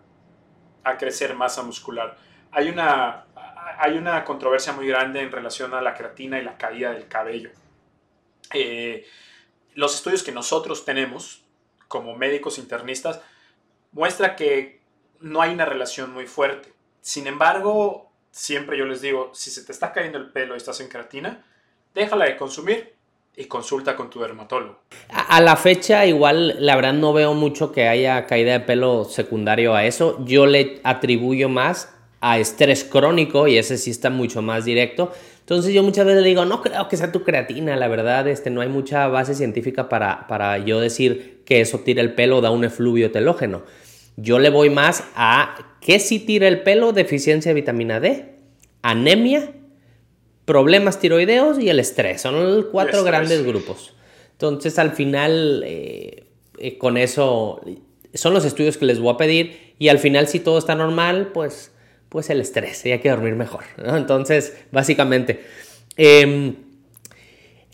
a 0.84 0.98
crecer 0.98 1.34
masa 1.36 1.64
muscular. 1.64 2.18
Hay 2.52 2.70
una, 2.70 3.26
hay 3.80 3.98
una 3.98 4.24
controversia 4.24 4.74
muy 4.74 4.88
grande 4.88 5.22
en 5.22 5.32
relación 5.32 5.74
a 5.74 5.82
la 5.82 5.96
creatina 5.96 6.40
y 6.40 6.44
la 6.44 6.58
caída 6.58 6.92
del 6.92 7.08
cabello. 7.08 7.50
Eh, 8.54 9.06
los 9.74 9.96
estudios 9.96 10.24
que 10.24 10.32
nosotros 10.32 10.86
tenemos 10.86 11.46
como 11.88 12.16
médicos 12.16 12.58
internistas 12.58 13.22
muestra 13.92 14.36
que 14.36 14.82
no 15.20 15.42
hay 15.42 15.54
una 15.54 15.66
relación 15.66 16.14
muy 16.14 16.28
fuerte. 16.28 16.77
Sin 17.08 17.26
embargo, 17.26 18.12
siempre 18.32 18.78
yo 18.78 18.84
les 18.84 19.00
digo, 19.00 19.32
si 19.34 19.50
se 19.50 19.64
te 19.64 19.72
está 19.72 19.94
cayendo 19.94 20.18
el 20.18 20.30
pelo 20.30 20.56
y 20.56 20.58
estás 20.58 20.82
en 20.82 20.90
creatina, 20.90 21.42
déjala 21.96 22.26
de 22.26 22.36
consumir 22.36 22.96
y 23.38 23.46
consulta 23.46 23.96
con 23.96 24.10
tu 24.10 24.20
dermatólogo. 24.20 24.82
A, 25.08 25.40
la 25.40 25.56
fecha, 25.56 26.06
igual, 26.06 26.58
la 26.60 26.76
verdad 26.76 26.92
no 26.92 27.14
veo 27.14 27.34
mucho 27.34 27.72
que 27.72 27.88
haya 27.88 28.26
caída 28.26 28.52
de 28.52 28.60
pelo 28.60 29.06
secundario 29.06 29.74
a 29.74 29.86
eso. 29.86 30.22
Yo 30.26 30.48
le 30.48 30.82
atribuyo 30.84 31.48
más 31.48 31.94
a 32.20 32.40
estrés 32.40 32.84
crónico 32.84 33.48
y 33.48 33.58
ese 33.58 33.78
sí 33.78 33.90
está 33.90 34.10
mucho 34.10 34.42
más 34.42 34.66
directo. 34.66 35.14
Entonces 35.40 35.74
yo 35.74 35.84
muchas 35.84 36.06
veces 36.06 36.24
le 36.24 36.28
digo, 36.28 36.44
no 36.44 36.62
creo 36.62 36.90
que 36.90 36.98
sea 36.98 37.14
tu 37.14 37.24
creatina, 37.24 37.78
la 37.78 37.88
verdad, 37.88 38.28
este, 38.28 38.50
no 38.50 38.60
hay 38.60 38.68
mucha 38.68 39.08
base 39.08 39.34
científica 39.34 39.88
para, 39.88 40.28
para 40.28 40.58
yo 40.58 40.82
decir 40.82 41.42
que 41.46 41.62
eso 41.62 41.80
tira 41.80 42.02
el 42.02 42.16
pelo 42.16 42.40
o 42.40 42.42
da 42.42 42.52
un 42.52 42.66
efluvio 42.66 43.14
telógeno. 43.14 43.64
Yo 44.18 44.40
le 44.40 44.50
voy 44.50 44.70
más 44.70 45.04
a 45.16 45.78
que 45.80 46.00
si 46.00 46.20
tira 46.20 46.48
el 46.48 46.64
pelo, 46.64 46.92
deficiencia 46.92 47.50
de 47.50 47.56
vitamina 47.56 48.00
D, 48.00 48.36
anemia 48.82 49.54
problemas 50.48 51.00
tiroideos 51.00 51.60
y 51.60 51.70
el 51.70 51.80
estrés. 51.80 52.22
Son 52.22 52.56
los 52.56 52.66
cuatro 52.66 53.04
grandes 53.04 53.46
grupos. 53.46 53.94
Entonces, 54.32 54.80
al 54.80 54.92
final, 54.92 55.62
eh, 55.66 56.28
eh, 56.58 56.78
con 56.78 56.96
eso, 56.96 57.62
son 58.14 58.34
los 58.34 58.46
estudios 58.46 58.78
que 58.78 58.86
les 58.86 59.00
voy 59.00 59.14
a 59.14 59.18
pedir. 59.18 59.76
Y 59.78 59.90
al 59.90 60.00
final, 60.00 60.28
si 60.28 60.40
todo 60.40 60.58
está 60.58 60.74
normal, 60.74 61.32
pues, 61.34 61.72
pues 62.08 62.30
el 62.30 62.40
estrés. 62.40 62.86
Y 62.86 62.92
hay 62.92 63.00
que 63.00 63.10
dormir 63.10 63.36
mejor. 63.36 63.66
Entonces, 63.78 64.56
básicamente, 64.72 65.44
em, 65.98 66.56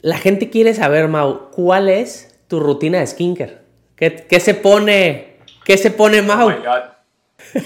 la 0.02 0.18
gente 0.18 0.50
quiere 0.50 0.74
saber, 0.74 1.08
Mau, 1.08 1.52
¿cuál 1.52 1.90
es 1.90 2.40
tu 2.48 2.60
rutina 2.60 3.00
de 3.00 3.08
skincare? 3.08 3.58
¿Qué, 3.96 4.40
se 4.40 4.56
pone? 4.56 5.33
¿Qué 5.64 5.78
se 5.78 5.92
pone, 5.92 6.22
Mau? 6.22 6.48
Oh 6.48 6.52
my 6.52 6.58
God. 6.58 6.84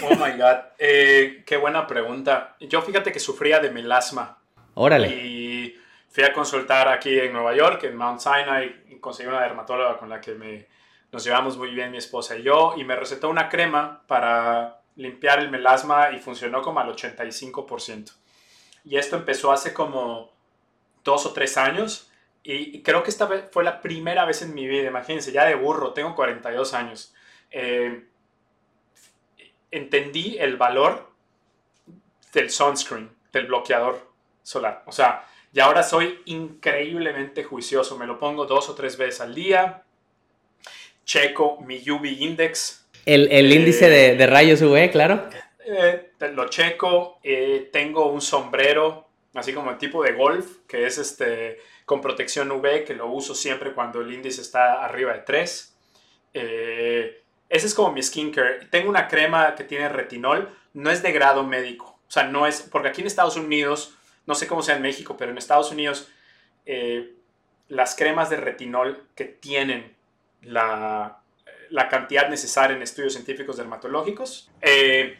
Oh 0.03 0.15
my 0.15 0.31
God. 0.37 0.57
Eh, 0.77 1.43
qué 1.45 1.57
buena 1.57 1.87
pregunta. 1.87 2.55
Yo 2.59 2.81
fíjate 2.81 3.11
que 3.11 3.19
sufría 3.19 3.59
de 3.59 3.71
melasma 3.71 4.37
Órale. 4.79 5.07
Y 5.07 5.75
fui 6.07 6.23
a 6.23 6.31
consultar 6.31 6.87
aquí 6.87 7.17
en 7.19 7.33
Nueva 7.33 7.55
York, 7.55 7.83
en 7.85 7.95
Mount 7.95 8.19
Sinai, 8.19 8.83
y 8.89 8.99
conseguí 8.99 9.27
una 9.27 9.41
dermatóloga 9.41 9.97
con 9.97 10.07
la 10.07 10.21
que 10.21 10.35
me, 10.35 10.67
nos 11.11 11.23
llevamos 11.23 11.57
muy 11.57 11.71
bien 11.71 11.89
mi 11.89 11.97
esposa 11.97 12.37
y 12.37 12.43
yo, 12.43 12.75
y 12.77 12.83
me 12.83 12.95
recetó 12.95 13.29
una 13.29 13.49
crema 13.49 14.03
para 14.05 14.81
limpiar 14.95 15.39
el 15.39 15.49
melasma 15.49 16.11
y 16.11 16.19
funcionó 16.19 16.61
como 16.61 16.79
al 16.79 16.95
85%. 16.95 18.13
Y 18.85 18.97
esto 18.97 19.15
empezó 19.15 19.51
hace 19.51 19.73
como 19.73 20.31
dos 21.03 21.25
o 21.25 21.33
tres 21.33 21.57
años 21.57 22.11
y, 22.43 22.81
creo 22.83 23.01
que 23.01 23.09
esta 23.09 23.27
fue 23.51 23.63
la 23.63 23.81
primera 23.81 24.25
vez 24.25 24.43
en 24.43 24.53
mi 24.53 24.67
vida, 24.67 24.87
imagínense, 24.87 25.31
ya 25.31 25.43
de 25.43 25.55
burro, 25.55 25.91
tengo 25.93 26.15
42 26.15 26.73
años. 26.75 27.13
Eh, 27.51 28.03
entendí 29.71 30.37
el 30.39 30.57
valor 30.57 31.09
del 32.33 32.49
sunscreen, 32.49 33.09
del 33.31 33.47
bloqueador 33.47 34.11
solar. 34.43 34.83
O 34.85 34.91
sea, 34.91 35.25
y 35.53 35.59
ahora 35.59 35.83
soy 35.83 36.21
increíblemente 36.25 37.43
juicioso. 37.43 37.97
Me 37.97 38.05
lo 38.05 38.19
pongo 38.19 38.45
dos 38.45 38.69
o 38.69 38.75
tres 38.75 38.97
veces 38.97 39.21
al 39.21 39.33
día. 39.33 39.83
Checo 41.05 41.59
mi 41.61 41.77
UV 41.89 42.05
index. 42.05 42.87
El, 43.05 43.31
el 43.31 43.51
índice 43.51 43.89
de, 43.89 44.15
de, 44.15 44.27
rayos 44.27 44.61
UV, 44.61 44.91
claro. 44.91 45.29
Eh, 45.65 46.11
lo 46.33 46.47
checo. 46.49 47.19
Eh, 47.23 47.69
tengo 47.71 48.11
un 48.11 48.21
sombrero, 48.21 49.07
así 49.33 49.53
como 49.53 49.71
el 49.71 49.77
tipo 49.77 50.03
de 50.03 50.11
golf, 50.11 50.57
que 50.67 50.85
es 50.85 50.97
este 50.97 51.59
con 51.85 52.01
protección 52.01 52.51
UV, 52.51 52.83
que 52.83 52.93
lo 52.93 53.07
uso 53.07 53.33
siempre 53.33 53.73
cuando 53.73 54.01
el 54.01 54.13
índice 54.13 54.41
está 54.41 54.83
arriba 54.83 55.13
de 55.13 55.19
3. 55.19 55.77
Ese 57.49 57.67
es 57.67 57.73
como 57.73 57.91
mi 57.91 58.03
skincare. 58.03 58.65
Tengo 58.69 58.89
una 58.89 59.07
crema 59.07 59.55
que 59.55 59.63
tiene 59.63 59.89
retinol. 59.89 60.49
No 60.73 60.89
es 60.89 61.01
de 61.01 61.11
grado 61.11 61.43
médico. 61.43 61.99
O 62.07 62.11
sea, 62.11 62.23
no 62.23 62.47
es. 62.47 62.61
Porque 62.61 62.89
aquí 62.89 63.01
en 63.01 63.07
Estados 63.07 63.37
Unidos 63.37 63.97
no 64.27 64.35
sé 64.35 64.45
cómo 64.45 64.61
sea 64.61 64.75
en 64.75 64.83
México, 64.83 65.15
pero 65.17 65.31
en 65.31 65.37
Estados 65.37 65.71
Unidos 65.71 66.09
eh, 66.65 67.13
las 67.69 67.95
cremas 67.95 68.29
de 68.29 68.37
retinol 68.37 69.05
que 69.15 69.25
tienen 69.25 69.95
la, 70.41 71.21
cantidad 71.89 72.29
necesaria 72.29 72.75
en 72.75 72.83
estudios 72.83 73.13
científicos 73.13 73.57
dermatológicos, 73.57 74.51
eh, 74.61 75.17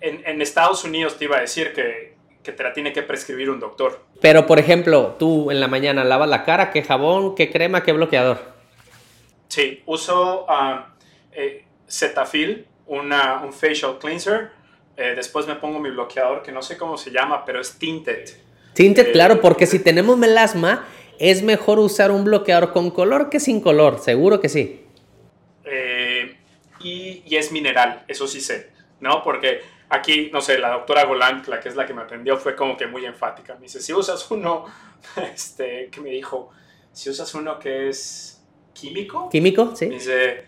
en, 0.00 0.40
Estados 0.40 0.84
Unidos 0.84 1.18
te 1.18 1.26
iba 1.26 1.36
a 1.36 1.42
decir 1.42 1.74
que, 1.74 2.18
te 2.42 2.62
la 2.62 2.72
tiene 2.72 2.92
que 2.92 3.02
prescribir 3.02 3.50
un 3.50 3.60
doctor. 3.60 4.02
Pero, 4.20 4.46
por 4.46 4.58
ejemplo, 4.58 5.16
tú 5.18 5.50
en 5.50 5.60
la 5.60 5.68
mañana 5.68 6.02
lavas 6.04 6.28
la 6.28 6.44
cara, 6.44 6.70
¿qué 6.72 6.82
jabón, 6.82 7.34
qué 7.34 7.50
crema, 7.50 7.82
qué 7.82 7.92
bloqueador? 7.92 8.38
Sí, 9.48 9.82
uso 9.84 10.46
uh, 10.46 10.80
Cetaphil, 11.86 12.66
una, 12.86 13.42
un 13.44 13.52
facial 13.52 13.98
cleanser, 13.98 14.50
eh, 14.96 15.14
después 15.16 15.46
me 15.46 15.54
pongo 15.54 15.78
mi 15.78 15.90
bloqueador 15.90 16.42
que 16.42 16.52
no 16.52 16.60
sé 16.60 16.76
cómo 16.76 16.98
se 16.98 17.10
llama, 17.10 17.44
pero 17.44 17.60
es 17.60 17.78
tinted. 17.78 18.28
Tinted, 18.74 19.08
eh, 19.08 19.12
claro, 19.12 19.40
porque 19.40 19.66
si 19.66 19.78
tenemos 19.78 20.18
melasma, 20.18 20.86
es 21.18 21.42
mejor 21.42 21.78
usar 21.78 22.10
un 22.10 22.24
bloqueador 22.24 22.72
con 22.72 22.90
color 22.90 23.30
que 23.30 23.40
sin 23.40 23.60
color, 23.60 23.98
seguro 23.98 24.40
que 24.40 24.48
sí. 24.48 24.84
Eh, 25.64 26.36
y, 26.80 27.22
y, 27.24 27.36
es 27.36 27.50
mineral, 27.52 28.04
eso 28.08 28.26
sí 28.26 28.40
sé, 28.40 28.70
¿no? 29.00 29.22
Porque 29.22 29.60
aquí, 29.88 30.30
no 30.32 30.40
sé, 30.40 30.58
la 30.58 30.70
doctora 30.70 31.04
Golan, 31.04 31.42
la 31.46 31.60
que 31.60 31.68
es 31.68 31.76
la 31.76 31.86
que 31.86 31.94
me 31.94 32.02
atendió, 32.02 32.36
fue 32.36 32.56
como 32.56 32.76
que 32.76 32.86
muy 32.86 33.04
enfática. 33.04 33.54
Me 33.54 33.62
dice, 33.62 33.80
si 33.80 33.92
usas 33.92 34.30
uno, 34.30 34.66
este, 35.34 35.88
que 35.90 36.00
me 36.00 36.10
dijo, 36.10 36.50
si 36.92 37.10
usas 37.10 37.34
uno 37.34 37.58
que 37.58 37.88
es 37.88 38.42
químico. 38.72 39.28
Químico, 39.30 39.74
sí. 39.76 39.86
Me 39.86 39.94
dice, 39.94 40.44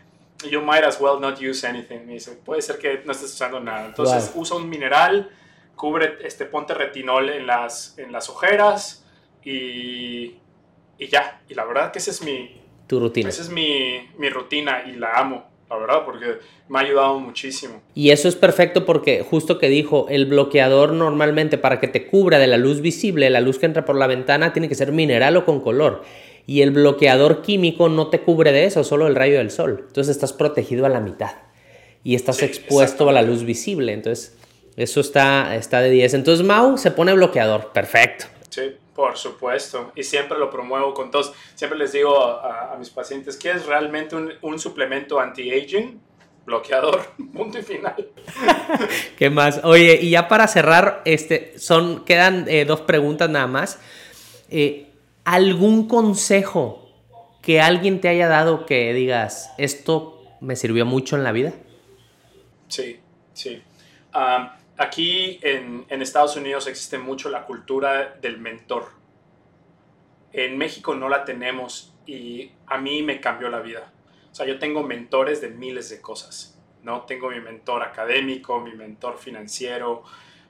you 0.51 0.61
might 0.61 0.85
as 0.85 1.01
well 1.01 1.19
not 1.21 1.41
use 1.41 1.67
anything. 1.67 2.07
Me 2.07 2.15
dice, 2.15 2.33
puede 2.45 2.63
ser 2.63 2.79
que 2.79 3.03
no 3.05 3.13
estés 3.13 3.33
usando 3.33 3.61
nada. 3.61 3.87
Entonces 3.87 4.33
usa 4.35 4.57
un 4.57 4.69
mineral, 4.69 5.31
cubre, 5.77 6.19
este, 6.25 6.45
ponte 6.45 6.75
retinol 6.75 7.31
en 7.31 7.47
las, 7.47 7.99
en 7.99 8.13
las 8.13 8.29
ojeras 8.29 9.05
y, 9.45 10.37
y 10.99 11.07
ya. 11.09 11.43
Y 11.49 11.55
la 11.55 11.65
verdad 11.65 11.93
que 11.93 11.99
esa 11.99 12.11
es 12.11 12.23
mi... 12.23 12.61
Tu 12.87 13.01
rutina. 13.01 13.29
Esa 13.29 13.43
es 13.43 13.49
mi, 13.49 14.09
mi 14.19 14.29
rutina 14.29 14.85
y 14.87 14.97
la 14.97 15.13
amo 15.15 15.53
la 15.73 15.79
verdad, 15.79 16.05
porque 16.05 16.39
me 16.69 16.79
ha 16.79 16.83
ayudado 16.83 17.19
muchísimo. 17.19 17.81
Y 17.95 18.11
eso 18.11 18.29
es 18.29 18.37
perfecto 18.37 18.85
porque 18.85 19.23
justo 19.23 19.59
que 19.59 19.71
dijo, 19.71 20.07
el 20.11 20.27
bloqueador 20.27 20.93
normalmente 20.93 21.57
para 21.57 21.81
que 21.81 21.89
te 21.89 22.07
cubra 22.07 22.39
de 22.39 22.47
la 22.47 22.59
luz 22.59 22.83
visible, 22.83 23.31
la 23.31 23.41
luz 23.41 23.59
que 23.59 23.67
entra 23.67 23.87
por 23.87 23.97
la 23.97 24.07
ventana, 24.07 24.53
tiene 24.53 24.69
que 24.69 24.75
ser 24.75 24.93
mineral 24.93 25.35
o 25.39 25.47
con 25.47 25.61
color 25.61 26.03
y 26.47 26.63
el 26.63 26.71
bloqueador 26.71 27.43
químico 27.43 27.89
no 27.89 28.09
te 28.09 28.21
cubre 28.21 28.53
de 28.53 28.65
eso, 28.65 28.85
solo 28.85 29.07
el 29.07 29.15
rayo 29.15 29.39
del 29.39 29.51
sol. 29.51 29.85
Entonces 29.87 30.17
estás 30.17 30.33
protegido 30.33 30.87
a 30.87 30.89
la 30.89 31.01
mitad 31.01 31.33
y 32.05 32.15
estás 32.15 32.43
expuesto 32.43 33.09
a 33.09 33.13
la 33.13 33.23
luz 33.23 33.45
visible. 33.45 33.93
Entonces, 33.93 34.37
eso 34.77 35.01
está, 35.01 35.55
está 35.55 35.81
de 35.81 35.91
10. 35.91 36.15
Entonces, 36.15 36.45
Mau 36.45 36.77
se 36.79 36.91
pone 36.91 37.13
bloqueador. 37.15 37.73
Perfecto. 37.73 38.27
Sí, 38.49 38.75
por 38.95 39.17
supuesto. 39.17 39.93
Y 39.95 40.03
siempre 40.03 40.39
lo 40.39 40.51
promuevo 40.51 40.95
con 40.95 41.11
todos. 41.11 41.33
Siempre 41.55 41.79
les 41.79 41.93
digo 41.93 42.19
a, 42.21 42.75
mis 42.79 42.91
pacientes, 42.91 43.37
¿quieres 43.37 43.67
realmente 43.67 44.17
un, 44.17 44.33
un 44.43 44.59
suplemento 44.59 45.21
anti-aging? 45.21 46.01
bloqueador, 46.45 47.03
punto 47.35 47.59
y 47.59 47.63
final. 47.63 48.09
¿Qué 49.17 49.31
más? 49.31 49.61
Oye, 49.65 49.99
y 50.03 50.11
ya 50.11 50.29
para 50.29 50.49
cerrar, 50.49 51.03
este, 51.05 51.59
son, 51.59 52.05
quedan 52.05 52.47
eh, 52.49 52.65
dos 52.65 52.81
preguntas 52.81 53.31
nada 53.31 53.47
más. 53.47 53.79
Eh, 54.51 54.92
¿Algún 55.25 55.87
consejo 55.87 56.91
que 57.43 57.61
alguien 57.61 58.01
te 58.01 58.09
haya 58.09 58.29
dado 58.29 58.67
que 58.67 58.93
digas, 58.93 59.53
esto 59.57 60.21
me 60.41 60.57
sirvió 60.57 60.85
mucho 60.85 61.17
en 61.17 61.23
la 61.23 61.33
vida? 61.33 61.53
Sí, 62.69 62.99
sí. 63.33 63.63
aquí 64.79 65.39
en, 65.43 65.85
Estados 66.03 66.37
Unidos 66.37 66.67
existe 66.67 66.99
mucho 66.99 67.29
la 67.31 67.45
cultura 67.45 68.17
del 68.21 68.39
mentor. 68.39 68.91
En 70.33 70.59
México 70.59 70.95
no 70.95 71.09
la 71.09 71.25
tenemos 71.25 71.95
y 72.07 72.51
a 72.67 72.79
mí 72.79 73.03
me 73.03 73.21
cambió 73.21 73.49
la 73.49 73.61
vida. 73.61 73.93
O 74.31 74.35
sea, 74.35 74.47
yo 74.47 74.59
tengo 74.59 74.83
mentores 74.83 75.41
de 75.41 75.51
miles 75.51 75.91
de 75.91 76.01
cosas, 76.01 76.59
¿no? 76.83 77.03
Tengo 77.03 77.31
mi 77.31 77.41
mentor 77.41 77.83
académico, 77.83 78.59
mi 78.61 78.75
mentor 78.75 79.19
financiero, 79.19 80.03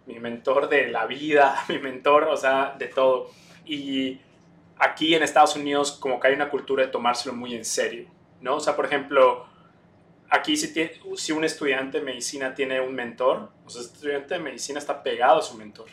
mi 0.06 0.18
mentor 0.18 0.68
de 0.68 0.88
la 0.88 1.06
vida, 1.06 1.64
mi 1.68 1.78
mentor, 1.78 2.24
o 2.24 2.36
sea, 2.36 2.74
de 2.78 2.86
todo. 2.86 3.30
Y 3.66 4.20
aquí 4.82 5.14
en 5.14 5.22
Estados 5.22 5.54
Unidos 5.54 5.92
como 5.92 6.18
que 6.18 6.26
hay 6.26 6.34
una 6.34 6.50
cultura 6.50 6.84
de 6.84 6.90
tomárselo 6.90 7.34
muy 7.36 7.54
en 7.54 7.64
serio, 7.64 8.08
¿no? 8.40 8.56
O 8.56 8.60
sea, 8.60 8.74
por 8.74 8.84
ejemplo, 8.84 9.46
aquí 10.28 10.56
si, 10.56 11.32
un 11.32 11.44
estudiante 11.44 12.00
de 12.00 12.04
medicina 12.04 12.52
tiene 12.52 12.80
un 12.80 12.92
mentor, 12.92 13.52
o 13.64 13.70
sea, 13.70 13.80
el 13.80 13.86
estudiante 13.86 14.34
de 14.34 14.40
medicina 14.40 14.80
está 14.80 15.00
pegado 15.04 15.38
a 15.38 15.42
su 15.42 15.56
mentor, 15.56 15.86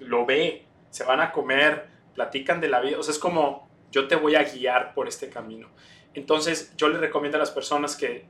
lo 0.00 0.26
ve, 0.26 0.66
se 0.90 1.04
van 1.04 1.20
a 1.20 1.30
comer, 1.30 1.86
platican 2.12 2.60
de 2.60 2.68
la 2.68 2.80
vida, 2.80 2.98
o 2.98 3.04
sea, 3.04 3.12
es 3.12 3.20
como 3.20 3.68
yo 3.92 4.08
te 4.08 4.16
voy 4.16 4.34
a 4.34 4.42
guiar 4.42 4.94
por 4.94 5.06
este 5.06 5.30
camino. 5.30 5.68
Entonces, 6.12 6.74
yo 6.76 6.88
les 6.88 7.00
recomiendo 7.00 7.38
a 7.38 7.40
las 7.40 7.52
personas 7.52 7.94
que 7.94 8.26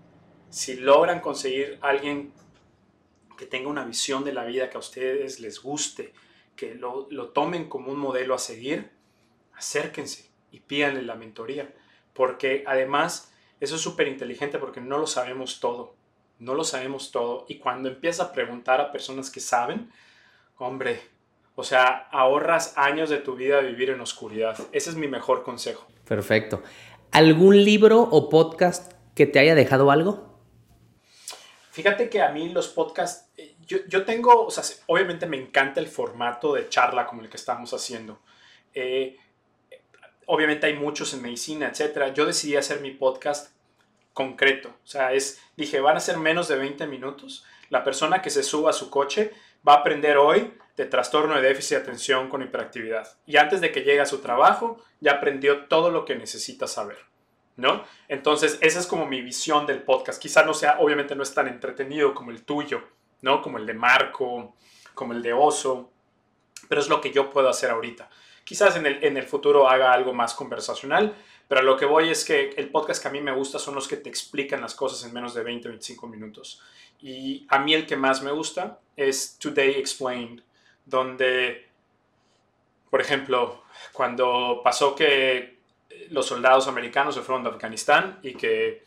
si 0.51 0.77
logran 0.77 1.21
conseguir 1.21 1.79
alguien 1.81 2.35
que 3.39 3.47
tenga 3.47 3.71
una 3.71 3.87
visión 3.87 4.23
de 4.23 4.35
la 4.35 4.45
vida 4.45 4.69
que 4.69 4.77
a 4.77 4.81
ustedes 4.81 5.41
les 5.41 5.63
guste, 5.63 6.13
que 6.57 6.75
lo 6.75 7.29
tomen 7.31 7.71
como 7.71 7.91
un 7.91 7.99
modelo 7.99 8.35
a 8.35 8.39
seguir, 8.39 8.93
acérquense 9.57 10.31
y 10.51 10.61
pídanle 10.61 11.03
la 11.03 11.15
mentoría, 11.15 11.73
porque 12.13 12.65
además 12.67 13.33
eso 13.61 13.77
es 13.77 13.81
súper 13.81 14.09
inteligente 14.09 14.59
porque 14.59 14.81
no 14.81 14.99
lo 14.99 15.07
sabemos 15.07 15.61
todo, 15.61 15.97
no 16.39 16.55
lo 16.55 16.65
sabemos 16.65 17.11
todo. 17.11 17.47
Y 17.49 17.59
cuando 17.59 17.89
empiezas 17.89 18.29
a 18.29 18.33
preguntar 18.33 18.81
a 18.81 18.93
personas 18.93 19.31
que 19.31 19.41
saben, 19.41 19.91
hombre, 20.59 21.01
o 21.55 21.63
sea, 21.63 22.09
ahorras 22.11 22.75
años 22.77 23.11
de 23.11 23.19
tu 23.19 23.37
vida 23.37 23.59
a 23.59 23.63
vivir 23.63 23.91
en 23.91 24.01
oscuridad. 24.01 24.59
Ese 24.73 24.91
es 24.91 24.97
mi 24.97 25.07
mejor 25.07 25.45
consejo. 25.45 25.87
Perfecto. 26.07 26.63
¿Algún 27.13 27.65
libro 27.65 28.01
o 28.03 28.29
podcast 28.29 28.93
que 29.15 29.27
te 29.27 29.39
haya 29.39 29.55
dejado 29.55 29.91
algo? 29.91 30.35
Fíjate 31.71 32.09
que 32.09 32.23
a 32.23 32.31
mí 32.31 32.51
los 32.51 32.69
podcasts, 32.69 33.33
eh, 33.37 33.57
yo, 33.67 33.79
yo 33.89 34.05
tengo, 34.05 34.47
o 34.47 34.51
sea, 34.51 34.63
obviamente 34.87 35.27
me 35.27 35.37
encanta 35.37 35.81
el 35.81 35.89
formato 35.89 36.55
de 36.55 36.69
charla 36.69 37.07
como 37.07 37.23
el 37.23 37.29
que 37.29 37.37
estamos 37.37 37.73
haciendo. 37.73 38.21
Eh, 38.73 39.17
obviamente 40.27 40.67
hay 40.67 40.75
muchos 40.75 41.15
en 41.15 41.23
medicina, 41.23 41.69
etcétera. 41.69 42.13
Yo 42.13 42.27
decidí 42.27 42.57
hacer 42.57 42.81
mi 42.81 42.91
podcast 42.91 43.55
concreto. 44.13 44.69
O 44.69 44.87
sea, 44.87 45.13
es, 45.13 45.41
dije, 45.57 45.81
van 45.81 45.97
a 45.97 46.01
ser 46.01 46.19
menos 46.19 46.49
de 46.49 46.57
20 46.57 46.87
minutos. 46.87 47.45
La 47.69 47.85
persona 47.85 48.23
que 48.23 48.31
se 48.31 48.43
suba 48.43 48.71
a 48.71 48.75
su 48.75 48.91
coche 48.91 49.33
va 49.67 49.75
a 49.75 49.79
aprender 49.79 50.17
hoy 50.17 50.55
de 50.77 50.87
trastorno 50.87 51.35
de 51.35 51.43
déficit 51.43 51.79
de 51.79 51.83
atención 51.83 52.29
con 52.29 52.43
hiperactividad. 52.43 53.17
Y 53.27 53.37
antes 53.37 53.61
de 53.61 53.73
que 53.73 53.83
llegue 53.83 54.01
a 54.01 54.07
su 54.07 54.19
trabajo, 54.19 54.83
ya 55.01 55.13
aprendió 55.13 55.67
todo 55.67 55.91
lo 55.91 56.05
que 56.05 56.17
necesita 56.17 56.67
saber. 56.67 56.99
¿No? 57.57 57.85
Entonces, 58.09 58.59
esa 58.63 58.81
es 58.81 58.87
como 58.87 59.07
mi 59.07 59.21
visión 59.21 59.65
del 59.65 59.83
podcast. 59.83 60.21
Quizá 60.21 60.45
no 60.45 60.55
sea, 60.55 60.79
obviamente 60.81 61.15
no 61.15 61.23
es 61.23 61.33
tan 61.33 61.47
entretenido 61.47 62.13
como 62.13 62.33
el 62.33 62.43
tuyo, 62.45 62.83
¿no? 63.23 63.43
Como 63.43 63.59
el 63.59 63.67
de 63.67 63.75
Marco, 63.75 64.57
como 64.93 65.13
el 65.13 65.23
de 65.23 65.33
Oso, 65.33 65.93
pero 66.69 66.81
es 66.81 66.89
lo 66.89 67.01
que 67.01 67.13
yo 67.13 67.31
puedo 67.31 67.49
hacer 67.49 67.71
ahorita. 67.71 68.09
Quizás 68.45 68.77
en 68.77 68.87
el, 68.87 69.03
en 69.03 69.17
el 69.17 69.25
futuro 69.25 69.69
haga 69.69 69.93
algo 69.93 70.13
más 70.13 70.35
conversacional, 70.35 71.17
pero 71.49 71.63
lo 71.63 71.77
que 71.77 71.87
voy 71.87 72.11
es 72.11 72.25
que 72.25 72.51
el 72.57 72.71
podcast 72.71 73.03
que 73.03 73.09
a 73.09 73.11
mí 73.11 73.21
me 73.21 73.33
gusta 73.33 73.59
son 73.59 73.75
los 73.75 73.89
que 73.89 73.97
te 73.97 74.09
explican 74.09 74.61
las 74.61 74.75
cosas 74.75 75.07
en 75.07 75.13
menos 75.13 75.35
de 75.35 75.43
20, 75.43 75.69
25 75.69 76.07
minutos. 76.07 76.63
Y 77.01 77.47
a 77.51 77.59
mí 77.59 77.75
el 77.75 77.87
que 77.87 77.97
más 77.97 78.23
me 78.23 78.31
gusta 78.31 78.79
es 78.97 79.39
Today 79.39 79.73
Explained, 79.73 80.43
donde, 80.85 81.69
por 82.91 83.01
ejemplo, 83.01 83.65
cuando 83.93 84.61
pasó 84.63 84.95
que 84.95 85.59
los 86.11 86.27
soldados 86.27 86.67
americanos 86.69 87.15
se 87.15 87.23
fueron 87.23 87.45
de 87.45 87.51
Afganistán 87.51 88.19
y 88.23 88.35
que, 88.35 88.85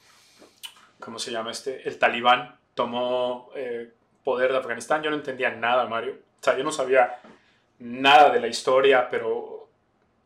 ¿cómo 0.99 1.19
se 1.19 1.31
llama 1.31 1.51
este? 1.51 1.88
El 1.88 1.97
talibán 1.97 2.57
tomó 2.73 3.49
eh, 3.55 3.91
poder 4.23 4.51
de 4.51 4.57
Afganistán, 4.57 5.03
yo 5.03 5.09
no 5.09 5.15
entendía 5.15 5.51
nada, 5.51 5.85
Mario. 5.85 6.13
O 6.39 6.43
sea, 6.43 6.57
yo 6.57 6.63
no 6.63 6.71
sabía 6.71 7.19
nada 7.79 8.29
de 8.31 8.39
la 8.39 8.47
historia, 8.47 9.09
pero 9.09 9.57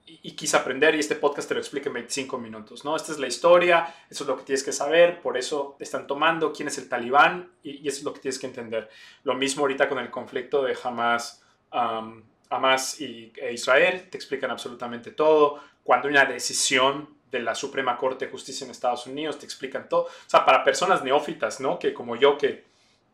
y, 0.06 0.32
quise 0.32 0.58
aprender 0.58 0.96
y 0.96 1.00
este 1.00 1.16
podcast 1.16 1.48
te 1.48 1.54
lo 1.54 1.60
explica 1.60 1.90
en 1.90 1.94
25 1.94 2.38
minutos, 2.38 2.84
¿no? 2.84 2.96
Esta 2.96 3.12
es 3.12 3.20
la 3.20 3.28
historia, 3.28 3.94
eso 4.10 4.24
es 4.24 4.28
lo 4.28 4.38
que 4.38 4.44
tienes 4.44 4.64
que 4.64 4.72
saber, 4.72 5.22
por 5.22 5.38
eso 5.38 5.78
están 5.80 6.08
tomando, 6.08 6.52
quién 6.52 6.68
es 6.68 6.78
el 6.78 6.90
talibán 6.90 7.52
y, 7.64 7.88
eso 7.88 8.00
es 8.00 8.04
lo 8.04 8.14
que 8.14 8.20
tienes 8.20 8.40
que 8.40 8.48
entender. 8.48 8.90
Lo 9.24 9.36
mismo 9.36 9.62
ahorita 9.62 9.88
con 9.88 10.00
el 10.00 10.12
conflicto 10.12 10.64
de 10.64 10.78
Hamas, 10.84 11.44
Hamas 11.72 13.00
y, 13.00 13.32
e 13.36 13.54
Israel, 13.54 14.10
te 14.10 14.18
explican 14.18 14.52
absolutamente 14.52 15.12
todo. 15.12 15.62
Cuando 15.84 16.08
una 16.08 16.26
decisión 16.26 17.22
de 17.32 17.40
la 17.40 17.56
Suprema 17.56 17.98
Corte 17.98 18.26
de 18.26 18.32
Justicia 18.32 18.66
en 18.66 18.72
Estados 18.72 19.08
Unidos, 19.08 19.40
te 19.40 19.46
explican 19.46 19.88
todo. 19.88 20.04
O 20.04 20.10
sea, 20.30 20.46
para 20.46 20.64
personas 20.64 21.02
neófitas, 21.04 21.62
¿no? 21.62 21.80
Que 21.80 21.94
como 21.94 22.18
yo, 22.18 22.38
que 22.38 22.66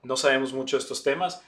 no 0.04 0.18
sabemos 0.18 0.54
mucho 0.54 0.78
de 0.78 0.82
estos 0.82 1.04
temas, 1.04 1.44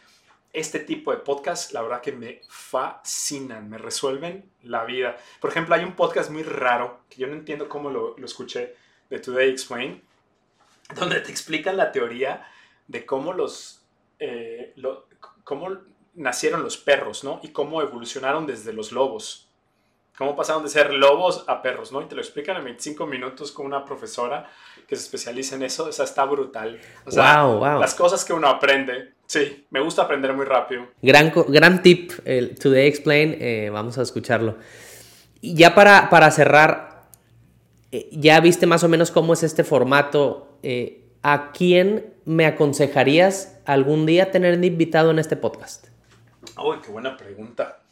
este 0.52 0.80
tipo 0.80 1.12
de 1.12 1.18
podcast, 1.18 1.72
la 1.74 1.82
verdad 1.82 2.02
que 2.02 2.12
me 2.12 2.42
fascinan, 2.48 3.70
me 3.70 3.78
resuelven 3.78 4.50
la 4.64 4.84
vida. 4.84 5.18
Por 5.40 5.52
ejemplo, 5.52 5.76
hay 5.76 5.84
un 5.84 5.96
podcast 5.96 6.32
muy 6.32 6.44
raro, 6.44 7.02
que 7.10 7.18
yo 7.18 7.28
no 7.28 7.34
entiendo 7.34 7.70
cómo 7.70 7.90
lo, 7.90 8.16
escuché, 8.18 8.76
de 9.10 9.20
Today 9.20 9.50
Explain, 9.50 10.02
donde 10.96 11.20
te 11.22 11.32
explican 11.32 11.78
la 11.78 11.92
teoría 11.92 12.48
de 12.88 13.06
cómo 13.06 13.34
los, 13.34 13.86
eh, 14.20 14.74
cómo 15.44 15.78
nacieron 16.16 16.64
los 16.64 16.78
perros, 16.78 17.24
¿no? 17.24 17.40
Y 17.44 17.50
cómo 17.50 17.82
evolucionaron 17.82 18.48
desde 18.48 18.74
los 18.74 18.92
lobos. 18.92 19.48
Cómo 20.18 20.36
pasaron 20.36 20.64
de 20.64 20.70
ser 20.70 20.92
lobos 20.94 21.46
a 21.48 21.62
perros, 21.62 21.92
¿no? 21.92 22.02
Y 22.02 22.06
te 22.06 22.16
lo 22.16 22.22
explican 22.22 22.58
en 22.58 22.66
25 22.66 23.06
minutos 23.06 23.52
con 23.52 23.66
una 23.66 23.86
profesora 23.86 24.52
que 24.86 24.96
se 24.96 25.04
especializa 25.04 25.56
en 25.56 25.64
eso. 25.64 25.86
O 25.86 25.92
sea, 25.92 26.04
está 26.04 26.26
brutal. 26.26 26.82
O 27.06 27.12
sea, 27.12 27.46
las 27.80 27.96
cosas 27.96 28.26
que 28.26 28.34
uno 28.34 28.50
aprende 28.50 29.14
Sí, 29.30 29.68
me 29.70 29.80
gusta 29.80 30.02
aprender 30.02 30.34
muy 30.34 30.44
rápido. 30.44 30.88
Gran, 31.04 31.32
gran 31.50 31.84
tip, 31.84 32.14
el 32.26 32.58
Today 32.58 32.88
Explain, 32.88 33.38
eh, 33.40 33.70
vamos 33.72 33.96
a 34.00 34.02
escucharlo. 34.02 34.58
Y 35.40 35.54
ya 35.54 35.76
para, 35.76 36.10
para 36.10 36.32
cerrar, 36.32 37.04
eh, 37.92 38.10
ya 38.12 38.40
viste 38.40 38.66
más 38.66 38.84
o 38.84 38.90
menos 38.90 39.12
cómo 39.12 39.34
es 39.34 39.44
este 39.44 39.64
formato. 39.64 40.58
Eh, 40.64 41.12
¿A 41.22 41.52
quién 41.52 42.12
me 42.26 42.48
aconsejarías 42.48 43.62
algún 43.66 44.08
día 44.08 44.32
tener 44.32 44.64
invitado 44.64 45.12
en 45.12 45.20
este 45.20 45.36
podcast? 45.36 45.90
Uy, 46.58 46.78
qué 46.84 46.90
buena 46.90 47.16
pregunta. 47.16 47.84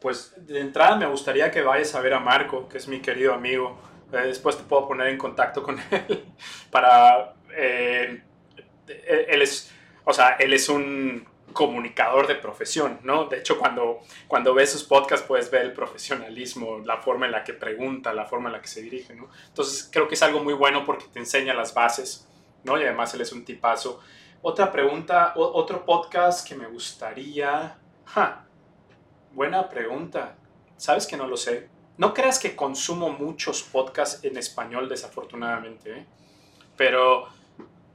Pues 0.00 0.34
de 0.36 0.60
entrada 0.60 0.96
me 0.96 1.06
gustaría 1.06 1.50
que 1.50 1.62
vayas 1.62 1.94
a 1.94 2.02
ver 2.02 2.12
a 2.12 2.20
Marco, 2.20 2.68
que 2.68 2.76
es 2.76 2.88
mi 2.88 3.00
querido 3.00 3.32
amigo. 3.32 3.78
después 4.12 4.58
te 4.58 4.64
puedo 4.64 4.86
poner 4.86 5.06
en 5.06 5.16
contacto 5.16 5.62
con 5.62 5.78
él 5.90 6.26
para... 6.70 7.36
él 7.56 8.22
es 9.40 9.72
o 10.08 10.12
sea, 10.14 10.36
él 10.38 10.54
es 10.54 10.70
un 10.70 11.28
comunicador 11.52 12.26
de 12.26 12.34
profesión, 12.34 12.98
¿no? 13.02 13.26
De 13.26 13.40
hecho, 13.40 13.58
cuando, 13.58 14.00
cuando 14.26 14.54
ves 14.54 14.72
sus 14.72 14.82
podcasts 14.82 15.26
puedes 15.26 15.50
ver 15.50 15.60
el 15.66 15.74
profesionalismo, 15.74 16.78
la 16.78 16.96
forma 16.96 17.26
en 17.26 17.32
la 17.32 17.44
que 17.44 17.52
pregunta, 17.52 18.14
la 18.14 18.24
forma 18.24 18.48
en 18.48 18.54
la 18.54 18.62
que 18.62 18.68
se 18.68 18.80
dirige, 18.80 19.14
¿no? 19.14 19.28
Entonces, 19.48 19.86
creo 19.92 20.08
que 20.08 20.14
es 20.14 20.22
algo 20.22 20.42
muy 20.42 20.54
bueno 20.54 20.82
porque 20.86 21.04
te 21.12 21.18
enseña 21.18 21.52
las 21.52 21.74
bases, 21.74 22.26
¿no? 22.64 22.80
Y 22.80 22.84
además 22.84 23.12
él 23.12 23.20
es 23.20 23.32
un 23.32 23.44
tipazo. 23.44 24.00
Otra 24.40 24.72
pregunta, 24.72 25.34
otro 25.36 25.84
podcast 25.84 26.48
que 26.48 26.54
me 26.54 26.68
gustaría... 26.68 27.76
Ja, 28.06 28.46
buena 29.32 29.68
pregunta. 29.68 30.38
¿Sabes 30.78 31.06
que 31.06 31.18
no 31.18 31.26
lo 31.26 31.36
sé? 31.36 31.68
No 31.98 32.14
creas 32.14 32.38
que 32.38 32.56
consumo 32.56 33.10
muchos 33.10 33.62
podcasts 33.62 34.24
en 34.24 34.38
español, 34.38 34.88
desafortunadamente, 34.88 35.98
¿eh? 35.98 36.06
Pero 36.78 37.28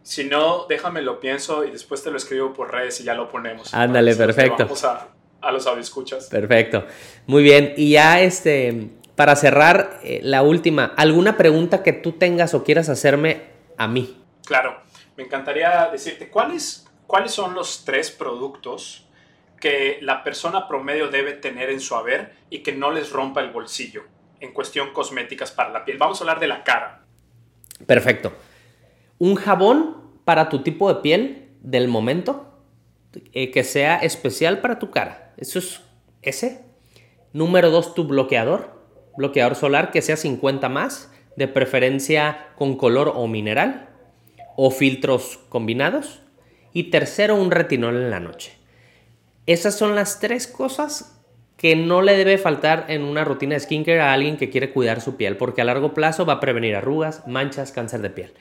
si 0.03 0.25
no, 0.25 0.65
déjame 0.67 1.01
lo 1.01 1.21
pienso 1.21 1.63
y 1.63 1.71
después 1.71 2.03
te 2.03 2.11
lo 2.11 2.17
escribo 2.17 2.53
por 2.53 2.71
redes 2.71 2.99
y 2.99 3.05
ya 3.05 3.13
lo 3.13 3.29
ponemos. 3.29 3.73
Ándale, 3.73 4.13
perfecto. 4.15 4.65
Vamos 4.65 4.83
a, 4.83 5.07
a 5.41 5.51
los 5.51 5.65
escuchas. 5.65 6.27
Perfecto. 6.27 6.85
Muy 7.25 7.41
bien. 7.41 7.73
Y 7.77 7.91
ya 7.91 8.19
este, 8.21 8.89
para 9.15 9.37
cerrar, 9.37 10.01
eh, 10.03 10.19
la 10.21 10.43
última, 10.43 10.93
¿alguna 10.97 11.37
pregunta 11.37 11.83
que 11.83 11.93
tú 11.93 12.11
tengas 12.11 12.53
o 12.53 12.65
quieras 12.65 12.89
hacerme 12.89 13.43
a 13.77 13.87
mí? 13.87 14.21
Claro, 14.45 14.81
me 15.15 15.23
encantaría 15.23 15.87
decirte, 15.89 16.29
¿cuáles, 16.29 16.85
cuáles 17.07 17.31
son 17.31 17.53
los 17.53 17.85
tres 17.85 18.11
productos 18.11 19.07
que 19.61 19.99
la 20.01 20.21
persona 20.21 20.67
promedio 20.67 21.07
debe 21.07 21.31
tener 21.31 21.69
en 21.69 21.79
su 21.79 21.95
haber 21.95 22.33
y 22.49 22.59
que 22.59 22.73
no 22.73 22.91
les 22.91 23.09
rompa 23.13 23.39
el 23.39 23.51
bolsillo 23.51 24.03
en 24.41 24.51
cuestión 24.51 24.91
cosméticas 24.91 25.51
para 25.51 25.69
la 25.69 25.85
piel? 25.85 25.97
Vamos 25.97 26.19
a 26.19 26.23
hablar 26.25 26.41
de 26.41 26.47
la 26.47 26.61
cara. 26.65 27.05
Perfecto 27.87 28.33
un 29.23 29.35
jabón 29.35 29.95
para 30.25 30.49
tu 30.49 30.63
tipo 30.63 30.93
de 30.93 30.99
piel 30.99 31.47
del 31.61 31.87
momento 31.87 32.59
eh, 33.31 33.51
que 33.51 33.63
sea 33.63 33.95
especial 33.95 34.59
para 34.59 34.79
tu 34.79 34.91
cara. 34.91 35.33
Eso 35.37 35.59
es 35.59 35.79
ese. 36.21 36.65
Número 37.31 37.71
dos, 37.71 37.95
tu 37.95 38.03
bloqueador. 38.03 38.83
Bloqueador 39.15 39.55
solar 39.55 39.91
que 39.91 40.01
sea 40.01 40.17
50 40.17 40.67
más, 40.67 41.09
de 41.37 41.47
preferencia 41.47 42.47
con 42.57 42.75
color 42.75 43.13
o 43.15 43.25
mineral, 43.27 43.91
o 44.57 44.71
filtros 44.71 45.39
combinados. 45.47 46.21
Y 46.73 46.89
tercero, 46.89 47.37
un 47.37 47.49
retinol 47.49 47.95
en 47.95 48.09
la 48.09 48.19
noche. 48.19 48.51
Esas 49.45 49.77
son 49.77 49.95
las 49.95 50.19
tres 50.19 50.47
cosas 50.47 51.23
que 51.55 51.77
no 51.77 52.01
le 52.01 52.17
debe 52.17 52.37
faltar 52.37 52.87
en 52.89 53.03
una 53.03 53.23
rutina 53.23 53.53
de 53.53 53.61
skincare 53.61 54.01
a 54.01 54.11
alguien 54.11 54.35
que 54.35 54.49
quiere 54.49 54.73
cuidar 54.73 54.99
su 54.99 55.15
piel, 55.15 55.37
porque 55.37 55.61
a 55.61 55.65
largo 55.65 55.93
plazo 55.93 56.25
va 56.25 56.33
a 56.33 56.39
prevenir 56.41 56.75
arrugas, 56.75 57.25
manchas, 57.25 57.71
cáncer 57.71 58.01
de 58.01 58.09
piel. 58.09 58.33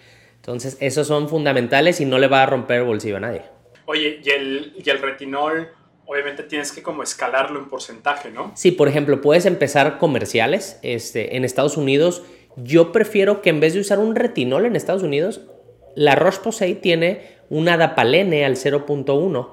Entonces, 0.43 0.77
esos 0.81 1.07
son 1.07 1.29
fundamentales 1.29 2.01
y 2.01 2.05
no 2.05 2.19
le 2.19 2.27
va 2.27 2.43
a 2.43 2.47
romper 2.47 2.81
el 2.81 2.85
bolsillo 2.85 3.19
a 3.19 3.21
nadie. 3.21 3.43
Oye, 3.87 4.21
y 4.25 4.29
el, 4.29 4.75
y 4.85 4.91
el 4.91 5.01
retinol, 5.01 5.69
obviamente 6.05 6.43
tienes 6.43 6.73
que 6.73 6.83
como 6.83 7.05
escalarlo 7.05 7.61
en 7.61 7.69
porcentaje, 7.69 8.33
¿no? 8.33 8.51
Sí, 8.57 8.73
por 8.73 8.89
ejemplo, 8.89 9.21
puedes 9.21 9.47
empezar 9.47 9.99
comerciales. 9.99 10.81
Este, 10.83 11.37
en 11.37 11.45
Estados 11.45 11.77
Unidos 11.77 12.25
Yo 12.57 12.91
prefiero 12.91 13.41
que 13.41 13.51
en 13.51 13.61
vez 13.61 13.73
de 13.73 13.81
usar 13.81 14.01
un 14.01 14.17
retinol 14.17 14.67
en 14.67 14.75
Estados 14.75 15.05
Unidos, 15.05 15.43
la 15.95 16.17
Roche-Posay 16.17 16.75
tiene 16.81 17.23
un 17.49 17.69
adapalene 17.69 18.45
al 18.45 18.57
0.1 18.57 19.49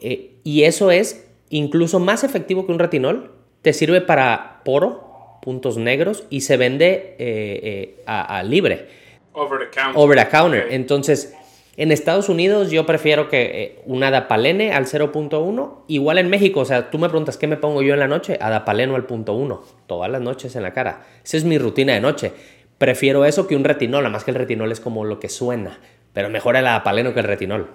eh, 0.00 0.36
y 0.42 0.64
eso 0.64 0.90
es 0.90 1.28
incluso 1.50 2.00
más 2.00 2.24
efectivo 2.24 2.66
que 2.66 2.72
un 2.72 2.78
retinol. 2.78 3.32
Te 3.62 3.72
sirve 3.72 4.00
para 4.00 4.62
poro, 4.64 5.38
puntos 5.42 5.76
negros 5.76 6.24
y 6.30 6.40
se 6.40 6.56
vende 6.56 7.16
eh, 7.18 7.60
eh, 7.62 8.02
a, 8.06 8.42
libre. 8.42 8.88
Over 9.34 9.58
the 9.58 9.70
counter. 9.70 10.00
Over 10.00 10.16
the 10.16 10.28
counter. 10.28 10.66
Entonces, 10.70 11.34
en 11.76 11.90
Estados 11.90 12.28
Unidos 12.28 12.70
yo 12.70 12.86
prefiero 12.86 13.28
que 13.28 13.82
un 13.84 14.02
adapalene 14.04 14.72
al 14.72 14.86
0.1, 14.86 15.84
igual 15.88 16.18
en 16.18 16.30
México, 16.30 16.60
o 16.60 16.64
sea, 16.64 16.90
tú 16.90 16.98
me 16.98 17.08
preguntas 17.08 17.36
qué 17.36 17.46
me 17.46 17.56
pongo 17.56 17.82
yo 17.82 17.94
en 17.94 18.00
la 18.00 18.08
noche, 18.08 18.38
adapaleno 18.40 18.94
al 18.94 19.06
punto 19.06 19.32
1, 19.34 19.62
todas 19.86 20.10
las 20.10 20.20
noches 20.20 20.54
en 20.56 20.62
la 20.62 20.72
cara. 20.72 21.04
Esa 21.24 21.36
es 21.36 21.44
mi 21.44 21.58
rutina 21.58 21.92
de 21.92 22.00
noche. 22.00 22.32
Prefiero 22.78 23.24
eso 23.24 23.46
que 23.46 23.56
un 23.56 23.64
retinol, 23.64 24.08
más 24.10 24.24
que 24.24 24.30
el 24.30 24.36
retinol 24.36 24.70
es 24.70 24.80
como 24.80 25.04
lo 25.04 25.18
que 25.18 25.28
suena, 25.28 25.80
pero 26.12 26.30
mejor 26.30 26.56
el 26.56 26.66
adapaleno 26.66 27.12
que 27.12 27.20
el 27.20 27.26
retinol. 27.26 27.70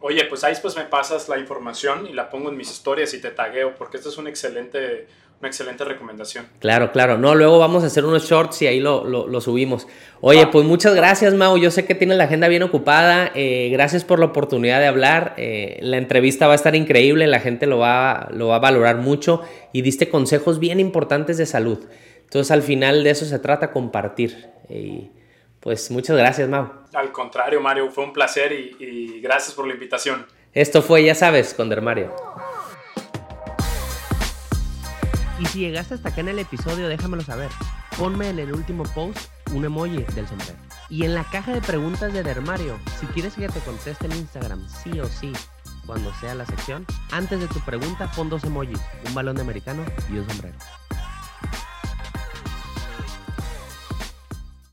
Oye, 0.00 0.24
pues 0.24 0.44
ahí 0.44 0.54
pues 0.60 0.76
me 0.76 0.84
pasas 0.84 1.28
la 1.28 1.38
información 1.38 2.06
y 2.06 2.14
la 2.14 2.30
pongo 2.30 2.48
en 2.48 2.56
mis 2.56 2.70
historias 2.70 3.12
y 3.12 3.20
te 3.20 3.30
tagueo, 3.30 3.74
porque 3.74 3.98
esto 3.98 4.08
es 4.08 4.16
un 4.16 4.26
excelente, 4.26 5.06
una 5.40 5.48
excelente 5.48 5.84
recomendación. 5.84 6.46
Claro, 6.58 6.92
claro. 6.92 7.16
No, 7.16 7.34
luego 7.34 7.58
vamos 7.58 7.82
a 7.82 7.86
hacer 7.86 8.04
unos 8.04 8.28
shorts 8.28 8.60
y 8.60 8.66
ahí 8.66 8.78
lo, 8.78 9.04
lo, 9.04 9.40
subimos. 9.40 9.88
Oye, 10.20 10.46
pues 10.48 10.66
muchas 10.66 10.94
gracias, 10.94 11.32
Mau. 11.32 11.56
Yo 11.56 11.70
sé 11.70 11.86
que 11.86 11.94
tienes 11.94 12.18
la 12.18 12.24
agenda 12.24 12.46
bien 12.46 12.62
ocupada. 12.62 13.32
Eh, 13.34 13.70
gracias 13.72 14.04
por 14.04 14.18
la 14.18 14.26
oportunidad 14.26 14.80
de 14.80 14.86
hablar. 14.86 15.32
Eh, 15.38 15.78
la 15.80 15.96
entrevista 15.96 16.46
va 16.46 16.52
a 16.52 16.56
estar 16.56 16.76
increíble, 16.76 17.26
la 17.26 17.40
gente 17.40 17.66
lo 17.66 17.78
va, 17.78 18.28
lo 18.32 18.48
va 18.48 18.56
a 18.56 18.58
valorar 18.58 18.98
mucho 18.98 19.40
y 19.72 19.80
diste 19.80 20.10
consejos 20.10 20.58
bien 20.58 20.78
importantes 20.78 21.38
de 21.38 21.46
salud. 21.46 21.78
Entonces, 22.24 22.50
al 22.50 22.62
final 22.62 23.02
de 23.02 23.10
eso 23.10 23.24
se 23.24 23.38
trata, 23.38 23.72
compartir. 23.72 24.50
Y 24.68 25.10
pues 25.58 25.90
muchas 25.90 26.18
gracias, 26.18 26.50
Mau. 26.50 26.70
Al 26.92 27.12
contrario, 27.12 27.62
Mario, 27.62 27.90
fue 27.90 28.04
un 28.04 28.12
placer 28.12 28.52
y, 28.52 29.20
gracias 29.22 29.54
por 29.54 29.66
la 29.66 29.72
invitación. 29.72 30.26
Esto 30.52 30.82
fue, 30.82 31.02
ya 31.02 31.14
sabes, 31.14 31.54
con 31.54 31.70
Mario. 31.82 32.12
Y 35.40 35.46
si 35.46 35.60
llegaste 35.60 35.94
hasta 35.94 36.10
acá 36.10 36.20
en 36.20 36.28
el 36.28 36.38
episodio, 36.38 36.86
déjamelo 36.88 37.22
saber. 37.22 37.48
Ponme 37.96 38.28
en 38.28 38.38
el 38.38 38.52
último 38.52 38.82
post 38.94 39.18
un 39.52 39.64
emoji 39.64 40.04
del 40.14 40.28
sombrero. 40.28 40.58
Y 40.90 41.04
en 41.04 41.14
la 41.14 41.24
caja 41.24 41.52
de 41.52 41.62
preguntas 41.62 42.12
de 42.12 42.22
Dermario, 42.22 42.78
si 43.00 43.06
quieres 43.06 43.34
que 43.34 43.48
te 43.48 43.60
conteste 43.60 44.04
en 44.04 44.12
Instagram, 44.12 44.68
sí 44.68 45.00
o 45.00 45.06
sí, 45.06 45.32
cuando 45.86 46.12
sea 46.20 46.34
la 46.34 46.44
sección, 46.44 46.84
antes 47.10 47.40
de 47.40 47.48
tu 47.48 47.58
pregunta 47.60 48.10
pon 48.12 48.28
dos 48.28 48.44
emojis, 48.44 48.78
un 49.06 49.14
balón 49.14 49.36
de 49.36 49.42
americano 49.42 49.82
y 50.10 50.18
un 50.18 50.28
sombrero. 50.28 50.58